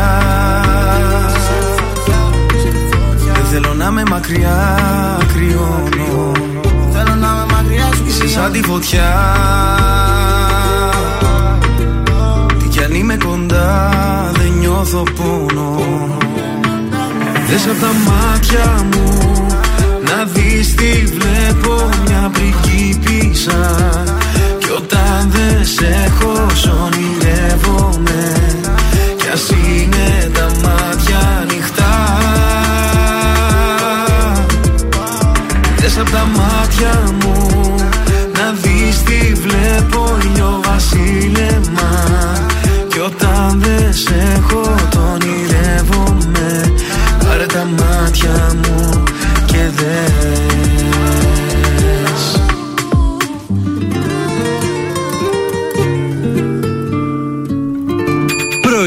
Δεν 3.35 3.45
θέλω 3.51 3.75
να 3.75 3.87
είμαι 3.87 4.03
μακριά 4.11 4.79
κρυώνω. 5.35 6.33
Θέλω 6.93 7.15
να 7.15 7.29
είμαι 7.29 7.47
μακριά 7.53 7.89
σου 7.95 8.05
Είσαι 8.07 8.29
σαν 8.29 8.53
τη 8.53 8.63
φωτιά. 8.63 9.13
Τι 9.67 9.73
κι 9.87 10.23
αν 10.23 10.26
είμαι 12.97 13.17
κοντά 13.25 13.91
δεν 14.33 14.53
νιώθω 14.59 15.03
πόνο. 15.03 16.17
Δες 17.49 17.67
απ' 17.67 17.81
τα 17.81 17.93
μάτια 18.11 18.87
μου 18.91 19.47
Να 20.03 20.25
δεις 20.25 20.75
τι 20.75 21.05
βλέπω 21.05 21.89
μια 22.05 22.31
πριγκίπισσα 22.33 23.77
Κι 24.59 24.71
όταν 24.77 25.31
δεν 25.31 25.65
σε 25.65 25.87
έχω 26.07 26.47
ονειρεύομαι. 26.85 28.33
Κι 29.17 29.29
ας 29.33 29.49
είναι 29.51 30.31
τα 30.35 30.47
μάτια 30.63 30.76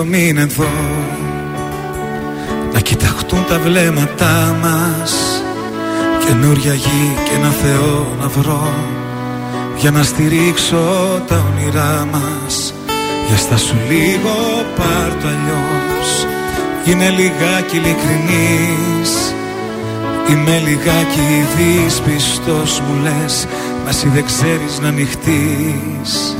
Λίγο 0.00 0.16
μην 0.16 0.38
εδώ 0.38 0.70
Να 2.72 2.80
κοιταχτούν 2.80 3.44
τα 3.48 3.58
βλέμματά 3.58 4.56
μας 4.62 5.42
Καινούρια 6.26 6.74
γη 6.74 7.14
και 7.24 7.34
ένα 7.36 7.50
Θεό 7.50 8.06
να 8.20 8.28
βρω. 8.28 8.74
Για 9.76 9.90
να 9.90 10.02
στηρίξω 10.02 10.76
τα 11.28 11.44
όνειρά 11.52 12.08
μας 12.12 12.74
Για 13.28 13.36
στα 13.36 13.56
σου 13.56 13.76
λίγο 13.90 14.64
πάρ' 14.76 15.22
το 15.22 15.28
αλλιώς. 15.28 16.26
Είναι 16.84 17.08
λιγάκι 17.08 17.76
ειλικρινής 17.76 19.34
Είμαι 20.30 20.62
λιγάκι 20.66 21.46
δυσπιστός 21.56 22.80
μου 22.80 23.02
λες 23.02 23.46
Μα 23.84 23.88
εσύ 23.88 24.08
δεν 24.08 24.24
ξέρεις 24.24 24.78
να 24.82 24.88
ανοιχτείς 24.88 26.39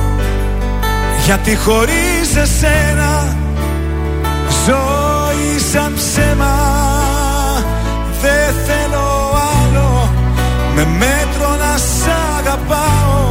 γιατί 1.31 1.55
χωρίς 1.55 2.35
εσένα 2.35 3.37
Ζωή 4.65 5.59
σαν 5.71 5.93
ψέμα 5.95 6.55
Δεν 8.21 8.53
θέλω 8.65 9.33
άλλο. 9.61 10.09
Με 10.75 10.85
μέτρο 10.85 11.49
να 11.49 11.77
σ' 11.77 12.07
αγαπάω. 12.37 13.29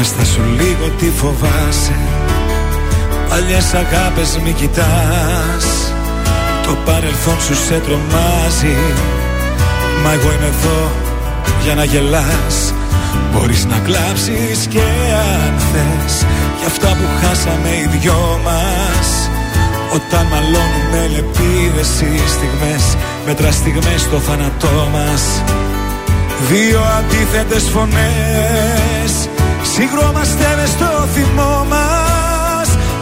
Έστα 0.00 0.24
σου 0.24 0.42
λίγο 0.58 0.88
τι 0.98 1.10
φοβάσαι 1.10 2.05
Παλιές 3.38 3.74
αγάπες 3.74 4.38
μη 4.42 4.52
κοιτάς. 4.52 5.66
Το 6.66 6.76
παρελθόν 6.84 7.40
σου 7.40 7.54
σε 7.54 7.80
τρομάζει. 7.86 8.76
Μα 10.02 10.12
εγώ 10.12 10.32
είμαι 10.32 10.50
εδώ 10.56 10.90
για 11.62 11.74
να 11.74 11.84
γελάς. 11.84 12.56
Μπορείς 13.32 13.64
να 13.64 13.78
κλάψεις 13.78 14.66
και 14.68 14.84
αν 15.34 15.54
θες. 15.70 16.14
Για 16.58 16.66
αυτά 16.66 16.88
που 16.88 17.06
χάσαμε 17.20 17.68
οι 17.68 17.86
δυο 17.98 18.40
μας. 18.44 19.08
Όταν 19.94 20.26
μαλώνουμε 20.32 21.00
λεπίδες 21.14 21.90
οι 22.00 22.28
στιγμές 22.34 22.84
Μέτρα 23.26 23.50
στιγμές 23.50 24.00
στο 24.00 24.18
θάνατό 24.18 24.88
μας. 24.92 25.22
Δύο 26.50 26.80
αντίθετες 26.98 27.64
φωνές. 27.74 29.12
Συγκρόμαστε 29.74 30.46
μες 30.56 30.68
στο 30.68 30.90
θυμό 31.14 31.66
μας 31.68 31.95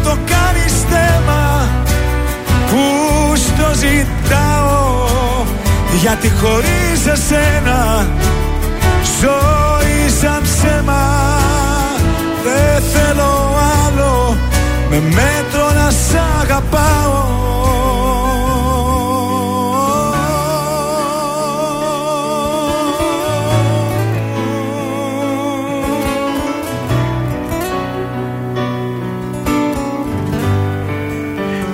Μη 0.00 0.06
το 0.06 0.16
κάνεις 0.26 0.74
θέμα 0.90 1.68
που 2.70 3.36
στο 3.36 3.74
ζητάω. 3.74 5.06
Γιατί 6.00 6.30
χωρίς 6.30 7.06
εσένα 7.06 8.06
ζωή 9.20 10.08
σαν 10.20 10.42
ψέμα 10.42 11.38
Δεν 12.44 12.82
θέλω 12.82 13.56
άλλο. 13.86 14.36
Με 14.90 15.00
μέτρο 15.00 15.72
να 15.74 15.90
σ' 15.90 16.40
αγαπάω 16.40 17.40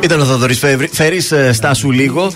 Ήταν 0.06 0.20
ο 0.20 0.24
Θοδωρής 0.24 0.54
Φέρης, 0.92 1.20
στάσου 1.52 1.90
λίγο. 1.90 2.32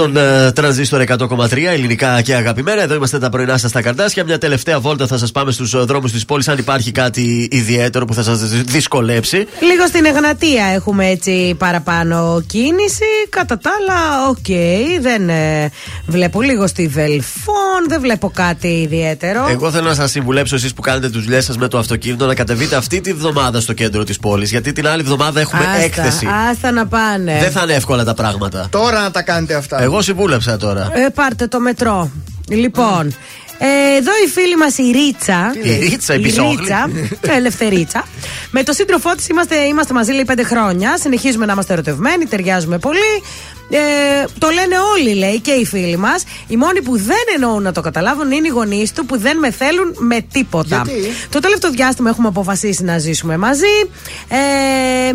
Στον 0.00 0.16
ε, 0.16 0.54
τρανζίστορ 0.54 1.02
100,3 1.06 1.56
ελληνικά 1.56 2.22
και 2.22 2.34
αγαπημένα. 2.34 2.82
Εδώ 2.82 2.94
είμαστε 2.94 3.18
τα 3.18 3.28
πρωινά 3.28 3.58
σας 3.58 3.70
στα 3.70 3.82
καρντάσια. 3.82 4.24
Μια 4.24 4.38
τελευταία 4.38 4.80
βόλτα 4.80 5.06
θα 5.06 5.18
σας 5.18 5.32
πάμε 5.32 5.52
στους 5.52 5.76
ε, 5.76 5.78
δρόμους 5.78 6.12
της 6.12 6.24
πόλης. 6.24 6.48
Αν 6.48 6.58
υπάρχει 6.58 6.92
κάτι 6.92 7.48
ιδιαίτερο 7.50 8.04
που 8.04 8.14
θα 8.14 8.22
σας 8.22 8.38
δυσκολέψει. 8.48 9.36
Λίγο 9.60 9.86
στην 9.86 10.04
Εγνατία 10.04 10.64
έχουμε 10.64 11.06
έτσι 11.06 11.54
παραπάνω 11.58 12.42
κίνηση. 12.46 13.04
Κατά 13.28 13.58
τα 13.58 13.70
άλλα, 13.80 14.28
OK. 14.28 14.36
Okay, 14.48 15.00
δεν 15.00 15.28
ε, 15.28 15.70
βλέπω 16.06 16.42
λίγο 16.42 16.66
στη 16.66 16.86
Δελφών. 16.86 17.88
Δεν 17.88 18.00
βλέπω 18.00 18.30
κάτι 18.34 18.68
ιδιαίτερο. 18.68 19.46
Εγώ 19.50 19.70
θέλω 19.70 19.88
να 19.88 19.94
σας 19.94 20.10
συμβουλέψω 20.10 20.54
εσείς 20.54 20.74
που 20.74 20.80
κάνετε 20.82 21.08
τις 21.08 21.24
δουλειές 21.24 21.44
σας 21.44 21.56
με 21.56 21.68
το 21.68 21.78
αυτοκίνητο 21.78 22.26
να 22.26 22.34
κατεβείτε 22.34 22.76
αυτή 22.76 23.00
τη 23.00 23.12
βδομάδα 23.12 23.60
στο 23.60 23.72
κέντρο 23.72 24.04
της 24.04 24.18
πόλης. 24.18 24.50
Γιατί 24.50 24.72
την 24.72 24.88
άλλη 24.88 25.00
εβδομάδα 25.00 25.40
έχουμε 25.40 25.62
άστα, 25.62 25.82
έκθεση. 25.82 26.28
Άστα 26.50 26.70
να 26.70 26.86
πάνε. 26.86 27.38
Δεν 27.40 27.50
θα 27.50 27.60
είναι 27.62 27.72
εύκολα 27.74 28.04
τα 28.04 28.14
πράγματα. 28.14 28.66
Τώρα 28.70 29.00
να 29.00 29.10
τα 29.10 29.22
κάνετε 29.22 29.54
αυτά. 29.54 29.82
Εγώ 29.89 29.89
συμβούλεψα 29.98 30.56
τώρα. 30.56 30.90
Ε, 30.94 31.08
πάρτε 31.08 31.46
το 31.46 31.60
μετρό. 31.60 32.10
Λοιπόν, 32.48 33.14
ε, 33.62 33.96
εδώ 33.96 34.10
η 34.24 34.28
φίλη 34.28 34.56
μας 34.56 34.78
η 34.78 34.90
Ρίτσα. 34.90 35.52
Η 35.62 35.88
Ρίτσα, 35.88 36.14
η 36.14 36.22
Ρίτσα, 36.22 36.90
ελευθερίτσα. 37.20 38.04
Με 38.50 38.62
το 38.62 38.72
σύντροφό 38.72 39.14
της 39.14 39.28
είμαστε, 39.28 39.56
είμαστε 39.56 39.94
μαζί 39.94 40.12
λέει 40.12 40.24
πέντε 40.24 40.42
χρόνια. 40.42 40.98
Συνεχίζουμε 40.98 41.46
να 41.46 41.52
είμαστε 41.52 41.72
ερωτευμένοι, 41.72 42.24
ταιριάζουμε 42.24 42.78
πολύ. 42.78 43.22
Ε, 43.70 44.24
το 44.38 44.48
λένε 44.48 44.76
όλοι, 44.96 45.14
λέει, 45.14 45.40
και 45.40 45.50
οι 45.50 45.66
φίλοι 45.66 45.96
μας. 45.96 46.24
Οι 46.48 46.56
μόνοι 46.56 46.82
που 46.82 46.96
δεν 46.96 47.24
εννοούν 47.34 47.62
να 47.62 47.72
το 47.72 47.80
καταλάβουν 47.80 48.30
είναι 48.30 48.46
οι 48.46 48.50
γονείς 48.50 48.92
του 48.92 49.06
που 49.06 49.18
δεν 49.18 49.38
με 49.38 49.50
θέλουν 49.50 49.94
με 49.98 50.20
τίποτα. 50.32 50.82
Γιατί; 50.84 51.08
Το 51.30 51.38
τελευταίο 51.40 51.70
διάστημα 51.70 52.10
έχουμε 52.10 52.28
αποφασίσει 52.28 52.84
να 52.84 52.98
ζήσουμε 52.98 53.36
μαζί. 53.36 53.90
Ε, 54.28 55.12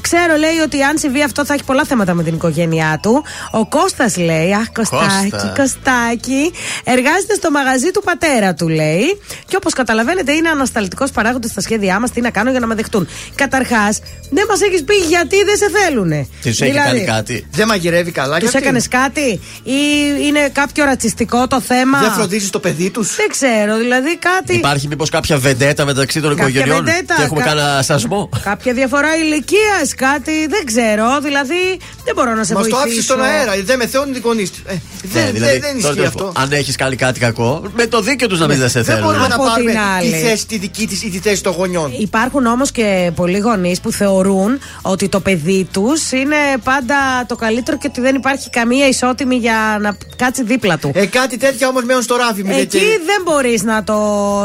Ξέρω, 0.00 0.36
λέει, 0.36 0.58
ότι 0.64 0.82
αν 0.82 0.98
συμβεί 0.98 1.22
αυτό 1.22 1.44
θα 1.44 1.54
έχει 1.54 1.64
πολλά 1.64 1.84
θέματα 1.84 2.14
με 2.14 2.22
την 2.22 2.34
οικογένειά 2.34 2.98
του. 3.02 3.24
Ο 3.50 3.66
Κώστας 3.66 4.16
λέει, 4.16 4.52
Αχ, 4.54 4.72
Κωστάκι, 4.72 5.30
Κώστα. 5.30 5.52
Κωστάκι, 5.56 6.52
εργάζεται 6.84 7.34
στο 7.34 7.50
μαγαζί 7.50 7.90
του 7.90 8.02
πατέρα 8.04 8.54
του, 8.54 8.68
λέει. 8.68 9.20
Και 9.46 9.56
όπως 9.56 9.72
καταλαβαίνετε, 9.72 10.32
είναι 10.32 10.48
ανασταλτικός 10.48 11.10
παράγοντας 11.10 11.50
στα 11.50 11.60
σχέδιά 11.60 12.00
μας. 12.00 12.10
Τι 12.10 12.20
να 12.20 12.30
κάνω 12.30 12.50
για 12.50 12.60
να 12.60 12.66
με 12.66 12.74
δεχτούν. 12.74 13.08
Καταρχάς, 13.34 13.98
δεν 14.30 14.44
μας 14.48 14.60
έχεις 14.60 14.84
πει 14.84 14.94
γιατί 14.94 15.44
δεν 15.44 15.56
σε 15.56 15.66
θέλουνε. 15.78 16.28
Τι 16.42 16.52
σου 16.52 16.64
έχει 16.64 16.74
κάνει 16.74 17.04
κάτι. 17.04 17.46
Δεν 17.50 17.66
μαγειρεύει 17.66 18.10
καλά, 18.10 18.38
Τους 18.38 18.50
γιατί; 18.50 18.64
έκανες 18.64 18.88
κάτι, 18.88 19.40
ή 19.62 19.80
είναι 20.26 20.48
κάποιο 20.52 20.84
ρατσιστικό 20.84 21.46
το 21.46 21.60
θέμα; 21.60 21.98
Δεν 21.98 22.10
φροντίζεις 22.10 22.50
το 22.50 22.60
παιδί 22.60 22.90
τους; 22.90 23.16
Δεν 23.16 23.28
ξέρω, 23.28 23.76
δηλαδή 23.76 24.18
κάτι. 24.18 24.54
Υπάρχει 24.56 24.88
μήπως 24.88 25.10
κάποια 25.10 25.36
βεντέτα 25.38 25.84
μεταξύ 25.84 26.20
των 26.20 26.36
Κάποια 26.36 26.48
οικογενειών 26.48 26.84
βεντέτα, 26.84 27.14
και 27.16 27.22
έχουμε 27.22 27.40
κα- 27.40 27.46
κανένα 27.46 27.82
σασμό; 27.82 28.28
Κάποια 28.42 28.72
διαφορά 28.72 29.16
ηλικία, 29.16 29.75
κάτι, 29.96 30.46
δεν 30.46 30.64
ξέρω. 30.64 31.06
Δηλαδή, 31.22 31.62
δεν 32.04 32.14
μπορώ 32.14 32.34
να 32.34 32.44
σε 32.44 32.54
Μας 32.54 32.62
το 32.62 32.68
βοηθήσω. 32.70 32.76
άφησες 32.84 33.04
στον 33.04 33.22
αέρα. 33.22 33.52
Δεν 33.64 33.78
με 33.78 33.86
θέλουν 33.86 34.14
οι 34.14 34.18
γονείς 34.18 34.50
του. 34.50 34.58
Ε, 34.66 34.72
Ναι, 34.72 34.78
δεν, 35.22 35.32
δηλαδή, 35.32 35.52
δεν, 35.52 35.60
δεν 35.60 35.60
τώρα 35.60 35.76
ισχύει 35.78 35.94
τέλος 35.94 36.08
αυτό. 36.08 36.24
πάντων, 36.24 36.42
Αν 36.42 36.52
έχεις 36.52 36.76
κάνει 36.76 36.96
κάτι 36.96 37.20
κακό, 37.20 37.62
με 37.76 37.86
το 37.86 38.00
δίκαιο 38.00 38.28
τους 38.28 38.38
να 38.38 38.46
μην 38.46 38.58
δεν 38.58 38.68
σε 38.68 38.80
Δεν 38.82 38.94
θέλουν. 38.94 39.08
μπορούμε 39.10 39.28
να 39.28 39.34
Από 39.34 39.44
πάρουμε 39.44 39.70
την 39.70 39.80
άλλη. 39.96 40.10
τη 40.12 40.16
θέση 40.18 40.46
τη 40.46 40.58
δική 40.58 40.86
της 40.86 41.02
ή 41.02 41.10
τη 41.10 41.18
θέση 41.18 41.42
των 41.42 41.52
γονιών. 41.52 41.92
Υπάρχουν 41.98 42.46
όμως 42.46 42.70
και 42.70 43.10
πολλοί 43.14 43.38
γονείς 43.38 43.80
που 43.80 43.92
θεωρούν 43.92 44.58
ότι 44.82 45.08
το 45.08 45.20
παιδί 45.20 45.68
τους 45.72 46.12
είναι 46.12 46.36
πάντα 46.64 46.96
το 47.26 47.36
καλύτερο 47.36 47.76
και 47.78 47.86
ότι 47.90 48.00
δεν 48.00 48.14
υπάρχει 48.14 48.50
καμία 48.50 48.88
ισότιμη 48.88 49.36
για 49.36 49.78
να 49.80 49.96
κάτσει 50.16 50.42
δίπλα 50.44 50.78
του. 50.78 50.90
Ε, 50.94 51.06
κάτι 51.06 51.36
τέτοια 51.36 51.68
όμως 51.68 51.84
μένουν 51.84 52.02
στο 52.02 52.16
ράφι. 52.16 52.42
μην 52.42 52.58
Εκεί 52.58 52.76
λέτε. 52.76 52.86
δεν 53.04 53.22
μπορείς 53.24 53.62
να 53.62 53.84
το 53.84 53.96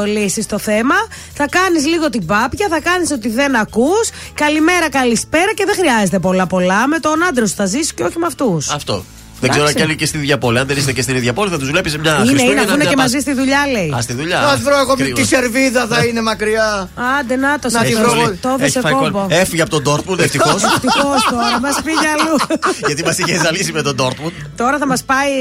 λύσεις 0.06 0.46
το 0.46 0.58
θέμα. 0.60 0.96
Θα 1.34 1.46
κάνεις 1.50 1.86
λίγο 1.86 2.10
την 2.10 2.26
πάπια, 2.26 2.68
θα 2.70 2.80
κάνεις 2.82 3.12
ότι 3.12 3.30
δεν 3.30 3.56
ακούς. 3.56 4.10
Καλημέρα, 4.34 4.90
καλησπέρα 5.22 5.54
και 5.54 5.66
δεν 5.66 5.76
χρειάζεται 5.76 6.20
πολλά 6.20 6.48
πολλά. 6.48 6.88
Με 6.88 7.00
τον 7.00 7.24
άντρα 7.24 7.48
σου 7.48 7.56
θα 7.56 7.66
ζήσει 7.66 7.94
και 7.94 8.04
όχι 8.04 8.18
με 8.18 8.26
αυτούς. 8.26 8.70
Αυτό. 8.70 9.04
Δεν 9.42 9.50
ξέρω 9.50 9.66
αν 9.66 9.72
Εντάξει. 9.72 9.76
και 9.76 9.84
άλλη 9.84 9.96
και 9.96 10.06
στη 10.06 10.18
ίδια 10.18 10.38
πόλη. 10.38 10.60
Αν 10.60 10.68
δεν 10.68 10.78
είστε 10.78 10.92
και 10.92 11.02
στην 11.02 11.16
ίδια 11.16 11.34
πόλη, 11.34 11.50
θα 11.50 11.58
τους 11.58 11.70
βλέπεις 11.72 11.98
μια 11.98 12.12
Είναι, 12.12 12.20
είναι, 12.22 12.30
Χριστούγεννα. 12.30 12.62
αφού 12.62 12.70
είναι 12.74 12.78
μια 12.84 12.90
και 12.90 12.96
Πάσχα. 12.96 13.02
μαζί 13.12 13.20
στη 13.26 13.34
δουλειά, 13.34 13.62
λέει. 13.72 13.90
Α, 13.98 14.02
στη 14.02 14.14
δουλειά. 14.14 14.40
Α 14.40 14.56
βρω 14.66 14.78
εγώ 14.84 14.94
Κρίμα. 14.96 15.14
τη 15.16 15.26
σερβίδα 15.26 15.88
θα 15.92 16.04
είναι 16.06 16.22
μακριά. 16.22 16.90
Άντε, 17.20 17.36
να 17.36 17.60
το 17.60 17.70
Να 17.70 17.80
σε 17.80 17.86
τη 17.86 17.94
το- 17.94 18.00
βρω. 18.00 18.12
Το 18.42 18.50
Έχει 18.50 18.62
έδωσε 18.64 18.80
φάει 18.82 18.94
κόμπο. 18.94 19.04
κόλλο. 19.04 19.28
Έφυγε 19.30 19.62
από 19.62 19.72
τον 19.72 19.82
Ντόρτμουντ, 19.84 20.20
ευτυχώς. 20.20 20.64
Ευτυχώς 20.64 21.22
τώρα, 21.34 21.60
μας 21.66 21.76
πήγε 21.86 22.08
αλλού. 22.16 22.36
γιατί 22.88 23.04
μας 23.04 23.18
είχε 23.18 23.36
ζαλίσει 23.44 23.72
με 23.72 23.82
τον 23.82 23.96
Ντόρτμουντ. 23.96 24.34
Τώρα 24.56 24.78
θα 24.78 24.88
μας 24.88 25.04
πάει 25.04 25.32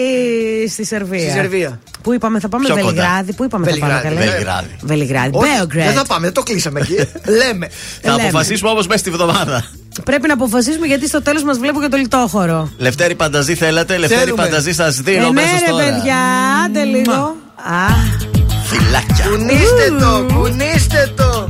στη 0.70 0.85
Σερβία. 0.85 1.20
Στη 1.20 1.31
Σερβία. 1.31 1.81
Πού 2.02 2.12
είπαμε, 2.12 2.40
θα 2.40 2.48
πάμε 2.48 2.64
Πιο 2.64 2.74
κοντά. 2.74 2.86
Βελιγράδι. 2.86 3.32
Πού 3.32 3.44
είπαμε, 3.44 3.66
θα 3.70 3.78
πάμε 3.78 3.93
Βελιγράδι, 3.94 4.16
καλά. 4.16 4.31
Βελιγράδι. 4.31 4.77
Βελιγράδι. 4.82 5.31
Όχι, 5.35 5.48
Belgrade. 5.62 5.85
Δεν 5.89 5.93
θα 5.93 6.05
πάμε, 6.05 6.24
δεν 6.24 6.35
το 6.35 6.43
κλείσαμε 6.43 6.81
εκεί. 6.81 6.94
Λέμε. 7.40 7.68
Θα 8.02 8.10
λέμε. 8.10 8.22
αποφασίσουμε 8.22 8.70
όμως 8.70 8.86
μέσα 8.86 8.98
στη 8.98 9.10
βδομάδα. 9.10 9.64
Πρέπει 10.05 10.27
να 10.27 10.33
αποφασίσουμε 10.35 10.87
γιατί 10.87 11.09
στο 11.09 11.23
τέλος 11.23 11.43
μας 11.43 11.59
βλέπω 11.59 11.81
και 11.81 11.89
το 11.89 11.97
λιτόχωρο. 11.97 12.71
Λευτέρη 12.79 13.15
Πανταζή 13.15 13.55
θέλατε, 13.55 13.97
Λευτέρη 13.99 14.21
Θέλουμε. 14.21 14.43
Πανταζή 14.43 14.73
σας 14.73 14.97
δίνω 15.01 15.17
Ε, 15.17 15.21
ναι, 15.21 15.27
αμέσως 15.27 15.61
ρε 15.61 15.71
τώρα. 15.71 15.85
παιδιά, 15.85 16.17
άντε 16.65 16.85
λίγο. 16.85 17.12
Α, 17.57 17.87
Φυλάκια. 18.65 19.25
Κουνήστε 19.29 19.97
το, 20.01 20.35
κουνήστε 20.35 21.12
το. 21.17 21.47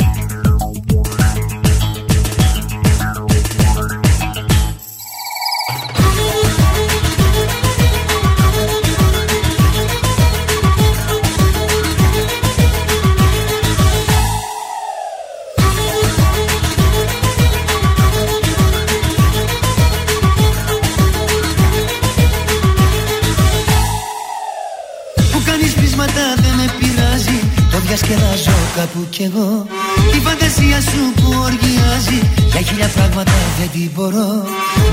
Το 28.01 28.07
διασκεδάζω 28.07 28.59
κάπου 28.77 29.01
κι 29.15 29.23
εγώ. 29.29 29.49
Η 30.17 30.19
φαντασία 30.27 30.79
σου 30.91 31.03
που 31.19 31.29
οργιάζει 31.49 32.19
Για 32.53 32.61
χίλια 32.67 32.89
πράγματα 32.97 33.37
δεν 33.59 33.69
την 33.75 33.91
μπορώ. 33.95 34.31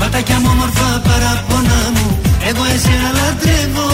Ματάκια 0.00 0.38
μου 0.42 0.50
όμορφα 0.54 0.88
παραπονά 1.06 1.80
μου 1.94 2.06
Εγώ 2.48 2.62
εσένα 2.74 3.10
λατρεύω. 3.18 3.88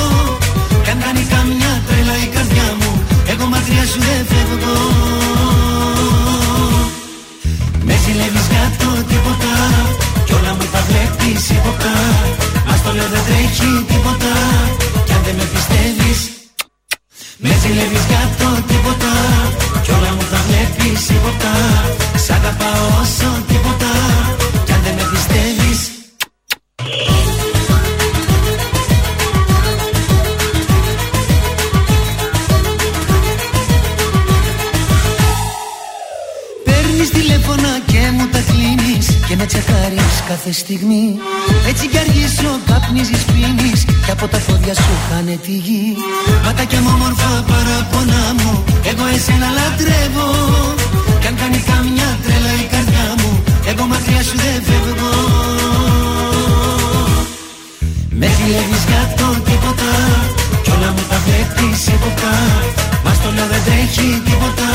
Κι 0.84 0.90
αν 0.92 0.98
κάνει 1.04 1.22
καμιά 1.34 1.72
τρέλα 1.86 2.16
η 2.24 2.28
καρδιά 2.34 2.68
μου 2.80 2.90
Εγώ 3.32 3.44
μακριά 3.52 3.84
σου 3.90 4.00
δεν 4.06 4.22
φεύγω. 4.30 4.78
Με 7.86 7.94
ζηλεύεις 8.02 8.46
για 8.52 8.66
το 8.80 8.88
τίποτα 9.10 9.52
Κι 10.26 10.32
όλα 10.38 10.52
μου 10.56 10.66
τα 10.74 10.80
βλέπεις 10.88 11.44
ύποπτα. 11.56 11.94
Μας 12.68 12.80
το 12.84 12.90
λέω 12.96 13.08
δεν 13.14 13.22
τρέχει 13.28 13.70
τίποτα 13.90 14.32
Κι 15.06 15.12
αν 15.16 15.20
δεν 15.26 15.34
με 15.38 15.44
πιστεύεις 15.52 16.20
με 17.38 17.48
ζηλεύεις 17.60 18.06
κάτω 18.12 18.62
τίποτα 18.68 19.12
Κι 19.82 19.90
όλα 19.90 20.10
μου 20.12 20.22
θα 20.30 20.40
βλέπεις 20.46 21.06
τίποτα. 21.06 21.52
Σ' 22.24 22.30
αγαπάω 22.30 22.86
όσο 23.02 23.28
τίποτα 23.48 23.92
Κι 24.64 24.72
αν 24.72 24.80
δεν 24.84 24.94
με 24.94 25.04
πιστεύεις. 25.12 25.80
Κάθε 40.28 40.52
στιγμή. 40.52 41.04
Έτσι 41.70 41.84
κι 41.88 41.98
αργήσω 41.98 42.50
καπνίζεις 42.68 43.22
πίνεις 43.30 43.80
Και 44.04 44.12
από 44.16 44.26
τα 44.32 44.38
πόδια 44.46 44.74
σου 44.74 44.94
χάνε 45.06 45.36
τη 45.44 45.54
γη. 45.64 45.84
Πάτα 46.44 46.64
και 46.70 46.78
μου 46.82 46.90
όμορφα 46.96 47.30
παραπονά 47.50 48.24
μου 48.38 48.64
Εγώ 48.90 49.04
εσένα 49.16 49.48
λατρεύω. 49.58 50.28
Κι 51.20 51.26
αν 51.30 51.34
κάνει 51.40 51.58
καμιά 51.70 52.08
τρέλα 52.24 52.52
η 52.64 52.66
καρδιά 52.72 53.06
μου 53.18 53.30
Εγώ 53.70 53.84
μακριά 53.92 54.22
σου 54.26 54.36
δεν 54.42 54.58
φεύγω. 54.66 55.12
Με 58.20 58.28
ζηλεύεις 58.36 58.84
για 58.88 59.02
το 59.18 59.26
τίποτα 59.48 59.92
Κι 60.64 60.70
όλα 60.74 60.90
μου 60.94 61.04
τα 61.10 61.18
βλέπεις 61.24 61.86
υποπτά 61.94 62.36
Μας 63.04 63.16
το 63.22 63.28
λέω 63.36 63.46
δεν 63.52 63.62
τρέχει 63.66 64.22
τίποτα 64.26 64.68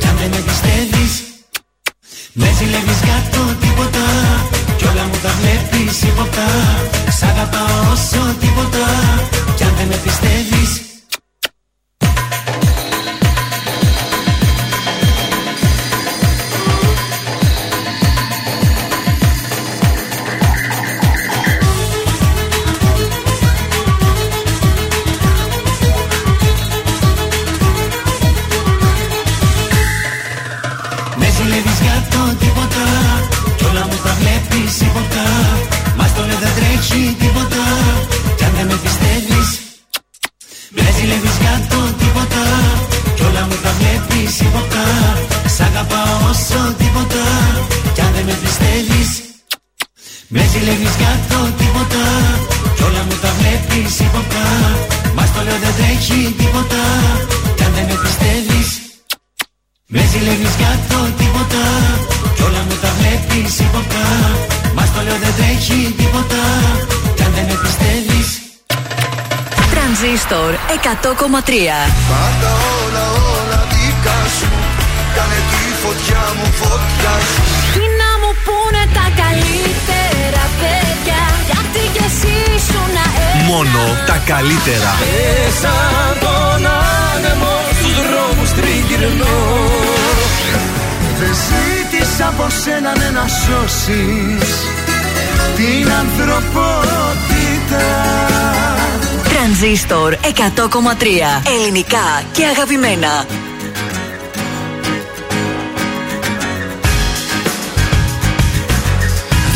Κι 0.00 0.06
αν 0.10 0.16
δεν 0.20 0.28
με 0.34 0.40
πιστεύεις 0.48 1.29
με 2.32 2.48
ζηλεύεις 2.58 3.00
για 3.04 3.28
το 3.32 3.42
τίποτα 3.60 4.06
Κι 4.76 4.84
όλα 4.84 5.04
μου 5.04 5.18
τα 5.22 5.32
βλέπεις 5.38 6.02
υποπτά 6.02 6.48
Σ' 7.18 7.22
αγαπάω 7.22 7.92
όσο 7.92 8.34
τίποτα 8.40 8.86
Κι 9.56 9.64
αν 9.64 9.72
δεν 9.76 9.86
με 9.86 9.98
πιστεύεις 10.04 10.89
το 36.80 36.86
λέω 36.86 36.96
δεν 36.96 36.98
τρέχει 36.98 37.14
τίποτα. 37.18 37.62
Κι 38.36 38.44
αν 38.44 38.52
δεν 38.56 38.66
με 38.66 38.76
πιστεύεις 38.84 39.48
Με 40.76 40.86
ζηλεύεις 40.96 41.36
για 41.42 41.54
το 41.70 41.80
τίποτα. 42.00 42.44
Κι 43.16 43.22
όλα 43.22 43.42
μου 43.48 43.56
τα 43.64 43.72
βλέπεις 43.78 44.40
υποπτά 44.40 44.86
Σ' 45.54 45.60
αγαπάω 45.60 46.16
όσο 46.30 46.60
τίποτα. 46.80 47.24
Κι 47.94 48.00
αν 48.00 48.12
δεν 48.14 48.24
με 48.24 48.36
πιστεύεις 48.42 49.10
Με 50.28 50.42
ζηλεύεις 50.52 50.94
για 51.00 51.14
το 51.30 51.38
τίποτα. 51.60 52.04
Κι 52.76 52.82
όλα 52.88 53.02
μου 53.06 53.16
τα 53.22 53.30
βλέπεις 53.38 53.94
υποπτά 54.06 54.46
Μας 55.16 55.28
το 55.34 55.40
λέω 55.46 55.58
δεν 55.64 55.74
τρέχει 55.78 56.34
τίποτα. 56.38 56.82
Κι 57.56 57.64
αν 57.64 57.72
δεν 57.76 57.84
με 57.90 57.96
πιστεύεις 58.04 58.68
με 59.92 60.02
ζηλεύεις 60.10 60.54
για 60.60 60.74
το 60.88 60.98
τίποτα. 61.18 61.62
Κι 62.34 62.42
όλα 62.42 62.62
μου 62.66 62.76
τα 62.82 62.90
βλέπεις 62.98 63.58
υποπτά 63.58 63.68
Μας 63.72 63.96
το 63.96 64.00
λέω 64.00 64.09
δεν 65.22 65.32
τρέχει 65.38 65.94
τίποτα 65.98 66.42
Κι 67.16 67.22
αν 67.26 67.32
δεν 67.36 67.44
με 67.50 67.56
πιστεύεις. 67.64 68.28
Τρανζίστορ 69.72 70.50
100,3 70.84 71.52
Πάντα 72.12 72.50
όλα 72.80 73.04
όλα 73.34 73.60
δικά 73.72 74.20
σου. 74.36 74.50
Κάνε 75.16 75.38
τη 75.50 75.62
φωτιά 75.82 76.22
μου 76.36 76.46
φωτιά 76.60 77.14
σου. 77.30 77.42
Τι 77.76 77.84
να 78.00 78.10
μου 78.20 78.30
πούνε 78.46 78.82
τα 78.98 79.06
καλύτερα 79.22 80.44
παιδιά 80.60 81.22
Γιατί 81.48 81.82
κι 81.94 82.02
εσύ 82.08 82.36
σου 82.68 82.80
να 82.96 83.04
Μόνο 83.50 83.82
τα 84.08 84.16
καλύτερα. 84.32 84.90
Μέσα 85.02 85.74
τον 86.24 86.62
άνεμο 87.10 87.54
στους 87.78 87.96
δρόμους 88.08 88.50
τριγυρνώ. 88.58 89.38
Δεν 91.20 91.34
ζήτησα 91.46 92.26
από 92.32 92.46
σένα 92.62 92.92
ναι, 92.98 93.08
να 93.18 93.24
σώσεις 93.40 94.79
Την 95.56 95.92
ανθρωπότητα. 95.92 97.84
Τρανζίστορ 99.32 100.14
100,3 100.14 100.26
Ελληνικά 101.58 102.22
και 102.32 102.44
αγαπημένα. 102.44 103.26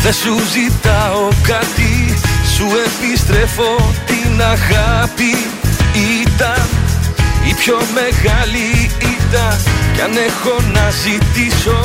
Δεν 0.03 0.13
σου 0.13 0.35
ζητάω 0.51 1.27
κάτι 1.47 2.17
Σου 2.55 2.65
επιστρέφω 2.85 3.93
την 4.05 4.41
αγάπη. 4.41 5.35
Ήταν 6.21 6.67
η 7.49 7.53
πιο 7.53 7.77
μεγάλη 7.93 8.91
ήττα 8.99 9.57
Κι 9.93 10.01
αν 10.01 10.11
έχω 10.11 10.61
να 10.73 10.89
ζητήσω 10.89 11.79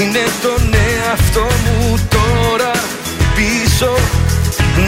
Είναι 0.00 0.24
τον 0.42 0.74
εαυτό 0.74 1.46
μου 1.64 1.98
τώρα 2.08 2.70
πίσω 3.36 3.94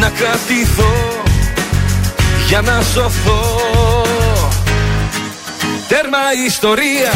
Να 0.01 0.09
κρατηθώ 0.09 1.23
για 2.49 2.61
να 2.61 2.83
σωθώ. 2.83 3.43
Τέρμα 5.89 6.19
ιστορία. 6.47 7.13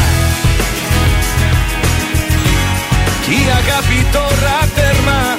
Κι 3.24 3.30
η 3.30 3.44
αγάπη 3.60 4.06
τώρα 4.12 4.58
τέρμα. 4.74 5.36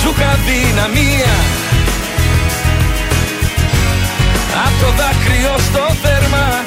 Σου 0.00 0.14
είχα 0.16 0.38
δυναμία. 0.46 1.34
Απ' 4.64 4.80
το 4.80 4.86
δάκρυο 4.86 5.54
στο 5.58 5.94
θέρμα 6.02 6.64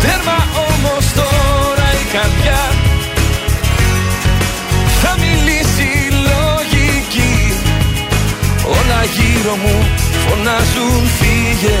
Τέρμα 0.00 0.38
όμως 0.68 1.12
τώρα 1.14 1.86
η 2.02 2.04
καρδιά 2.12 2.75
Όλα 8.88 9.04
γύρω 9.04 9.56
μου 9.56 9.86
φωνάζουν 10.28 11.08
φύγε. 11.18 11.78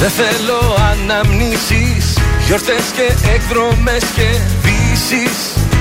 Δεν 0.00 0.10
θέλω 0.10 0.76
αναμνήσεις 0.90 2.18
Γιορτές 2.46 2.84
και 2.96 3.28
εκδρομές 3.34 4.04
και 4.16 4.28
δύσεις 4.62 5.38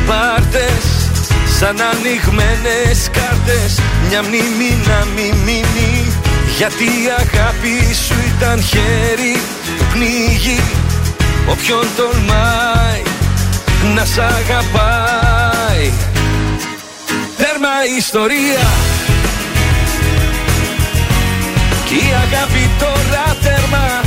Πάρτες 0.07 0.85
σαν 1.59 1.77
ανοιγμένες 1.81 3.09
κάρτες. 3.11 3.79
Μια 4.09 4.21
μνήμη 4.23 4.71
να 4.87 5.07
μην 5.15 5.35
μείνει 5.35 6.13
Γιατί 6.57 6.83
η 6.83 7.07
αγάπη 7.17 7.93
σου 8.05 8.15
ήταν 8.35 8.61
χέρι. 8.61 9.35
Που 9.77 9.85
πνίγει 9.93 10.61
Όποιον 11.49 11.85
τολμάει 11.97 12.70
να 13.95 14.05
σ' 14.05 14.17
αγαπάει. 14.17 15.91
Τέρμα 17.37 17.75
ιστορία. 17.97 18.67
Κι 21.85 21.95
η 21.95 22.13
αγάπη 22.23 22.69
τώρα 22.79 23.35
τέρμα. 23.43 24.01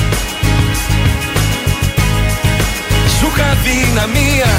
Σου 3.18 3.30
είχα 3.34 3.56
δυναμία. 3.64 4.52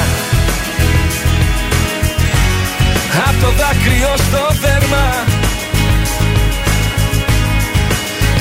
Απ' 3.28 3.42
το 3.42 3.50
δάκρυο 3.50 4.14
στο 4.16 4.56
δέρμα. 4.62 5.06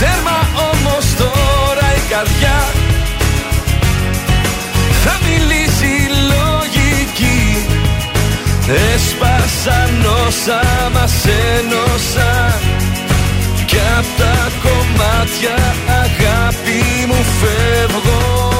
Τέρμα 0.01 0.49
όμως 0.73 1.15
τώρα 1.19 1.87
η 1.97 2.03
καρδιά. 2.11 2.59
Θα 5.05 5.19
μιλήσει 5.29 5.85
λογική 5.85 6.04
Έσπασαν 8.69 10.05
όσα 10.27 10.91
μας 10.93 11.25
ένωσαν 11.27 12.61
Κι 13.67 13.77
απ' 13.99 14.19
τα 14.19 14.51
κομμάτια 14.63 15.75
αγάπη 15.89 17.07
μου 17.07 17.25
φεύγω 17.41 18.54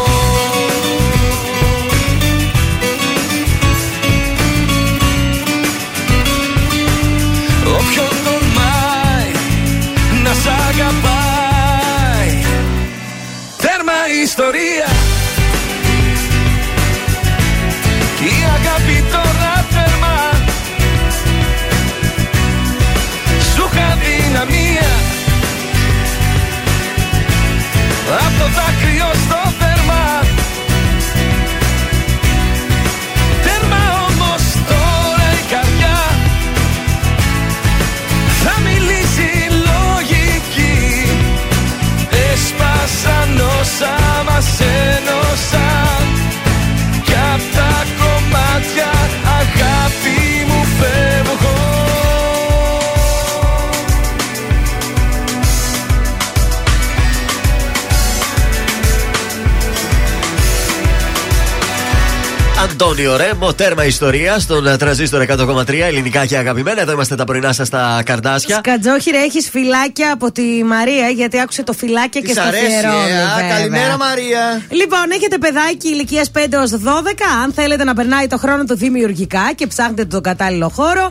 Αντώνιο 62.75 63.17
Ρέμο, 63.17 63.53
τέρμα 63.53 63.85
ιστορία 63.85 64.39
στον 64.39 64.67
ε, 64.67 64.77
τραζίστορ 64.77 65.25
100,3 65.29 65.69
ελληνικά 65.69 66.27
και 66.27 66.37
αγαπημένα. 66.37 66.81
Εδώ 66.81 66.93
είμαστε 66.93 67.15
τα 67.15 67.25
πρωινά 67.25 67.53
σας 67.53 67.67
στα 67.67 68.03
καρδάσια. 68.05 68.57
Σκατζόχυρε, 68.57 69.19
έχεις 69.19 69.49
φυλάκια 69.51 70.13
από 70.13 70.33
τη 70.33 70.43
Μαρία, 70.65 71.09
γιατί 71.09 71.41
άκουσε 71.41 71.63
το 71.63 71.73
φυλάκια 71.73 72.21
και 72.21 72.27
Της 72.27 72.37
στο 72.37 72.43
αρέσει, 72.43 72.65
αφιερώνει, 72.65 73.11
ε, 73.11 73.23
α, 73.23 73.35
βέβαια. 73.35 73.57
καλημέρα, 73.57 73.97
Μαρία. 73.97 74.63
Λοιπόν, 74.71 75.05
έχετε 75.13 75.39
παιδάκι 75.39 75.89
ηλικίας 75.89 76.31
5 76.31 76.39
έω 76.51 76.63
12. 76.69 77.25
Αν 77.43 77.53
θέλετε 77.53 77.85
να 77.85 77.95
περνάει 77.95 78.27
το 78.27 78.39
χρόνο 78.39 78.65
του 78.65 78.77
δημιουργικά 78.77 79.53
και 79.55 79.67
ψάχνετε 79.67 80.05
τον 80.05 80.23
κατάλληλο 80.23 80.69
χώρο, 80.69 81.11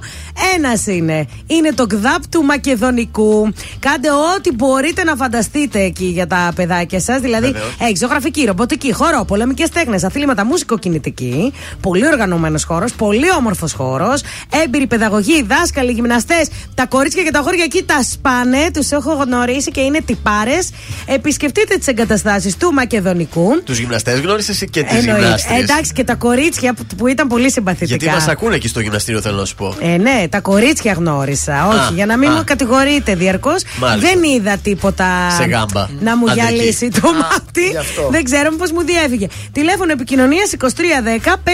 ένας 0.55 0.85
είναι. 0.87 1.27
Είναι 1.47 1.73
το 1.73 1.87
ΚΔΑΠ 1.87 2.27
του 2.31 2.43
Μακεδονικού. 2.43 3.53
Κάντε 3.79 4.09
ό,τι 4.35 4.51
μπορείτε 4.53 5.03
να 5.03 5.15
φανταστείτε 5.15 5.79
εκεί 5.79 6.05
για 6.05 6.27
τα 6.27 6.51
παιδάκια 6.55 6.99
σας. 6.99 7.19
Δηλαδή, 7.19 7.45
Βεβαίως. 7.45 7.75
έχει 7.79 7.95
ζωγραφική, 7.95 8.45
ρομποτική, 8.45 8.93
χώρο, 8.93 9.25
πολεμικές 9.27 9.69
τέχνες, 9.69 10.03
αθλήματα, 10.03 10.45
μουσικοκινητική. 10.45 11.53
Πολύ 11.81 12.07
οργανωμένος 12.07 12.63
χώρος, 12.63 12.91
πολύ 12.93 13.31
όμορφος 13.37 13.73
χώρος. 13.73 14.21
Έμπειροι 14.63 14.87
παιδαγωγοί, 14.87 15.43
δάσκαλοι, 15.43 15.91
γυμναστές. 15.91 16.47
Τα 16.75 16.85
κορίτσια 16.85 17.23
και 17.23 17.31
τα 17.31 17.39
αγόρια 17.39 17.63
εκεί 17.63 17.83
τα 17.83 18.03
σπάνε. 18.11 18.71
Τους 18.73 18.91
έχω 18.91 19.13
γνωρίσει 19.13 19.71
και 19.71 19.81
είναι 19.81 19.99
τυπάρες. 20.05 20.69
Επισκεφτείτε 21.05 21.75
τις 21.77 21.87
εγκαταστάσεις 21.87 22.57
του 22.57 22.73
Μακεδονικού. 22.73 23.63
Τους 23.63 23.77
γυμναστές 23.77 24.19
γνώρισες 24.19 24.57
και 24.71 24.83
τις 24.83 24.97
Εννοείται. 24.97 25.21
γυμνάστριες; 25.21 25.61
Εντάξει 25.63 25.91
και 25.93 26.03
τα 26.03 26.15
κορίτσια 26.15 26.73
που, 26.73 26.85
που 26.97 27.07
ήταν 27.07 27.27
πολύ 27.27 27.51
συμπαθητικά. 27.51 27.95
Γιατί 27.95 28.13
μας 28.15 28.27
ακούνε 28.27 28.55
εκεί 28.55 28.67
στο 28.67 28.79
γυμναστήριο, 28.79 29.21
θέλω 29.21 29.37
να 29.37 29.45
σου 29.45 29.55
πω. 29.55 29.75
Ε, 29.79 29.97
ναι, 29.97 30.25
τα 30.29 30.39
κορίτσια 30.39 30.93
γνώρισα. 30.93 31.67
Όχι, 31.67 31.77
Α, 31.77 31.91
για 31.95 32.05
να 32.05 32.17
μην 32.17 32.29
α. 32.29 32.33
μου 32.35 32.43
κατηγορείτε 32.45 33.15
διαρκώς. 33.15 33.61
Μάλιστα. 33.79 34.09
Δεν 34.09 34.23
είδα 34.23 34.57
τίποτα 34.57 35.05
Σε 35.37 35.43
γάμπα. 35.43 35.87
να 35.99 36.17
μου 36.17 36.29
Αντρική. 36.31 36.53
γυαλίσει 36.53 36.89
το 37.01 37.13
μάτι. 37.13 37.67
γι' 37.71 37.77
αυτό. 37.77 38.07
Δεν 38.11 38.23
ξέρω 38.23 38.55
πώς 38.55 38.71
μου 38.71 38.81
διέφυγε. 38.83 39.27
Τηλέφωνο 39.51 39.91
επικοινωνίας 39.91 40.49
2310 40.49 41.35
587 41.43 41.49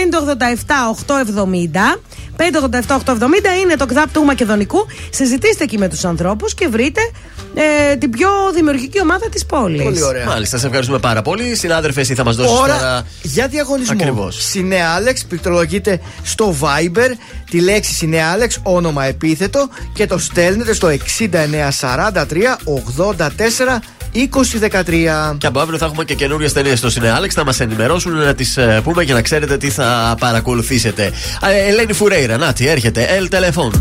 870. 1.08 2.00
587-870 2.38 2.42
είναι 3.62 3.76
το 3.78 3.86
ΚΔΑΠ 3.86 4.12
του 4.14 4.24
Μακεδονικού. 4.24 4.86
Συζητήστε 5.10 5.64
εκεί 5.64 5.78
με 5.78 5.90
τους 5.90 6.06
ανθρώπους 6.06 6.54
και 6.54 6.68
βρείτε 6.68 7.02
ε, 7.54 7.96
την 7.96 8.10
πιο 8.10 8.30
δημιουργική 8.54 9.02
ομάδα 9.02 9.30
της 9.30 9.46
πόλης. 9.46 9.84
Πολύ 9.84 10.04
ωραία. 10.04 10.26
Μάλιστα, 10.26 10.58
σε 10.58 10.66
ευχαριστούμε 10.66 11.00
πάρα 11.00 11.22
πολύ. 11.22 11.56
Συνάδελφε, 11.56 12.02
εσύ 12.02 12.16
θα 12.16 12.24
μας 12.24 12.36
δώσεις 12.36 12.58
Ώρα 12.60 12.78
τώρα. 12.78 13.06
για 13.22 13.48
διαγωνισμό. 13.48 13.94
Ακριβώς. 13.94 14.46
Συνέ 14.46 14.84
Άλεξ, 14.84 15.26
πληκτρολογείτε 15.26 16.00
στο 16.24 16.56
Viber 16.62 17.10
τη 17.50 17.62
λέξη 17.62 17.94
Συνέ 17.94 18.24
Άλεξ, 18.24 18.60
όνομα 18.64 19.06
επίθετο 19.06 19.70
και 19.94 20.08
το 20.08 20.18
στέλνετε 20.18 20.74
στο 20.74 20.88
6943 20.88 22.58
84 22.66 23.80
2013. 24.14 25.38
Και 25.38 25.48
από 25.48 25.60
αύριο 25.60 25.78
θα 25.78 25.86
έχουμε 25.86 26.04
και 26.04 26.14
καινούριες 26.16 26.54
ταινίες 26.54 26.78
στο 26.78 26.90
Σινεάλεξ. 26.90 27.34
Θα 27.34 27.46
μας 27.46 27.60
ενημερώσουν 27.60 28.14
να 28.14 28.34
τις 28.34 28.58
πούμε 28.84 29.04
και 29.04 29.14
να 29.14 29.22
ξέρετε 29.22 29.58
τι 29.58 29.70
θα 29.70 30.16
παρακολουθήσετε. 30.20 31.12
Α, 31.42 31.52
ε, 31.52 31.68
Ελένη 31.68 31.94
Φουρέιρα, 31.94 32.38
να 32.38 32.54
τι 32.54 32.68
έρχεται. 32.68 33.08
El 33.20 33.36
Telefon. 33.36 33.72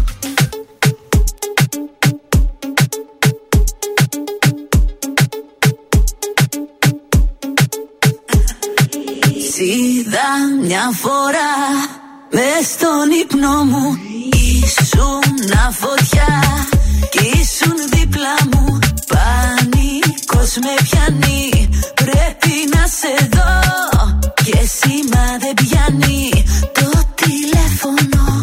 Είδα 9.60 10.28
μια 10.62 10.90
φορά 10.94 11.52
μες 12.30 12.66
στον 12.66 13.10
ύπνο 13.22 13.64
μου 13.64 13.98
Ήσουν 14.64 15.28
φωτιά 15.72 16.42
κι 17.10 17.18
ήσουν 17.18 17.74
δίπλα 17.90 18.34
μου 18.52 18.78
Πανικός 19.09 19.68
με 20.56 20.74
πιάνει 20.82 21.68
πρέπει 21.94 22.54
να 22.74 22.86
σε 22.86 23.28
δω. 23.30 23.50
Και 24.34 24.58
σήμα 24.66 25.38
δεν 25.38 25.54
πιάνει 25.54 26.30
το 26.72 26.90
τηλέφωνο 27.14 28.38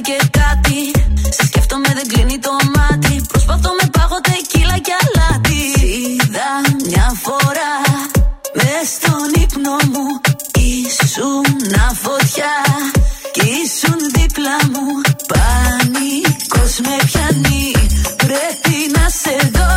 και 0.00 0.18
κάτι. 0.40 0.80
Σε 1.36 1.46
σκέφτομαι, 1.46 1.90
δεν 1.98 2.06
κλείνει 2.08 2.38
το 2.38 2.54
μάτι. 2.74 3.14
Προσπαθώ 3.28 3.70
με 3.80 3.86
πάγο 3.96 4.18
τεκίλα 4.20 4.78
και 4.86 4.94
αλάτι. 5.02 5.62
Είδα 5.86 6.50
μια 6.86 7.08
φορά 7.24 7.74
μες 8.58 8.88
στον 8.96 9.42
ύπνο 9.42 9.76
μου. 9.92 10.06
Ήσουν 10.54 11.60
φωτιά 12.02 12.54
και 13.32 13.42
ήσουν 13.62 13.98
δίπλα 14.14 14.56
μου. 14.72 14.86
Πανικός 15.32 16.72
με 16.84 16.96
πιάνει. 17.06 17.70
Πρέπει 18.16 18.76
να 18.96 19.04
σε 19.22 19.36
δω. 19.54 19.72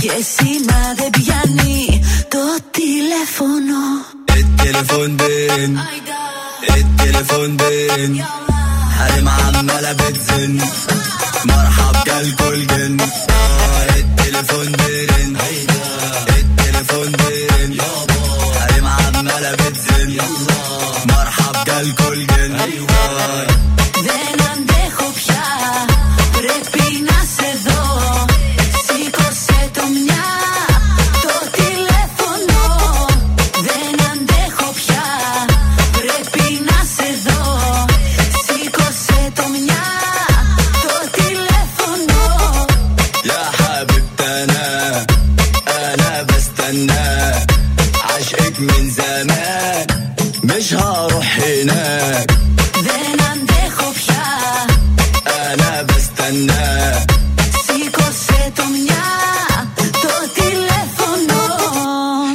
Και 0.00 0.10
εσύ 0.18 0.50
να 0.68 0.80
δεν 0.98 1.10
πιάνει 1.10 2.02
το 2.28 2.42
τηλέφωνο. 2.70 3.82
El 6.76 6.84
teléfono, 7.00 7.64
el. 8.00 8.53
حريم 8.98 9.28
عمالة 9.28 9.92
بتزن؟ 9.92 10.58
مرحب 11.44 12.04
جالكو 12.06 12.48
الجن 12.48 13.00
آه، 13.00 13.88
التليفون 13.96 14.72
بيرن 14.72 15.13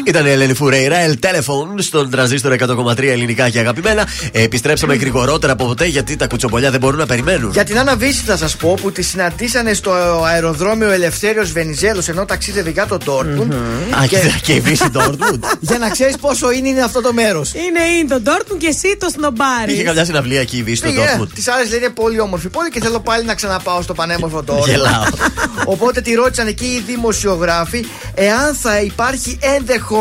Ήταν 0.10 0.26
η 0.26 0.30
Ελένη 0.30 0.54
Φουρέιρα, 0.54 0.98
El 1.08 1.26
Telephone, 1.26 1.76
στον 1.78 2.10
τραζίστρο 2.10 2.56
100,3 2.60 3.04
ελληνικά 3.04 3.50
και 3.50 3.60
αγαπημένα. 3.60 4.08
Ε, 4.32 4.44
επιστρέψαμε 4.44 4.96
γρηγορότερα 4.96 5.54
από 5.54 5.66
ποτέ 5.66 5.86
γιατί 5.86 6.16
τα 6.16 6.28
κουτσομπολιά 6.28 6.72
δεν 6.72 6.80
μπορούν 6.80 7.00
να 7.00 7.06
περιμένουν. 7.06 7.52
Για 7.52 7.64
την 7.64 7.80
Άννα 7.80 7.96
Βύση 7.96 8.24
θα 8.26 8.38
σας 8.38 8.56
πω 8.56 8.78
που 8.82 8.92
τη 8.92 9.02
συναντήσανε 9.02 9.74
στο 9.74 9.92
αεροδρόμιο 10.26 10.92
Ελευθέριος 10.92 11.52
Βενιζέλος 11.52 12.08
ενώ 12.08 12.26
ταξίδευε 12.26 12.70
για 12.70 12.86
το 12.86 12.98
Ντόρτμουντ. 12.98 13.54
Α, 13.54 14.06
και, 14.08 14.18
και 14.42 14.54
η 14.54 14.60
Βύση 14.60 14.90
Ντόρτμουντ. 14.90 15.44
Για 15.60 15.78
να 15.78 15.90
ξέρεις 15.90 16.18
πόσο 16.18 16.52
είναι, 16.52 16.68
είναι 16.68 16.82
αυτό 16.82 17.02
το 17.02 17.14
μέρος. 17.14 17.54
Είναι 17.54 17.84
είναι 18.00 18.10
το 18.10 18.20
Ντόρτμουντ 18.20 18.60
και 18.60 18.68
εσύ 18.68 18.98
το 19.00 19.08
σνομπάρι. 19.10 19.74
Είχε 19.74 19.84
καμιά 19.84 20.06
συναυλία 20.06 20.42
εκεί 20.42 20.58
η 20.58 20.64
Βύση 20.64 20.76
στο 20.76 20.92
Ντόρτμουντ. 20.92 21.30
Της 21.34 21.48
άλλε 21.48 21.66
λέει 21.66 21.80
είναι 21.80 21.90
πολύ 21.90 22.20
όμορφη 22.20 22.50
πόλη 22.50 22.70
και 22.70 22.80
θέλω 22.80 23.00
πάλι 23.00 23.26
να 23.26 23.36
ξαναπάω 23.36 23.82
στο 23.82 23.94
πανέμορφο 23.94 24.44
Ντόρτμουντ. 24.44 24.70
Γελάω. 24.70 25.04
Οπότε 25.74 26.02
τη 26.02 26.14
ρώτησαν 26.14 26.48
εκεί 26.48 26.66
οι 26.66 26.84
δημοσιογράφοι 26.86 27.86
εάν 28.14 28.56
θα 28.56 28.82
υπάρχει 28.82 29.38
ενδεχόμενο 29.42 29.99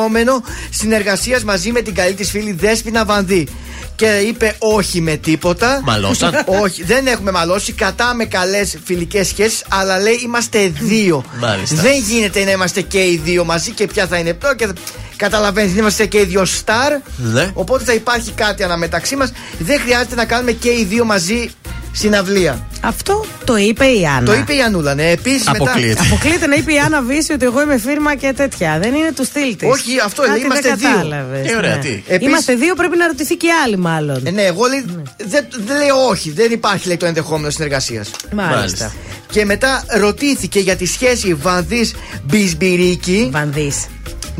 συνεργασίας 0.70 1.44
μαζί 1.44 1.72
με 1.72 1.80
την 1.80 1.94
καλή 1.94 2.14
της 2.14 2.30
φίλη 2.30 2.52
Δέσποινα 2.52 3.04
Βανδύ. 3.04 3.48
και 3.96 4.06
είπε 4.06 4.56
όχι 4.58 5.00
με 5.00 5.16
τίποτα. 5.16 5.80
Μαλώσαν. 5.84 6.44
όχι, 6.62 6.84
δεν 6.84 7.06
έχουμε 7.06 7.30
μαλώσει. 7.30 7.72
Κρατάμε 7.72 8.24
καλές 8.24 8.78
φιλικές 8.84 9.26
σχέσεις, 9.26 9.64
αλλά 9.68 9.98
λέει 9.98 10.20
είμαστε 10.24 10.72
δύο. 10.80 11.24
Μάλιστα. 11.40 11.82
Δεν 11.82 11.98
γίνεται 12.08 12.44
να 12.44 12.50
είμαστε 12.50 12.80
και 12.80 12.98
οι 12.98 13.20
δύο 13.24 13.44
μαζί 13.44 13.70
και 13.70 13.86
ποια 13.86 14.06
θα 14.06 14.16
είναι 14.16 14.34
πρώτο. 14.34 14.54
Και... 14.54 14.68
Καταλαβαίνεις, 15.16 15.76
είμαστε 15.76 16.06
και 16.06 16.18
οι 16.18 16.24
δύο 16.24 16.44
στάρ. 16.44 16.92
Ναι. 17.16 17.50
Οπότε 17.54 17.84
θα 17.84 17.92
υπάρχει 17.92 18.30
κάτι 18.30 18.62
αναμεταξύ 18.62 19.16
μας. 19.16 19.32
Δεν 19.58 19.80
χρειάζεται 19.80 20.14
να 20.14 20.24
κάνουμε 20.24 20.52
και 20.52 20.68
οι 20.68 20.84
δύο 20.84 21.04
μαζί 21.04 21.50
συναυλία. 21.98 22.66
Αυτό 22.80 23.24
το 23.44 23.56
είπε 23.56 23.84
η 23.84 24.06
Άννα. 24.06 24.24
Το 24.24 24.34
είπε 24.34 24.54
η 24.54 24.60
Ανούλα, 24.62 24.94
ναι. 24.94 25.10
Επίσης 25.10 25.50
μετά. 25.50 25.74
Αποκλείεται 26.06 26.46
να 26.46 26.54
είπε 26.54 26.72
η 26.72 26.78
Άννα 26.78 27.02
Βίσση 27.02 27.32
ότι 27.32 27.44
εγώ 27.44 27.62
είμαι 27.62 27.78
φίρμα 27.78 28.14
και 28.14 28.32
τέτοια. 28.36 28.78
Δεν 28.82 28.94
είναι 28.94 29.12
του 29.12 29.24
στυλ 29.24 29.56
της. 29.56 29.68
Όχι, 29.68 30.00
αυτό 30.04 30.22
λέει, 30.30 30.40
είμαστε 30.40 30.74
δύο. 30.74 31.16
Ε, 31.52 31.56
ωραία, 31.56 31.78
τι; 31.78 31.88
Επίσης- 31.88 32.28
Είμαστε 32.28 32.54
δύο, 32.54 32.74
πρέπει 32.74 32.96
να 32.96 33.06
ρωτηθεί 33.06 33.34
και 33.36 33.48
άλλη 33.64 33.76
μάλλον. 33.76 34.26
Ε, 34.26 34.30
ναι, 34.30 34.42
εγώ 34.42 34.66
λέει, 34.66 34.84
δεν, 35.16 35.46
δεν 35.66 35.76
λέω 35.76 36.06
όχι. 36.08 36.30
Δεν 36.30 36.52
υπάρχει 36.52 36.86
λέει, 36.86 36.96
το 36.96 37.06
ενδεχόμενο 37.06 37.50
συνεργασίας. 37.50 38.10
Μάλιστα. 38.32 38.92
Και 39.30 39.44
μετά 39.44 39.84
ρωτήθηκε 39.88 40.60
για 40.60 40.76
τη 40.76 40.86
σχέση 40.86 41.34
Βανδή 41.34 41.90
Μπισμπίκη. 42.24 43.28
Βανδής. 43.32 43.86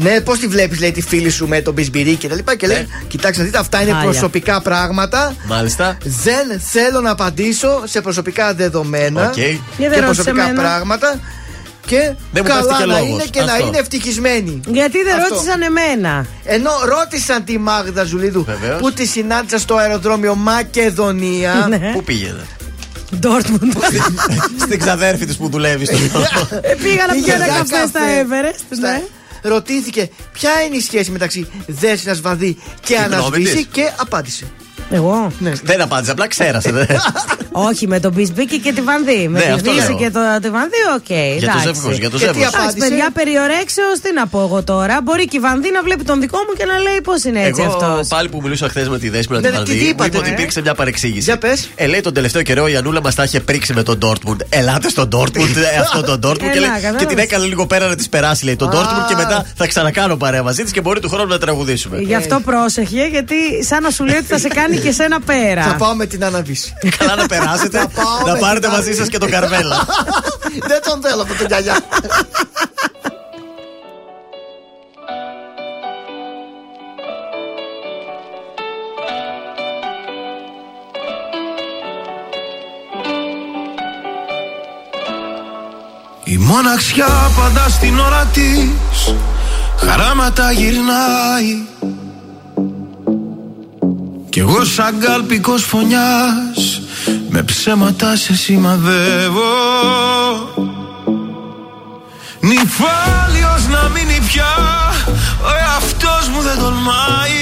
Ναι, 0.01 0.21
πώς 0.21 0.39
τη 0.39 0.47
βλέπεις, 0.47 0.81
λέει 0.81 0.93
τη 0.93 1.03
φίλη 1.03 1.31
σου 1.31 1.47
με 1.49 1.61
τον 1.61 1.73
Μπισμπίκη 1.75 2.17
και 2.17 2.29
τα 2.29 2.35
λοιπά. 2.35 2.55
Και 2.57 2.67
λέει, 2.67 2.87
κοιτάξτε, 3.09 3.39
να 3.43 3.47
δείτε, 3.47 3.59
αυτά 3.59 3.83
είναι 3.83 3.91
Χάλια. 3.93 4.11
προσωπικά 4.11 4.61
πράγματα. 4.63 5.35
Μάλιστα. 5.47 5.99
Δεν 6.03 6.61
θέλω 6.61 7.01
να 7.01 7.11
απαντήσω 7.11 7.83
σε 7.85 8.01
προσωπικά 8.01 8.55
δεδομένα 8.55 9.27
Οκ. 9.27 9.37
Γιατί 9.37 9.63
και 9.79 9.89
δεν 9.89 9.89
ρώτησε 9.89 10.05
προσωπικά 10.05 10.43
εμένα; 10.43 10.63
πράγματα. 10.63 11.21
Και 11.87 12.13
Δεν 12.33 12.43
μου 12.47 12.49
καλά 12.49 12.61
πέφτει 12.67 12.83
και 12.83 12.87
να 12.87 12.99
λόγος. 12.99 13.09
είναι 13.09 13.25
και 13.31 13.41
να 13.43 13.53
Αυτό. 13.53 13.67
είναι 13.67 13.79
ευτυχισμένοι. 13.79 14.61
Γιατί 14.67 15.03
δεν 15.03 15.17
Αυτό. 15.17 15.35
ρώτησαν 15.35 15.63
εμένα. 15.63 16.27
Ενώ 16.45 16.71
ρώτησαν 16.85 17.45
τη 17.45 17.59
Μάγδα 17.59 18.05
Ζουλίδου 18.05 18.45
Βεβαίως. 18.45 18.81
που 18.81 18.93
τη 18.93 19.07
συνάντησα 19.07 19.59
στο 19.59 19.77
αεροδρόμιο 19.77 20.35
Μακεδονία. 20.35 21.67
Ναι. 21.69 21.91
Πού 21.93 22.05
πήγαινε. 22.05 22.47
Ντόρτμουντ. 23.19 23.61
Στην 24.61 24.79
ξαδέρφη 24.79 25.27
της 25.27 25.37
που 25.37 25.49
δουλεύει 25.49 25.85
στο 25.85 25.97
Ε, 26.61 26.75
Πήγα 26.83 27.07
να 27.07 27.13
Πήγε 27.13 27.25
πιω 27.25 27.35
ένα 27.35 27.45
για 27.45 27.55
καφέ 27.55 27.87
στα 27.89 28.01
καφέ. 28.01 28.27
Everest. 28.29 29.18
Στα- 29.39 29.49
Ναι. 29.49 29.55
Ρωτήθηκε 29.55 30.11
ποια 30.33 30.63
είναι 30.63 30.77
η 30.77 30.81
σχέση 30.81 31.11
μεταξύ 31.11 31.49
Δέσινα 31.67 32.15
Βαδί 32.15 32.57
και 32.81 32.95
γνώμη 32.95 33.15
Ανασβήση 33.15 33.55
της. 33.57 33.67
και 33.73 33.93
απάντησε. 33.97 34.47
Εγώ; 34.91 35.33
Ναι. 35.39 35.53
Δεν 35.63 35.81
απάντησε, 35.81 36.11
απλά 36.11 36.27
ξέρασε. 36.29 36.71
δεν. 36.73 36.87
Όχι, 37.71 37.87
με 37.87 38.01
τον 38.01 38.13
Μπισμπίκη 38.13 38.59
και 38.59 38.73
τη 38.73 38.81
Βανδί. 38.81 39.29
Με 39.29 39.39
Ναι, 39.39 39.45
τη 39.45 39.51
αυτό 39.51 39.73
Δύση 39.73 39.89
λέω. 39.89 39.99
και 39.99 40.11
το, 40.11 40.21
τη 40.43 40.51
Βανδί, 40.51 40.81
οκ. 40.97 41.09
Για 41.11 41.51
το 41.53 41.59
εντάξει. 41.59 41.67
ζεύγος, 41.67 41.97
για 41.99 42.11
το 42.11 42.19
Και 42.19 42.25
τι 42.27 42.31
ζεύγος. 42.33 42.47
Εντάξει, 42.47 42.59
απάντησε; 42.63 42.89
παιδιά, 42.89 43.09
περιορέξεως, 43.19 43.97
τι 44.03 44.13
να 44.13 44.27
πω 44.27 44.41
εγώ 44.41 44.63
τώρα. 44.63 45.01
Μπορεί 45.03 45.25
και 45.29 45.37
η 45.37 45.41
Βανδί 45.41 45.71
να 45.71 45.83
βλέπει 45.83 46.05
τον 46.05 46.21
δικό 46.21 46.39
μου 46.47 46.53
και 46.59 46.65
να 46.65 46.79
λέει 46.79 47.01
πώς 47.09 47.25
είναι 47.25 47.43
έτσι 47.45 47.63
Εγώ 47.63 47.73
αυτός. 47.73 48.09
πάλι 48.09 48.29
που 48.29 48.39
μιλούσα 48.43 48.69
χθες 48.69 48.89
με 48.89 48.99
τη 48.99 49.09
Δέσποινα 49.09 49.41
Ναι, 49.41 49.49
την 49.49 49.59
ναι, 49.59 49.65
τι 49.65 49.71
Βαλδί, 49.71 49.85
μου 49.85 49.91
είπατε, 49.91 50.09
είπε 50.09 50.17
ότι 50.19 50.29
ε; 50.29 50.33
υπήρξε 50.33 50.61
μια 50.61 50.75
παρεξήγηση. 50.75 51.21
Για 51.31 51.39
πες. 51.39 51.69
Ε, 51.75 51.87
λέει 51.87 52.01
τον 52.01 52.13
τελευταίο 52.15 52.43
καιρό 52.43 52.69
η 52.69 52.77
Ανούλα 52.77 53.01
μας 53.03 53.15
τα 53.15 53.23
είχε 53.25 53.41
πρίξει 53.41 53.73
με 53.75 53.83
τον 53.83 53.99
Dortmund. 54.05 54.37
Ελάτε 54.49 54.89
στον 54.89 55.09
Dortmund, 55.17 55.55
ε, 55.75 55.79
αυτό 55.81 56.03
τον 56.03 56.21
Dortmund. 56.25 56.49
Ε, 56.49 56.53
και, 56.53 56.61
να, 56.61 56.67
λέει, 56.67 56.69
και 56.75 56.81
κατάλαβες. 56.81 57.07
την 57.07 57.19
έκανε 57.19 57.45
λίγο 57.45 57.67
πέρα 57.67 57.87
να 57.87 57.95
της 57.95 58.09
περάσει, 58.09 58.45
λέει 58.45 58.57
τον 58.57 58.69
Α. 58.69 58.73
Dortmund 58.75 59.09
και 59.09 59.15
μετά 59.17 59.47
θα 59.57 59.67
ξανακάνω 59.67 60.17
παρέα 60.17 60.43
μαζί 60.43 60.63
της 60.63 60.73
και 60.73 60.81
μπορεί 60.81 61.01
του 61.01 61.09
χρόνου 61.09 61.29
να 61.29 61.39
τραγουδήσουμε. 61.39 61.99
Γι' 62.01 62.15
αυτό 62.15 62.41
πρόσεχε, 62.45 63.07
γιατί 63.11 63.35
σαν 63.65 63.83
να 63.83 63.91
σου 63.91 64.05
λέει 64.05 64.17
ότι 64.17 64.27
θα 64.27 64.39
σε 64.39 64.49
κάνει 64.59 64.78
και 64.79 64.93
σένα 64.93 65.21
πέρα. 65.21 65.63
Θα 65.63 65.75
πάω 65.75 65.95
με 65.95 66.07
την 66.07 66.25
Αναβίση. 66.25 66.73
Καλά 66.99 67.15
να 67.15 67.27
περάσετε, 67.27 67.79
Θα 67.79 67.89
πάω 67.89 68.27
να 68.27 68.33
με 68.33 68.39
πάρετε 68.39 68.67
την 68.67 68.77
μαζί 68.77 68.93
σας 68.93 69.09
και 69.09 69.19
τον 69.19 69.31
Καρβέλα. 69.31 69.87
Δεν 70.71 70.81
τον 70.83 71.01
θέλω 71.03 71.23
από 71.23 71.35
τον 71.35 71.47
γιαγιά. 71.47 71.77
Η 86.25 86.37
μοναξιά 86.37 87.31
πάντα 87.37 87.69
στην 87.69 87.99
ώρα 87.99 88.25
της 88.33 89.15
Χαράματα 89.77 90.53
γυρνάει 90.53 91.57
Κι 94.39 94.45
εγώ 94.45 94.65
σαν 94.65 95.01
κάλπικος 95.01 95.63
φωνιάς 95.63 96.81
Με 97.31 97.43
ψέματα 97.43 98.17
σε 98.17 98.35
σημαδεύω. 98.35 99.43
Νυφάλιος 102.41 103.67
να 103.71 103.89
μείνει 103.89 104.19
πια 104.27 104.55
Ο 105.43 105.49
εαυτός 105.61 106.29
μου 106.29 106.41
δεν 106.43 106.59
τολμάει. 106.59 107.37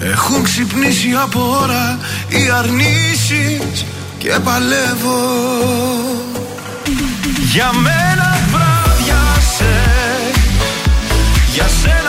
Έχουν 0.00 0.42
ξυπνήσει 0.42 1.14
από 1.22 1.58
ώρα 1.62 1.98
οι 2.28 2.50
αρνήσεις 2.58 3.84
και 4.18 4.34
παλεύω. 4.44 5.20
Για 7.52 7.72
μένα 7.72 8.38
βράδιασε 8.50 9.74
Για 11.54 11.68
σένα 11.82 12.05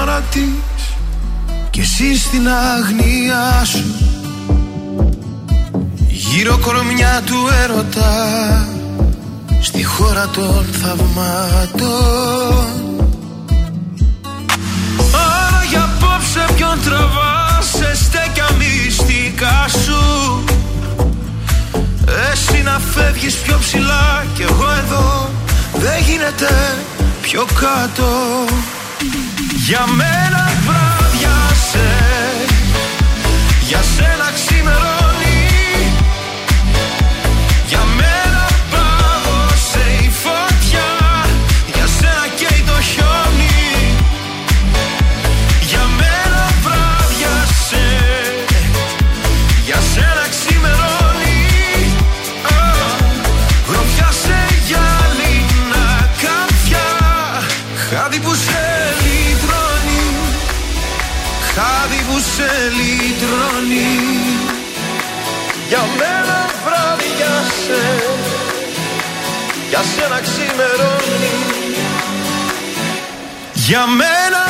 πάντα 0.00 0.06
στην 0.06 0.08
ώρα 0.08 0.20
τη 0.30 0.44
και 1.70 1.80
εσύ 1.80 2.16
στην 2.16 2.48
αγνία 2.48 3.64
σου. 3.64 3.84
Γύρω 6.08 6.58
κορμιά 6.58 7.22
του 7.26 7.36
έρωτα 7.62 8.68
στη 9.60 9.84
χώρα 9.84 10.28
των 10.28 10.64
θαυμάτων. 10.80 11.88
Άρα 15.14 15.64
για 15.70 15.82
απόψε 15.82 16.46
ποιον 16.56 16.78
τραβάς 16.84 17.66
σε 17.76 18.04
στέκια 18.04 18.48
μυστικά 18.58 19.66
σου. 19.68 20.44
Εσύ 22.32 22.62
να 22.62 22.78
φεύγεις 22.78 23.34
πιο 23.34 23.58
ψηλά 23.58 24.24
κι 24.34 24.42
εγώ 24.42 24.70
εδώ 24.84 25.30
δεν 25.74 26.02
γίνεται 26.08 26.76
πιο 27.22 27.44
κάτω 27.60 28.08
Για 29.70 29.86
μένα 29.86 30.46
βράδιασε 30.66 30.99
Για 73.70 73.86
μένα 73.86 74.49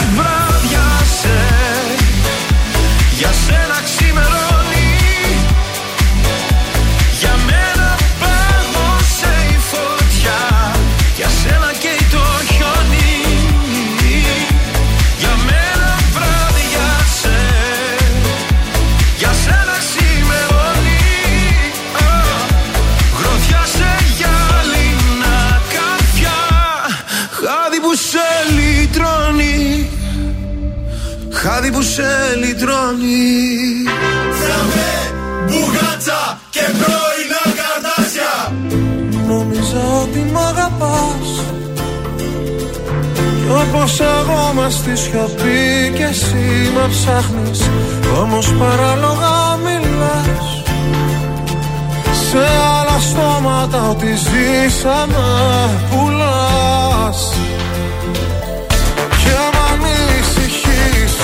όπως 43.50 44.00
εγώ 44.00 44.52
μες 44.54 44.74
στη 44.74 44.96
σιωπή 44.96 45.92
και 45.94 46.04
εσύ 46.04 46.70
με 46.74 46.88
ψάχνεις 46.88 47.70
Όμως 48.20 48.54
παράλογα 48.58 49.58
μιλάς. 49.64 50.62
Σε 52.30 52.38
άλλα 52.78 52.98
στόματα 53.00 53.88
ότι 53.88 54.06
ζήσαμε 54.06 55.24
πουλάς. 55.90 57.32
Και 59.22 59.36
μ' 59.52 59.60
ανησυχείς 59.72 61.14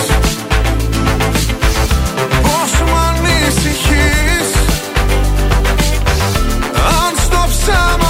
Πώς 2.43 2.91
μ' 2.91 2.97
ανησυχείς. 3.09 4.49
Αν 6.75 7.13
στο 7.25 7.45
ψέμα 7.49 8.06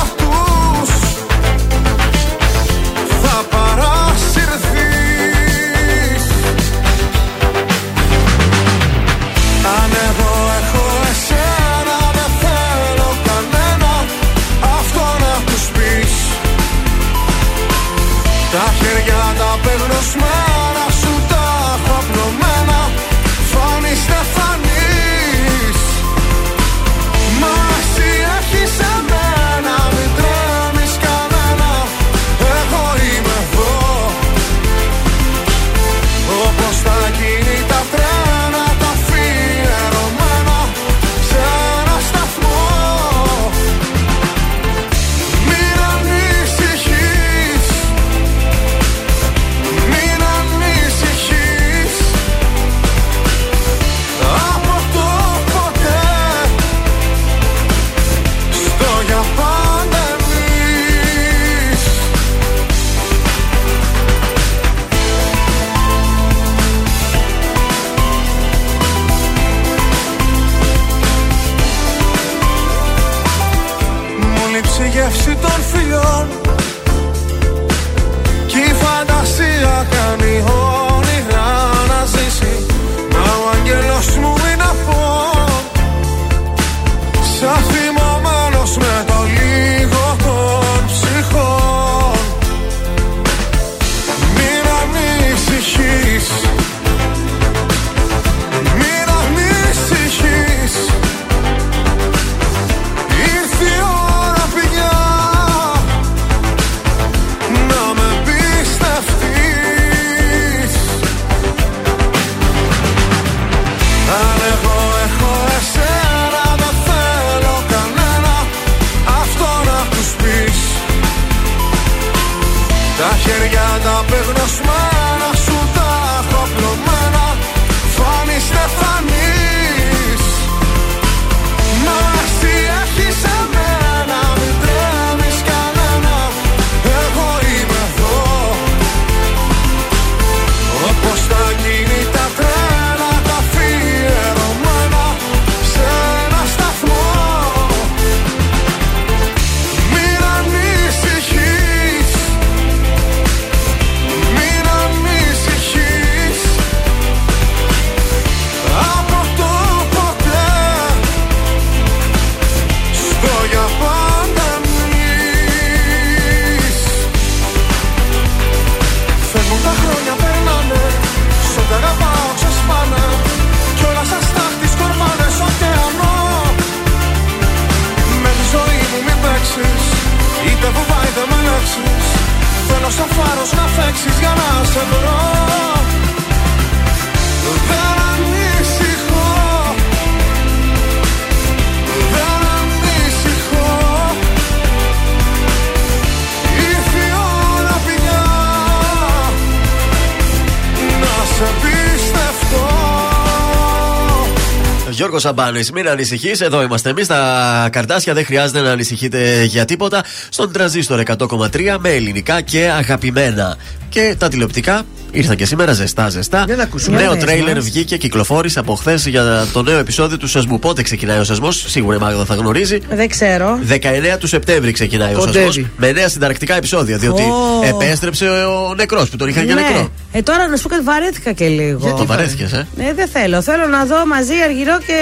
Σαμπάνη, 205.26 205.60
μην 205.74 205.88
ανησυχείς. 205.88 206.40
Εδώ 206.40 206.62
είμαστε 206.62 206.90
εμείς. 206.90 207.06
Τα 207.06 207.68
καρτάσια 207.72 208.14
δεν 208.14 208.24
χρειάζεται 208.24 208.60
να 208.60 208.70
ανησυχείτε 208.70 209.44
για 209.44 209.64
τίποτα. 209.64 210.04
Στον 210.28 210.52
τραζίστορ 210.52 211.00
100,3 211.00 211.76
με 211.78 211.88
ελληνικά 211.90 212.40
και 212.40 212.70
αγαπημένα. 212.76 213.56
Και 213.88 214.14
τα 214.18 214.28
τηλεοπτικά 214.28 214.82
ήρθαν 215.10 215.36
και 215.36 215.44
σήμερα 215.44 215.72
ζεστά, 215.72 216.08
ζεστά. 216.08 216.42
Για 216.46 216.56
να 216.56 216.62
ακούσουμε. 216.62 216.96
Νέο 216.96 217.06
Για 217.06 217.14
πες 217.20 217.24
τρέιλερ 217.24 217.54
μας. 217.54 217.64
βγήκε, 217.64 217.96
κυκλοφόρησε 217.96 218.58
από 218.58 218.74
χθες 218.74 219.06
για 219.06 219.46
το 219.52 219.62
νέο 219.62 219.78
επεισόδιο 219.78 220.16
του 220.16 220.26
Σασμού. 220.28 220.58
Πότε 220.58 220.82
ξεκινάει 220.82 221.18
ο 221.18 221.24
Σασμός, 221.24 221.64
σίγουρα 221.68 221.96
η 221.96 221.98
Μάγδα 222.00 222.24
θα 222.24 222.34
γνωρίζει. 222.34 222.78
Δεν 222.90 223.08
ξέρω. 223.08 223.58
19 223.68 224.18
του 224.18 224.26
Σεπτέμβρη 224.26 224.72
ξεκινάει 224.72 225.14
ο 225.14 225.18
Κοντεύει. 225.18 225.44
Σασμό. 225.46 225.64
Με 225.76 225.92
νέα 225.92 226.08
συνταρακτικά 226.08 226.56
επεισόδια. 226.56 226.96
Διότι 226.98 227.22
Ω. 227.22 227.62
επέστρεψε 227.64 228.24
ο 228.28 228.74
νεκρός 228.76 229.08
που 229.08 229.16
τον 229.16 229.28
είχαν 229.28 229.44
για 229.44 229.54
Ναι. 229.54 229.60
νεκρό. 229.60 229.90
Ε, 230.16 230.22
τώρα 230.22 230.48
να 230.48 230.56
σου 230.56 230.62
πω 230.62 230.68
κάτι, 230.68 230.82
βαρέθηκα 230.82 231.32
και 231.32 231.48
λίγο. 231.48 231.94
Το 231.94 232.06
βαρέθηκες, 232.06 232.52
ε; 232.52 232.66
Ε, 232.76 232.94
δεν 232.94 233.08
θέλω. 233.08 233.42
Θέλω 233.42 233.66
να 233.66 233.84
δω 233.84 234.06
μαζί 234.06 234.32
Αργυρό 234.44 234.78
και 234.86 234.98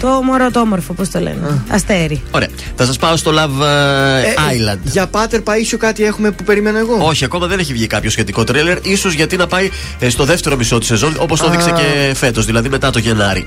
το 0.00 0.08
μωρό 0.08 0.50
το 0.50 0.60
όμορφο, 0.60 0.92
πώς 0.92 1.10
το 1.10 1.20
λένε. 1.20 1.62
Αστέρι. 1.68 2.22
Ωραία. 2.30 2.48
Θα 2.76 2.84
σας 2.84 2.96
πάω 2.96 3.16
στο 3.16 3.30
Love 3.30 3.64
ε, 3.64 4.32
Island. 4.32 4.78
Για 4.82 5.06
Πάτερ 5.06 5.40
Παίσιο 5.40 5.78
κάτι 5.78 6.04
έχουμε 6.04 6.30
που 6.30 6.44
περιμένω 6.44 6.78
εγώ; 6.78 6.98
Όχι, 7.00 7.24
ακόμα 7.24 7.46
δεν 7.46 7.58
έχει 7.58 7.72
βγει 7.72 7.86
κάποιο 7.86 8.10
σχετικό 8.10 8.44
τρέλερ. 8.44 8.78
σω 8.96 9.08
γιατί 9.08 9.36
να 9.36 9.46
πάει 9.46 9.70
ε, 9.98 10.08
στο 10.08 10.24
δεύτερο 10.24 10.56
μισό 10.56 10.78
της 10.78 10.88
σεζόν, 10.88 11.16
όπως 11.18 11.40
το 11.40 11.46
Α. 11.46 11.48
έδειξε 11.48 11.70
και 11.70 12.14
φέτος, 12.14 12.44
δηλαδή 12.46 12.68
μετά 12.68 12.90
το 12.90 12.98
Γενάρη. 12.98 13.46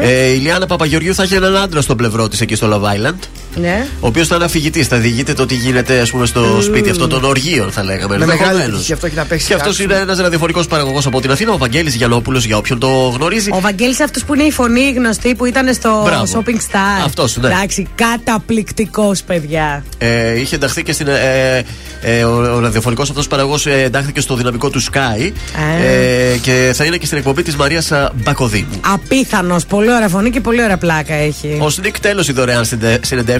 Ε, 0.00 0.26
η 0.26 0.38
Λιάννα 0.38 0.66
Παπαγεωργιού 0.66 1.14
θα 1.14 1.22
έχει 1.22 1.34
έναν 1.34 1.56
άντρα 1.56 1.80
στο 1.80 1.96
πλευρό 1.96 2.28
της 2.28 2.40
εκεί 2.40 2.54
στο 2.54 2.68
Love 2.72 3.08
Island. 3.08 3.18
Ναι. 3.60 3.86
ο 4.00 4.06
οποίος 4.06 4.26
ήταν 4.26 4.42
αφηγητή. 4.42 4.82
Θα 4.82 4.96
διηγείται 4.96 5.32
το 5.32 5.46
τι 5.46 5.54
γίνεται 5.54 6.00
ας 6.00 6.10
πούμε, 6.10 6.26
στο 6.26 6.40
Μμμ. 6.40 6.60
σπίτι 6.60 6.90
αυτό 6.90 7.06
των 7.06 7.24
οργείων, 7.24 7.70
θα 7.70 7.84
λέγαμε. 7.84 8.18
Με 8.18 8.26
μεγάλη 8.26 8.40
ενδεχομένως. 8.40 8.68
επιτυχία 8.68 8.94
αυτό 8.94 9.06
έχει 9.06 9.16
να 9.16 9.24
παίξει. 9.24 9.46
Και 9.46 9.54
αυτός 9.54 9.78
είναι 9.78 9.94
ένας 9.94 10.18
ραδιοφωνικός 10.18 10.66
παραγωγός 10.66 11.06
από 11.06 11.20
την 11.20 11.30
Αθήνα, 11.30 11.52
ο 11.52 11.58
Βαγγέλης 11.58 11.94
Γιανόπουλο, 11.94 12.38
για 12.38 12.56
όποιον 12.56 12.78
το 12.78 12.88
γνωρίζει. 12.88 13.50
Ο 13.52 13.60
Βαγγέλης 13.60 14.00
αυτός 14.00 14.24
που 14.24 14.34
είναι 14.34 14.42
η 14.42 14.50
φωνή 14.50 14.92
γνωστή 14.96 15.34
που 15.34 15.44
ήταν 15.44 15.74
στο 15.74 16.02
Μπράβο. 16.04 16.24
Shopping 16.32 16.56
Star. 16.56 17.04
Αυτός, 17.04 17.36
ναι. 17.36 17.48
Εντάξει, 17.48 17.88
καταπληκτικός, 17.94 19.22
παιδιά. 19.22 19.84
Ε, 19.98 20.40
είχε 20.40 20.54
ενταχθεί 20.54 20.82
και 20.82 20.92
στην. 20.92 21.08
Ε, 21.08 21.64
ε, 22.02 22.24
ο 22.24 22.54
ο 22.54 22.58
ραδιοφωνικός 22.58 23.10
αυτός 23.10 23.26
παραγωγός 23.28 23.66
ε, 23.66 23.82
εντάχθηκε 23.82 24.20
στο 24.20 24.34
δυναμικό 24.34 24.70
του 24.70 24.82
Sky. 24.82 25.32
Α. 25.58 25.82
Ε, 25.84 26.36
και 26.42 26.72
θα 26.74 26.84
είναι 26.84 26.96
και 26.96 27.06
στην 27.06 27.18
εκπομπή 27.18 27.42
της 27.42 27.56
Μαρίας 27.56 27.92
Μπακοδήμου. 28.14 28.80
Απίθανος. 28.92 29.64
Πολύ 29.64 29.92
ωραία 29.92 30.08
φωνή 30.08 30.30
και 30.30 30.40
πολύ 30.40 30.62
ωραία 30.62 30.76
πλάκα 30.76 31.14
έχει. 31.14 31.58
Ο 31.60 31.70
Σνικ 31.70 32.00
τέλος 32.00 32.28
οι 32.28 32.32
δωρεάν 32.32 32.64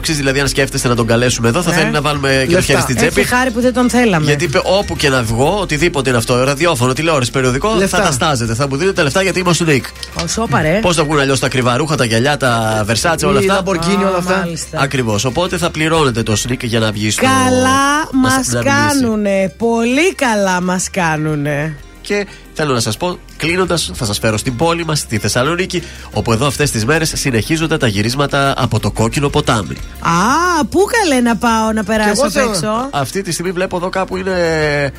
συνεντεύξει, 0.05 0.13
δηλαδή 0.13 0.41
αν 0.41 0.49
σκέφτεστε 0.49 0.89
να 0.89 0.95
τον 0.95 1.07
καλέσουμε 1.07 1.49
εδώ, 1.49 1.63
θα 1.63 1.71
Ναι. 1.71 1.77
θέλει 1.77 1.91
να 1.91 2.01
βάλουμε 2.01 2.45
και 2.49 2.55
το 2.55 2.61
χέρι 2.61 2.81
στην 2.81 2.97
τσέπη. 2.97 3.21
Έχει 3.21 3.29
χάρη 3.29 3.51
που 3.51 3.61
δεν 3.61 3.73
τον 3.73 3.91
θέλαμε. 3.91 4.25
Γιατί 4.27 4.45
είπε 4.45 4.61
όπου 4.65 4.97
και 4.97 5.09
να 5.09 5.23
βγω, 5.23 5.59
οτιδήποτε 5.61 6.09
είναι 6.09 6.19
αυτό, 6.19 6.45
ραδιόφωνο, 6.45 6.93
τηλεόραση, 6.93 7.31
περιοδικό, 7.31 7.75
Λεφτά. 7.79 7.97
θα 7.99 8.03
τα 8.05 8.13
στάζετε. 8.13 8.55
Θα 8.55 8.69
μου 8.69 8.77
δίνετε 8.77 9.03
λεφτά 9.03 9.23
γιατί 9.23 9.39
είμαι 9.39 9.51
ο 9.51 9.53
Σνικ. 9.53 9.85
Ο 10.25 10.27
Σόπαρε. 10.27 10.79
Πώς 10.83 10.97
θα 10.97 11.05
βγουν 11.05 11.19
αλλιώς 11.19 11.39
τα 11.41 11.47
ακριβά 11.47 11.77
ρούχα, 11.77 11.97
τα 11.97 12.05
γυαλιά, 12.05 12.37
τα 12.37 12.83
βερσάτσε, 12.87 13.27
όλα 13.27 13.41
Η 13.43 13.49
αυτά; 13.49 13.63
Lamborghini, 13.63 13.99
όλα 14.09 14.17
αυτά. 14.19 14.37
μάλιστα. 14.45 14.81
Ακριβώς. 14.81 15.25
Οπότε 15.25 15.57
θα 15.57 15.71
πληρώνετε 15.71 16.23
το 16.23 16.37
Σνικ 16.37 16.65
για 16.65 16.79
να 16.79 16.93
βγει 16.93 17.11
στο. 17.11 17.23
Καλά 17.25 17.61
να- 17.63 18.29
μας 18.29 18.47
να 18.49 18.59
μιλήσει. 18.59 18.77
κάνουνε. 19.01 19.53
Πολύ 19.59 20.15
καλά 20.15 20.61
μας 20.61 20.91
κάνουνε. 20.91 21.77
Και 22.01 22.27
θέλω 22.53 22.73
να 22.75 22.81
σας 22.81 22.97
πω, 22.97 23.19
κλείνοντας, 23.37 23.91
θα 23.95 24.05
σας 24.05 24.19
φέρω 24.19 24.37
στην 24.37 24.57
πόλη 24.57 24.85
μας, 24.85 24.99
στη 24.99 25.19
Θεσσαλονίκη, 25.19 25.83
όπου 26.13 26.33
εδώ 26.33 26.47
αυτές 26.47 26.71
τις 26.71 26.85
μέρες 26.85 27.13
συνεχίζονται 27.15 27.77
τα 27.77 27.87
γυρίσματα 27.87 28.55
από 28.57 28.81
το 28.81 28.91
κόκκινο 28.91 29.29
ποτάμι. 29.29 29.77
Α, 30.01 30.65
πού 30.65 30.79
καλέ 31.01 31.21
να 31.21 31.37
πάω 31.37 31.73
να 31.75 31.85
περάσω 31.85 32.11
εγώ 32.11 32.23
απ' 32.25 32.31
θέλω- 32.33 32.49
έξω; 32.51 32.89
Αυτή 32.91 33.23
τη 33.23 33.33
στιγμή 33.33 33.53
βλέπω 33.53 33.77
εδώ 33.77 33.89
κάπου 33.89 34.17
είναι 34.17 34.33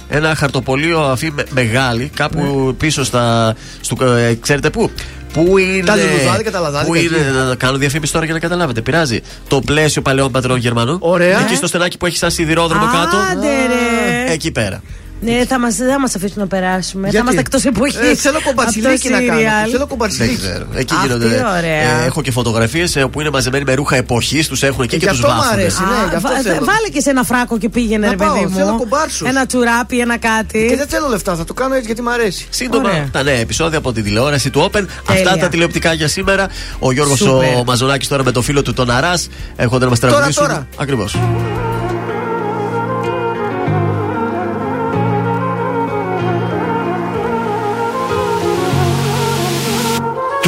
ένα 0.09 0.35
χαρτοπολείο 0.35 0.99
αφή 1.01 1.31
με- 1.31 1.45
μεγάλη, 1.49 2.11
κάπου 2.15 2.63
Ναι. 2.65 2.73
πίσω 2.73 3.03
στα. 3.03 3.55
Στο, 3.81 4.05
ε, 4.05 4.33
ξέρετε 4.41 4.69
πού; 4.69 4.91
Πού 5.33 5.57
είναι. 5.57 5.83
Τα 5.85 5.95
λουλουδάδικα, 5.95 6.51
τα 6.51 6.59
λαδάδικα 6.59 6.91
Πού 6.91 6.95
είναι. 6.95 7.17
εκεί. 7.17 7.47
Να 7.47 7.55
κάνω 7.55 7.77
διαφήμιση 7.77 8.11
τώρα 8.13 8.25
για 8.25 8.33
να 8.33 8.39
καταλάβετε. 8.39 8.81
Πειράζει. 8.81 9.21
Το 9.47 9.59
Πλαίσιο 9.61 10.01
Παλαιών 10.01 10.31
Πατρών 10.31 10.57
Γερμανού. 10.57 10.97
Ωραία. 10.99 11.39
Εκεί 11.39 11.55
στο 11.55 11.67
στενάκι 11.67 11.97
που 11.97 12.05
έχει 12.05 12.17
σαν 12.17 12.31
σιδηρόδρομο 12.31 12.85
κάτω. 12.85 13.17
Άντε 13.31 13.47
ρε. 13.47 14.31
Εκεί 14.33 14.51
πέρα. 14.51 14.81
Ναι, 15.21 15.45
θα 15.47 15.59
μα 15.59 15.69
δεν 15.69 15.99
μας 15.99 16.15
αφήσουν 16.15 16.35
να 16.39 16.47
περάσουμε. 16.47 17.01
Γιατί; 17.01 17.15
Θα 17.15 17.21
είμαστε 17.21 17.39
εκτός 17.39 17.65
εποχής. 17.65 17.95
Ε, 18.11 18.15
θέλω 18.15 18.39
κομπαρσιλίκι 18.45 19.09
να 19.09 19.21
κάνω. 19.21 19.39
Θέλω 19.71 19.87
κομπαρσιλίκι. 19.87 20.35
Δεν 20.35 20.49
ξέρω. 20.49 20.65
Εκεί 20.75 20.93
Αυτή 20.93 21.07
γίνονται. 21.07 21.25
ωραία. 21.57 22.01
ε, 22.01 22.05
έχω 22.05 22.21
και 22.21 22.31
φωτογραφίες 22.31 22.97
που 23.11 23.19
είναι 23.21 23.29
μαζεμένοι 23.29 23.63
με 23.63 23.73
ρούχα 23.73 23.95
εποχής, 23.95 24.47
τους 24.47 24.63
έχουν 24.63 24.83
εκεί 24.83 24.95
Ε, 24.95 24.97
και 24.97 25.05
γι' 25.05 25.11
τους 25.11 25.19
αυτό 25.23 25.33
μ' 25.33 25.37
βάφουν. 25.37 25.53
αρέσει, 25.59 25.81
ναι, 25.81 26.09
γι' 26.09 26.15
αυτό 26.15 26.29
θέλω. 26.43 26.65
Βάλε 26.65 26.87
και 26.93 26.99
σε 27.01 27.09
ένα 27.09 27.23
φράκο 27.23 27.57
και 27.57 27.69
πήγαινε, 27.69 28.05
Να 28.05 28.11
ρε 28.11 28.17
πάω, 28.17 28.33
παιδί 28.33 28.45
μου. 28.45 28.55
θέλω 28.57 28.75
κομπάρσους. 28.77 29.27
Ένα 29.29 29.45
τσουράπι, 29.45 29.99
ένα 29.99 30.17
κάτι. 30.17 30.65
Και 30.69 30.75
δεν 30.75 30.87
θέλω 30.87 31.07
λεφτά, 31.07 31.35
θα 31.35 31.43
το 31.43 31.53
κάνω 31.53 31.73
έτσι 31.73 31.85
γιατί 31.85 32.01
μ' 32.01 32.09
αρέσει. 32.09 32.47
Σύντομα 32.49 32.89
Ωραία. 32.89 33.07
τα 33.11 33.23
νέα 33.23 33.35
επεισόδια 33.39 33.77
από 33.77 33.93
τη 33.93 34.01
τηλεόραση 34.01 34.49
του 34.49 34.69
Open. 34.71 34.85
Αυτά 35.09 35.37
τα 35.37 35.47
τηλεοπτικά 35.49 35.93
για 35.93 36.07
σήμερα. 36.07 36.47
Ο 36.79 36.91
Γιώργος 36.91 37.17
Σούπερ. 37.17 37.55
ο 37.55 37.63
Μαζονάκης 37.65 38.07
τώρα 38.07 38.23
με 38.23 38.31
το 38.31 38.41
φίλο 38.41 38.61
του 38.61 38.73
τον 38.73 38.89
Αράς 38.91 39.27
έρχονται 39.55 39.83
να 39.83 39.89
μας 39.89 39.99
Τώρα, 39.99 40.13
τραγουδήσουν. 40.13 40.43
τώρα. 40.47 40.67
Ακριβώς. 40.77 41.15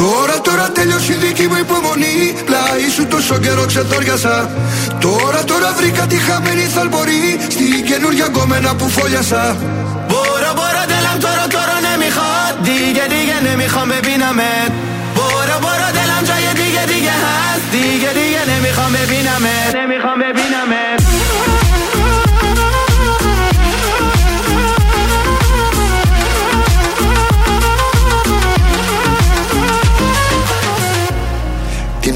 Τώρα, 0.00 0.40
τώρα 0.40 0.66
τελειώσει 0.70 1.12
η 1.12 1.20
δική 1.24 1.46
μου 1.50 1.56
υπομονή. 1.64 2.16
Πλάι 2.48 2.88
σου 2.94 3.06
τόσο 3.06 3.38
καιρό 3.38 3.64
ξεθόριασα. 3.66 4.50
Τώρα, 5.00 5.40
τώρα 5.44 5.72
βρήκα 5.78 6.04
τη 6.06 6.16
χαμένη 6.16 6.64
θαλπορή. 6.74 7.22
Στη 7.48 7.64
καινούργια 7.88 8.26
γκόμενα 8.26 8.74
που 8.74 8.88
φόλιασα. 8.88 9.56
Μπορώ, 10.08 10.50
μπορώ, 10.58 10.82
τέλα 10.92 11.12
τώρα, 11.24 11.44
τώρα 11.54 11.76
ναι, 11.84 11.92
μη 12.00 12.08
δικέ 12.66 13.04
Δίγε, 13.04 13.04
δίγε, 13.12 13.38
ναι, 13.44 13.52
μη 13.60 13.66
χα, 13.74 13.82
με 13.90 13.98
πίνα 14.06 14.30
με. 14.38 14.52
Μπορώ, 15.16 15.56
μπορώ, 15.62 15.88
τέλα 15.96 16.18
τώρα, 16.28 16.52
δίγε, 16.58 16.82
δίγε, 16.90 17.14
χα. 17.22 17.36
Ναι, 18.48 18.56
μη 18.64 18.70
χα, 18.76 18.86
με 18.94 19.02
πίνα 19.10 19.34
με. 19.44 19.56
Ναι, 19.76 19.84
μη 19.90 19.96
με 20.20 20.28
πίνα 20.36 20.62
με. 20.70 21.47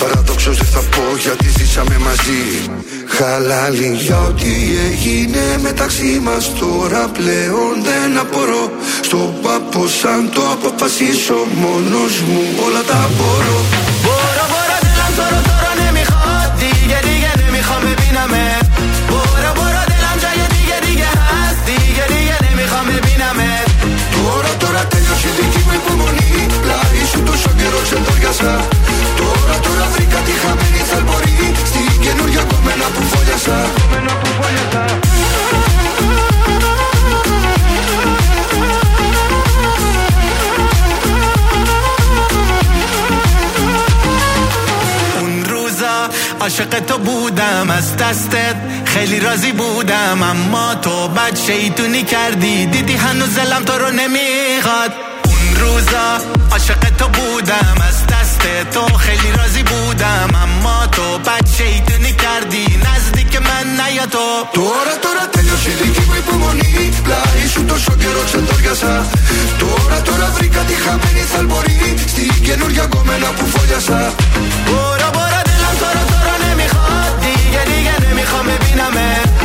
Παραδόξως 0.00 0.56
δεν 0.56 0.66
θα 0.66 0.80
πω 0.94 1.04
γιατί 1.24 1.48
ζήσαμε 1.58 1.96
μαζί. 1.98 2.42
χαλάλη. 3.16 3.90
για 4.04 4.18
ό,τι 4.28 4.52
έγινε 4.88 5.44
μεταξύ 5.62 6.20
μας 6.26 6.44
τώρα 6.60 7.02
πλέον 7.16 7.74
δεν 7.88 8.18
απορώ. 8.18 8.64
Στον 9.00 9.28
πάπο 9.42 9.82
σαν 10.00 10.30
το 10.34 10.42
αποφασίσω 10.54 11.38
μόνος 11.62 12.14
μου 12.28 12.42
όλα 12.66 12.82
τα 12.90 13.00
μπορώ. 13.16 13.58
Μπορώ, 14.04 14.44
μπορώ, 14.52 14.76
δεν 14.84 14.92
τώρα, 15.18 15.40
τώρα, 15.48 15.70
ναι, 15.78 15.88
μη 15.96 16.04
χάτι. 16.12 16.70
Γιατί 16.90 17.12
για 17.22 17.32
ναι, 17.38 17.46
μη. 17.52 17.60
Μπορώ, 19.08 19.50
μπορώ, 19.56 19.82
δεν 19.90 19.98
λαμβάνω 20.04 20.34
γιατί, 20.38 20.58
γιατί 20.70 20.90
για 21.00 21.12
χάστη. 21.24 21.74
Γιατί 21.96 22.18
για 22.26 22.38
ναι, 22.42 22.50
μη 22.58 22.64
χάμε, 22.72 22.94
πίναμε. 23.06 23.48
Τώρα, 24.14 24.52
τώρα, 24.62 24.82
τέλειωσε 24.92 25.30
δική 25.36 25.60
μου 25.66 25.74
υπομονή. 25.80 26.45
σου 27.15 27.23
τόσο 27.23 27.49
καιρό 27.59 27.79
ξεντόριασα 27.83 28.67
Τώρα 29.17 29.55
τώρα 29.65 29.85
βρήκα 29.93 30.19
τη 30.27 30.31
χαμένη 30.31 30.81
θαλπορή 30.89 31.53
Στην 31.65 32.01
καινούργια 32.01 32.43
κομμένα 32.51 32.85
που 32.93 33.01
φόλιασα 33.11 33.57
اون 45.19 45.45
روزا 45.45 46.09
عاشق 46.39 46.79
تو 46.79 46.97
بودم 46.97 47.69
از 47.69 47.97
دستت 47.97 48.55
خیلی 48.85 49.19
راضی 49.19 49.51
بودم 49.51 50.23
اما 50.23 50.75
تو 50.75 51.07
بد 51.07 51.37
شیطونی 51.47 52.03
کردی 52.03 52.65
دیدی 52.65 52.93
هنوز 52.93 53.35
دلم 53.35 53.63
تو 53.63 53.73
رو 53.73 53.89
نمیخواد 53.91 55.04
اون 55.55 55.55
روزا 55.61 56.07
عاشق 56.51 56.83
تو 56.97 57.07
بودم 57.07 57.75
از 57.89 57.97
دست 58.11 58.41
تو 58.73 58.97
خیلی 58.97 59.31
راضی 59.37 59.63
بودم 59.63 60.29
اما 60.43 60.87
تو 60.87 61.17
بد 61.17 61.47
شیطونی 61.57 62.13
کردی 62.13 62.65
نزدیک 62.85 63.33
من 63.47 63.65
نیا 63.79 64.05
تو 64.05 64.25
Τώρα 64.53 64.95
τώρα 65.05 65.23
τέλειωσε 65.33 65.69
η 65.69 65.73
δική 65.81 66.03
μου 66.07 66.15
υπομονή 66.23 66.89
Πλάι 67.03 67.47
σου 67.53 67.65
τόσο 67.65 67.91
καιρό 68.01 68.21
ξεντόριασα 68.25 69.05
Τώρα 69.59 70.01
τώρα 70.07 70.27
βρήκα 70.37 70.61
τη 70.69 70.73
χαμένη 70.73 71.23
θαλπορή 71.31 71.95
Στην 72.07 72.43
καινούργια 72.47 72.85
κομμένα 72.85 73.27
που 73.37 73.45
φόλιασα 73.53 73.99
برو 74.67 75.09
برو 75.15 75.39
دلم 75.47 75.73
تو 75.79 75.87
رو 75.95 76.03
تو 76.09 76.17
رو 76.27 76.35
نمیخواد 76.45 77.13
دیگه 77.25 77.61
دیگه 77.71 77.95
نمیخوام 78.05 78.45
ببینمت 78.45 79.29
برو 79.39 79.44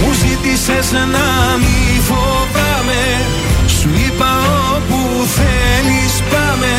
Μου 0.00 0.12
ζήτησες 0.12 0.92
να 0.92 1.56
μη 1.62 2.00
φοβάμαι. 2.08 3.04
Σου 3.66 3.90
είπα 4.06 4.32
όπου 4.76 5.26
θέλεις 5.36 6.14
πάμε. 6.30 6.74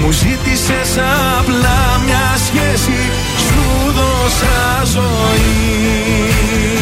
Μου 0.00 0.10
ζήτησες 0.10 0.98
απλά 1.38 2.00
μια 2.04 2.26
σχέση. 2.46 3.00
Σου 3.46 3.92
δώσα 3.96 4.82
ζωή 4.84 6.81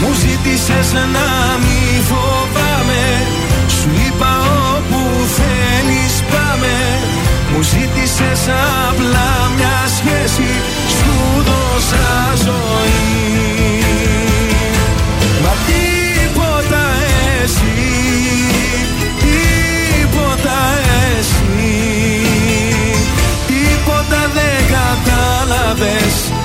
μου 0.00 0.12
ζήτησες 0.22 0.92
να 0.92 1.28
μη 1.62 2.02
φοβάμαι. 2.08 3.04
Σου 3.76 3.88
είπα 4.06 4.32
όπου 4.74 5.00
θέλεις 5.36 6.14
πάμε. 6.32 6.76
Μου 7.52 7.62
ζήτησες 7.62 8.42
απλά 8.88 9.30
μια 9.56 9.78
σχέση. 9.96 10.50
Σου 10.96 11.42
δώσα 11.48 12.08
ζωή. 12.44 13.10
Μα 15.42 15.52
τίποτα 15.68 16.84
εσύ 17.42 17.90
Τίποτα 19.24 20.58
εσύ. 21.18 21.72
Τίποτα 23.46 24.30
δεν 24.34 24.58
κατάλαβες 24.76 26.39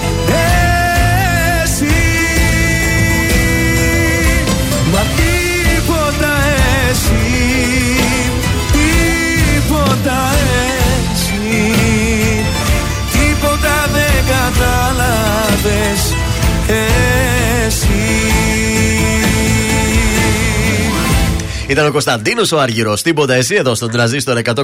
Ήταν 21.67 21.85
ο 21.87 21.91
Κωνσταντίνος 21.91 22.51
ο 22.51 22.59
Αργυρό. 22.59 22.97
Τίποτα 23.03 23.33
εσύ 23.33 23.55
εδώ 23.55 23.75
στον 23.75 23.91
τραζίστορ 23.91 24.37
100,3. 24.55 24.63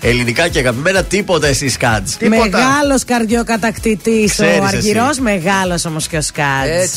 Ελληνικά 0.00 0.48
και 0.48 0.58
αγαπημένα 0.58 1.02
τίποτα 1.04 1.46
εσύ 1.46 1.68
σκάτ. 1.68 2.06
Μεγάλος 2.28 3.04
καρδιοκατακτητής 3.04 4.30
Ξέρεις 4.32 4.58
ο 4.58 4.64
εσύ. 4.64 4.76
Αργυρό, 4.76 5.10
μεγάλος 5.20 5.84
όμως 5.84 6.06
και 6.06 6.16
ο 6.16 6.20
Σκάτ. 6.20 6.44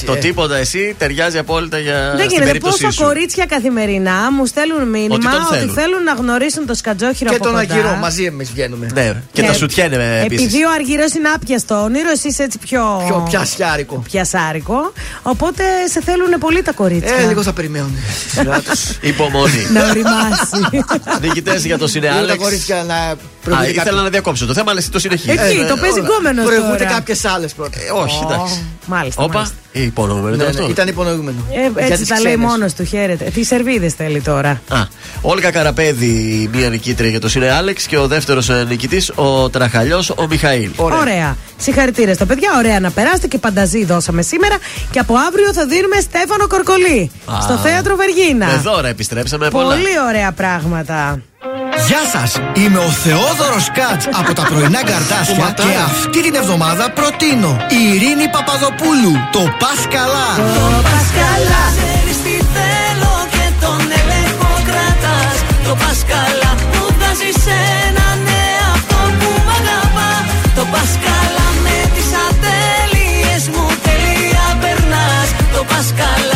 Το 0.06 0.16
τίποτα 0.16 0.56
εσύ 0.58 0.96
ταιριάζει 0.98 1.38
απόλυτα 1.38 1.78
για 1.80 2.00
Δεν 2.10 2.18
στην 2.18 2.30
γίνεται. 2.30 2.46
περίπτωσή 2.46 2.84
Πόσα 2.84 2.92
σου. 2.98 3.04
κορίτσια 3.04 3.46
καθημερινά 3.46 4.32
μου 4.32 4.46
στέλνουν 4.46 4.88
μήνυμα 4.90 5.14
Ότι 5.16 5.24
τον 5.26 5.34
ότι 5.42 5.56
θέλουν. 5.58 5.74
θέλουν 5.74 6.04
να 6.04 6.14
γνωρίσουν 6.14 6.66
το 6.66 6.74
σκατζόχυρο 6.74 7.30
Και 7.30 7.36
από 7.36 7.44
τον 7.44 7.54
κοντά. 7.54 7.74
Αργυρό 7.74 7.96
μαζί 7.96 8.24
εμείς 8.24 8.52
βγαίνουμε. 8.52 8.88
Ναι, 8.94 9.14
και 9.32 9.42
Ναι. 9.42 9.48
τα 9.48 9.54
σουτιέν 9.54 9.92
επίσης. 9.94 10.46
Επειδή 10.46 10.64
ο 10.64 10.70
Αργυρό 10.76 11.04
είναι 11.18 11.30
άπιαστο 11.36 11.84
όνειρο, 11.84 12.10
εσύ 12.12 12.28
είσαι 12.28 12.44
έτσι 12.44 12.58
πιο. 12.58 13.04
Πιο 13.08 13.26
πιασιάρικο. 13.30 14.04
πιασάρικο. 14.12 14.94
Οπότε 15.22 15.64
σε 15.92 16.02
θέλουν 16.02 16.30
πολύ 16.40 16.62
τα 16.62 16.72
κορίτσια. 16.74 17.16
Ε, 17.16 17.28
λίγο 17.28 17.44
θα 17.44 17.54
περιμένουν. 17.54 17.96
Υπομονή. 19.28 19.68
να 19.74 19.90
οριμάσει. 19.90 20.86
Νικητέ 21.22 21.52
για 21.52 21.60
το 21.60 21.66
Λίγο 21.68 21.78
τα 21.78 21.88
Σινεάλεξ. 21.88 22.38
κορίτσια 22.44 22.84
να 22.84 23.16
Α, 23.42 23.44
προηγούνται 23.44 23.70
ήθελα 23.70 23.84
κάποιοι- 23.90 24.04
να 24.04 24.10
διακόψω 24.10 24.46
το 24.46 24.54
θέμα, 24.54 24.70
αλλά 24.72 24.80
εσύ 24.80 24.92
το 24.92 25.00
συνεχίζεις. 25.00 25.40
Εκεί, 25.40 25.66
το 25.70 25.76
παίζει 25.78 26.00
γκόμενος 26.00 26.46
Προηγούνται 26.46 26.78
τώρα. 26.78 26.92
κάποιες 26.92 27.26
άλλες 27.26 27.54
πρώτα. 27.54 27.78
Ε, 27.80 27.92
όχι, 28.04 28.20
εντάξει. 28.32 28.64
Μάλιστα. 28.86 29.24
Όπα, 29.24 29.34
μάλιστα. 29.34 29.56
ή 29.72 29.82
υπονοούμενο 29.84 30.28
Ναι, 30.30 30.36
ήταν 30.36 30.54
ναι, 30.54 30.60
αυτό. 30.60 30.70
Ήταν 30.72 30.88
υπονοούμενο. 30.88 31.38
Ε, 31.52 31.60
Για 31.60 31.86
έτσι 31.86 31.98
τις 32.00 32.08
τα 32.08 32.20
λέει 32.20 32.34
ξένες. 32.34 32.50
μόνος 32.50 32.74
του, 32.74 32.84
χαίρεται. 32.84 33.24
Τι 33.34 33.44
σερβίδες 33.44 33.94
θέλει 33.94 34.22
τώρα. 34.22 34.62
Α, 34.70 34.78
Όλγα 35.22 35.52
Καραπέδη, 35.52 36.50
μία 36.54 36.70
νικήτρια 36.70 37.10
για 37.10 37.20
το 37.20 37.30
Σινε 37.30 37.50
Άλεξ 37.52 37.86
και 37.86 37.98
ο 37.98 38.08
δεύτερος 38.08 38.50
νικητής, 38.68 39.12
ο 39.16 39.50
Τραχαλιός, 39.50 40.10
ο 40.10 40.26
Μιχαήλ. 40.30 40.70
Ωραία. 40.76 41.38
Συγχαρητήρια 41.58 42.14
στα 42.14 42.26
παιδιά. 42.26 42.50
Ωραία 42.58 42.80
να 42.80 42.92
περάσετε 42.92 43.28
και 43.28 43.38
πανταζή 43.38 43.86
δώσαμε 43.86 44.22
σήμερα. 44.22 44.56
Και 44.92 45.00
από 45.00 45.14
αύριο 45.28 45.54
θα 45.54 45.66
δίνουμε 45.66 46.00
Στέφανο 46.00 46.48
Κορκολί. 46.48 47.12
Α. 47.26 47.42
στο 47.42 47.56
θέατρο 47.58 47.96
Βεργίνα. 47.96 48.46
Με 48.46 48.62
δώρα 48.64 48.88
επιστρέψαμε 48.88 49.50
πολλά. 49.50 49.68
Πολύ 49.76 50.00
ωραία 50.10 50.32
πράγματα. 50.32 51.22
Γεια 51.88 52.04
σας, 52.14 52.32
είμαι 52.54 52.78
ο 52.78 52.90
Θεόδωρος 53.04 53.72
Κάτς 53.78 54.06
από 54.20 54.34
τα 54.34 54.44
πρωινά 54.44 54.84
καρτάσια 54.84 55.54
και 55.56 55.74
αυτή 55.90 56.22
την 56.26 56.36
εβδομάδα 56.36 56.92
προτείνω 56.98 57.52
η 57.78 57.80
Ειρήνη 57.94 58.28
Παπαδοπούλου, 58.36 59.14
το 59.36 59.44
Πας 59.62 59.82
Καλά. 59.96 60.30
Το 60.58 60.66
πας 60.88 61.08
καλά 61.20 61.64
Ξέρεις 61.78 62.18
τι 62.26 62.36
θέλω 62.54 63.14
και 63.34 63.46
τον 63.64 63.82
έλεγχο 64.00 64.52
κρατάς. 64.70 65.38
Το 65.66 65.74
πας 65.82 66.00
καλά 66.14 66.52
Μου 66.74 66.86
βάζεις 67.00 67.42
έναν 67.86 68.20
εαυτό 68.44 69.02
που 69.20 69.30
μ' 69.46 69.52
αγαπάς. 69.60 70.24
Το 70.58 70.64
πας 70.72 70.92
καλά 71.06 71.48
με 71.64 71.78
τις 71.96 72.10
ατέλειες 72.28 73.44
μου 73.54 73.66
τελεία 73.86 74.46
περνάς. 74.62 75.28
Το 75.54 75.62
πας 75.70 75.88
καλά 76.02 76.31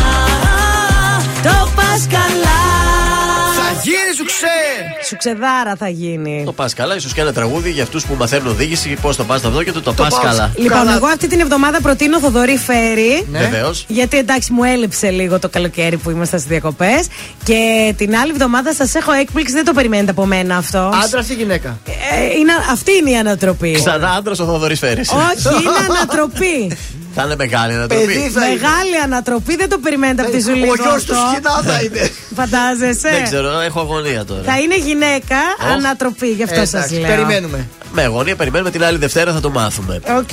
σου 4.36 4.46
ξέ! 4.46 5.08
Σου 5.08 5.18
ξεδάρα 5.18 5.76
θα 5.78 5.90
γίνει. 5.90 6.42
Το 6.46 6.52
πας 6.52 6.74
καλά, 6.74 6.96
ίσως 6.96 7.14
και 7.14 7.22
ένα 7.22 7.34
τραγούδι 7.34 7.72
για 7.72 7.84
αυτούς 7.84 8.06
που 8.06 8.16
μαθαίνουν 8.16 8.48
οδήγηση. 8.48 8.98
Πώς 9.02 9.16
το 9.16 9.24
πας 9.24 9.40
στο 9.40 9.64
και 9.64 9.72
το, 9.72 9.82
το 9.82 9.94
πας 9.94 10.10
πας- 10.14 10.24
καλά. 10.24 10.52
Λοιπόν, 10.56 10.88
εγώ 10.90 11.08
αυτή 11.08 11.28
την 11.28 11.40
εβδομάδα 11.40 11.82
προτείνω 11.82 12.20
Θοδωρή 12.20 12.58
Φέρι. 12.58 13.26
Ναι. 13.32 13.40
Βεβαίως. 13.40 13.86
Γιατί 13.88 14.18
εντάξει, 14.18 14.54
μου 14.54 14.64
έλειψε 14.64 15.10
λίγο 15.10 15.40
το 15.40 15.50
καλοκαίρι 15.50 15.98
που 15.98 16.10
ήμασταν 16.10 16.40
στις 16.40 16.52
διακοπές. 16.52 17.08
Και 17.44 17.94
την 17.98 18.16
άλλη 18.16 18.32
εβδομάδα 18.32 18.74
σας 18.74 18.96
έχω 18.96 19.12
έκπληξη, 19.12 19.54
δεν 19.54 19.66
το 19.66 19.74
περιμένετε 19.74 20.12
από 20.12 20.26
μένα 20.26 20.58
αυτό. 20.58 20.92
Άντρα 21.04 21.26
ή 21.30 21.34
γυναίκα; 21.34 21.80
Ε, 21.86 22.38
είναι, 22.40 22.52
αυτή 22.72 22.92
είναι 22.92 23.10
η 23.10 23.16
ανατροπή. 23.16 23.72
Ξανά 23.72 24.10
άντρας 24.10 24.40
ο 24.40 24.46
Θοδωρής 24.46 24.80
Φέρης. 24.80 25.10
Όχι, 25.12 25.64
είναι 25.64 25.94
ανατροπή. 25.96 26.72
Θα 27.16 27.24
είναι 27.24 27.36
μεγάλη 27.36 27.74
ανατροπή. 27.74 28.06
Παιδί 28.06 28.30
θα 28.30 28.46
είναι. 28.46 28.60
Μεγάλη 28.62 28.98
ανατροπή, 29.04 29.56
δεν 29.56 29.70
το 29.70 29.78
περιμένετε 29.78 30.22
από 30.22 30.32
τη 30.32 30.42
σου 30.44 30.54
λίγο. 30.54 30.72
Ο 30.72 30.76
γιος 30.76 31.04
του 31.04 31.16
αυτό. 31.16 31.32
σκηνά 31.32 31.74
θα 31.74 31.82
είναι. 31.84 32.10
Φαντάζεσαι. 32.36 33.10
Δεν 33.10 33.24
ξέρω, 33.24 33.60
έχω 33.60 33.80
αγωνία 33.80 34.26
τώρα. 34.26 34.42
Θα 34.46 34.60
είναι 34.60 34.78
γυναίκα 34.78 35.38
Οχ. 35.66 35.72
ανατροπή, 35.72 36.28
γι' 36.28 36.44
αυτό 36.44 36.56
σας 36.60 36.74
Εντάξει, 36.74 36.94
λέω. 36.96 37.10
περιμένουμε. 37.10 37.68
Με 37.94 38.04
αγωνία 38.04 38.36
περιμένουμε 38.36 38.72
την 38.72 38.84
άλλη 38.84 38.98
Δευτέρα, 38.98 39.34
θα 39.34 39.40
το 39.40 39.50
μάθουμε. 39.50 40.00
Οκ. 40.18 40.30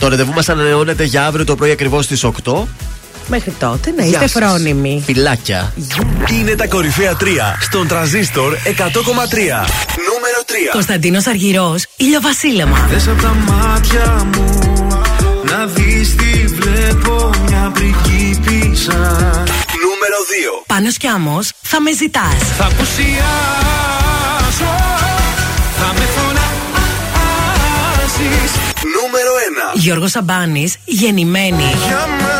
Το 0.00 0.08
ραντεβού 0.08 0.32
μας 0.32 0.48
ανανεώνεται 0.48 1.04
για 1.04 1.26
αύριο 1.26 1.44
το 1.44 1.54
πρωί 1.56 1.70
ακριβώς 1.70 2.04
στις 2.04 2.24
8. 2.24 2.68
Μέχρι 3.28 3.50
τότε 3.58 3.90
να 3.96 4.02
Γεια 4.04 4.22
είστε 4.22 4.28
σας. 4.28 4.32
φρόνιμοι. 4.50 5.02
Φιλάκια. 5.06 5.72
Είναι 6.40 6.54
τα 6.54 6.66
κορυφαία 6.66 7.16
3 7.16 7.56
στον 7.60 7.88
τραζίστορ 7.88 8.56
100,3. 8.64 9.66
Νούμερο 10.08 10.40
3. 10.46 10.70
Κωνσταντίνος 10.72 11.26
Αργυρός, 11.26 11.84
ηλιοβασίλεμα. 11.96 12.86
Δες 12.90 13.08
απ' 13.08 13.20
τα 13.22 13.28
μάτια 13.46 14.26
μου 14.36 14.59
να 15.50 15.66
δεις 15.66 16.14
τι 16.14 16.46
βλέπω 16.46 17.30
μια 17.46 17.70
πριγκίπισσα 17.74 18.98
Νούμερο 19.82 20.18
2. 20.60 20.64
Πάνος 20.66 20.96
κι 20.96 21.06
άμμος, 21.06 21.52
θα 21.62 21.80
με 21.80 21.92
ζητάς. 21.92 22.36
Θα 22.58 22.64
απουσιάσω, 22.64 23.14
θα 25.78 25.92
με 25.92 26.04
φωνάζεις 26.16 26.40
Νούμερο 28.82 29.32
1. 29.74 29.78
Γιώργος 29.80 30.10
Σαμπάνης, 30.10 30.76
γεννημένη. 30.84 31.74
Για 31.86 32.06
μένα 32.06 32.39